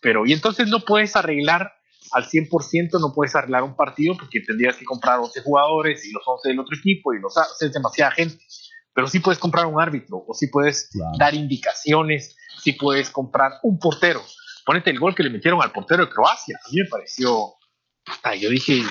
pero, 0.00 0.24
y 0.24 0.32
entonces 0.32 0.68
no 0.68 0.80
puedes 0.80 1.14
arreglar 1.14 1.72
al 2.12 2.24
100% 2.24 3.00
no 3.00 3.12
puedes 3.14 3.34
arreglar 3.34 3.62
un 3.62 3.74
partido 3.74 4.14
porque 4.18 4.40
tendrías 4.40 4.76
que 4.76 4.84
comprar 4.84 5.18
11 5.20 5.40
jugadores 5.42 6.04
y 6.04 6.12
los 6.12 6.22
11 6.26 6.48
del 6.50 6.58
otro 6.60 6.76
equipo 6.76 7.14
y 7.14 7.20
los 7.20 7.34
o 7.36 7.40
sea, 7.40 7.66
es 7.66 7.72
demasiada 7.72 8.10
gente. 8.12 8.38
Pero 8.94 9.06
sí 9.08 9.20
puedes 9.20 9.38
comprar 9.38 9.64
un 9.66 9.80
árbitro 9.80 10.22
o 10.26 10.34
sí 10.34 10.48
puedes 10.48 10.90
Claro. 10.92 11.12
dar 11.18 11.34
indicaciones, 11.34 12.36
sí 12.62 12.72
puedes 12.72 13.08
comprar 13.10 13.52
un 13.62 13.78
portero. 13.78 14.22
Ponete 14.66 14.90
el 14.90 14.98
gol 14.98 15.14
que 15.14 15.22
le 15.22 15.30
metieron 15.30 15.62
al 15.62 15.72
portero 15.72 16.04
de 16.06 16.10
Croacia. 16.12 16.58
A 16.64 16.68
mí 16.70 16.80
me 16.82 16.88
pareció. 16.88 17.54
yo 18.40 18.50
dije, 18.50 18.82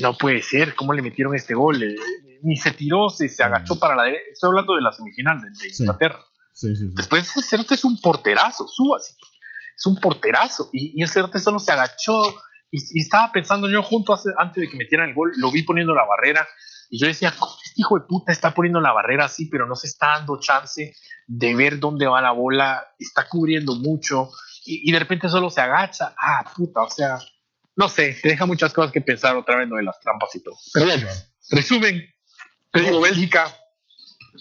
no 0.00 0.16
puede 0.16 0.42
ser, 0.42 0.74
¿cómo 0.74 0.92
le 0.92 1.02
metieron 1.02 1.34
este 1.36 1.54
gol? 1.54 1.80
Eh, 1.82 1.94
Ni 2.42 2.56
se 2.56 2.72
tiró, 2.72 3.08
se, 3.08 3.28
se 3.28 3.42
agachó 3.42 3.78
para 3.78 3.94
la 3.94 4.02
derecha. 4.04 4.24
Estoy 4.32 4.48
hablando 4.48 4.74
de 4.74 4.82
la 4.82 4.92
semifinal 4.92 5.40
de. 5.40 5.48
Inglaterra. 5.78 6.18
Sí, 6.54 6.74
sí, 6.76 6.88
sí. 6.88 6.92
Después 6.94 7.28
ese 7.28 7.42
Cerote 7.42 7.74
es 7.74 7.84
un 7.84 8.00
porterazo, 8.00 8.66
súbase. 8.68 9.14
Es 9.76 9.86
un 9.86 9.96
porterazo. 9.96 10.70
Y, 10.72 10.98
y 10.98 11.02
el 11.02 11.08
Cerote 11.08 11.38
solo 11.40 11.58
se 11.58 11.72
agachó. 11.72 12.22
Y, 12.70 12.78
y 12.98 13.02
estaba 13.02 13.30
pensando 13.32 13.68
yo 13.68 13.82
junto 13.82 14.14
hace- 14.14 14.30
antes 14.38 14.62
de 14.62 14.68
que 14.70 14.76
metieran 14.76 15.08
el 15.10 15.14
gol, 15.14 15.32
lo 15.36 15.50
vi 15.50 15.62
poniendo 15.64 15.94
la 15.94 16.04
barrera. 16.04 16.46
Y 16.90 16.98
yo 17.00 17.06
decía, 17.08 17.34
¿cómo 17.36 17.52
este 17.64 17.80
hijo 17.80 17.98
de 17.98 18.06
puta 18.06 18.30
está 18.32 18.54
poniendo 18.54 18.80
la 18.80 18.92
barrera 18.92 19.24
así, 19.24 19.46
pero 19.46 19.66
no 19.66 19.74
se 19.74 19.88
está 19.88 20.08
dando 20.18 20.38
chance 20.38 20.94
de 21.26 21.54
ver 21.56 21.80
dónde 21.80 22.06
va 22.06 22.20
la 22.20 22.30
bola? 22.30 22.86
Está 22.98 23.28
cubriendo 23.28 23.74
mucho. 23.74 24.30
Y, 24.64 24.88
y 24.88 24.92
de 24.92 24.98
repente 25.00 25.28
solo 25.28 25.50
se 25.50 25.60
agacha. 25.60 26.14
Ah, 26.20 26.44
puta, 26.56 26.82
o 26.82 26.90
sea, 26.90 27.18
no 27.76 27.88
sé, 27.88 28.16
te 28.22 28.28
deja 28.28 28.46
muchas 28.46 28.72
cosas 28.72 28.92
que 28.92 29.00
pensar 29.00 29.36
otra 29.36 29.56
vez 29.56 29.68
lo 29.68 29.76
de 29.76 29.82
las 29.82 29.98
trampas 29.98 30.32
y 30.36 30.42
todo. 30.42 30.54
Pero 30.72 30.86
bueno, 30.86 31.08
resumen, 31.50 32.00
te 32.70 32.80
digo, 32.80 33.00
Bélgica 33.00 33.52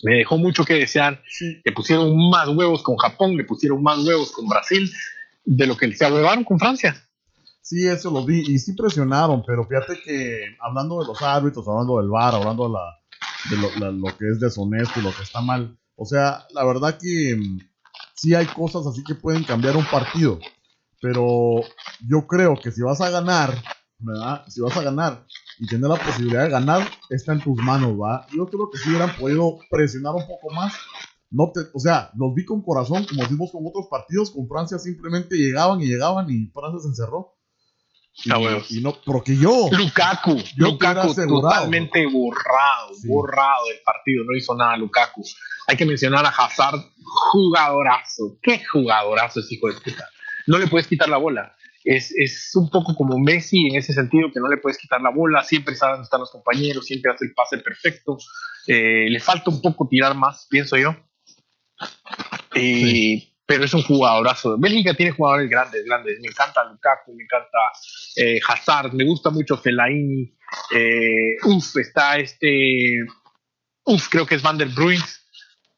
me 0.03 0.15
dejó 0.15 0.37
mucho 0.37 0.65
que 0.65 0.73
desear 0.75 1.21
Sí, 1.29 1.61
le 1.63 1.71
pusieron 1.71 2.29
más 2.29 2.47
huevos 2.49 2.81
con 2.81 2.95
Japón, 2.97 3.35
le 3.37 3.43
pusieron 3.43 3.81
más 3.83 3.99
huevos 3.99 4.31
con 4.31 4.47
Brasil 4.47 4.89
de 5.45 5.67
lo 5.67 5.75
que 5.77 5.93
se 5.93 6.09
huevaron 6.11 6.43
con 6.43 6.57
Francia. 6.59 6.95
Sí, 7.61 7.87
eso 7.87 8.11
lo 8.11 8.25
vi 8.25 8.41
y 8.41 8.59
sí 8.59 8.73
presionaron, 8.73 9.43
pero 9.45 9.65
fíjate 9.65 9.99
que 10.03 10.55
hablando 10.59 10.99
de 11.01 11.07
los 11.07 11.21
árbitros, 11.21 11.67
hablando 11.67 11.97
del 11.97 12.09
VAR, 12.09 12.35
hablando 12.35 12.67
de, 12.67 12.73
la, 12.73 12.99
de 13.49 13.57
lo, 13.61 13.79
la- 13.79 13.91
lo 13.91 14.17
que 14.17 14.29
es 14.29 14.39
deshonesto 14.39 14.99
y 14.99 15.03
lo 15.03 15.15
que 15.15 15.23
está 15.23 15.41
mal, 15.41 15.77
o 15.95 16.05
sea, 16.05 16.45
la 16.53 16.65
verdad 16.65 16.97
que 16.99 17.35
mm, 17.37 17.59
sí 18.15 18.35
hay 18.35 18.45
cosas 18.47 18.85
así 18.87 19.03
que 19.03 19.15
pueden 19.15 19.43
cambiar 19.43 19.77
un 19.77 19.85
partido, 19.85 20.39
pero 21.01 21.61
yo 22.07 22.25
creo 22.27 22.55
que 22.59 22.71
si 22.71 22.81
vas 22.81 22.99
a 23.01 23.09
ganar, 23.09 23.53
¿verdad? 23.99 24.43
Si 24.47 24.61
vas 24.61 24.75
a 24.77 24.81
ganar 24.83 25.25
y 25.59 25.67
tener 25.67 25.89
la 25.89 25.95
posibilidad 25.95 26.43
de 26.43 26.49
ganar, 26.49 26.87
está 27.09 27.33
en 27.33 27.41
tus 27.41 27.55
manos, 27.57 27.91
¿va? 27.99 28.25
Yo 28.35 28.45
creo 28.47 28.69
que 28.71 28.77
si 28.77 28.89
hubieran 28.89 29.15
podido 29.15 29.59
presionar 29.69 30.13
un 30.15 30.27
poco 30.27 30.53
más. 30.53 30.73
No 31.35 31.51
te, 31.51 31.61
o 31.73 31.79
sea, 31.79 32.11
los 32.15 32.33
vi 32.35 32.45
con 32.45 32.61
corazón, 32.61 33.05
como 33.05 33.23
decimos 33.23 33.51
con 33.51 33.65
otros 33.65 33.87
partidos, 33.89 34.29
con 34.29 34.47
Francia 34.47 34.77
simplemente 34.77 35.35
llegaban 35.35 35.81
y 35.81 35.85
llegaban 35.87 36.29
y 36.29 36.45
Francia 36.53 36.79
se 36.81 36.87
encerró. 36.89 37.35
Y, 38.23 38.31
Ah, 38.31 38.37
huevos. 38.37 38.69
y 38.69 38.81
no, 38.81 38.93
porque 39.03 39.35
yo, 39.35 39.67
Lukaku, 39.71 40.35
Yo 40.55 40.67
Lukaku 40.67 41.15
totalmente 41.27 42.05
borrado, 42.05 42.93
Sí. 42.93 43.07
borrado 43.07 43.65
del 43.67 43.79
partido, 43.83 44.23
no 44.25 44.35
hizo 44.37 44.53
nada 44.55 44.77
Lukaku. 44.77 45.23
Hay 45.67 45.75
que 45.75 45.85
mencionar 45.87 46.23
a 46.23 46.29
Hazard, 46.29 46.79
jugadorazo, 47.31 48.37
qué 48.41 48.61
jugadorazo 48.71 49.39
ese 49.39 49.55
hijo 49.55 49.67
de 49.69 49.73
puta. 49.81 50.07
No 50.47 50.57
le 50.59 50.67
puedes 50.67 50.87
quitar 50.87 51.09
la 51.09 51.17
bola. 51.17 51.55
Es, 51.83 52.13
es 52.15 52.51
un 52.55 52.69
poco 52.69 52.95
como 52.95 53.19
Messi 53.19 53.67
en 53.67 53.75
ese 53.75 53.93
sentido, 53.93 54.31
que 54.31 54.39
no 54.39 54.47
le 54.47 54.57
puedes 54.57 54.77
quitar 54.77 55.01
la 55.01 55.09
bola, 55.09 55.43
siempre 55.43 55.75
sabe 55.75 55.93
dónde 55.93 56.05
están 56.05 56.21
los 56.21 56.31
compañeros, 56.31 56.85
siempre 56.85 57.11
hace 57.11 57.25
el 57.25 57.33
pase 57.33 57.57
perfecto. 57.57 58.17
Eh, 58.67 59.07
le 59.09 59.19
falta 59.19 59.49
un 59.49 59.61
poco 59.61 59.87
tirar 59.89 60.15
más, 60.15 60.47
pienso 60.49 60.77
yo. 60.77 60.95
Eh, 62.55 63.29
Pero 63.45 63.65
es 63.65 63.73
un 63.73 63.83
jugadorazo. 63.83 64.57
Bélgica 64.57 64.93
tiene 64.93 65.11
jugadores 65.11 65.49
grandes, 65.49 65.83
grandes. 65.85 66.19
Me 66.21 66.27
encanta 66.27 66.63
Lukaku, 66.63 67.13
me 67.13 67.23
encanta 67.23 67.57
eh, 68.15 68.39
Hazard, 68.47 68.93
me 68.93 69.03
gusta 69.03 69.29
mucho 69.29 69.57
Fellaini. 69.57 70.33
Eh, 70.73 71.35
uf, 71.43 71.75
está 71.77 72.17
este. 72.17 72.99
Uf, 73.85 74.07
creo 74.09 74.25
que 74.25 74.35
es 74.35 74.41
Van 74.41 74.57
der 74.57 74.69
Bruins 74.69 75.27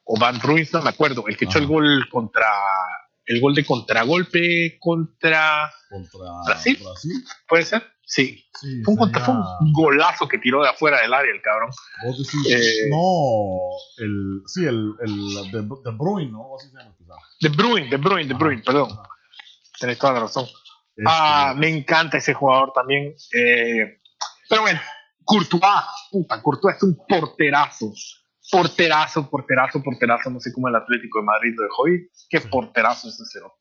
o 0.03 0.19
Van 0.19 0.37
Bruins, 0.37 0.71
no 0.73 0.81
me 0.83 0.89
acuerdo. 0.89 1.23
El 1.27 1.35
que 1.37 1.45
echó 1.45 1.57
el 1.57 1.65
gol 1.65 2.07
contra. 2.11 2.45
El 3.25 3.41
gol 3.41 3.55
de 3.55 3.65
contragolpe 3.65 4.77
contra. 4.79 5.71
contra 5.89 6.19
¿Brasil? 6.45 6.77
Brasil. 6.81 7.11
¿Puede 7.47 7.63
ser? 7.65 7.83
Sí. 8.07 8.45
Sí, 8.61 8.83
Fue 8.83 8.93
un, 8.93 8.99
contra- 8.99 9.21
fue 9.25 9.33
un 9.33 9.73
golazo 9.73 10.27
que 10.27 10.37
tiró 10.37 10.61
de 10.61 10.69
afuera 10.69 11.01
del 11.01 11.11
área 11.13 11.33
el 11.33 11.41
cabrón. 11.41 11.71
Vos 12.05 12.17
decís, 12.19 12.53
Eh, 12.53 12.87
no, 12.89 13.57
el, 13.97 14.41
sí, 14.45 14.63
el, 14.65 14.93
el 15.01 15.51
de, 15.51 15.61
de 15.61 15.97
Bruin, 15.97 16.31
¿no? 16.31 16.55
Así 16.55 16.69
se 16.69 16.77
llama. 16.77 16.95
De 17.41 17.49
Bruin, 17.49 17.89
de 17.89 17.97
Bruin, 17.97 18.27
de 18.27 18.33
Bruin, 18.35 18.61
perdón. 18.63 18.91
Ajá. 18.91 19.09
Tenés 19.79 19.97
toda 19.97 20.13
la 20.13 20.19
razón. 20.21 20.45
Este, 20.45 21.03
Ah, 21.07 21.53
me 21.57 21.67
encanta 21.67 22.17
ese 22.17 22.33
jugador 22.33 22.71
también. 22.73 23.13
Eh, 23.33 23.99
pero 24.47 24.61
bueno, 24.61 24.79
Courtois, 25.25 25.63
puta, 26.11 26.41
Courtois 26.41 26.75
es 26.77 26.83
un 26.83 26.95
porterazo. 27.09 27.91
Porterazo, 28.51 29.29
porterazo, 29.29 29.81
porterazo. 29.81 30.29
No 30.29 30.39
sé 30.39 30.51
cómo 30.53 30.67
el 30.67 30.75
Atlético 30.75 31.19
de 31.19 31.25
Madrid 31.25 31.53
lo 31.55 31.63
dejó 31.63 31.87
ir. 31.87 32.09
Qué 32.29 32.41
porterazo 32.41 33.07
es 33.09 33.15
ese 33.15 33.25
cerote. 33.39 33.55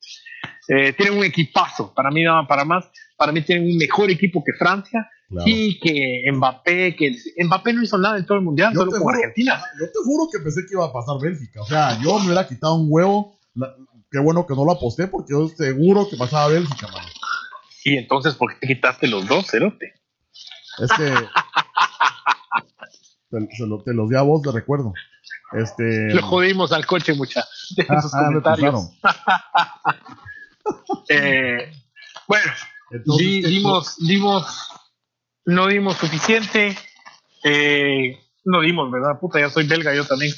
Eh, 0.67 0.93
tienen 0.93 1.17
un 1.19 1.23
equipazo. 1.25 1.93
Para 1.93 2.11
mí, 2.11 2.23
nada 2.23 2.45
para 2.47 2.65
más. 2.65 2.85
Para 3.17 3.31
mí, 3.31 3.41
tienen 3.41 3.65
un 3.69 3.77
mejor 3.77 4.09
equipo 4.09 4.43
que 4.43 4.53
Francia. 4.53 5.09
claro. 5.29 5.43
Y 5.47 5.79
que 5.79 6.23
Mbappé, 6.31 6.95
que 6.95 7.15
Mbappé 7.43 7.73
no 7.73 7.83
hizo 7.83 7.97
nada 7.97 8.17
en 8.17 8.25
todo 8.25 8.37
el 8.37 8.43
mundial, 8.43 8.73
Yo 8.73 8.79
solo 8.81 8.91
con 8.91 9.01
juro- 9.01 9.15
Argentina. 9.15 9.61
Yo 9.79 9.85
te 9.87 9.99
juro 10.03 10.29
que 10.31 10.39
pensé 10.39 10.61
que 10.61 10.73
iba 10.73 10.85
a 10.85 10.93
pasar 10.93 11.15
Bélgica. 11.21 11.61
O 11.61 11.65
sea, 11.65 11.99
yo 12.01 12.19
me 12.19 12.25
hubiera 12.27 12.47
quitado 12.47 12.75
un 12.75 12.87
huevo. 12.89 13.39
La- 13.55 13.75
qué 14.11 14.19
bueno 14.19 14.45
que 14.45 14.53
no 14.53 14.65
lo 14.65 14.71
aposté 14.73 15.07
porque 15.07 15.31
yo 15.33 15.47
seguro 15.49 16.07
que 16.09 16.15
pasaba 16.17 16.47
Bélgica, 16.49 16.87
mano. 16.87 17.07
Y 17.83 17.97
entonces, 17.97 18.35
¿por 18.35 18.51
qué 18.53 18.59
te 18.59 18.67
quitaste 18.75 19.07
los 19.07 19.27
dos, 19.27 19.47
cerote? 19.49 19.93
Es 20.79 20.91
que. 20.91 21.13
Te, 23.47 23.55
se 23.55 23.67
lo- 23.67 23.81
te 23.83 23.93
los 23.93 24.09
di 24.09 24.15
a 24.15 24.21
vos 24.21 24.41
de 24.41 24.51
recuerdo. 24.51 24.93
Este. 25.53 26.13
Lo 26.13 26.21
jodimos 26.23 26.71
al 26.71 26.85
coche, 26.85 27.13
mucha. 27.13 27.43
Dejen 27.75 28.01
sus 28.01 28.13
ah, 28.13 28.17
me 28.31 28.41
comentarios. 28.41 28.91
pasaron. 29.01 29.85
Eh, 31.09 31.71
bueno, 32.27 32.51
Entonces, 32.91 33.25
di- 33.27 33.41
¿qué- 33.41 33.47
dimos, 33.49 33.95
dimos, 33.99 34.69
no 35.45 35.67
dimos 35.67 35.95
suficiente. 35.97 36.75
eh, 37.43 38.17
no 38.45 38.61
dimos, 38.61 38.91
¿verdad? 38.91 39.19
Puta, 39.19 39.39
ya 39.39 39.49
soy 39.49 39.67
belga, 39.67 39.93
yo 39.95 40.05
también. 40.05 40.33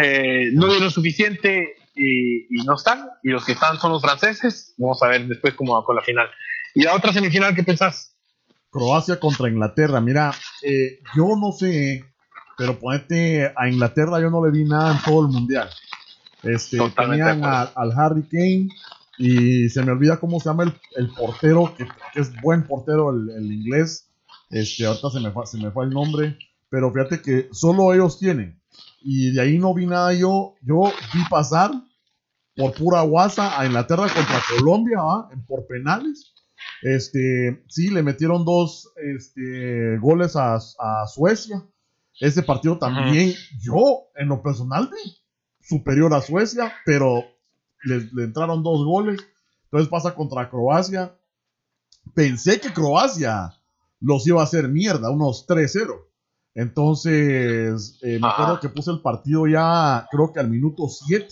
Eh, 0.00 0.50
no 0.52 0.68
dieron 0.70 0.90
suficiente 0.90 1.74
y, 1.94 2.60
y 2.60 2.64
no 2.64 2.74
están. 2.74 3.08
Y 3.22 3.30
los 3.30 3.44
que 3.44 3.52
están 3.52 3.78
son 3.80 3.92
los 3.92 4.02
franceses. 4.02 4.74
Vamos 4.78 5.02
a 5.02 5.08
ver 5.08 5.26
después 5.26 5.54
cómo 5.54 5.74
va 5.74 5.84
con 5.84 5.96
la 5.96 6.02
final. 6.02 6.28
Y 6.74 6.82
la 6.82 6.94
otra 6.94 7.12
semifinal, 7.12 7.54
¿qué 7.54 7.62
pensás? 7.64 8.14
Croacia 8.70 9.18
contra 9.18 9.48
Inglaterra. 9.48 10.00
Mira, 10.00 10.32
eh, 10.62 11.00
yo 11.16 11.28
no 11.40 11.50
sé, 11.52 12.04
pero 12.56 12.78
ponete 12.78 13.52
a 13.56 13.68
Inglaterra, 13.68 14.20
yo 14.20 14.30
no 14.30 14.44
le 14.44 14.50
vi 14.50 14.64
nada 14.64 14.92
en 14.96 15.02
todo 15.02 15.26
el 15.26 15.32
mundial. 15.32 15.68
Este, 16.42 16.78
Totalmente 16.78 17.24
tenían 17.24 17.44
a- 17.44 17.62
al 17.74 17.92
Harry 17.92 18.22
Kane 18.24 18.68
y 19.18 19.68
se 19.68 19.82
me 19.82 19.92
olvida 19.92 20.18
cómo 20.18 20.38
se 20.40 20.48
llama 20.48 20.64
el, 20.64 20.72
el 20.96 21.08
portero, 21.10 21.74
que, 21.76 21.86
que 22.12 22.20
es 22.20 22.30
buen 22.40 22.66
portero 22.66 23.10
el, 23.10 23.30
el 23.30 23.52
inglés. 23.52 24.10
Este, 24.50 24.86
ahorita 24.86 25.10
se 25.10 25.20
me, 25.20 25.30
fue, 25.32 25.46
se 25.46 25.58
me 25.58 25.70
fue 25.70 25.84
el 25.86 25.90
nombre, 25.90 26.38
pero 26.68 26.92
fíjate 26.92 27.20
que 27.20 27.48
solo 27.52 27.92
ellos 27.94 28.18
tienen. 28.18 28.60
Y 29.00 29.32
de 29.32 29.40
ahí 29.40 29.58
no 29.58 29.74
vi 29.74 29.86
nada 29.86 30.12
yo. 30.12 30.54
Yo 30.62 30.82
vi 31.14 31.20
pasar 31.30 31.70
por 32.54 32.72
pura 32.74 33.02
guasa 33.02 33.58
a 33.58 33.66
Inglaterra 33.66 34.02
contra 34.14 34.40
Colombia, 34.56 34.98
por 35.46 35.66
penales. 35.66 36.32
Este, 36.82 37.64
sí, 37.68 37.90
le 37.90 38.02
metieron 38.02 38.44
dos 38.44 38.92
este, 38.96 39.98
goles 39.98 40.36
a, 40.36 40.56
a 40.56 41.06
Suecia. 41.06 41.62
Ese 42.20 42.42
partido 42.42 42.78
también, 42.78 43.34
yo 43.60 44.08
en 44.16 44.28
lo 44.28 44.42
personal 44.42 44.90
vi 44.90 45.16
superior 45.60 46.14
a 46.14 46.22
Suecia, 46.22 46.72
pero 46.84 47.24
le, 47.84 48.08
le 48.12 48.24
entraron 48.24 48.62
dos 48.62 48.84
goles. 48.84 49.20
Entonces 49.64 49.88
pasa 49.88 50.14
contra 50.14 50.48
Croacia. 50.48 51.16
Pensé 52.14 52.60
que 52.60 52.72
Croacia 52.72 53.52
los 54.00 54.26
iba 54.26 54.40
a 54.40 54.44
hacer 54.44 54.68
mierda, 54.68 55.10
unos 55.10 55.46
3-0. 55.46 56.06
Entonces, 56.54 57.98
eh, 58.02 58.18
me 58.18 58.28
acuerdo 58.28 58.60
que 58.60 58.70
puse 58.70 58.90
el 58.90 59.02
partido 59.02 59.46
ya, 59.46 60.08
creo 60.10 60.32
que 60.32 60.40
al 60.40 60.48
minuto 60.48 60.88
7, 60.88 61.28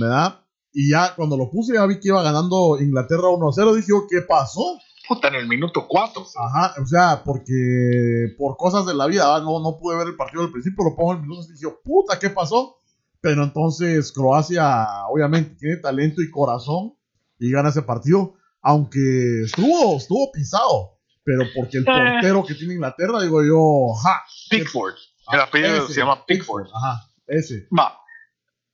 ¿verdad? 0.00 0.40
Y 0.72 0.90
ya 0.90 1.14
cuando 1.14 1.36
lo 1.36 1.50
puse, 1.50 1.74
ya 1.74 1.84
vi 1.84 2.00
que 2.00 2.08
iba 2.08 2.22
ganando 2.22 2.78
Inglaterra 2.80 3.28
1-0. 3.28 3.74
Dije, 3.74 3.88
yo, 3.88 4.06
¿qué 4.08 4.22
pasó? 4.22 4.78
Puta, 5.08 5.28
en 5.28 5.36
el 5.36 5.46
minuto 5.48 5.86
4. 5.88 6.26
Ajá, 6.36 6.74
o 6.82 6.86
sea, 6.86 7.22
porque 7.24 8.34
por 8.38 8.56
cosas 8.56 8.86
de 8.86 8.94
la 8.94 9.06
vida, 9.06 9.28
¿va? 9.28 9.40
no, 9.40 9.60
no 9.60 9.78
pude 9.78 9.96
ver 9.96 10.08
el 10.08 10.16
partido 10.16 10.42
al 10.42 10.50
principio, 10.50 10.84
lo 10.84 10.96
pongo 10.96 11.14
en 11.14 11.22
minutos 11.22 11.48
y 11.50 11.52
dije, 11.52 11.66
puta, 11.84 12.18
¿qué 12.18 12.30
pasó? 12.30 12.76
Pero 13.20 13.42
entonces 13.44 14.12
Croacia, 14.12 14.86
obviamente, 15.08 15.54
tiene 15.56 15.76
talento 15.76 16.22
y 16.22 16.30
corazón 16.30 16.94
y 17.38 17.50
gana 17.50 17.68
ese 17.70 17.82
partido, 17.82 18.34
aunque 18.62 19.42
estuvo, 19.44 19.96
estuvo 19.96 20.30
pisado, 20.32 20.98
pero 21.24 21.42
porque 21.54 21.78
el 21.78 21.84
Eh. 21.84 21.86
portero 21.86 22.44
que 22.44 22.54
tiene 22.54 22.74
Inglaterra, 22.74 23.22
digo 23.22 23.42
yo, 23.44 23.94
ja. 24.02 24.22
Pickford. 24.50 24.94
El 25.32 25.40
apellido 25.40 25.84
ese, 25.84 25.94
se 25.94 26.00
llama 26.00 26.24
Pickford. 26.24 26.66
Ajá, 26.72 27.08
ese. 27.26 27.66
Va. 27.76 27.98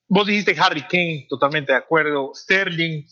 Vos 0.09 0.27
dijiste 0.27 0.55
Harry 0.61 0.83
Kane, 0.83 1.27
totalmente 1.29 1.73
de 1.73 1.79
acuerdo. 1.79 2.33
Sterling, 2.35 3.05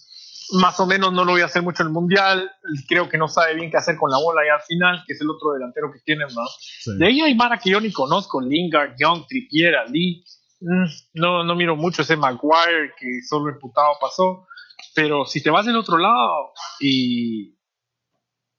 más 0.53 0.78
o 0.80 0.86
menos 0.86 1.12
no 1.12 1.24
lo 1.24 1.32
voy 1.32 1.40
a 1.42 1.46
hacer 1.46 1.62
mucho 1.62 1.82
en 1.82 1.88
el 1.88 1.92
mundial. 1.92 2.51
Creo 2.88 3.09
que 3.09 3.18
no 3.18 3.28
sabe 3.28 3.55
bien 3.55 3.70
qué 3.70 3.76
hacer 3.76 3.96
con 3.96 4.11
la 4.11 4.18
bola 4.18 4.42
ya 4.46 4.55
al 4.55 4.62
final, 4.62 5.03
que 5.07 5.12
es 5.14 5.20
el 5.20 5.30
otro 5.30 5.53
delantero 5.53 5.90
que 5.92 6.01
tienen, 6.01 6.28
¿no? 6.34 6.42
Sí. 6.59 6.96
De 6.98 7.07
ahí 7.07 7.20
hay 7.20 7.34
Mara 7.34 7.59
que 7.59 7.70
yo 7.70 7.80
ni 7.80 7.92
conozco: 7.92 8.40
Lingard, 8.40 8.94
Young, 8.98 9.26
Trippier, 9.26 9.76
Ali. 9.76 10.24
Mm, 10.61 10.84
No, 11.14 11.44
no 11.44 11.55
miro 11.55 11.76
mucho 11.76 12.03
ese 12.03 12.16
Maguire 12.16 12.92
que 12.98 13.20
solo 13.28 13.51
imputado 13.53 13.94
pasó. 14.01 14.46
Pero 14.94 15.24
si 15.26 15.42
te 15.42 15.51
vas 15.51 15.66
del 15.66 15.76
otro 15.76 15.98
lado 15.98 16.53
y, 16.80 17.57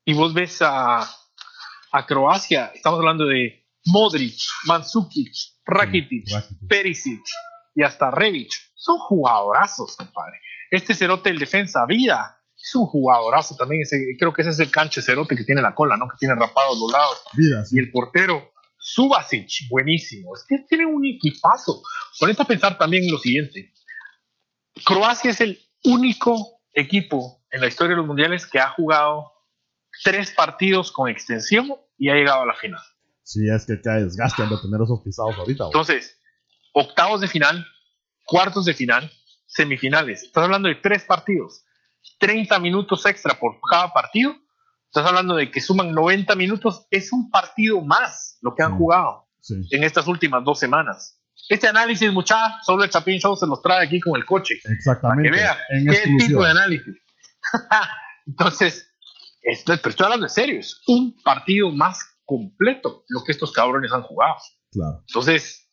y 0.05 0.13
vos 0.13 0.33
ves 0.33 0.61
a, 0.61 1.01
a 1.91 2.05
Croacia, 2.05 2.71
estamos 2.73 2.99
hablando 2.99 3.25
de 3.25 3.65
Modric, 3.85 4.37
Rakitic, 4.67 5.33
Rakitic. 5.65 6.67
Perisic 6.67 7.21
y 7.75 7.83
hasta 7.83 8.11
Revic. 8.11 8.51
Son 8.75 8.97
jugadorazos, 8.99 9.95
compadre. 9.95 10.39
Este 10.71 10.95
cerote 10.95 11.29
del 11.29 11.37
defensa, 11.37 11.85
vida, 11.85 12.41
es 12.55 12.73
un 12.75 12.87
jugadorazo 12.87 13.55
también. 13.55 13.83
Ese, 13.83 13.97
creo 14.17 14.33
que 14.33 14.41
ese 14.41 14.51
es 14.51 14.59
el 14.59 14.71
canche 14.71 15.01
cerote 15.01 15.35
que 15.35 15.43
tiene 15.43 15.61
la 15.61 15.75
cola, 15.75 15.97
¿no? 15.97 16.07
Que 16.07 16.17
tiene 16.17 16.33
rapados 16.33 16.79
los 16.79 16.91
lados. 16.91 17.21
Vida, 17.33 17.65
sí. 17.65 17.75
Y 17.75 17.79
el 17.79 17.91
portero, 17.91 18.51
Subasic, 18.77 19.69
buenísimo. 19.69 20.35
Es 20.35 20.43
que 20.47 20.57
tiene 20.67 20.85
un 20.87 21.05
equipazo. 21.05 21.83
Ponete 22.19 22.41
a 22.41 22.45
pensar 22.45 22.77
también 22.77 23.03
en 23.03 23.11
lo 23.11 23.19
siguiente. 23.19 23.71
Croacia 24.83 25.29
es 25.29 25.41
el 25.41 25.59
único 25.83 26.61
equipo 26.73 27.43
en 27.51 27.61
la 27.61 27.67
historia 27.67 27.91
de 27.91 27.97
los 27.97 28.07
mundiales 28.07 28.47
que 28.47 28.59
ha 28.59 28.69
jugado 28.69 29.31
tres 30.03 30.31
partidos 30.31 30.91
con 30.91 31.09
extensión 31.09 31.75
y 31.97 32.09
ha 32.09 32.15
llegado 32.15 32.41
a 32.41 32.45
la 32.45 32.55
final. 32.55 32.81
Sí, 33.23 33.47
es 33.47 33.65
que 33.65 33.79
cae 33.79 34.03
desgaste 34.03 34.41
de 34.43 34.49
tener 34.49 34.81
esos 34.81 35.01
pisados 35.03 35.35
ahorita. 35.37 35.65
güey. 35.65 35.71
Entonces, 35.73 36.19
octavos 36.73 37.21
de 37.21 37.27
final, 37.27 37.65
cuartos 38.25 38.65
de 38.65 38.73
final, 38.73 39.11
semifinales. 39.51 40.23
Estás 40.23 40.43
hablando 40.45 40.67
de 40.69 40.75
tres 40.75 41.03
partidos, 41.03 41.63
30 42.19 42.57
minutos 42.59 43.05
extra 43.05 43.37
por 43.39 43.59
cada 43.69 43.91
partido. 43.93 44.35
Estás 44.85 45.05
hablando 45.07 45.35
de 45.35 45.49
que 45.51 45.61
suman 45.61 45.91
90 45.93 46.35
minutos. 46.35 46.85
Es 46.89 47.11
un 47.13 47.29
partido 47.29 47.81
más 47.81 48.37
lo 48.41 48.53
que 48.55 48.63
han 48.63 48.77
jugado 48.77 49.27
Sí. 49.39 49.55
en 49.71 49.83
estas 49.83 50.07
últimas 50.07 50.43
dos 50.43 50.59
semanas. 50.59 51.17
Este 51.49 51.67
análisis, 51.67 52.11
muchachos, 52.13 52.59
solo 52.63 52.83
el 52.83 52.89
Chapin 52.89 53.19
Show 53.19 53.35
se 53.35 53.47
los 53.47 53.61
trae 53.61 53.85
aquí 53.85 53.99
con 53.99 54.15
el 54.15 54.25
coche. 54.25 54.55
Para 54.63 54.75
Exactamente. 54.75 55.29
que 55.31 55.35
vean 55.37 55.57
en 55.69 55.87
qué 55.87 56.25
tipo 56.27 56.43
de 56.43 56.51
análisis. 56.51 56.95
Entonces, 58.27 58.87
esto, 59.41 59.73
pero 59.77 59.89
estoy 59.89 60.05
hablando 60.05 60.25
de 60.25 60.29
serio. 60.29 60.59
Es 60.59 60.81
un 60.87 61.15
partido 61.23 61.71
más 61.71 61.99
completo 62.25 63.03
lo 63.09 63.23
que 63.23 63.31
estos 63.31 63.51
cabrones 63.51 63.91
han 63.91 64.03
jugado. 64.03 64.35
Claro. 64.71 65.03
Entonces, 65.07 65.67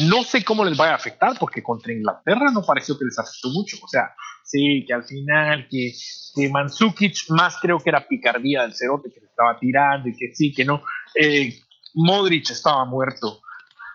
no 0.00 0.22
sé 0.22 0.44
cómo 0.44 0.64
les 0.64 0.76
vaya 0.76 0.92
a 0.92 0.96
afectar, 0.96 1.38
porque 1.38 1.62
contra 1.62 1.92
Inglaterra 1.92 2.50
no 2.52 2.62
pareció 2.62 2.98
que 2.98 3.04
les 3.04 3.18
afectó 3.18 3.48
mucho. 3.50 3.76
O 3.82 3.88
sea, 3.88 4.10
sí, 4.44 4.84
que 4.86 4.94
al 4.94 5.04
final, 5.04 5.66
que, 5.70 5.92
que 6.34 6.48
Mandzukic 6.48 7.30
más 7.30 7.56
creo 7.60 7.78
que 7.78 7.90
era 7.90 8.06
picardía 8.06 8.62
del 8.62 8.74
cerote 8.74 9.10
que 9.12 9.20
se 9.20 9.26
estaba 9.26 9.58
tirando 9.58 10.08
y 10.08 10.16
que 10.16 10.34
sí, 10.34 10.52
que 10.52 10.64
no. 10.64 10.82
Eh, 11.14 11.54
Modric 11.94 12.50
estaba 12.50 12.84
muerto. 12.84 13.40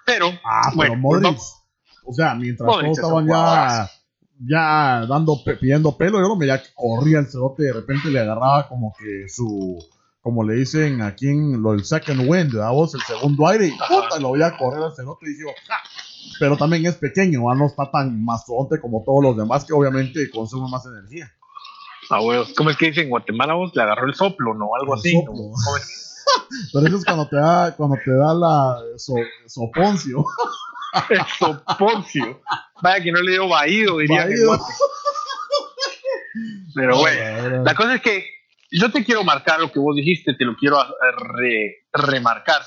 Pero, 0.06 0.28
Ah, 0.43 0.72
bueno, 0.76 0.93
pero 0.93 1.02
Modric, 1.02 1.36
pues 1.36 1.54
o 2.06 2.14
sea, 2.14 2.34
mientras 2.36 2.66
Modric 2.68 2.95
todos 2.95 2.98
es 2.98 3.04
estaban 3.04 3.28
ya, 3.28 3.89
ya 4.39 5.06
dando, 5.08 5.43
pidiendo 5.60 5.98
pelo, 5.98 6.20
yo 6.20 6.28
lo 6.30 6.38
veía 6.38 6.62
que 6.62 6.70
corría 6.74 7.20
el 7.20 7.28
cerote, 7.28 7.64
de 7.64 7.74
repente 7.74 8.10
le 8.10 8.20
agarraba 8.20 8.68
como 8.70 8.93
que 8.98 9.28
su, 9.28 9.78
como 10.22 10.43
le 10.43 10.56
dicen 10.56 11.02
aquí 11.02 11.28
en 11.28 11.62
lo 11.62 11.72
del 11.72 11.84
second 11.84 12.22
wind, 12.22 12.54
¿verdad? 12.54 12.72
Vos, 12.72 12.93
el 12.95 13.02
segundo 13.02 13.48
aire, 13.48 13.68
y 13.68 13.72
puta, 13.72 14.20
lo 14.20 14.32
veía 14.32 14.56
correr 14.58 14.84
al 14.84 14.95
cerote 14.95 15.26
y 15.26 15.30
dije, 15.34 15.43
"Ja". 15.68 15.76
Pero 16.39 16.55
también 16.57 16.86
es 16.86 16.95
pequeño, 16.95 17.45
¿va? 17.45 17.55
no 17.55 17.65
está 17.68 17.89
tan 17.91 18.24
mastodonte 18.24 18.80
como 18.80 19.03
todos 19.05 19.24
los 19.24 19.38
demás, 19.38 19.65
que 19.65 19.74
obviamente 19.74 20.30
consume 20.30 20.70
más 20.70 20.86
energía. 20.86 21.32
a 22.09 22.22
huevos, 22.22 22.53
¿cómo 22.55 22.70
es 22.70 22.78
que 22.78 22.88
dicen 22.88 23.05
en 23.05 23.09
Guatemala 23.09 23.53
vos? 23.55 23.72
Le 23.76 23.82
agarró 23.82 24.07
el 24.07 24.13
soplo, 24.15 24.53
¿no? 24.53 24.70
Algo 24.80 24.93
El 24.93 24.99
así. 24.99 25.11
soplo. 25.13 25.34
¿no? 25.34 25.51
Pero 26.74 26.88
eso 26.88 26.97
es 26.97 27.05
cuando 27.05 27.28
te 27.28 27.36
da, 27.38 27.74
cuando 27.76 27.95
te 28.03 28.11
da 28.11 28.34
la 28.34 28.78
so- 28.97 29.13
soponcio. 29.47 30.24
El 31.09 31.20
soponcio. 31.38 32.41
Vaya 32.82 33.03
que 33.03 33.11
no 33.11 33.22
le 33.22 33.32
dio 33.34 33.47
vaído, 33.47 33.97
diría 33.97 34.26
que. 34.28 34.36
Pero 36.76 36.97
bueno. 36.97 37.63
La 37.63 37.76
cosa 37.76 37.95
es 37.95 38.01
que 38.01 38.26
yo 38.72 38.91
te 38.91 39.03
quiero 39.03 39.24
marcar 39.24 39.59
lo 39.59 39.72
que 39.72 39.80
vos 39.80 39.95
dijiste, 39.95 40.34
te 40.34 40.45
lo 40.45 40.55
quiero 40.55 40.78
re- 41.18 41.86
remarcar. 41.93 42.61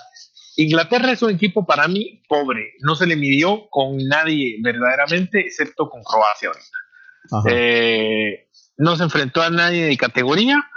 Inglaterra 0.62 1.12
es 1.12 1.22
un 1.22 1.30
equipo 1.30 1.64
para 1.64 1.88
mí 1.88 2.22
pobre, 2.28 2.74
no 2.80 2.94
se 2.94 3.06
le 3.06 3.16
midió 3.16 3.68
con 3.70 3.96
nadie 3.96 4.58
verdaderamente, 4.62 5.40
excepto 5.40 5.88
con 5.88 6.02
Croacia 6.02 6.48
ahorita. 6.48 7.50
Eh, 7.50 8.48
no 8.76 8.96
se 8.96 9.04
enfrentó 9.04 9.42
a 9.42 9.50
nadie 9.50 9.86
de 9.86 9.96
categoría 9.96 10.68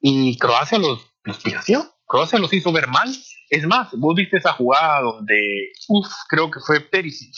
y 0.00 0.36
Croacia 0.38 0.78
los, 0.78 1.06
los. 1.24 1.38
Croacia 2.06 2.38
los 2.38 2.52
hizo 2.52 2.72
ver 2.72 2.88
mal. 2.88 3.08
Es 3.48 3.66
más, 3.66 3.88
vos 3.92 4.14
viste 4.14 4.36
esa 4.36 4.52
jugada 4.52 5.00
donde, 5.00 5.72
uff, 5.88 6.08
creo 6.28 6.50
que 6.50 6.60
fue 6.60 6.80
Perisic, 6.80 7.34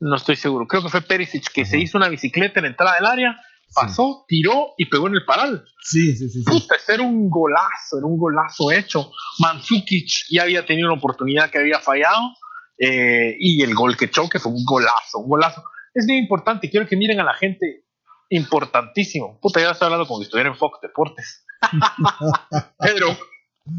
no 0.00 0.16
estoy 0.16 0.36
seguro, 0.36 0.66
creo 0.66 0.82
que 0.82 0.88
fue 0.88 1.00
Perisic 1.00 1.50
que 1.52 1.64
se 1.64 1.78
hizo 1.78 1.98
una 1.98 2.08
bicicleta 2.08 2.60
en 2.60 2.64
la 2.64 2.70
entrada 2.70 2.94
del 2.94 3.06
área, 3.06 3.40
pasó, 3.74 4.24
tiró 4.28 4.74
y 4.76 4.86
pegó 4.86 5.08
en 5.08 5.14
el 5.14 5.24
paral. 5.24 5.64
Sí, 5.82 6.16
sí, 6.16 6.28
sí. 6.28 6.42
Puta, 6.44 6.76
ese 6.76 6.94
era 6.94 7.02
un 7.02 7.28
golazo, 7.28 7.98
era 7.98 8.06
un 8.06 8.18
golazo 8.18 8.70
hecho. 8.70 9.10
Mandzukic 9.38 10.08
ya 10.30 10.42
había 10.42 10.64
tenido 10.66 10.88
una 10.88 10.98
oportunidad 10.98 11.50
que 11.50 11.58
había 11.58 11.78
fallado 11.80 12.32
eh, 12.78 13.36
y 13.38 13.62
el 13.62 13.74
gol 13.74 13.96
que 13.96 14.06
echó, 14.06 14.28
que 14.28 14.38
fue 14.38 14.52
un 14.52 14.64
golazo, 14.64 15.18
un 15.18 15.28
golazo. 15.28 15.64
Es 15.94 16.06
bien 16.06 16.22
importante, 16.22 16.70
quiero 16.70 16.86
que 16.86 16.96
miren 16.96 17.20
a 17.20 17.24
la 17.24 17.34
gente, 17.34 17.84
importantísimo. 18.30 19.38
Puta, 19.40 19.60
ya 19.60 19.70
estoy 19.70 19.86
hablando 19.86 20.06
como 20.06 20.20
si 20.20 20.24
estuviera 20.24 20.50
en 20.50 20.56
Fox 20.56 20.78
Deportes. 20.80 21.44
Pero 22.78 23.16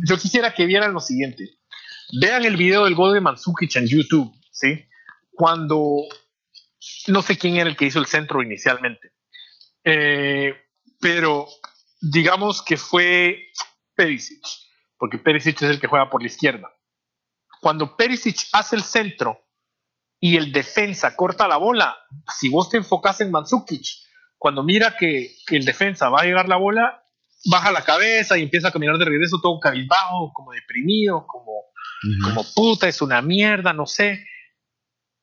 yo 0.05 0.17
quisiera 0.17 0.53
que 0.53 0.65
vieran 0.65 0.93
lo 0.93 0.99
siguiente. 0.99 1.49
Vean 2.19 2.45
el 2.45 2.57
video 2.57 2.85
del 2.85 2.95
gol 2.95 3.13
de 3.13 3.21
Mandzukic 3.21 3.75
en 3.75 3.87
YouTube, 3.87 4.31
¿sí? 4.51 4.85
Cuando 5.31 6.03
no 7.07 7.21
sé 7.21 7.37
quién 7.37 7.55
era 7.57 7.69
el 7.69 7.75
que 7.75 7.85
hizo 7.85 7.99
el 7.99 8.05
centro 8.05 8.43
inicialmente. 8.43 9.12
Eh, 9.83 10.53
pero 10.99 11.47
digamos 11.99 12.61
que 12.61 12.77
fue 12.77 13.47
Perisic, 13.95 14.41
porque 14.97 15.17
Perisic 15.17 15.61
es 15.61 15.69
el 15.69 15.79
que 15.79 15.87
juega 15.87 16.09
por 16.09 16.21
la 16.21 16.27
izquierda. 16.27 16.69
Cuando 17.61 17.95
Perisic 17.95 18.47
hace 18.53 18.75
el 18.75 18.83
centro 18.83 19.39
y 20.19 20.37
el 20.37 20.51
defensa 20.51 21.15
corta 21.15 21.47
la 21.47 21.57
bola, 21.57 21.97
si 22.37 22.49
vos 22.49 22.69
te 22.69 22.77
enfocas 22.77 23.21
en 23.21 23.31
Mandzukic, 23.31 23.85
cuando 24.37 24.63
mira 24.63 24.95
que, 24.97 25.35
que 25.47 25.57
el 25.57 25.65
defensa 25.65 26.09
va 26.09 26.21
a 26.21 26.25
llegar 26.25 26.49
la 26.49 26.57
bola, 26.57 27.03
baja 27.45 27.71
la 27.71 27.83
cabeza 27.83 28.37
y 28.37 28.43
empieza 28.43 28.69
a 28.69 28.71
caminar 28.71 28.97
de 28.97 29.05
regreso 29.05 29.39
todo 29.41 29.59
cabizbajo, 29.59 30.31
como 30.33 30.51
deprimido, 30.51 31.25
como, 31.27 31.51
Ujú. 31.51 32.23
como 32.23 32.45
puta, 32.53 32.87
es 32.87 33.01
una 33.01 33.21
mierda, 33.21 33.73
no 33.73 33.85
sé. 33.85 34.25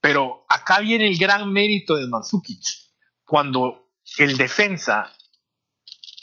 Pero 0.00 0.46
acá 0.48 0.80
viene 0.80 1.06
el 1.06 1.18
gran 1.18 1.52
mérito 1.52 1.96
de 1.96 2.06
Mandzukic. 2.06 2.62
Cuando 3.24 3.89
el 4.18 4.36
defensa 4.36 5.12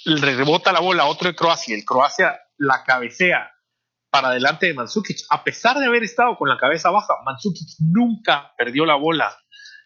le 0.06 0.36
rebota 0.36 0.72
la 0.72 0.80
bola 0.80 1.04
a 1.04 1.08
otro 1.08 1.28
de 1.28 1.36
Croacia, 1.36 1.76
el 1.76 1.84
Croacia 1.86 2.40
la 2.58 2.84
cabecea 2.84 3.52
para 4.10 4.30
adelante 4.30 4.68
de 4.68 4.74
Mandzukic, 4.74 5.18
a 5.30 5.44
pesar 5.44 5.78
de 5.78 5.86
haber 5.86 6.04
estado 6.04 6.38
con 6.38 6.50
la 6.50 6.58
cabeza 6.58 6.90
baja, 6.90 7.14
Mandzukic 7.26 7.68
nunca 7.80 8.54
perdió 8.58 8.86
la 8.86 8.96
bola, 8.96 9.38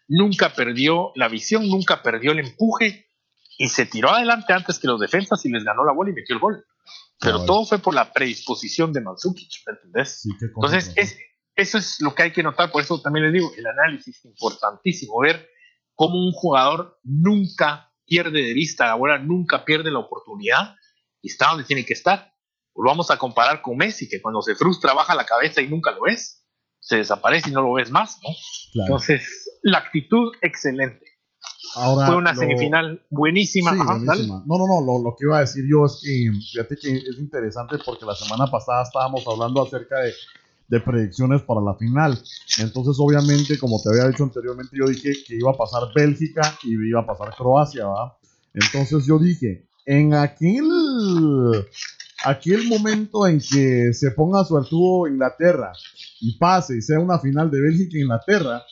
nunca 0.08 0.50
perdió 0.50 1.12
la 1.16 1.28
visión, 1.28 1.68
nunca 1.68 2.02
perdió 2.02 2.32
el 2.32 2.38
empuje 2.38 3.10
y 3.58 3.68
se 3.68 3.86
tiró 3.86 4.10
adelante 4.10 4.52
antes 4.52 4.78
que 4.78 4.86
los 4.86 5.00
defensas 5.00 5.44
y 5.44 5.50
les 5.50 5.64
ganó 5.64 5.84
la 5.84 5.92
bola 5.92 6.10
y 6.10 6.14
metió 6.14 6.34
el 6.34 6.40
gol. 6.40 6.64
Pero 7.20 7.44
todo 7.44 7.64
fue 7.64 7.78
por 7.78 7.94
la 7.94 8.12
predisposición 8.12 8.92
de 8.92 9.00
Mandzukic, 9.00 9.62
¿me 9.66 9.74
entendés? 9.74 10.22
Sí, 10.22 10.30
Entonces, 10.40 10.92
es, 10.96 11.18
eso 11.54 11.78
es 11.78 12.00
lo 12.00 12.14
que 12.14 12.24
hay 12.24 12.32
que 12.32 12.42
notar, 12.42 12.70
por 12.72 12.82
eso 12.82 13.00
también 13.00 13.26
les 13.26 13.34
digo, 13.34 13.52
el 13.56 13.66
análisis 13.66 14.16
es 14.16 14.24
importantísimo, 14.24 15.20
ver 15.20 15.48
cómo 15.94 16.18
un 16.18 16.32
jugador 16.32 16.98
nunca 17.02 17.92
pierde 18.06 18.42
de 18.42 18.52
vista 18.52 18.86
la 18.86 18.94
bola, 18.94 19.18
nunca 19.18 19.64
pierde 19.64 19.90
la 19.90 20.00
oportunidad 20.00 20.74
y 21.20 21.28
está 21.30 21.48
donde 21.50 21.64
tiene 21.64 21.84
que 21.84 21.92
estar. 21.94 22.32
Lo 22.74 22.84
vamos 22.88 23.10
a 23.10 23.18
comparar 23.18 23.62
con 23.62 23.76
Messi, 23.76 24.08
que 24.08 24.20
cuando 24.20 24.40
se 24.42 24.54
frustra 24.54 24.92
baja 24.94 25.14
la 25.14 25.26
cabeza 25.26 25.60
y 25.60 25.68
nunca 25.68 25.92
lo 25.92 26.02
ves, 26.02 26.44
se 26.80 26.96
desaparece 26.96 27.50
y 27.50 27.52
no 27.52 27.62
lo 27.62 27.72
ves 27.74 27.90
más, 27.90 28.18
¿no? 28.22 28.30
claro. 28.72 28.86
Entonces, 28.88 29.58
la 29.62 29.78
actitud 29.78 30.32
excelente. 30.40 31.04
Ahora, 31.76 32.06
Fue 32.06 32.16
una 32.16 32.32
lo- 32.32 32.40
semifinal 32.40 33.06
buenísima. 33.10 33.72
Sí, 33.72 33.78
Ajá, 33.80 33.92
dale. 33.94 34.04
buenísima. 34.06 34.42
No, 34.46 34.58
no, 34.58 34.66
no, 34.66 34.80
lo, 34.84 35.02
lo 35.02 35.16
que 35.16 35.24
iba 35.26 35.38
a 35.38 35.40
decir 35.42 35.64
yo 35.70 35.84
es 35.86 36.00
que, 36.02 36.30
fíjate 36.52 36.76
que 36.76 36.96
es 36.96 37.18
interesante 37.18 37.76
porque 37.84 38.04
la 38.04 38.14
semana 38.14 38.46
pasada 38.50 38.82
estábamos 38.82 39.22
hablando 39.26 39.62
acerca 39.62 40.00
de, 40.00 40.12
de 40.68 40.80
predicciones 40.80 41.42
para 41.42 41.60
la 41.60 41.74
final. 41.74 42.18
Entonces, 42.58 42.96
obviamente, 42.98 43.58
como 43.58 43.80
te 43.82 43.90
había 43.90 44.08
dicho 44.08 44.24
anteriormente, 44.24 44.76
yo 44.76 44.86
dije 44.86 45.12
que 45.26 45.36
iba 45.36 45.50
a 45.50 45.56
pasar 45.56 45.82
Bélgica 45.94 46.56
y 46.62 46.74
iba 46.88 47.00
a 47.00 47.06
pasar 47.06 47.34
Croacia. 47.36 47.84
Entonces 48.54 49.06
yo 49.06 49.18
dije, 49.18 49.68
en 49.86 50.14
aquel, 50.14 50.68
aquel 52.24 52.68
momento 52.68 53.26
en 53.26 53.38
que 53.38 53.92
se 53.92 54.10
ponga 54.12 54.44
suertudo 54.44 55.08
Inglaterra 55.08 55.72
y 56.20 56.36
pase 56.38 56.76
y 56.78 56.82
sea 56.82 57.00
una 57.00 57.18
final 57.18 57.50
de 57.50 57.60
Bélgica 57.60 57.96
e 57.96 58.02
Inglaterra, 58.02 58.62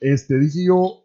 este, 0.00 0.38
dije 0.38 0.66
yo, 0.66 1.04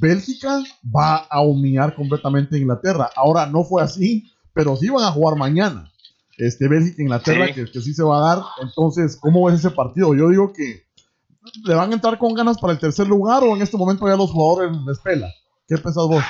Bélgica 0.00 0.62
va 0.94 1.16
a 1.16 1.42
humillar 1.42 1.94
completamente 1.94 2.56
a 2.56 2.58
Inglaterra. 2.58 3.10
Ahora 3.16 3.46
no 3.46 3.64
fue 3.64 3.82
así, 3.82 4.30
pero 4.52 4.76
sí 4.76 4.88
van 4.88 5.04
a 5.04 5.12
jugar 5.12 5.36
mañana. 5.36 5.90
Este, 6.38 6.68
Bélgica 6.68 6.96
e 6.98 7.02
Inglaterra, 7.04 7.46
Sí. 7.48 7.54
que, 7.54 7.70
que 7.70 7.80
sí 7.80 7.94
se 7.94 8.02
va 8.02 8.18
a 8.18 8.34
dar. 8.36 8.44
Entonces, 8.62 9.16
¿cómo 9.20 9.46
ves 9.46 9.60
ese 9.60 9.70
partido? 9.70 10.14
Yo 10.14 10.28
digo 10.28 10.52
que 10.52 10.84
le 11.64 11.74
van 11.74 11.90
a 11.90 11.94
entrar 11.94 12.18
con 12.18 12.34
ganas 12.34 12.58
para 12.58 12.72
el 12.72 12.78
tercer 12.78 13.06
lugar 13.06 13.42
o 13.44 13.54
en 13.54 13.62
este 13.62 13.76
momento 13.76 14.08
ya 14.08 14.16
los 14.16 14.30
jugadores 14.30 14.76
les 14.86 14.98
pela. 14.98 15.28
¿Qué 15.68 15.76
pensás 15.76 16.06
vos? 16.08 16.24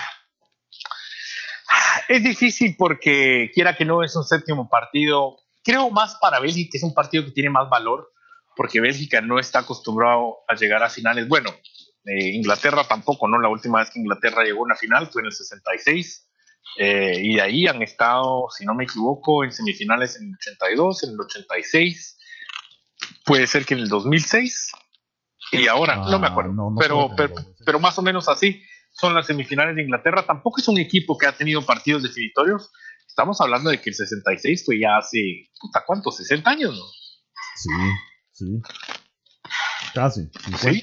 Es 2.08 2.22
difícil 2.22 2.74
porque, 2.76 3.50
quiera 3.54 3.74
que 3.76 3.84
no, 3.84 4.02
es 4.02 4.14
un 4.14 4.24
séptimo 4.24 4.68
partido. 4.68 5.36
Creo 5.62 5.90
más 5.90 6.16
para 6.20 6.38
Bélgica, 6.40 6.76
es 6.76 6.82
un 6.82 6.92
partido 6.92 7.24
que 7.24 7.30
tiene 7.30 7.48
más 7.50 7.68
valor, 7.70 8.12
porque 8.56 8.80
Bélgica 8.80 9.20
no 9.22 9.38
está 9.38 9.60
acostumbrado 9.60 10.36
a 10.46 10.54
llegar 10.54 10.82
a 10.82 10.90
finales. 10.90 11.26
Bueno, 11.26 11.50
eh, 12.04 12.34
Inglaterra 12.34 12.84
tampoco, 12.86 13.26
¿no? 13.28 13.38
La 13.40 13.48
última 13.48 13.78
vez 13.80 13.90
que 13.90 14.00
Inglaterra 14.00 14.44
llegó 14.44 14.60
a 14.60 14.64
una 14.64 14.76
final 14.76 15.06
fue 15.06 15.22
en 15.22 15.26
el 15.26 15.32
66. 15.32 16.28
Eh, 16.78 17.20
y 17.22 17.36
de 17.36 17.42
ahí 17.42 17.66
han 17.66 17.82
estado, 17.82 18.46
si 18.56 18.64
no 18.64 18.74
me 18.74 18.84
equivoco, 18.84 19.44
en 19.44 19.52
semifinales 19.52 20.16
en 20.16 20.28
el 20.28 20.34
82, 20.34 21.04
en 21.04 21.10
el 21.10 21.20
86. 21.20 22.18
Puede 23.24 23.46
ser 23.46 23.64
que 23.64 23.74
en 23.74 23.80
el 23.80 23.88
2006. 23.88 24.70
Y 25.52 25.66
ahora, 25.68 25.96
no 25.96 26.18
me 26.18 26.26
Ah, 26.26 26.30
acuerdo. 26.30 26.52
no, 26.52 26.70
no 26.70 26.76
pero, 26.78 27.06
creo 27.06 27.08
que 27.10 27.14
pero, 27.16 27.26
en 27.26 27.30
el 27.30 27.34
2006. 27.44 27.62
pero 27.66 27.78
más 27.80 27.98
o 27.98 28.02
menos 28.02 28.28
así 28.28 28.62
son 28.92 29.14
las 29.14 29.26
semifinales 29.26 29.76
de 29.76 29.82
Inglaterra. 29.82 30.24
Tampoco 30.26 30.60
es 30.60 30.68
un 30.68 30.78
equipo 30.78 31.16
que 31.18 31.26
ha 31.26 31.36
tenido 31.36 31.64
partidos 31.64 32.02
definitorios. 32.02 32.70
Estamos 33.06 33.40
hablando 33.40 33.70
de 33.70 33.80
que 33.80 33.90
el 33.90 33.94
66 33.96 34.64
fue 34.66 34.78
ya 34.80 34.96
hace, 34.96 35.18
puta, 35.60 35.84
¿cuánto? 35.86 36.10
60 36.10 36.50
años, 36.50 36.74
¿no? 36.74 36.84
Sí, 37.56 37.70
sí. 38.32 38.62
Casi, 39.94 40.28
50. 40.44 40.60
Sí, 40.66 40.82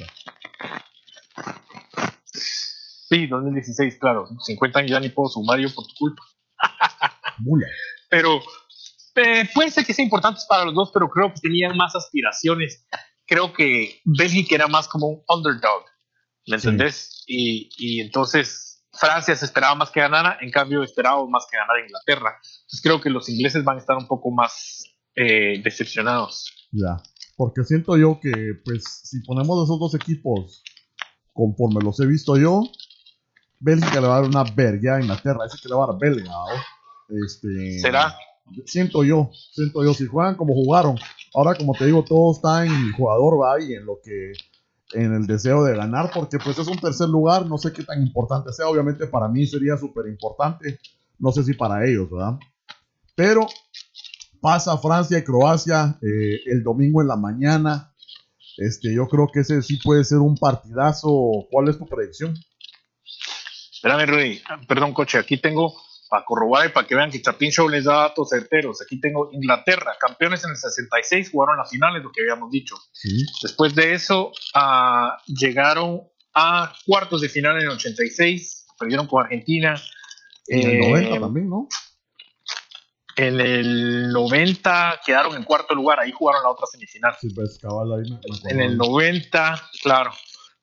2016, 3.27 3.97
claro. 3.99 4.27
50 4.39 4.79
años 4.79 4.91
ya 4.91 4.99
ni 4.99 5.09
puedo 5.09 5.29
sumar 5.29 5.59
yo 5.59 5.73
por 5.73 5.85
tu 5.87 5.93
culpa. 5.97 6.23
Mula. 7.39 7.67
Pero 8.09 8.39
eh, 9.15 9.47
puede 9.53 9.71
ser 9.71 9.85
que 9.85 9.93
sea 9.93 10.03
importante 10.05 10.41
para 10.47 10.65
los 10.65 10.73
dos, 10.75 10.91
pero 10.93 11.09
creo 11.09 11.33
que 11.33 11.39
tenían 11.41 11.75
más 11.77 11.95
aspiraciones. 11.95 12.85
Creo 13.25 13.53
que 13.53 14.01
Bélgica 14.05 14.55
era 14.55 14.67
más 14.67 14.87
como 14.87 15.07
un 15.07 15.23
underdog, 15.27 15.85
¿me 16.47 16.59
Sí. 16.59 16.67
entendés? 16.67 17.23
Y, 17.27 17.69
y 17.77 18.01
entonces 18.01 18.83
Francia 18.93 19.35
se 19.35 19.45
esperaba 19.45 19.75
más 19.75 19.89
que 19.91 20.01
ganara, 20.01 20.37
en 20.41 20.51
cambio 20.51 20.83
esperábamos 20.83 21.29
más 21.29 21.45
que 21.49 21.57
ganara 21.57 21.79
Inglaterra. 21.81 22.35
Entonces 22.41 22.81
creo 22.83 22.99
que 22.99 23.09
los 23.09 23.29
ingleses 23.29 23.63
van 23.63 23.77
a 23.77 23.79
estar 23.79 23.95
un 23.97 24.07
poco 24.07 24.31
más 24.31 24.83
eh, 25.15 25.61
decepcionados. 25.63 26.67
Ya. 26.71 26.97
Porque 27.37 27.63
siento 27.63 27.97
yo 27.97 28.19
que, 28.21 28.31
pues, 28.65 28.83
si 29.03 29.21
ponemos 29.21 29.63
esos 29.63 29.79
dos 29.79 29.95
equipos 29.95 30.61
conforme 31.33 31.81
los 31.81 31.99
he 32.01 32.05
visto 32.05 32.35
yo, 32.37 32.61
Bélgica 33.61 34.01
le 34.01 34.07
va 34.07 34.17
a 34.17 34.21
dar 34.21 34.29
una 34.29 34.43
verga 34.43 34.95
a 34.95 35.01
Inglaterra. 35.01 35.45
Ese 35.45 35.57
que 35.61 35.69
le 35.69 35.75
va 35.75 35.85
a 35.85 35.87
dar 35.87 35.99
belga. 35.99 36.29
¿no? 36.29 37.25
Este, 37.25 37.79
¿Será? 37.79 38.15
Siento 38.65 39.03
yo, 39.03 39.29
siento 39.31 39.83
yo. 39.83 39.93
Si 39.93 40.07
juegan 40.07 40.35
como 40.35 40.53
jugaron. 40.53 40.97
Ahora, 41.33 41.55
como 41.55 41.73
te 41.73 41.85
digo, 41.85 42.03
todo 42.03 42.33
está 42.33 42.65
en 42.65 42.73
el 42.73 42.91
jugador, 42.91 43.41
va, 43.41 43.61
y 43.61 43.73
en 43.73 43.85
lo 43.85 43.99
que. 44.03 44.33
En 44.93 45.13
el 45.13 45.25
deseo 45.25 45.63
de 45.63 45.73
ganar, 45.73 46.11
porque 46.13 46.37
pues 46.37 46.59
es 46.59 46.67
un 46.67 46.77
tercer 46.77 47.07
lugar, 47.07 47.45
no 47.45 47.57
sé 47.57 47.71
qué 47.71 47.81
tan 47.81 48.01
importante 48.01 48.51
sea, 48.51 48.67
obviamente 48.67 49.07
para 49.07 49.29
mí 49.29 49.47
sería 49.47 49.77
súper 49.77 50.05
importante, 50.07 50.79
no 51.17 51.31
sé 51.31 51.45
si 51.45 51.53
para 51.53 51.87
ellos, 51.87 52.11
¿verdad? 52.11 52.37
Pero 53.15 53.47
pasa 54.41 54.77
Francia 54.77 55.17
y 55.17 55.23
Croacia 55.23 55.97
eh, 56.01 56.41
el 56.45 56.61
domingo 56.61 57.01
en 57.01 57.07
la 57.07 57.15
mañana. 57.15 57.93
Este, 58.57 58.93
yo 58.93 59.07
creo 59.07 59.29
que 59.31 59.39
ese 59.39 59.61
sí 59.61 59.79
puede 59.81 60.03
ser 60.03 60.17
un 60.17 60.35
partidazo. 60.35 61.47
¿Cuál 61.49 61.69
es 61.69 61.77
tu 61.77 61.85
predicción? 61.85 62.35
Espérame, 63.83 64.05
Rudy. 64.07 64.41
Perdón, 64.67 64.93
coche. 64.93 65.17
Aquí 65.17 65.37
tengo 65.37 65.73
para 66.09 66.25
corroborar 66.25 66.67
y 66.67 66.69
para 66.73 66.85
que 66.85 66.93
vean 66.93 67.09
que 67.09 67.21
Chapin 67.21 67.51
Show 67.51 67.69
les 67.69 67.85
da 67.85 67.93
datos 67.95 68.29
certeros. 68.29 68.81
Aquí 68.81 68.99
tengo 68.99 69.29
Inglaterra, 69.31 69.95
campeones 69.99 70.43
en 70.43 70.51
el 70.51 70.57
66, 70.57 71.29
jugaron 71.31 71.57
la 71.57 71.65
final, 71.65 71.95
es 71.95 72.03
lo 72.03 72.11
que 72.11 72.21
habíamos 72.21 72.51
dicho. 72.51 72.75
Sí, 72.91 73.25
Después 73.41 73.73
de 73.73 73.93
eso, 73.93 74.31
ah, 74.53 75.17
llegaron 75.25 76.01
a 76.33 76.73
cuartos 76.85 77.21
de 77.21 77.29
final 77.29 77.55
en 77.57 77.61
el 77.63 77.69
86, 77.69 78.67
perdieron 78.77 79.07
con 79.07 79.23
Argentina. 79.23 79.81
en 80.47 80.59
el 80.69 80.75
Eh, 80.83 80.89
90 80.89 81.19
también, 81.21 81.49
¿no? 81.49 81.67
En 83.15 83.39
el 83.41 84.11
90 84.11 84.99
quedaron 85.05 85.35
en 85.35 85.43
cuarto 85.43 85.75
lugar, 85.75 85.99
ahí 85.99 86.11
jugaron 86.11 86.43
la 86.43 86.49
otra 86.49 86.65
semifinal. 86.71 87.13
Sí, 87.19 87.29
pues 87.33 87.57
cabal 87.61 87.91
ahí 87.93 88.09
me- 88.11 88.19
me 88.43 88.51
En 88.51 88.59
el 88.61 88.73
acordaba. 88.75 88.91
90, 88.91 89.69
claro. 89.83 90.11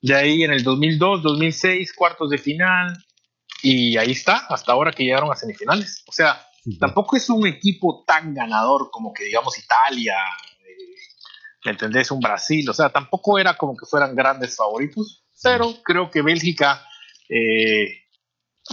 De 0.00 0.14
ahí 0.14 0.42
en 0.42 0.52
el 0.52 0.62
2002, 0.62 1.22
2006, 1.22 1.92
cuartos 1.94 2.30
de 2.30 2.38
final. 2.38 2.96
Y 3.62 3.96
ahí 3.96 4.12
está, 4.12 4.46
hasta 4.48 4.72
ahora 4.72 4.92
que 4.92 5.04
llegaron 5.04 5.32
a 5.32 5.36
semifinales. 5.36 6.04
O 6.06 6.12
sea, 6.12 6.48
Sí, 6.64 6.78
tampoco 6.78 7.16
es 7.16 7.28
un 7.30 7.46
equipo 7.46 8.04
tan 8.06 8.34
ganador 8.34 8.90
como 8.90 9.12
que 9.12 9.24
digamos 9.24 9.56
Italia, 9.58 10.16
eh, 10.60 10.94
¿me 11.64 11.72
entendés? 11.72 12.10
Un 12.10 12.20
Brasil. 12.20 12.68
O 12.68 12.74
sea, 12.74 12.90
tampoco 12.90 13.38
era 13.38 13.54
como 13.54 13.76
que 13.76 13.86
fueran 13.86 14.14
grandes 14.14 14.56
favoritos. 14.56 15.24
Pero 15.42 15.74
creo 15.84 16.10
que 16.10 16.20
Bélgica 16.22 16.84
eh, 17.28 18.02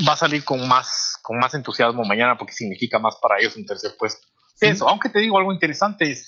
va 0.08 0.14
a 0.14 0.18
salir 0.18 0.44
con 0.44 0.68
más, 0.68 1.18
con 1.22 1.38
más 1.38 1.54
entusiasmo 1.54 2.04
mañana 2.04 2.38
porque 2.38 2.54
significa 2.54 2.98
más 2.98 3.16
para 3.22 3.40
ellos 3.40 3.56
un 3.56 3.66
tercer 3.66 3.96
puesto. 3.98 4.28
Sí. 4.56 4.68
Eso, 4.68 4.90
aunque 4.90 5.10
te 5.10 5.20
digo 5.20 5.38
algo 5.38 5.54
interesante, 5.54 6.12
es 6.12 6.28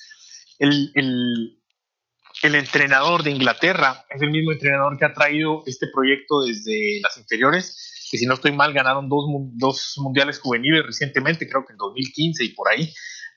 el, 0.60 0.92
el, 0.94 1.60
el 2.44 2.56
entrenador 2.56 3.24
de 3.24 3.32
Inglaterra, 3.32 4.06
es 4.10 4.22
el 4.22 4.30
mismo 4.30 4.52
entrenador 4.52 4.98
que 4.98 5.06
ha 5.06 5.14
traído 5.14 5.64
este 5.66 5.88
proyecto 5.88 6.42
desde 6.42 7.00
las 7.02 7.18
inferiores, 7.18 7.97
que 8.10 8.18
si 8.18 8.26
no 8.26 8.34
estoy 8.36 8.52
mal 8.52 8.74
ganaron 8.74 9.10
dos, 9.10 9.26
dos 9.54 9.94
mundiales 9.98 10.40
juveniles 10.40 10.86
recientemente, 10.86 11.48
creo 11.48 11.66
que 11.66 11.74
en 11.74 11.78
2015 11.78 12.44
y 12.46 12.50
por 12.54 12.70
ahí, 12.70 12.94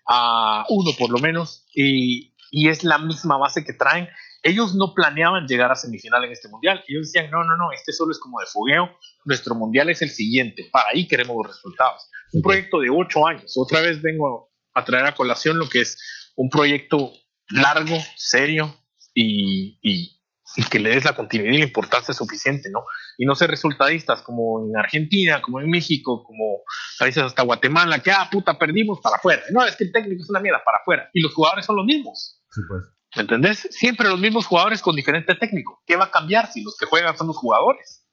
a 0.09 0.65
uno 0.69 0.91
por 0.99 1.11
lo 1.11 1.19
menos, 1.19 1.67
y, 1.75 2.35
y 2.51 2.69
es 2.69 2.85
la 2.85 2.99
misma 2.99 3.37
base 3.39 3.65
que 3.65 3.73
traen. 3.73 4.09
Ellos 4.43 4.75
no 4.75 4.95
planeaban 4.95 5.47
llegar 5.47 5.71
a 5.71 5.77
semifinal 5.77 6.25
en 6.25 6.33
este 6.33 6.49
mundial, 6.49 6.83
ellos 6.89 7.13
decían, 7.13 7.31
no, 7.31 7.45
no, 7.45 7.57
no, 7.59 7.73
este 7.73 7.93
solo 7.93 8.11
es 8.13 8.19
como 8.19 8.41
de 8.41 8.47
fogueo, 8.47 8.89
nuestro 9.27 9.55
mundial 9.55 9.91
es 9.91 10.01
el 10.01 10.09
siguiente, 10.11 10.69
para 10.73 10.89
ahí 10.95 11.07
queremos 11.07 11.37
los 11.37 11.55
resultados. 11.55 12.09
Un 12.33 12.41
proyecto 12.41 12.81
de 12.81 12.89
ocho 12.91 13.27
años, 13.27 13.53
otra 13.57 13.81
vez 13.83 14.01
vengo 14.01 14.51
a 14.73 14.85
traer 14.85 15.05
a 15.05 15.15
colación 15.15 15.59
lo 15.59 15.69
que 15.69 15.83
es 15.83 15.99
un 16.37 16.49
proyecto 16.49 17.13
largo, 17.51 17.97
serio 18.17 18.75
y, 19.15 19.79
y- 19.83 20.20
y 20.57 20.65
que 20.65 20.79
le 20.79 20.91
des 20.91 21.05
la 21.05 21.15
continuidad 21.15 21.53
y 21.53 21.59
la 21.59 21.65
importancia 21.65 22.13
suficiente, 22.15 22.71
¿no? 22.71 22.85
Y 23.19 23.27
no 23.27 23.35
ser 23.35 23.51
resultadistas 23.51 24.23
como 24.23 24.65
en 24.67 24.77
Argentina, 24.77 25.41
como 25.43 25.61
en 25.61 25.71
México, 25.71 26.25
como 26.25 26.63
a 27.01 27.05
veces 27.05 27.23
hasta 27.23 27.43
Guatemala, 27.43 28.01
que, 28.01 28.11
ah, 28.11 28.29
puta, 28.31 28.59
perdimos 28.59 29.01
para 29.01 29.17
afuera. 29.17 29.43
No, 29.51 29.65
es 29.65 29.77
que 29.77 29.85
el 29.85 29.93
técnico 29.93 30.23
es 30.23 30.31
una 30.31 30.41
mierda, 30.41 30.63
para 30.65 30.79
afuera. 30.79 31.09
Y 31.13 31.21
los 31.21 31.35
jugadores 31.35 31.67
son 31.67 31.77
los 31.77 31.85
mismos. 31.85 32.41
Sí, 32.51 32.61
pues. 32.69 32.85
¿Me 33.17 33.23
entendés? 33.23 33.69
Siempre 33.71 34.09
los 34.09 34.21
mismos 34.21 34.47
jugadores 34.47 34.81
con 34.83 34.95
diferente 34.95 35.35
técnico. 35.35 35.83
¿Qué 35.85 35.97
va 35.97 36.05
a 36.05 36.11
cambiar 36.11 36.51
si 36.53 36.63
los 36.63 36.77
que 36.77 36.87
juegan 36.87 37.17
son 37.17 37.27
los 37.27 37.37
jugadores? 37.37 38.07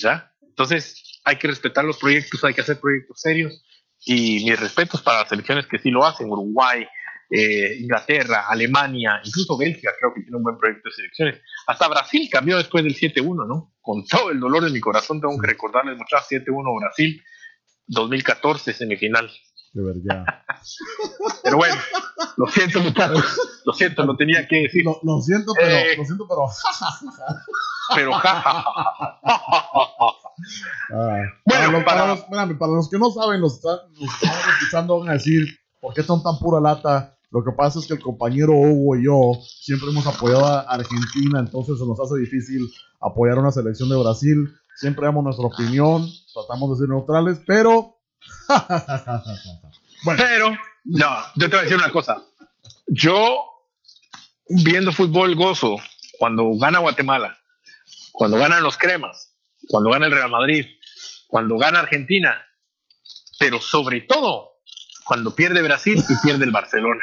¿Ya? 0.00 0.32
Entonces, 0.42 1.20
hay 1.24 1.36
que 1.36 1.48
respetar 1.48 1.84
los 1.84 1.98
proyectos, 1.98 2.44
hay 2.44 2.54
que 2.54 2.60
hacer 2.60 2.78
proyectos 2.78 3.20
serios. 3.20 3.64
Y 4.04 4.44
mis 4.44 4.58
respetos 4.58 5.02
para 5.02 5.20
las 5.20 5.28
selecciones 5.28 5.66
que 5.66 5.78
sí 5.78 5.90
lo 5.90 6.06
hacen: 6.06 6.30
Uruguay, 6.30 6.86
eh, 7.30 7.76
Inglaterra, 7.80 8.46
Alemania, 8.48 9.20
incluso 9.24 9.56
Bélgica, 9.56 9.92
creo 9.98 10.12
que 10.14 10.22
tiene 10.22 10.36
un 10.36 10.42
buen 10.42 10.58
proyecto 10.58 10.88
de 10.88 10.94
selecciones. 10.94 11.40
Hasta 11.66 11.86
Brasil 11.88 12.28
cambió 12.30 12.56
después 12.56 12.82
del 12.84 12.96
7-1, 12.96 13.46
¿no? 13.46 13.72
Con 13.80 14.04
todo 14.06 14.30
el 14.30 14.40
dolor 14.40 14.64
de 14.64 14.70
mi 14.70 14.80
corazón, 14.80 15.20
tengo 15.20 15.38
que 15.40 15.46
recordarles, 15.46 15.96
muchachos: 15.96 16.26
7-1 16.30 16.80
Brasil, 16.80 17.22
2014 17.86 18.72
semifinal. 18.72 19.30
De 19.72 19.82
verdad. 19.84 20.24
Pero 21.44 21.56
bueno, 21.58 21.76
lo 22.36 22.46
siento, 22.48 22.80
muchachos. 22.80 23.24
Lo 23.64 23.72
siento, 23.72 24.04
lo 24.04 24.16
tenía 24.16 24.48
que 24.48 24.62
decir. 24.62 24.84
Lo, 24.84 24.98
lo 25.04 25.20
siento, 25.20 25.52
pero. 25.54 25.68
Eh. 25.76 25.96
lo 25.96 26.04
siento, 26.04 26.26
pero. 26.28 26.46
Pero. 27.94 28.10
Bueno, 30.88 31.30
para, 31.44 31.70
los, 31.70 31.84
para- 31.84 32.06
los- 32.06 32.18
espérame, 32.20 32.58
para 32.58 32.72
los 32.72 32.88
que 32.90 32.98
no 32.98 33.10
saben, 33.10 33.40
los, 33.40 33.54
están- 33.56 33.78
los 33.98 34.18
que 34.18 34.26
están 34.26 34.50
escuchando 34.54 34.98
van 35.00 35.08
a 35.10 35.12
decir 35.12 35.46
por 35.80 35.94
qué 35.94 36.02
son 36.02 36.22
tan 36.22 36.38
pura 36.38 36.60
lata. 36.60 37.16
Lo 37.30 37.44
que 37.44 37.52
pasa 37.56 37.78
es 37.78 37.86
que 37.86 37.94
el 37.94 38.00
compañero 38.00 38.52
Hugo 38.54 38.96
y 38.96 39.04
yo 39.04 39.40
siempre 39.44 39.88
hemos 39.90 40.06
apoyado 40.06 40.46
a 40.46 40.60
Argentina, 40.62 41.38
entonces 41.38 41.78
se 41.78 41.86
nos 41.86 41.98
hace 42.00 42.18
difícil 42.18 42.68
apoyar 43.00 43.38
a 43.38 43.40
una 43.40 43.52
selección 43.52 43.88
de 43.88 43.96
Brasil. 43.96 44.52
Siempre 44.76 45.06
damos 45.06 45.22
nuestra 45.22 45.46
opinión, 45.46 46.08
tratamos 46.34 46.70
de 46.70 46.76
ser 46.82 46.88
neutrales, 46.88 47.40
pero. 47.46 47.98
bueno, 50.04 50.22
Pero, 50.22 50.50
no, 50.84 51.08
yo 51.36 51.48
te 51.48 51.56
voy 51.56 51.58
a 51.58 51.62
decir 51.62 51.76
una 51.76 51.92
cosa. 51.92 52.22
Yo, 52.88 53.44
viendo 54.48 54.90
fútbol, 54.90 55.36
gozo 55.36 55.76
cuando 56.18 56.50
gana 56.58 56.80
Guatemala, 56.80 57.38
cuando 58.12 58.38
ganan 58.38 58.62
los 58.62 58.76
cremas, 58.76 59.36
cuando 59.68 59.90
gana 59.90 60.06
el 60.06 60.12
Real 60.12 60.30
Madrid, 60.30 60.66
cuando 61.28 61.56
gana 61.58 61.80
Argentina, 61.80 62.36
pero 63.38 63.60
sobre 63.60 64.00
todo 64.02 64.49
cuando 65.10 65.34
pierde 65.34 65.60
Brasil 65.60 66.00
y 66.08 66.14
pierde 66.24 66.44
el 66.44 66.52
Barcelona. 66.52 67.02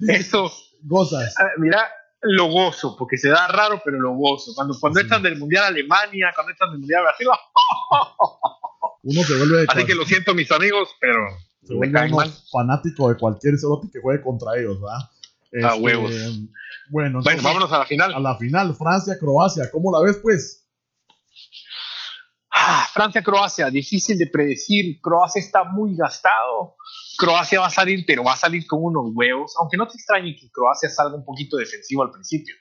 Eso, 0.00 0.50
gozas. 0.82 1.32
ah, 1.38 1.46
mira, 1.58 1.88
lo 2.22 2.46
gozo, 2.46 2.96
porque 2.98 3.16
se 3.16 3.28
da 3.28 3.46
raro, 3.46 3.80
pero 3.84 4.00
lo 4.00 4.14
gozo. 4.14 4.52
Cuando, 4.56 4.74
cuando 4.80 4.98
Sí. 5.00 5.06
del 5.22 5.38
Mundial 5.38 5.64
Alemania, 5.66 6.32
cuando 6.34 6.52
echan 6.52 6.70
del 6.70 6.80
Mundial 6.80 7.02
Brasil, 7.04 7.28
Uno 9.04 9.22
se 9.22 9.36
vuelve, 9.38 9.64
así 9.68 9.84
que 9.84 9.94
lo 9.94 10.04
siento, 10.04 10.34
mis 10.34 10.50
amigos, 10.50 10.88
pero 11.00 11.20
se 11.62 11.74
vuelve 11.74 12.10
uno 12.10 12.24
fanático 12.50 13.08
de 13.10 13.16
cualquier 13.16 13.56
cerote 13.56 13.88
que 13.92 14.00
juegue 14.00 14.22
contra 14.24 14.58
ellos, 14.58 14.80
¿verdad? 14.80 14.98
A 14.98 15.74
Este, 15.74 15.80
huevos. 15.80 16.10
Bueno, 16.10 16.48
Bueno, 16.90 17.18
entonces, 17.20 17.42
vámonos 17.44 17.72
a 17.72 17.78
la 17.78 17.86
final. 17.86 18.12
a 18.12 18.18
la 18.18 18.36
final, 18.38 18.74
Francia-Croacia, 18.74 19.70
¿cómo 19.70 19.92
la 19.92 20.00
ves, 20.04 20.18
pues? 20.20 20.63
Ah, 22.66 22.88
Francia-Croacia, 22.94 23.68
difícil 23.68 24.16
de 24.16 24.26
predecir. 24.26 24.98
Croacia 25.02 25.38
está 25.38 25.64
muy 25.64 25.94
gastado. 25.94 26.76
Croacia 27.18 27.60
va 27.60 27.66
a 27.66 27.70
salir, 27.70 28.04
pero 28.06 28.24
va 28.24 28.32
a 28.32 28.36
salir 28.36 28.66
con 28.66 28.82
unos 28.82 29.12
huevos. 29.14 29.54
Aunque 29.60 29.76
no 29.76 29.86
te 29.86 29.98
extrañe 29.98 30.34
que 30.34 30.50
Croacia 30.50 30.88
salga 30.88 31.14
un 31.14 31.26
poquito 31.26 31.58
defensivo 31.58 32.02
al 32.02 32.10
principio. 32.10 32.54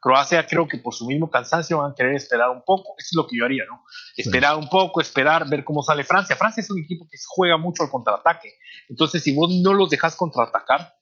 Croacia 0.00 0.46
creo 0.46 0.66
que 0.66 0.78
por 0.78 0.94
su 0.94 1.06
mismo 1.06 1.30
cansancio 1.30 1.76
van 1.76 1.92
a 1.92 1.94
querer 1.94 2.14
esperar 2.14 2.48
un 2.48 2.62
poco. 2.64 2.94
Eso 2.96 3.08
es 3.10 3.16
lo 3.16 3.26
que 3.26 3.36
yo 3.36 3.44
haría, 3.44 3.64
¿no? 3.66 3.84
Esperar 4.16 4.56
un 4.56 4.70
poco, 4.70 5.02
esperar, 5.02 5.46
ver 5.46 5.62
cómo 5.62 5.82
sale 5.82 6.04
Francia. 6.04 6.36
Francia 6.36 6.62
es 6.62 6.70
un 6.70 6.80
equipo 6.80 7.06
que 7.10 7.18
juega 7.28 7.58
mucho 7.58 7.82
al 7.82 7.90
contraataque. 7.90 8.54
Entonces, 8.88 9.22
si 9.22 9.34
vos 9.34 9.50
no 9.62 9.74
los 9.74 9.90
dejas 9.90 10.16
contraatacar, 10.16 10.94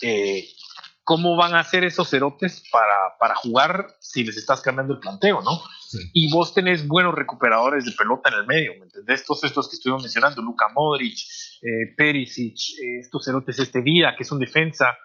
eh, 0.00 0.48
¿cómo 1.10 1.34
van 1.34 1.56
a 1.56 1.58
hacer 1.58 1.82
esos 1.82 2.08
cerotes 2.08 2.62
para, 2.70 3.18
para 3.18 3.34
jugar 3.34 3.96
si 3.98 4.22
les 4.22 4.36
estás 4.36 4.60
cambiando 4.60 4.94
el 4.94 5.00
planteo, 5.00 5.42
¿no? 5.42 5.60
Sí. 5.88 5.98
y 6.14 6.30
vos 6.30 6.54
tenés 6.54 6.86
buenos 6.86 7.16
recuperadores 7.16 7.84
de 7.84 7.90
pelota 7.98 8.28
en 8.28 8.36
el 8.36 8.46
medio, 8.46 8.74
¿me 8.78 8.84
entendés? 8.84 9.24
Todos 9.24 9.42
estos 9.42 9.68
que 9.68 9.74
estuvimos 9.74 10.04
mencionando, 10.04 10.40
Luka 10.40 10.68
Modric, 10.72 11.18
eh, 11.62 11.96
Perisic, 11.96 12.54
eh, 12.54 13.00
estos 13.00 13.24
cerotes, 13.24 13.58
este 13.58 13.80
Vida, 13.80 14.14
que 14.16 14.22
es 14.22 14.30
un 14.30 14.38
defensa, 14.38 14.96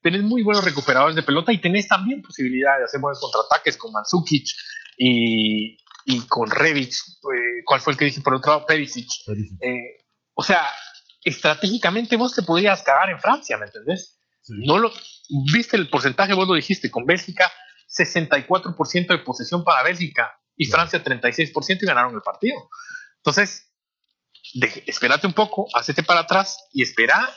tenés 0.00 0.22
muy 0.22 0.42
buenos 0.42 0.64
recuperadores 0.64 1.16
de 1.16 1.22
pelota 1.22 1.52
y 1.52 1.60
tenés 1.60 1.86
también 1.86 2.22
posibilidad 2.22 2.78
de 2.78 2.84
hacer 2.84 2.98
buenos 2.98 3.20
contraataques 3.20 3.76
con 3.76 3.92
Mandzukic 3.92 4.46
y, 4.96 5.76
y 6.06 6.20
con 6.26 6.50
Revic, 6.50 6.94
eh, 6.94 7.62
¿cuál 7.66 7.82
fue 7.82 7.92
el 7.92 7.98
que 7.98 8.06
dije 8.06 8.22
por 8.22 8.36
otro 8.36 8.52
lado? 8.52 8.64
Perisic. 8.64 9.08
Perisic. 9.26 9.58
O 10.32 10.42
sea, 10.42 10.64
estratégicamente 11.22 12.16
vos 12.16 12.34
te 12.34 12.42
podrías 12.42 12.82
cagar 12.82 13.10
en 13.10 13.20
Francia, 13.20 13.58
¿me 13.58 13.66
entendés? 13.66 14.13
Sí. 14.44 14.52
No 14.66 14.78
lo, 14.78 14.92
viste 15.52 15.76
el 15.76 15.88
porcentaje, 15.90 16.34
vos 16.34 16.46
lo 16.46 16.54
dijiste, 16.54 16.90
con 16.90 17.04
Bélgica 17.06 17.50
64% 17.98 19.06
de 19.08 19.18
posesión 19.18 19.64
para 19.64 19.82
Bélgica 19.82 20.32
y. 20.56 20.66
Francia 20.66 21.02
36% 21.02 21.78
y 21.82 21.86
ganaron 21.86 22.14
el 22.14 22.20
partido. 22.22 22.56
Entonces, 23.16 23.72
de- 24.54 24.84
espérate 24.86 25.26
un 25.26 25.32
poco, 25.32 25.66
hacete 25.74 26.02
para 26.02 26.20
atrás 26.20 26.68
y 26.72 26.82
espera 26.82 27.28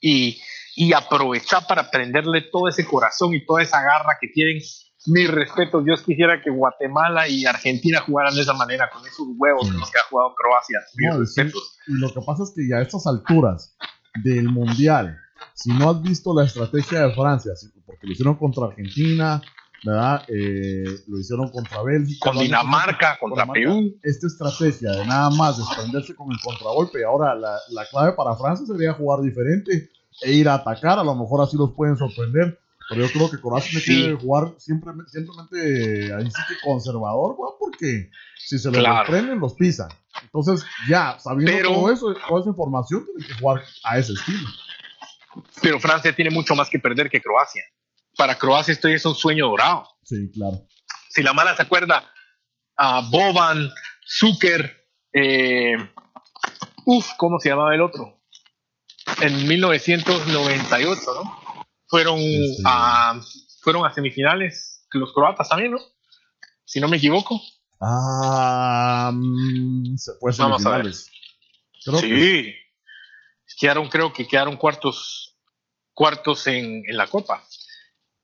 y, 0.00 0.40
y 0.76 0.92
aprovecha 0.92 1.60
para 1.66 1.90
prenderle 1.90 2.42
todo 2.52 2.68
ese 2.68 2.84
corazón 2.86 3.34
y 3.34 3.44
toda 3.44 3.62
esa 3.62 3.80
garra 3.82 4.18
que 4.20 4.28
tienen. 4.28 4.60
Mis 5.06 5.30
respetos, 5.30 5.84
Dios 5.84 6.02
quisiera 6.02 6.42
que 6.42 6.50
Guatemala 6.50 7.28
y 7.28 7.46
Argentina 7.46 8.00
jugaran 8.00 8.34
de 8.34 8.42
esa 8.42 8.52
manera, 8.52 8.90
con 8.90 9.00
esos 9.06 9.26
huevos 9.36 9.64
Sí. 9.66 9.70
con 9.72 9.80
los 9.80 9.90
que 9.90 9.98
ha 9.98 10.04
jugado 10.10 10.34
Croacia. 10.34 10.78
Mis 10.96 11.08
No, 11.08 11.24
sí, 11.24 11.58
lo 11.86 12.12
que 12.12 12.20
pasa 12.26 12.42
es 12.42 12.52
que 12.54 12.68
ya 12.68 12.76
a 12.78 12.82
estas 12.82 13.06
alturas 13.06 13.76
del 14.22 14.48
Mundial, 14.48 15.16
si 15.60 15.70
no 15.72 15.90
has 15.90 16.00
visto 16.02 16.32
la 16.34 16.44
estrategia 16.44 17.06
de 17.06 17.14
Francia, 17.14 17.52
porque 17.84 18.06
lo 18.06 18.12
hicieron 18.12 18.36
contra 18.36 18.66
Argentina, 18.66 19.42
¿verdad? 19.84 20.22
Eh, 20.28 20.84
lo 21.08 21.18
hicieron 21.18 21.50
contra 21.50 21.82
Bélgica. 21.82 22.30
Con 22.30 22.38
Dinamarca, 22.38 23.18
contra 23.18 23.42
Dinamarca. 23.44 23.60
Perú. 23.68 23.98
Esta 24.02 24.26
estrategia 24.28 24.90
de 24.92 25.06
nada 25.06 25.30
más 25.30 25.56
desprenderse 25.58 26.14
con 26.14 26.30
el 26.30 26.38
contragolpe, 26.42 27.04
ahora 27.04 27.34
la, 27.34 27.58
la 27.70 27.84
clave 27.86 28.12
para 28.12 28.36
Francia 28.36 28.64
sería 28.66 28.92
jugar 28.92 29.20
diferente 29.20 29.90
e 30.22 30.32
ir 30.32 30.48
a 30.48 30.54
atacar, 30.54 30.98
a 30.98 31.04
lo 31.04 31.14
mejor 31.16 31.42
así 31.42 31.56
los 31.56 31.72
pueden 31.74 31.96
sorprender. 31.96 32.58
Pero 32.90 33.02
yo 33.06 33.12
creo 33.12 33.30
que 33.30 33.60
Sí. 33.80 33.84
tiene 33.84 34.16
que 34.16 34.24
jugar 34.24 34.54
siempre, 34.56 34.92
simplemente 35.08 36.14
ahí 36.14 36.24
sí 36.24 36.42
que 36.48 36.54
conservador, 36.64 37.34
weón, 37.36 37.52
porque 37.60 38.10
si 38.38 38.58
se 38.58 38.68
los 38.70 38.78
Claro. 38.78 39.04
sorprenden, 39.04 39.40
los 39.40 39.52
pisan. 39.54 39.88
Entonces, 40.22 40.64
ya, 40.88 41.18
sabiendo 41.18 41.52
Pero- 41.52 41.68
todo 41.74 41.92
eso, 41.92 42.14
toda 42.26 42.40
esa 42.40 42.48
información, 42.50 43.04
tienen 43.04 43.26
que 43.28 43.38
jugar 43.40 43.60
a 43.84 43.98
ese 43.98 44.14
estilo. 44.14 44.48
Pero 45.62 45.78
Francia 45.80 46.14
tiene 46.14 46.30
mucho 46.30 46.54
más 46.54 46.68
que 46.70 46.78
perder 46.78 47.08
que 47.10 47.20
Croacia. 47.20 47.62
Para 48.16 48.36
Croacia 48.38 48.72
esto 48.72 48.88
es 48.88 49.04
un 49.04 49.14
sueño 49.14 49.46
dorado. 49.48 49.88
Sí, 50.04 50.30
claro. 50.32 50.66
Si 51.10 51.22
la 51.22 51.32
mala 51.32 51.54
se 51.56 51.62
acuerda, 51.62 52.10
a 52.76 53.00
Boban, 53.10 53.70
Zucker, 54.06 54.86
eh, 55.12 55.74
uf, 56.84 57.06
¿cómo 57.16 57.38
se 57.38 57.48
llamaba 57.50 57.74
el 57.74 57.80
otro? 57.82 58.20
En 59.20 59.46
1998, 59.48 61.00
¿no? 61.22 61.64
Fueron, 61.86 62.18
Sí. 62.18 62.62
a, 62.66 63.20
fueron 63.62 63.86
a 63.86 63.92
semifinales, 63.92 64.86
los 64.92 65.12
croatas 65.12 65.48
también, 65.48 65.72
¿no? 65.72 65.78
Si 66.64 66.80
no 66.80 66.88
me 66.88 66.98
equivoco. 66.98 67.40
Ah, 67.80 69.10
mm, 69.14 69.96
se 69.96 70.12
puede 70.20 70.34
ser 70.34 70.44
Vamos 70.44 70.66
a 70.66 70.76
ver. 70.76 70.86
que 70.86 70.92
sí. 72.00 72.54
Quedaron, 73.56 73.88
creo 73.88 74.12
que 74.12 74.26
quedaron 74.26 74.56
cuartos, 74.56 75.36
cuartos 75.92 76.46
en, 76.46 76.82
en 76.86 76.96
la 76.96 77.06
Copa. 77.06 77.44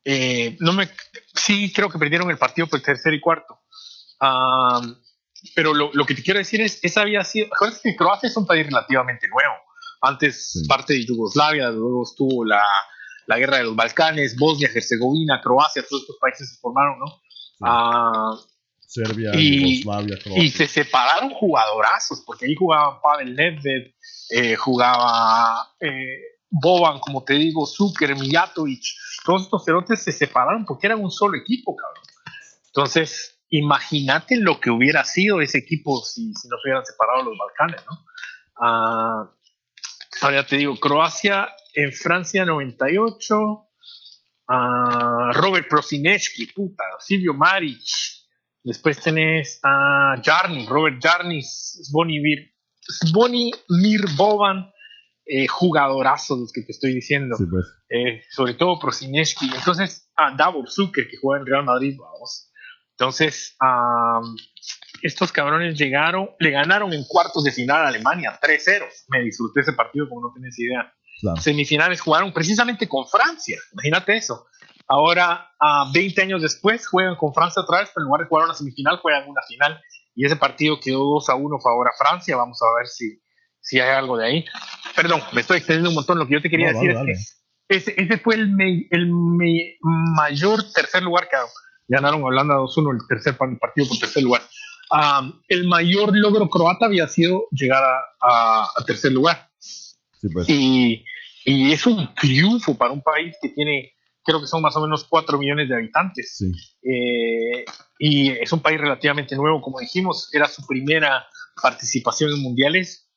Eh, 0.05 0.57
no 0.61 0.73
me, 0.73 0.91
sí, 1.35 1.73
creo 1.73 1.89
que 1.89 1.99
perdieron 1.99 2.31
el 2.31 2.39
partido 2.39 2.67
por 2.67 2.79
el 2.79 2.85
tercer 2.85 3.15
y 3.15 3.21
cuarto. 3.21 3.61
Ah, 4.21 4.81
pero 5.55 5.75
lo, 5.75 5.91
lo 5.93 6.07
que 6.07 6.15
te 6.15 6.23
quiero 6.23 6.39
decir 6.39 6.61
es, 6.61 6.79
esa 6.83 7.03
había 7.03 7.25
sido, 7.25 7.49
acuérdate 7.55 7.91
que 7.91 7.97
Croacia 7.97 8.29
es 8.29 8.37
un 8.37 8.47
país 8.47 8.67
relativamente 8.67 9.29
nuevo. 9.29 9.55
Antes 10.01 10.65
parte 10.69 10.93
de 10.95 11.05
Yugoslavia, 11.07 11.71
luego 11.71 12.03
estuvo 12.05 12.45
la, 12.45 12.63
la 13.27 13.39
guerra 13.39 13.59
de 13.59 13.65
los 13.65 13.77
Balcanes, 13.77 14.37
Bosnia, 14.37 14.71
Herzegovina, 14.75 15.41
Croacia, 15.43 15.85
todos 15.89 16.03
estos 16.03 16.17
países 16.21 16.51
se 16.51 16.61
formaron, 16.61 16.99
¿no? 16.99 17.21
Ah, 17.63 18.37
Serbia, 18.87 19.31
y- 19.35 19.83
Yugoslavia, 19.83 20.19
Croacia. 20.23 20.43
y 20.45 20.51
se 20.51 20.67
separaron 20.69 21.31
jugadorazos, 21.31 22.23
porque 22.27 22.47
ahí 22.47 22.55
jugaban 22.55 23.01
Pavel 23.03 23.35
Nedved, 23.35 23.93
eh, 24.31 24.57
jugaba 24.57 25.75
eh, 25.81 26.21
Boban, 26.51 27.01
como 27.01 27.25
te 27.25 27.35
digo, 27.35 27.67
Zucker, 27.67 28.17
Mijatovic, 28.17 28.83
todos 29.25 29.43
estos 29.43 29.65
cerotes 29.65 30.03
se 30.03 30.13
separaron 30.13 30.65
porque 30.65 30.87
eran 30.87 31.03
un 31.03 31.11
solo 31.11 31.37
equipo, 31.37 31.75
cabrón. 31.75 32.05
Entonces, 32.67 33.41
imagínate 33.49 34.37
lo 34.37 34.61
que 34.61 34.71
hubiera 34.71 35.05
sido 35.05 35.41
ese 35.41 35.59
equipo 35.59 36.01
si, 36.05 36.33
si 36.35 36.49
no 36.49 36.57
se 36.63 36.69
hubieran 36.69 36.85
separado 36.87 37.23
los 37.25 37.35
Balcanes, 37.39 37.85
¿no? 37.91 38.05
Ah, 38.61 39.31
ahora 40.23 40.47
te 40.47 40.57
digo, 40.57 40.77
Croacia 40.79 41.49
en 41.75 41.93
Francia 41.93 42.45
98, 42.45 43.67
ah, 44.49 45.31
Robert 45.35 45.69
Prosinecki, 45.69 46.47
puta, 46.55 46.85
Silvio 47.01 47.35
Maric, 47.35 47.81
Después 48.65 48.99
tenés 48.99 49.61
a 49.63 50.15
Jarni, 50.25 50.67
Robert 50.67 50.99
Jarni, 51.01 51.43
Zvonimir, 51.43 52.51
Zvonimir 53.07 54.07
Boban, 54.17 54.73
eh, 55.27 55.47
jugadorazos 55.47 56.39
los 56.39 56.53
que 56.53 56.63
te 56.63 56.73
estoy 56.73 56.95
diciendo. 56.95 57.37
Sí, 57.37 57.45
pues. 57.45 57.67
Eh, 57.91 58.23
sobre 58.31 58.55
todo 58.55 58.79
Prosinecki. 58.79 59.51
Entonces, 59.55 60.11
a 60.17 60.35
Davor 60.35 60.71
Zucker, 60.71 61.07
que 61.09 61.19
juega 61.19 61.41
en 61.41 61.47
Real 61.47 61.65
Madrid, 61.65 61.95
vamos. 61.99 62.51
Entonces, 62.93 63.57
estos 65.03 65.33
cabrones 65.33 65.77
llegaron, 65.77 66.31
le 66.39 66.51
ganaron 66.51 66.93
en 66.93 67.05
cuartos 67.05 67.45
de 67.45 67.53
final 67.53 67.85
a 67.85 67.89
Alemania, 67.89 68.39
3-0. 68.41 68.87
Me 69.09 69.21
disfruté 69.23 69.61
ese 69.61 69.75
partido 69.75 70.09
como 70.09 70.23
no 70.23 70.33
tienes 70.33 70.59
idea. 70.59 70.91
Claro. 71.21 71.41
Semifinales 71.41 72.01
jugaron 72.01 72.33
precisamente 72.33 72.89
con 72.89 73.07
Francia, 73.07 73.59
imagínate 73.73 74.17
eso. 74.17 74.47
Ahora, 74.87 75.51
a 75.59 75.91
20 75.93 76.21
años 76.23 76.43
después, 76.43 76.87
juegan 76.87 77.17
con 77.17 77.33
Francia 77.33 77.63
otra 77.63 77.81
vez, 77.81 77.91
pero 77.95 78.03
en 78.05 78.07
lugar 78.09 78.21
de 78.23 78.29
jugar 78.29 78.45
una 78.45 78.55
semifinal, 78.55 78.99
juegan 78.99 79.29
una 79.29 79.41
final. 79.49 79.81
Y 80.15 80.27
ese 80.27 80.37
partido 80.37 80.79
quedó 80.81 80.99
2 81.05 81.29
a 81.31 81.35
1 81.35 81.59
favor 81.61 81.89
a 81.89 81.93
Francia. 81.99 82.37
Vamos 82.37 82.61
a 82.63 82.77
ver 82.79 82.87
si, 82.87 83.21
si 83.61 83.81
hay 83.81 83.91
algo 83.97 84.17
de 84.17 84.27
ahí. 84.27 84.45
Perdón, 84.95 85.23
me 85.33 85.41
estoy 85.41 85.59
extendiendo 85.59 85.89
un 85.91 85.95
montón. 85.97 86.19
Lo 86.19 86.27
que 86.27 86.35
yo 86.35 86.43
te 86.43 86.51
quería 86.51 86.73
No, 86.73 86.79
decir 86.79 86.95
dale, 86.95 87.13
es 87.13 87.43
que 87.69 87.77
ese, 87.77 87.95
ese 87.97 88.19
fue 88.19 88.35
el, 88.37 88.51
me- 88.51 88.87
el 88.91 89.11
me- 89.11 89.77
mayor 89.81 90.63
tercer 90.73 91.03
lugar 91.03 91.29
que 91.29 91.37
ganaron 91.89 92.23
Holanda 92.23 92.55
2-1, 92.57 92.93
el 92.93 93.09
tercer 93.09 93.37
pa- 93.37 93.49
partido 93.59 93.89
por 93.89 93.99
tercer 93.99 94.23
lugar. 94.23 94.43
Am, 94.91 95.41
el 95.49 95.67
mayor 95.67 96.15
logro 96.17 96.49
croata 96.51 96.87
había 96.87 97.09
sido 97.09 97.47
llegar 97.51 97.83
a, 97.83 97.97
a- 98.21 98.69
a 98.77 98.85
tercer 98.85 99.13
lugar. 99.13 99.49
Sí, 99.59 100.29
pues. 100.33 100.49
Y, 100.49 101.05
y 101.47 101.73
es 101.73 101.87
un 101.87 102.15
triunfo 102.15 102.77
para 102.77 102.93
un 102.93 103.03
país 103.03 103.35
que 103.43 103.49
tiene, 103.49 103.94
creo 104.25 104.41
que 104.41 104.47
son 104.47 104.63
más 104.63 104.75
o 104.77 104.81
menos 104.81 105.05
4 105.05 105.39
millones 105.39 105.69
de 105.69 105.75
habitantes. 105.77 106.37
Sí. 106.39 106.51
Eh, 106.83 107.65
y 107.99 108.31
es 108.31 108.53
un 108.53 108.61
país 108.61 108.81
relativamente 108.81 109.37
nuevo, 109.37 109.61
como 109.61 109.81
dijimos, 109.81 110.29
era 110.33 110.49
su 110.49 110.67
primera 110.67 111.25
participación 111.63 112.31
en 112.33 112.43
mundiales 112.43 113.09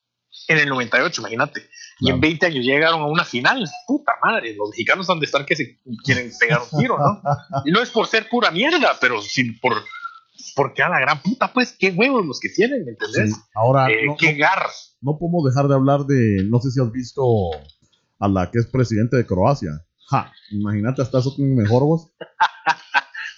en 0.48 0.60
el 0.60 0.70
98, 0.70 1.22
imagínate. 1.22 1.62
Y 2.00 2.12
en 2.12 2.20
20 2.22 2.46
años 2.46 2.64
llegaron 2.66 3.02
a 3.02 3.08
una 3.08 3.26
final. 3.26 3.66
Puta 3.88 4.14
madre, 4.24 4.56
los 4.56 4.70
mexicanos 4.70 5.10
han 5.10 5.20
de 5.20 5.26
estar 5.26 5.46
que 5.46 5.56
se 5.56 5.80
quieren 6.04 6.32
pegar 6.40 6.62
un 6.72 6.80
tiro, 6.80 6.98
¿no? 7.00 7.22
Y 7.66 7.72
no 7.72 7.82
es 7.82 7.90
por 7.90 8.06
ser 8.08 8.30
pura 8.30 8.52
mierda, 8.52 8.96
pero 9.02 9.22
sí 9.22 9.52
por 9.54 9.74
porque 10.56 10.84
a 10.84 10.90
la 10.90 11.00
gran 11.00 11.22
puta, 11.22 11.52
pues, 11.52 11.76
qué 11.78 11.90
huevos 11.92 12.26
los 12.26 12.40
que 12.40 12.50
tienen, 12.50 12.86
¿me 12.86 12.92
entendés? 12.92 13.34
Sí. 13.34 13.42
Ahora, 13.56 13.90
Eh, 13.92 14.06
no, 14.06 14.16
qué 14.18 14.34
no- 14.34 14.40
garras. 14.40 14.96
no 15.02 15.18
podemos 15.18 15.44
dejar 15.46 15.68
de 15.68 15.74
hablar 15.76 16.02
de, 16.06 16.44
no 16.48 16.60
sé 16.60 16.70
si 16.72 16.80
has 16.80 16.92
visto 16.92 17.24
a 18.20 18.28
la 18.28 18.50
que 18.52 18.60
es 18.60 18.68
presidente 18.68 19.18
de 19.18 19.26
Croacia. 19.26 19.70
Ja, 20.10 20.32
imagínate, 20.52 21.02
hasta 21.02 21.20
eso 21.20 21.36
mejor 21.38 21.84
voz. 21.84 22.12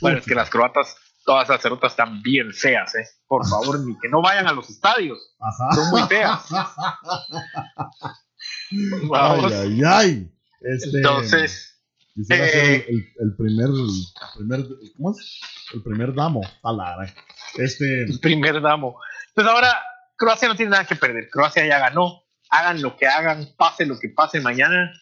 Bueno, 0.02 0.20
es 0.20 0.26
que 0.26 0.34
las 0.34 0.50
croatas, 0.50 0.96
todas 1.26 1.50
las 1.50 1.62
cerotas 1.62 1.92
están 1.92 2.22
bien 2.22 2.54
feas, 2.54 2.96
¿eh? 2.96 3.06
Por 3.28 3.46
favor, 3.46 3.86
ni 3.86 4.00
que 4.00 4.08
no 4.08 4.22
vayan 4.22 4.48
a 4.48 4.54
los 4.54 4.70
estadios. 4.70 5.36
Ajá. 5.40 5.74
Son 5.74 5.90
muy 5.90 6.04
feas. 6.04 6.46
Vamos. 9.10 9.52
Ay, 9.52 9.62
ay, 9.62 9.82
ay. 9.84 10.32
Este, 10.62 10.96
Entonces, 10.98 11.82
quisiera 12.14 12.48
eh, 12.48 12.50
ser 12.50 12.86
el, 12.88 13.06
el 13.20 13.36
primer, 13.36 13.68
el 13.68 13.90
primer, 14.38 14.66
¿cómo 14.96 15.12
es? 15.12 15.42
El 15.74 15.84
primer 15.84 16.14
damo. 16.14 16.40
A 16.64 16.72
la 16.72 16.96
gran. 16.96 17.14
Este, 17.56 18.04
el 18.04 18.20
primer 18.22 18.62
damo. 18.62 18.98
Pues 19.36 19.46
ahora, 19.48 19.82
Croacia 20.16 20.48
no 20.48 20.56
tiene 20.56 20.72
nada 20.72 20.86
que 20.86 20.96
perder. 20.96 21.30
Croacia 21.30 21.66
ya 21.66 21.80
ganó. 21.80 22.24
Hagan 22.50 22.82
lo 22.82 22.96
que 22.98 23.06
hagan, 23.06 23.50
pase 23.58 23.86
lo 23.86 24.00
que 24.00 24.08
pase 24.10 24.40
mañana. 24.40 24.94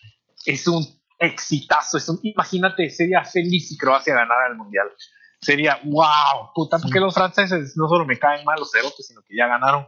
Es 0.45 0.67
un 0.67 0.96
exitazo. 1.19 1.97
Es 1.97 2.07
un, 2.09 2.19
imagínate, 2.23 2.89
sería 2.89 3.23
feliz 3.23 3.69
si 3.69 3.77
Croacia 3.77 4.13
ganara 4.13 4.47
el 4.49 4.55
mundial. 4.55 4.87
Sería, 5.41 5.79
wow, 5.85 6.51
puta, 6.55 6.79
porque 6.79 6.99
los 6.99 7.13
franceses 7.13 7.77
no 7.77 7.87
solo 7.87 8.05
me 8.05 8.17
caen 8.17 8.43
mal 8.43 8.59
los 8.59 8.71
cerotes, 8.71 9.05
sino 9.07 9.21
que 9.23 9.35
ya 9.35 9.47
ganaron. 9.47 9.85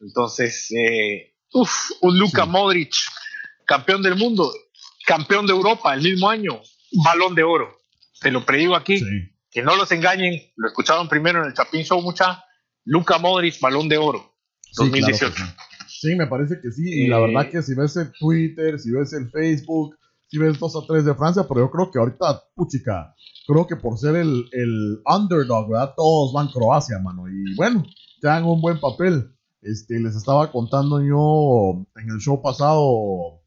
Entonces, 0.00 0.70
eh, 0.72 1.34
uff, 1.52 1.90
un 2.02 2.18
Luka 2.18 2.44
Sí. 2.44 2.50
Modric, 2.50 2.94
campeón 3.64 4.02
del 4.02 4.16
mundo, 4.16 4.52
campeón 5.06 5.46
de 5.46 5.52
Europa 5.52 5.94
el 5.94 6.02
mismo 6.02 6.28
año, 6.28 6.60
balón 7.04 7.34
de 7.34 7.42
oro. 7.44 7.78
Te 8.20 8.30
lo 8.30 8.44
predigo 8.44 8.74
aquí 8.74 8.98
sí. 8.98 9.04
que 9.50 9.62
no 9.62 9.76
los 9.76 9.90
engañen, 9.92 10.40
lo 10.56 10.68
escucharon 10.68 11.08
primero 11.08 11.40
en 11.40 11.46
el 11.46 11.54
Chapin 11.54 11.84
Show 11.84 12.02
mucha, 12.02 12.44
Luca 12.84 13.18
Modric, 13.18 13.60
balón 13.60 13.88
de 13.88 13.98
oro, 13.98 14.34
Sí, 14.62 14.72
claro 14.74 14.92
que 14.92 15.00
2018. 15.00 15.34
sí. 15.36 15.42
Sí, 16.00 16.14
me 16.14 16.26
parece 16.28 16.60
que 16.62 16.70
sí. 16.70 16.82
Y 17.04 17.06
la 17.08 17.18
Eh, 17.18 17.20
verdad 17.22 17.50
que 17.50 17.62
si 17.62 17.74
ves 17.74 17.96
el 17.96 18.12
Twitter, 18.12 18.78
si 18.78 18.90
ves 18.92 19.12
el 19.14 19.30
Facebook, 19.30 19.96
si 20.28 20.38
ves 20.38 20.58
2 20.58 20.76
a 20.76 20.86
3 20.86 21.04
de 21.04 21.14
Francia, 21.14 21.46
pero 21.48 21.60
yo 21.60 21.70
creo 21.70 21.90
que 21.90 21.98
ahorita, 21.98 22.42
puchica, 22.54 23.14
creo 23.46 23.66
que 23.66 23.76
por 23.76 23.98
ser 23.98 24.16
el, 24.16 24.44
el 24.52 25.00
underdog, 25.06 25.70
¿verdad? 25.70 25.94
Todos 25.96 26.32
van 26.32 26.48
Croacia, 26.48 26.98
mano. 26.98 27.28
Y 27.28 27.56
bueno, 27.56 27.82
te 28.20 28.28
dan 28.28 28.44
un 28.44 28.60
buen 28.60 28.78
papel. 28.78 29.34
Este, 29.62 29.98
les 29.98 30.14
estaba 30.14 30.52
contando 30.52 31.00
yo 31.00 31.86
en 31.96 32.10
el 32.10 32.18
show 32.20 32.40
pasado 32.40 33.40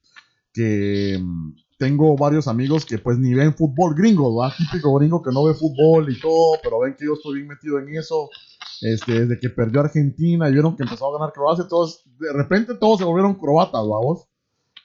que 0.54 1.18
mm, 1.22 1.54
tengo 1.78 2.18
varios 2.18 2.48
amigos 2.48 2.86
que 2.86 2.98
pues 2.98 3.18
ni 3.18 3.34
ven 3.34 3.54
fútbol 3.54 3.96
gringo, 3.96 4.36
¿verdad? 4.36 4.56
Típico 4.58 4.94
gringo 4.96 5.22
que 5.22 5.32
no 5.32 5.44
ve 5.46 5.54
fútbol 5.54 6.12
y 6.12 6.20
todo, 6.20 6.58
pero 6.62 6.80
ven 6.80 6.96
que 6.98 7.06
yo 7.06 7.14
estoy 7.14 7.36
bien 7.36 7.48
metido 7.48 7.80
en 7.80 7.96
eso. 7.96 8.30
Este, 8.82 9.26
desde 9.26 9.40
que 9.40 9.50
perdió 9.50 9.82
Argentina 9.82 10.50
y 10.50 10.54
vieron 10.54 10.76
que 10.76 10.84
empezó 10.84 11.08
a 11.08 11.18
ganar 11.18 11.34
Croacia, 11.34 11.68
todos, 11.68 12.04
de 12.18 12.34
repente 12.34 12.74
todos 12.74 12.98
se 12.98 13.06
volvieron 13.06 13.36
croatas, 13.36 13.88
vamos. 13.88 14.31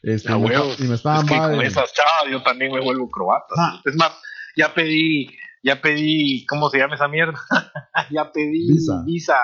Este, 0.08 0.30
y 0.32 0.34
me 0.38 0.46
huevos. 0.46 0.70
está- 0.72 0.84
y 0.84 0.88
me 0.88 0.94
estaban 0.94 1.24
Es 1.26 1.30
que 1.32 1.36
con 1.36 1.62
esas 1.62 1.92
chavas 1.92 2.30
yo 2.30 2.42
también 2.42 2.72
me 2.72 2.80
vuelvo 2.80 3.10
croata. 3.10 3.54
Ah. 3.58 3.80
Es 3.84 3.96
más, 3.96 4.12
ya 4.56 4.72
pedí, 4.72 5.28
ya 5.64 5.80
pedí, 5.82 6.46
¿cómo 6.46 6.70
se 6.70 6.78
llama 6.78 6.94
esa 6.94 7.08
mierda? 7.08 7.38
ya 8.12 8.30
pedí 8.32 8.66
Visa. 9.04 9.40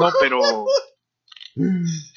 No, 0.00 0.10
pero 0.20 0.40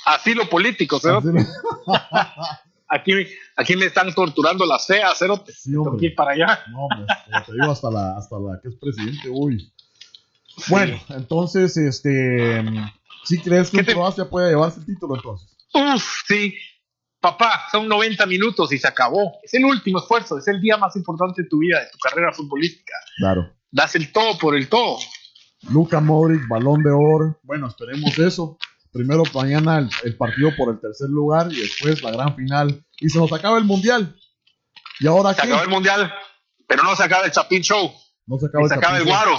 asilo 0.05 0.49
político, 0.49 0.99
¿cero? 0.99 1.19
Así- 1.19 1.29
Aquí, 2.89 3.11
aquí 3.57 3.75
me 3.75 3.85
están 3.85 4.13
torturando 4.15 4.65
las 4.65 4.87
feas, 4.87 5.13
¿cero? 5.19 5.43
Sí, 5.53 5.75
hombre. 5.75 6.05
ir 6.07 6.15
para 6.15 6.31
allá. 6.31 6.63
No, 6.71 6.87
como 6.87 7.45
te 7.45 7.51
digo, 7.51 7.69
hasta 7.69 7.91
la, 7.91 8.15
hasta 8.17 8.39
la 8.39 8.61
que 8.61 8.69
es 8.69 8.75
presidente, 8.75 9.29
uy. 9.29 9.73
Bueno, 10.69 10.97
entonces, 11.09 11.75
este, 11.75 12.63
¿sí 13.25 13.41
crees 13.41 13.69
que 13.71 13.79
¿Qué 13.79 13.83
te- 13.83 13.93
Croacia 13.93 14.29
puede 14.29 14.51
llevarse 14.51 14.79
el 14.79 14.85
título 14.85 15.15
entonces? 15.17 15.49
Uf, 15.73 16.01
sí. 16.29 16.55
Papá, 17.27 17.63
son 17.69 17.89
90 17.89 18.25
minutos 18.25 18.71
y 18.71 18.77
se 18.77 18.87
acabó. 18.87 19.33
Es 19.43 19.53
el 19.53 19.65
último 19.65 19.99
esfuerzo, 19.99 20.37
es 20.37 20.47
el 20.47 20.61
día 20.61 20.77
más 20.77 20.95
importante 20.95 21.41
de 21.41 21.49
tu 21.49 21.57
vida, 21.59 21.81
de 21.81 21.87
tu 21.91 21.97
carrera 21.97 22.31
futbolística. 22.31 22.93
Claro. 23.17 23.53
Das 23.69 23.95
el 23.95 24.13
todo 24.13 24.37
por 24.37 24.55
el 24.55 24.69
todo. 24.69 24.97
Luka 25.69 25.99
Modric, 25.99 26.47
balón 26.47 26.83
de 26.83 26.91
oro. 26.91 27.37
Bueno, 27.43 27.67
esperemos 27.67 28.17
eso. 28.17 28.57
Primero 28.93 29.23
mañana 29.33 29.79
el, 29.79 29.89
el 30.05 30.15
partido 30.15 30.51
por 30.55 30.73
el 30.73 30.79
tercer 30.79 31.09
lugar 31.09 31.51
y 31.51 31.59
después 31.59 32.01
la 32.01 32.11
gran 32.11 32.33
final. 32.33 32.85
Y 33.01 33.09
se 33.09 33.19
nos 33.19 33.33
acaba 33.33 33.57
el 33.57 33.65
mundial. 33.65 34.15
¿Y 35.01 35.07
ahora 35.07 35.33
Se 35.33 35.41
qué? 35.41 35.47
acaba 35.47 35.63
el 35.63 35.69
mundial, 35.69 36.13
pero 36.65 36.83
no 36.83 36.95
se 36.95 37.03
acaba 37.03 37.25
el 37.25 37.31
Chapín 37.31 37.61
Show. 37.61 37.91
No 38.25 38.37
se 38.39 38.45
acaba 38.45 38.65
y 38.65 38.69
se 38.69 38.73
acaba 38.75 38.97
el 38.99 39.05
guaro. 39.05 39.37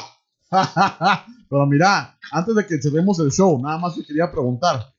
Pero 1.50 1.66
mira, 1.66 2.18
antes 2.32 2.54
de 2.54 2.66
que 2.66 2.80
cerremos 2.82 3.18
el 3.20 3.30
show, 3.30 3.58
nada 3.62 3.78
más 3.78 3.94
te 3.94 4.04
quería 4.04 4.30
preguntar. 4.30 4.92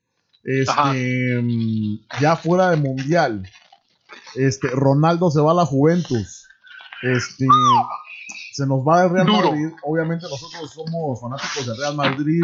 Este, 0.44 1.42
mm, 1.42 2.00
ya 2.22 2.36
fuera 2.36 2.72
de 2.72 2.78
mundial, 2.78 3.48
este, 4.36 4.68
Ronaldo 4.70 5.30
se 5.32 5.42
va 5.42 5.52
a 5.52 5.56
la 5.56 5.66
Juventus. 5.66 6.48
Este, 7.04 7.46
se 8.54 8.66
nos 8.66 8.80
va 8.88 9.04
del 9.04 9.12
Real 9.12 9.28
Duro. 9.28 9.52
Madrid. 9.52 9.70
Obviamente 9.84 10.26
nosotros 10.30 10.72
somos 10.74 11.20
fanáticos 11.22 11.66
del 11.66 11.78
Real 11.78 11.96
Madrid. 11.96 12.42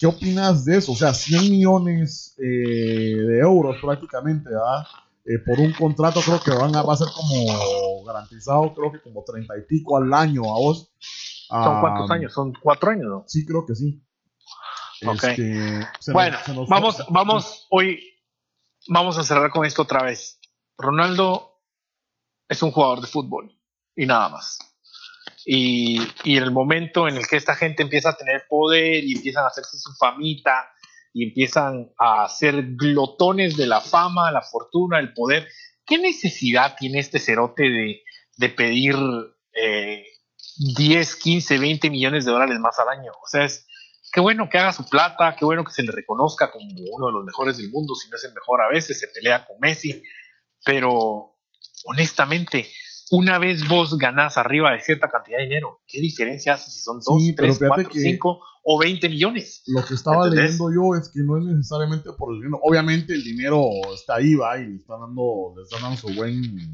¿Qué 0.00 0.06
opinas 0.06 0.64
de 0.64 0.78
eso? 0.78 0.92
O 0.92 0.96
sea, 0.96 1.14
100 1.14 1.50
millones 1.50 2.34
eh, 2.38 2.42
de 2.44 3.38
euros 3.38 3.76
prácticamente, 3.80 4.48
¿verdad? 4.50 4.84
Eh, 5.24 5.38
por 5.46 5.58
un 5.60 5.72
contrato 5.72 6.20
creo 6.20 6.40
que 6.42 6.50
van 6.50 6.74
a, 6.76 6.82
va 6.82 6.92
a 6.94 6.96
ser 6.96 7.08
como 7.14 8.04
garantizado, 8.04 8.74
creo 8.74 8.92
que 8.92 9.00
como 9.00 9.22
30 9.24 9.56
y 9.56 9.62
pico 9.62 9.96
al 9.96 10.12
año 10.12 10.42
a 10.42 10.58
vos. 10.58 10.90
¿Son 11.48 11.80
cuántos 11.80 12.10
Ah, 12.10 12.14
años? 12.14 12.32
Son 12.32 12.52
cuatro 12.60 12.90
años, 12.90 13.06
¿no? 13.08 13.24
Sí, 13.26 13.46
creo 13.46 13.64
que 13.64 13.74
sí. 13.74 14.02
Ok. 15.06 15.24
Este, 15.24 15.88
se 16.00 16.12
Bueno, 16.12 16.36
nos- 16.38 16.46
se 16.46 16.54
nos- 16.54 16.68
vamos, 16.68 17.04
vamos, 17.08 17.66
hoy 17.70 18.00
vamos 18.88 19.18
a 19.18 19.24
cerrar 19.24 19.50
con 19.50 19.64
esto 19.64 19.82
otra 19.82 20.02
vez. 20.02 20.38
Ronaldo 20.78 21.60
es 22.48 22.62
un 22.62 22.70
jugador 22.72 23.00
de 23.00 23.06
fútbol 23.06 23.56
y 23.96 24.06
nada 24.06 24.28
más. 24.28 24.58
Y, 25.46 26.00
y 26.24 26.36
en 26.36 26.42
el 26.42 26.50
momento 26.52 27.06
en 27.08 27.16
el 27.16 27.26
que 27.26 27.36
esta 27.36 27.54
gente 27.54 27.82
empieza 27.82 28.10
a 28.10 28.16
tener 28.16 28.44
poder 28.48 29.04
y 29.04 29.14
empiezan 29.16 29.44
a 29.44 29.48
hacerse 29.48 29.78
su 29.78 29.92
famita 29.94 30.70
y 31.12 31.24
empiezan 31.28 31.90
a 31.98 32.28
ser 32.28 32.62
glotones 32.76 33.56
de 33.56 33.66
la 33.66 33.80
fama, 33.80 34.32
la 34.32 34.42
fortuna, 34.42 34.98
el 34.98 35.12
poder, 35.12 35.46
¿qué 35.86 35.98
necesidad 35.98 36.76
tiene 36.78 36.98
este 36.98 37.18
cerote 37.18 37.62
de, 37.64 38.02
de 38.36 38.48
pedir 38.48 38.96
eh, 39.52 40.04
10, 40.76 41.16
15, 41.16 41.58
20 41.58 41.90
millones 41.90 42.24
de 42.24 42.32
dólares 42.32 42.58
más 42.58 42.78
al 42.78 42.88
año? 42.88 43.12
O 43.12 43.26
sea, 43.28 43.44
es, 43.44 43.66
qué 44.14 44.20
bueno 44.20 44.48
que 44.48 44.58
haga 44.58 44.72
su 44.72 44.84
plata, 44.88 45.34
qué 45.36 45.44
bueno 45.44 45.64
que 45.64 45.72
se 45.72 45.82
le 45.82 45.90
reconozca 45.90 46.50
como 46.52 46.64
uno 46.92 47.06
de 47.08 47.12
los 47.12 47.24
mejores 47.24 47.56
del 47.58 47.70
mundo, 47.70 47.96
si 47.96 48.08
no 48.08 48.16
es 48.16 48.22
el 48.24 48.32
mejor 48.32 48.62
a 48.62 48.68
veces, 48.68 49.00
se 49.00 49.08
pelea 49.08 49.44
con 49.44 49.56
Messi, 49.60 50.00
pero 50.64 51.34
honestamente, 51.84 52.66
una 53.10 53.38
vez 53.38 53.66
vos 53.68 53.98
ganás 53.98 54.38
arriba 54.38 54.70
de 54.72 54.80
cierta 54.80 55.08
cantidad 55.10 55.38
de 55.38 55.44
dinero, 55.44 55.80
¿qué 55.86 56.00
diferencia 56.00 56.54
hace 56.54 56.70
si 56.70 56.78
son 56.78 57.00
2, 57.04 57.22
Sí, 57.22 57.32
pero 57.32 57.48
3, 57.48 57.58
fíjate 57.58 57.82
4, 57.82 57.90
que- 57.92 58.00
5 58.00 58.40
o 58.62 58.78
20 58.78 59.08
millones? 59.08 59.62
Lo 59.66 59.84
que 59.84 59.94
estaba 59.94 60.24
¿Entendés? 60.26 60.52
leyendo 60.58 60.72
yo 60.72 60.98
es 60.98 61.08
que 61.08 61.20
no 61.20 61.36
es 61.38 61.44
necesariamente 61.44 62.10
por 62.16 62.32
el 62.34 62.40
dinero. 62.40 62.60
Obviamente 62.62 63.12
el 63.14 63.22
dinero 63.24 63.68
está 63.94 64.14
ahí, 64.16 64.34
va, 64.36 64.58
y 64.58 64.66
le 64.66 64.76
están 64.76 65.00
dando, 65.00 65.54
le 65.56 65.62
están 65.64 65.82
dando 65.82 65.96
su 65.98 66.14
buen, 66.14 66.72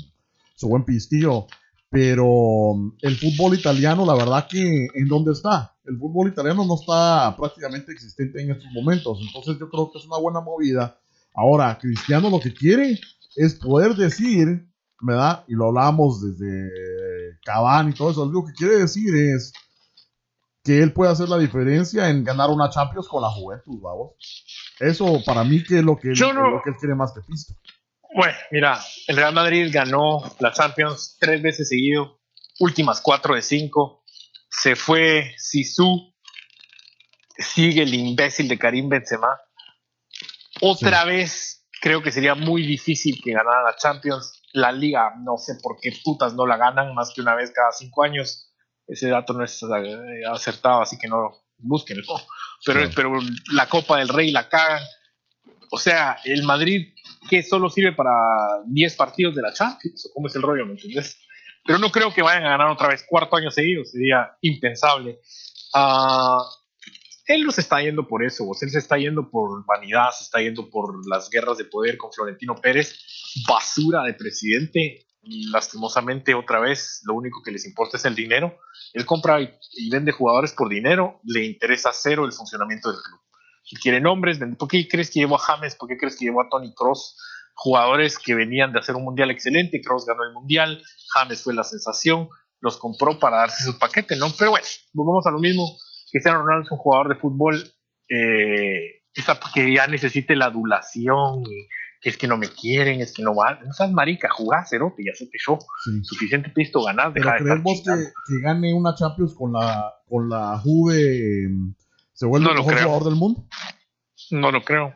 su 0.54 0.68
buen 0.68 0.84
pistillo. 0.84 1.46
Pero 1.90 2.74
el 3.02 3.16
fútbol 3.16 3.58
italiano, 3.58 4.06
la 4.06 4.14
verdad 4.14 4.46
que 4.48 4.86
en 4.94 5.08
dónde 5.08 5.32
está. 5.32 5.74
El 5.84 5.98
fútbol 5.98 6.28
italiano 6.28 6.64
no 6.64 6.76
está 6.76 7.34
prácticamente 7.36 7.90
existente 7.92 8.40
en 8.40 8.52
estos 8.52 8.70
momentos. 8.72 9.18
Entonces 9.26 9.58
yo 9.58 9.68
creo 9.68 9.90
que 9.90 9.98
es 9.98 10.06
una 10.06 10.18
buena 10.18 10.40
movida. 10.40 10.98
Ahora, 11.34 11.76
Cristiano 11.80 12.30
lo 12.30 12.38
que 12.40 12.54
quiere 12.54 12.98
es 13.34 13.54
poder 13.56 13.96
decir, 13.96 14.68
¿verdad? 15.00 15.44
Y 15.48 15.54
lo 15.54 15.66
hablamos 15.68 16.22
desde 16.22 16.70
Cavani 17.44 17.90
y 17.90 17.94
todo 17.94 18.10
eso. 18.12 18.24
Lo 18.26 18.44
que 18.44 18.52
quiere 18.52 18.76
decir 18.76 19.12
es 19.14 19.52
que 20.62 20.82
él 20.82 20.92
puede 20.92 21.10
hacer 21.10 21.28
la 21.28 21.38
diferencia 21.38 22.08
en 22.10 22.22
ganar 22.22 22.50
una 22.50 22.70
Champions 22.70 23.08
con 23.08 23.22
la 23.22 23.30
Juventus, 23.30 23.80
vamos. 23.80 24.12
Eso 24.78 25.18
para 25.26 25.42
mí 25.42 25.64
que 25.64 25.78
es 25.78 25.84
lo 25.84 25.96
que, 25.96 26.08
él- 26.10 26.14
no- 26.34 26.50
lo 26.50 26.62
que 26.62 26.70
él 26.70 26.76
quiere 26.78 26.94
más 26.94 27.12
que 27.12 27.20
pisto. 27.22 27.54
Bueno, 28.14 28.36
mira, 28.50 28.80
el 29.06 29.16
Real 29.16 29.32
Madrid 29.34 29.68
ganó 29.72 30.22
la 30.40 30.52
Champions 30.52 31.16
tres 31.20 31.40
veces 31.42 31.68
seguido, 31.68 32.20
últimas 32.58 33.00
cuatro 33.00 33.34
de 33.34 33.42
cinco. 33.42 34.04
Se 34.50 34.74
fue 34.74 35.34
Sisu, 35.38 36.12
sigue 37.38 37.82
el 37.82 37.94
imbécil 37.94 38.48
de 38.48 38.58
Karim 38.58 38.88
Benzema. 38.88 39.28
Otra 40.60 41.04
vez 41.04 41.66
creo 41.80 42.02
que 42.02 42.12
sería 42.12 42.34
muy 42.34 42.66
difícil 42.66 43.20
que 43.22 43.32
ganara 43.32 43.62
la 43.62 43.76
Champions. 43.76 44.42
La 44.52 44.72
liga, 44.72 45.12
no 45.22 45.38
sé 45.38 45.54
por 45.62 45.78
qué 45.80 45.92
putas 46.04 46.34
no 46.34 46.44
la 46.46 46.56
ganan 46.56 46.92
más 46.94 47.12
que 47.14 47.20
una 47.20 47.36
vez 47.36 47.52
cada 47.54 47.70
cinco 47.72 48.02
años. 48.02 48.52
Ese 48.88 49.08
dato 49.08 49.32
no 49.32 49.44
es 49.44 49.62
eh, 49.62 50.22
acertado, 50.28 50.82
así 50.82 50.98
que 50.98 51.06
no 51.06 51.30
búsquenlo. 51.58 52.02
Pero, 52.66 52.86
Sí. 52.86 52.92
pero 52.94 53.12
la 53.52 53.66
Copa 53.70 53.96
del 53.98 54.08
Rey 54.08 54.32
la 54.32 54.50
cagan. 54.50 54.82
O 55.70 55.78
sea, 55.78 56.18
el 56.24 56.42
Madrid 56.42 56.92
que 57.30 57.44
solo 57.44 57.70
sirve 57.70 57.92
para 57.92 58.10
10 58.66 58.96
partidos 58.96 59.36
de 59.36 59.42
la 59.42 59.52
Champions, 59.52 60.10
cómo 60.12 60.26
es 60.26 60.34
el 60.34 60.42
rollo, 60.42 60.66
¿me 60.66 60.72
entiendes? 60.72 61.16
Pero 61.64 61.78
no 61.78 61.90
creo 61.90 62.12
que 62.12 62.22
vayan 62.22 62.44
a 62.44 62.50
ganar 62.50 62.68
otra 62.68 62.88
vez 62.88 63.04
cuarto 63.08 63.36
año 63.36 63.52
seguido, 63.52 63.84
sería 63.84 64.36
impensable. 64.40 65.20
Ah, 65.72 66.42
él 67.26 67.44
no 67.44 67.52
se 67.52 67.60
está 67.60 67.80
yendo 67.80 68.08
por 68.08 68.24
eso, 68.24 68.44
vos. 68.44 68.60
él 68.64 68.70
se 68.70 68.78
está 68.78 68.98
yendo 68.98 69.30
por 69.30 69.64
vanidad, 69.64 70.10
se 70.10 70.24
está 70.24 70.40
yendo 70.40 70.68
por 70.68 71.08
las 71.08 71.30
guerras 71.30 71.58
de 71.58 71.64
poder 71.66 71.96
con 71.96 72.12
Florentino 72.12 72.56
Pérez, 72.56 72.98
basura 73.46 74.02
de 74.02 74.14
presidente. 74.14 75.06
Lastimosamente, 75.22 76.34
otra 76.34 76.58
vez, 76.58 77.02
lo 77.04 77.14
único 77.14 77.42
que 77.44 77.52
les 77.52 77.64
importa 77.66 77.98
es 77.98 78.04
el 78.06 78.16
dinero. 78.16 78.58
Él 78.92 79.06
compra 79.06 79.40
y 79.40 79.90
vende 79.90 80.10
jugadores 80.10 80.52
por 80.52 80.68
dinero, 80.68 81.20
le 81.22 81.44
interesa 81.44 81.90
cero 81.92 82.24
el 82.24 82.32
funcionamiento 82.32 82.90
del 82.90 83.00
club. 83.00 83.20
Si 83.70 83.76
quiere 83.76 84.00
nombres, 84.00 84.40
¿por 84.58 84.66
qué 84.66 84.88
crees 84.88 85.12
que 85.12 85.20
llevó 85.20 85.36
a 85.36 85.38
James? 85.38 85.76
¿Por 85.76 85.88
qué 85.88 85.96
crees 85.96 86.16
que 86.18 86.24
llevó 86.24 86.40
a 86.40 86.48
Tony 86.48 86.74
Cross? 86.74 87.16
Jugadores 87.54 88.18
que 88.18 88.34
venían 88.34 88.72
de 88.72 88.80
hacer 88.80 88.96
un 88.96 89.04
mundial 89.04 89.30
excelente, 89.30 89.80
Cross 89.80 90.06
ganó 90.06 90.24
el 90.24 90.32
mundial, 90.32 90.82
James 91.14 91.40
fue 91.40 91.54
la 91.54 91.62
sensación, 91.62 92.28
los 92.58 92.78
compró 92.78 93.20
para 93.20 93.36
darse 93.36 93.62
su 93.62 93.78
paquete, 93.78 94.16
¿no? 94.16 94.26
Pero 94.36 94.50
bueno, 94.50 94.66
volvemos 94.92 95.24
a 95.24 95.30
lo 95.30 95.38
mismo. 95.38 95.78
Cristiano 96.10 96.40
Ronaldo 96.40 96.64
es 96.64 96.72
un 96.72 96.78
jugador 96.78 97.10
de 97.10 97.20
fútbol 97.20 97.62
eh, 98.08 99.04
esa 99.14 99.38
que 99.54 99.72
ya 99.72 99.86
necesite 99.86 100.34
la 100.34 100.46
adulación, 100.46 101.42
y 101.42 101.68
que 102.00 102.08
es 102.08 102.16
que 102.16 102.26
no 102.26 102.38
me 102.38 102.48
quieren, 102.48 103.00
es 103.00 103.14
que 103.14 103.22
no 103.22 103.36
va. 103.36 103.60
No 103.64 103.72
seas 103.72 103.92
marica, 103.92 104.28
jugás, 104.30 104.68
cerote, 104.68 105.04
ya 105.06 105.14
sé 105.14 105.28
que 105.30 105.38
yo. 105.46 105.60
Sí. 105.84 106.02
Suficiente 106.02 106.50
pisto 106.50 106.82
ganás, 106.82 107.14
deja 107.14 107.34
de 107.34 107.38
¿crees 107.38 107.50
estar 107.50 107.62
vos 107.62 107.82
que, 107.84 108.34
que 108.34 108.40
gane 108.42 108.74
una 108.74 108.96
Champions 108.96 109.32
con 109.36 109.52
la, 109.52 109.94
con 110.08 110.28
la 110.28 110.58
Juve? 110.58 111.46
¿Se 112.20 112.26
vuelve 112.26 112.44
No 112.44 112.50
el 112.50 112.56
lo 112.58 112.62
mejor 112.64 112.74
creo. 112.74 112.86
jugador 112.88 113.08
del 113.08 113.18
mundo? 113.18 113.46
No 114.30 114.50
lo 114.52 114.62
creo. 114.62 114.94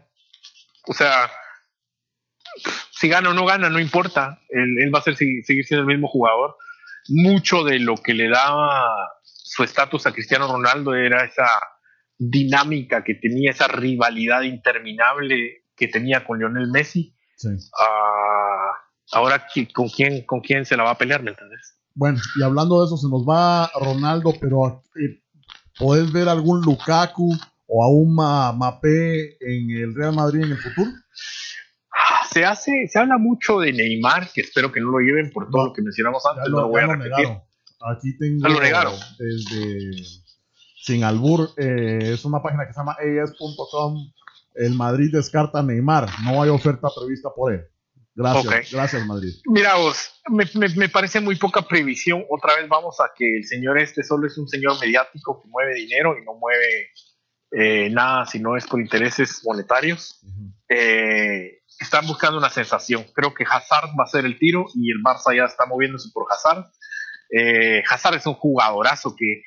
O 0.87 0.93
sea, 0.93 1.31
si 2.93 3.09
gana 3.09 3.31
o 3.31 3.33
no 3.35 3.47
gana, 3.47 3.71
no 3.71 3.81
importa. 3.81 4.41
Él, 4.51 4.77
él 4.79 4.95
va 4.95 4.99
a 4.99 5.03
ser, 5.03 5.17
seguir 5.17 5.65
siendo 5.65 5.81
el 5.81 5.87
mismo 5.87 6.07
jugador. 6.07 6.57
Mucho 7.09 7.65
de 7.65 7.79
lo 7.79 7.97
que 7.97 8.13
le 8.13 8.29
daba 8.29 8.85
su 9.23 9.63
estatus 9.65 10.07
a 10.07 10.13
Cristiano 10.13 10.47
Ronaldo 10.53 10.95
era 10.95 11.25
esa 11.25 11.47
dinámica 12.19 13.03
que 13.03 13.15
tenía, 13.15 13.53
esa 13.53 13.69
rivalidad 13.69 14.43
interminable 14.43 15.65
que 15.75 15.89
tenía 15.89 16.27
con 16.27 16.39
Lionel 16.39 16.71
Messi. 16.71 17.17
Sí. 17.39 17.49
Ah, 17.81 18.71
ahora, 19.13 19.47
¿qui- 19.49 19.73
¿con 19.73 19.89
quién, 19.89 20.27
¿con 20.27 20.41
quién 20.41 20.67
se 20.67 20.77
la 20.77 20.83
va 20.85 20.91
a 20.91 20.99
pelear? 20.99 21.23
¿Me 21.23 21.31
entendés? 21.31 21.79
Bueno, 21.95 22.19
y 22.39 22.43
hablando 22.45 22.81
de 22.81 22.87
eso, 22.87 22.99
se 22.99 23.09
nos 23.09 23.23
va 23.25 23.71
Ronaldo, 23.81 24.35
pero 24.41 24.83
eh, 24.97 25.23
¿podés 25.79 26.13
ver 26.13 26.29
algún 26.29 26.61
Lukaku 26.63 27.33
o 27.67 27.85
a 27.85 27.89
un 27.91 28.15
Ma- 28.15 28.53
Mbappé 28.53 29.37
en 29.41 29.71
el 29.71 29.95
Real 29.95 30.15
Madrid 30.15 30.45
en 30.45 30.53
el 30.53 30.59
futuro? 30.59 30.91
Se 32.31 32.45
hace, 32.45 32.89
se 32.89 32.99
habla 32.99 33.17
mucho 33.19 33.61
de 33.61 33.73
Neymar, 33.73 34.29
que 34.35 34.41
espero 34.41 34.73
que 34.73 34.81
no 34.81 34.91
lo 34.91 34.99
lleven 34.99 35.31
por 35.31 35.49
todo 35.51 35.63
No. 35.63 35.69
lo 35.69 35.73
que 35.73 35.83
mencionamos 35.83 36.23
antes, 36.27 36.51
no 36.51 36.63
lo, 36.63 36.69
voy 36.69 36.81
a 36.83 36.87
repetir. 36.87 37.11
negaron. 37.13 37.43
Aquí 37.97 38.19
tengo 38.19 38.49
lo 38.49 38.61
negaron. 38.61 38.95
desde 39.19 40.03
Sin 40.83 41.05
Albur, 41.05 41.51
eh, 41.57 42.13
es 42.15 42.25
una 42.25 42.43
página 42.43 42.67
que 42.67 42.73
se 42.73 42.81
llama 42.81 42.97
es.com. 43.03 43.97
El 44.55 44.75
Madrid 44.75 45.11
descarta 45.13 45.61
a 45.61 45.63
Neymar, 45.63 46.09
no 46.25 46.43
hay 46.43 46.51
oferta 46.51 46.89
prevista 46.97 47.29
por 47.35 47.53
él. 47.53 47.61
Gracias, 48.17 48.73
gracias 48.73 49.07
Madrid. 49.07 49.35
Mira 49.47 49.75
vos, 49.77 50.21
me, 50.31 50.45
me- 50.55 50.75
me 50.77 50.89
parece 50.89 51.21
muy 51.21 51.37
poca 51.37 51.63
previsión. 51.63 52.25
Otra 52.31 52.57
vez 52.57 52.69
vamos 52.69 53.01
a 53.01 53.11
que 53.17 53.39
el 53.39 53.45
señor 53.45 53.79
este 53.79 54.03
solo 54.03 54.27
es 54.27 54.39
un 54.39 54.47
señor 54.49 54.79
mediático 54.81 55.41
que 55.43 55.49
mueve 55.49 55.75
dinero 55.75 56.17
y 56.17 56.25
no 56.25 56.35
mueve 56.35 56.91
eh, 57.51 57.91
nada 57.91 58.25
si 58.27 58.39
no 58.41 58.57
es 58.57 58.67
por 58.67 58.81
intereses 58.81 59.41
monetarios. 59.45 60.21
Eh, 60.69 61.61
están 61.81 62.07
buscando 62.07 62.39
una 62.39 62.51
sensación. 62.51 63.05
Creo 63.15 63.35
que 63.35 63.45
Hazard 63.45 63.91
va 63.99 64.05
a 64.05 64.09
ser 64.09 64.25
el 64.25 64.39
tiro 64.39 64.67
y 64.75 64.91
el 64.93 65.03
Barça 65.03 65.37
ya 65.37 65.45
está 65.45 65.67
moviéndose 65.67 66.11
por 66.13 66.27
Hazard. 66.33 66.65
Eh, 67.37 67.83
Hazard 67.89 68.15
es 68.17 68.27
un 68.27 68.35
jugadorazo 68.35 69.15
que 69.17 69.43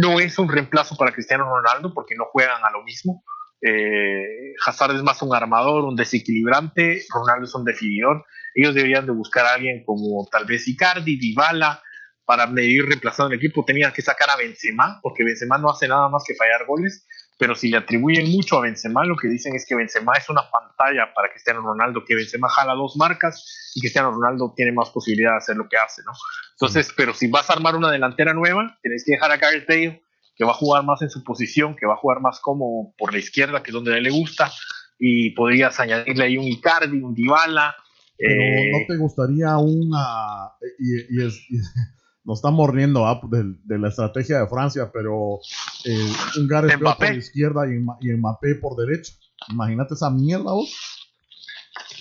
no 0.00 0.18
es 0.20 0.38
un 0.38 0.48
reemplazo 0.48 0.96
para 0.96 1.12
Cristiano 1.12 1.44
Ronaldo 1.44 1.92
porque 1.94 2.14
no 2.16 2.24
juegan 2.32 2.64
a 2.64 2.70
lo 2.70 2.82
mismo. 2.82 3.22
Eh, 3.62 4.54
Hazard 4.64 4.96
es 4.96 5.02
más 5.02 5.22
un 5.22 5.34
armador, 5.34 5.84
un 5.84 5.96
desequilibrante, 5.96 7.04
Ronaldo 7.12 7.44
es 7.44 7.54
un 7.54 7.64
definidor. 7.64 8.24
Ellos 8.54 8.74
deberían 8.74 9.06
de 9.06 9.12
buscar 9.12 9.46
a 9.46 9.54
alguien 9.54 9.84
como 9.84 10.26
tal 10.30 10.44
vez 10.44 10.66
Icardi, 10.66 11.16
Dybala, 11.16 11.82
para 12.24 12.46
medir 12.46 12.84
reemplazando 12.86 13.32
el 13.32 13.38
equipo. 13.38 13.64
Tenían 13.64 13.92
que 13.92 14.02
sacar 14.02 14.30
a 14.30 14.36
Benzema, 14.36 15.00
porque 15.02 15.24
Benzema 15.24 15.58
no 15.58 15.70
hace 15.70 15.88
nada 15.88 16.08
más 16.08 16.24
que 16.26 16.34
fallar 16.34 16.66
goles, 16.66 17.06
pero 17.38 17.54
si 17.54 17.70
le 17.70 17.78
atribuyen 17.78 18.30
mucho 18.30 18.58
a 18.58 18.60
Benzema, 18.60 19.04
lo 19.04 19.16
que 19.16 19.26
dicen 19.26 19.54
es 19.54 19.66
que 19.66 19.74
Benzema 19.74 20.12
es 20.12 20.28
una 20.28 20.42
pantalla 20.50 21.12
para 21.14 21.30
Cristiano 21.30 21.60
Ronaldo, 21.60 22.04
que 22.04 22.14
Benzema 22.14 22.48
jala 22.48 22.74
dos 22.74 22.96
marcas 22.96 23.72
y 23.74 23.80
Cristiano 23.80 24.10
Ronaldo 24.10 24.52
tiene 24.54 24.72
más 24.72 24.90
posibilidad 24.90 25.32
de 25.32 25.36
hacer 25.38 25.56
lo 25.56 25.68
que 25.68 25.76
hace, 25.76 26.02
¿no? 26.04 26.12
Entonces, 26.52 26.92
pero 26.96 27.14
si 27.14 27.28
vas 27.28 27.48
a 27.48 27.54
armar 27.54 27.76
una 27.76 27.90
delantera 27.90 28.34
nueva, 28.34 28.78
tenés 28.82 29.04
que 29.04 29.12
dejar 29.12 29.32
a 29.32 29.38
Gareth 29.38 29.66
Bale, 29.66 30.04
que 30.40 30.46
va 30.46 30.52
a 30.52 30.54
jugar 30.54 30.84
más 30.86 31.02
en 31.02 31.10
su 31.10 31.22
posición, 31.22 31.76
que 31.76 31.84
va 31.84 31.92
a 31.92 31.98
jugar 31.98 32.22
más 32.22 32.40
como 32.40 32.94
por 32.96 33.12
la 33.12 33.18
izquierda, 33.18 33.62
que 33.62 33.72
es 33.72 33.74
donde 33.74 33.92
a 33.92 33.98
él 33.98 34.04
le 34.04 34.10
gusta, 34.10 34.50
y 34.98 35.32
podrías 35.32 35.78
añadirle 35.78 36.24
ahí 36.24 36.38
un 36.38 36.46
Icardi, 36.46 37.02
un 37.02 37.12
Dybala. 37.12 37.76
Pero 38.16 38.40
eh, 38.40 38.70
no 38.72 38.78
te 38.88 38.96
gustaría 38.96 39.58
una. 39.58 40.52
Y, 40.78 41.14
y 41.14 41.26
es, 41.26 41.34
y 41.50 41.58
nos 42.24 42.38
estamos 42.38 42.70
riendo 42.70 43.06
¿ah? 43.06 43.20
de, 43.28 43.54
de 43.64 43.78
la 43.78 43.88
estrategia 43.88 44.40
de 44.40 44.48
Francia, 44.48 44.90
pero 44.90 45.40
eh, 45.84 46.12
un 46.38 46.48
Gareth 46.48 46.80
por 46.80 47.14
izquierda 47.14 47.66
y, 47.66 47.74
y 48.08 48.12
Mbappé 48.14 48.54
por 48.62 48.76
derecha. 48.76 49.12
Imagínate 49.50 49.92
esa 49.92 50.08
mierda, 50.08 50.52
vos. 50.52 50.74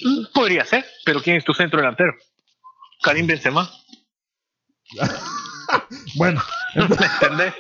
mm, 0.01 0.31
podría 0.33 0.63
ser, 0.63 0.85
pero 1.03 1.21
¿quién 1.21 1.35
es 1.35 1.43
tu 1.43 1.53
centro 1.53 1.81
delantero? 1.81 2.13
Karim 3.01 3.27
Benzema, 3.27 3.69
Bueno, 6.15 6.41
¿me 6.75 7.05
entendés? 7.05 7.53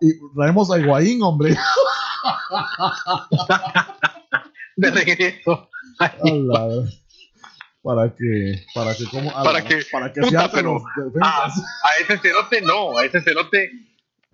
Y 0.00 0.12
traemos 0.36 0.70
a 0.70 0.78
Higuaín, 0.78 1.22
hombre. 1.22 1.56
De 4.76 4.90
regreso. 4.90 5.68
Para 7.82 8.14
que, 8.14 8.64
para 8.74 8.94
que, 8.94 9.04
como, 9.06 9.32
Para 9.32 9.64
que- 9.64 9.82
para 9.90 10.12
que 10.12 10.20
puta, 10.20 10.50
pero- 10.52 10.82
a 11.22 11.48
ese 12.00 12.18
cerote 12.18 12.60
no, 12.60 12.98
a 12.98 13.04
ese 13.04 13.20
cerote. 13.20 13.70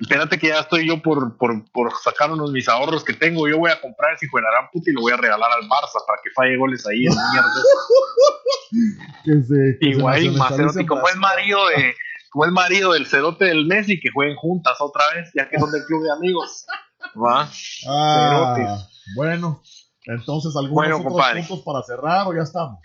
Espérate 0.00 0.38
que 0.38 0.48
ya 0.48 0.58
estoy 0.60 0.88
yo 0.88 1.00
por, 1.00 1.36
por, 1.38 1.70
por 1.70 1.92
sacar 2.02 2.30
unos 2.32 2.50
mis 2.50 2.68
ahorros 2.68 3.04
que 3.04 3.12
tengo. 3.12 3.46
Yo 3.48 3.58
voy 3.58 3.70
a 3.70 3.80
comprar 3.80 4.14
ese 4.14 4.26
hijo 4.26 4.38
de 4.38 4.42
la 4.42 4.50
gran 4.50 4.68
puta 4.72 4.90
y 4.90 4.94
lo 4.94 5.02
voy 5.02 5.12
a 5.12 5.16
regalar 5.16 5.50
al 5.52 5.68
Barça 5.68 6.02
para 6.06 6.20
que 6.22 6.30
falle 6.34 6.56
goles 6.56 6.84
ahí. 6.86 7.04
el 7.06 7.14
mierda. 7.14 7.52
que 9.24 9.42
se, 9.44 9.78
que 9.80 9.96
más. 10.32 10.76
Y 10.76 10.84
como 10.86 11.08
es 11.08 11.16
marido 11.16 11.64
de, 11.68 11.94
como 12.34 12.46
es 12.46 12.50
marido 12.50 12.94
del 12.94 13.06
cerote 13.06 13.44
del 13.44 13.64
Messi, 13.64 14.00
que 14.00 14.10
jueguen 14.10 14.34
juntas 14.34 14.76
otra 14.80 15.04
vez, 15.14 15.30
ya 15.36 15.48
que 15.48 15.56
son 15.56 15.70
del 15.70 15.84
club 15.84 16.02
de 16.02 16.10
amigos. 16.10 16.66
¿Va? 17.14 17.48
Ah, 17.88 18.78
bueno, 19.14 19.62
entonces 20.06 20.52
algunos 20.56 20.74
Bueno, 20.74 20.96
otros 20.96 21.12
compadre. 21.12 21.44
puntos 21.44 21.64
para 21.64 21.82
cerrar 21.84 22.26
o 22.26 22.34
ya 22.34 22.42
estamos. 22.42 22.80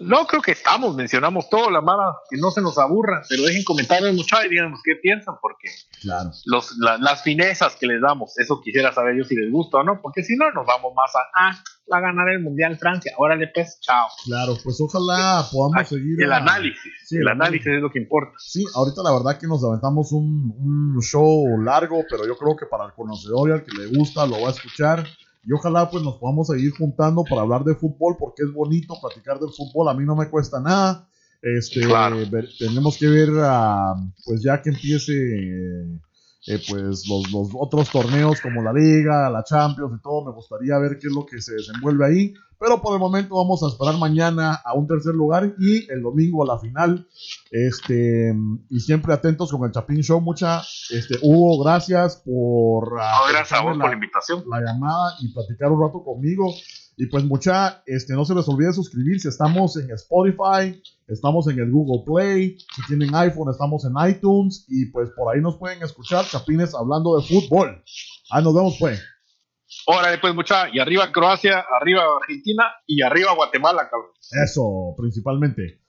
No, 0.00 0.26
creo 0.26 0.40
que 0.40 0.52
estamos, 0.52 0.96
mencionamos 0.96 1.50
todo, 1.50 1.70
la 1.70 1.82
mala, 1.82 2.14
que 2.30 2.38
no 2.38 2.50
se 2.50 2.62
nos 2.62 2.78
aburra, 2.78 3.22
pero 3.28 3.42
dejen 3.42 3.62
comentarios 3.64 4.14
muchachos 4.14 4.46
y 4.46 4.48
díganos 4.48 4.80
qué 4.82 4.96
piensan, 4.96 5.34
porque 5.42 5.68
Claro. 6.00 6.30
los, 6.46 6.76
la- 6.78 6.96
las 6.96 7.22
finezas 7.22 7.76
que 7.76 7.86
les 7.86 8.00
damos, 8.00 8.38
eso 8.38 8.60
quisiera 8.62 8.92
saber 8.94 9.16
yo 9.18 9.24
si 9.24 9.36
les 9.36 9.52
gusta 9.52 9.76
o 9.78 9.84
no, 9.84 10.00
porque 10.00 10.22
si 10.24 10.36
no, 10.36 10.50
nos 10.52 10.64
vamos 10.66 10.92
más 10.96 11.10
a, 11.14 11.20
ah, 11.36 11.62
va 11.92 11.98
a 11.98 12.00
ganar 12.00 12.28
el 12.30 12.40
Mundial 12.42 12.78
Francia, 12.78 13.12
órale 13.18 13.48
pues, 13.54 13.78
chao. 13.82 14.08
Claro, 14.24 14.54
pues 14.64 14.80
ojalá 14.80 15.44
podamos 15.52 15.86
seguir. 15.88 16.22
El 16.22 16.32
a- 16.32 16.36
análisis, 16.38 16.80
Sí, 17.04 17.16
el 17.16 17.22
el 17.22 17.28
análisis 17.28 17.66
es 17.66 17.82
lo 17.82 17.90
que 17.90 17.98
importa. 17.98 18.32
Sí, 18.38 18.64
ahorita 18.74 19.02
la 19.02 19.12
verdad 19.12 19.38
que 19.38 19.46
nos 19.48 19.62
aventamos 19.64 20.12
un, 20.12 20.54
un 20.96 21.02
show 21.02 21.44
largo, 21.62 22.04
pero 22.08 22.26
yo 22.26 22.36
creo 22.38 22.56
que 22.56 22.64
para 22.66 22.86
el 22.86 22.92
conocedor 22.94 23.50
y 23.50 23.52
al 23.52 23.64
que 23.64 23.72
le 23.76 23.86
gusta 23.98 24.24
lo 24.26 24.40
va 24.40 24.48
a 24.48 24.52
escuchar. 24.52 25.04
Y 25.42 25.52
ojalá 25.52 25.90
pues 25.90 26.02
nos 26.02 26.16
podamos 26.16 26.48
seguir 26.48 26.70
juntando 26.72 27.24
para 27.24 27.42
hablar 27.42 27.64
de 27.64 27.74
fútbol, 27.74 28.16
porque 28.18 28.42
es 28.42 28.52
bonito 28.52 28.94
platicar 29.00 29.38
del 29.40 29.50
fútbol, 29.50 29.88
a 29.88 29.94
mí 29.94 30.04
no 30.04 30.14
me 30.14 30.28
cuesta 30.28 30.60
nada. 30.60 31.08
Este, 31.42 31.80
Claro. 31.80 32.16
ver- 32.30 32.48
tenemos 32.58 32.98
que 32.98 33.08
ver, 33.08 33.30
ah, 33.38 33.94
pues 34.26 34.42
ya 34.42 34.60
que 34.60 34.68
empiece, 34.70 35.14
eh, 36.46 36.60
pues 36.68 37.06
los, 37.08 37.30
los 37.30 37.48
otros 37.54 37.90
torneos 37.90 38.40
como 38.40 38.62
la 38.62 38.72
Liga, 38.72 39.28
la 39.30 39.44
Champions 39.44 39.92
y 39.98 40.02
todo, 40.02 40.24
me 40.24 40.32
gustaría 40.32 40.78
ver 40.78 40.98
qué 40.98 41.08
es 41.08 41.12
lo 41.12 41.26
que 41.26 41.40
se 41.40 41.54
desenvuelve 41.54 42.06
ahí. 42.06 42.34
Pero 42.58 42.82
por 42.82 42.92
el 42.92 43.00
momento 43.00 43.36
vamos 43.36 43.62
a 43.62 43.68
esperar 43.68 43.96
mañana 43.98 44.52
a 44.52 44.74
un 44.74 44.86
tercer 44.86 45.14
lugar 45.14 45.54
y 45.58 45.90
el 45.90 46.02
domingo 46.02 46.42
a 46.42 46.46
la 46.46 46.58
final. 46.58 47.08
Este, 47.50 48.34
y 48.68 48.80
siempre 48.80 49.14
atentos 49.14 49.50
con 49.50 49.64
el 49.64 49.72
Chapín 49.72 50.02
Show. 50.02 50.20
Mucha, 50.20 50.60
este, 50.90 51.18
Hugo, 51.22 51.64
gracias 51.64 52.16
por 52.16 52.90
No, 52.92 52.98
gracias 53.30 53.58
a 53.58 53.62
vos 53.62 53.70
aceptarme 53.70 53.78
por 53.78 53.78
la 53.78 53.88
la, 53.88 53.94
invitación. 53.94 54.44
la 54.46 54.60
llamada 54.60 55.14
y 55.20 55.32
platicar 55.32 55.72
un 55.72 55.80
rato 55.80 56.04
conmigo. 56.04 56.52
Y 57.00 57.06
pues 57.06 57.24
mucha, 57.24 57.82
este, 57.86 58.12
no 58.12 58.26
se 58.26 58.34
les 58.34 58.46
olvide 58.46 58.74
suscribirse. 58.74 59.30
Estamos 59.30 59.74
en 59.78 59.90
Spotify, 59.90 60.82
estamos 61.08 61.48
en 61.48 61.58
el 61.58 61.70
Google 61.70 62.04
Play. 62.04 62.58
Si 62.58 62.86
tienen 62.88 63.14
iPhone, 63.14 63.50
estamos 63.50 63.86
en 63.86 63.94
iTunes. 64.06 64.66
Y 64.68 64.84
pues 64.90 65.08
por 65.16 65.34
ahí 65.34 65.40
nos 65.40 65.56
pueden 65.56 65.82
escuchar 65.82 66.26
Chapines 66.26 66.74
hablando 66.74 67.16
de 67.16 67.26
fútbol. 67.26 67.82
Ahí 68.30 68.44
nos 68.44 68.54
vemos 68.54 68.76
pues. 68.78 69.02
Órale 69.86 70.18
pues, 70.18 70.34
mucha, 70.34 70.68
y 70.70 70.78
arriba 70.78 71.10
Croacia, 71.10 71.64
arriba 71.80 72.02
Argentina 72.20 72.64
y 72.86 73.00
arriba 73.00 73.32
Guatemala, 73.34 73.88
cabrón. 73.88 74.10
Eso, 74.44 74.94
principalmente. 74.98 75.80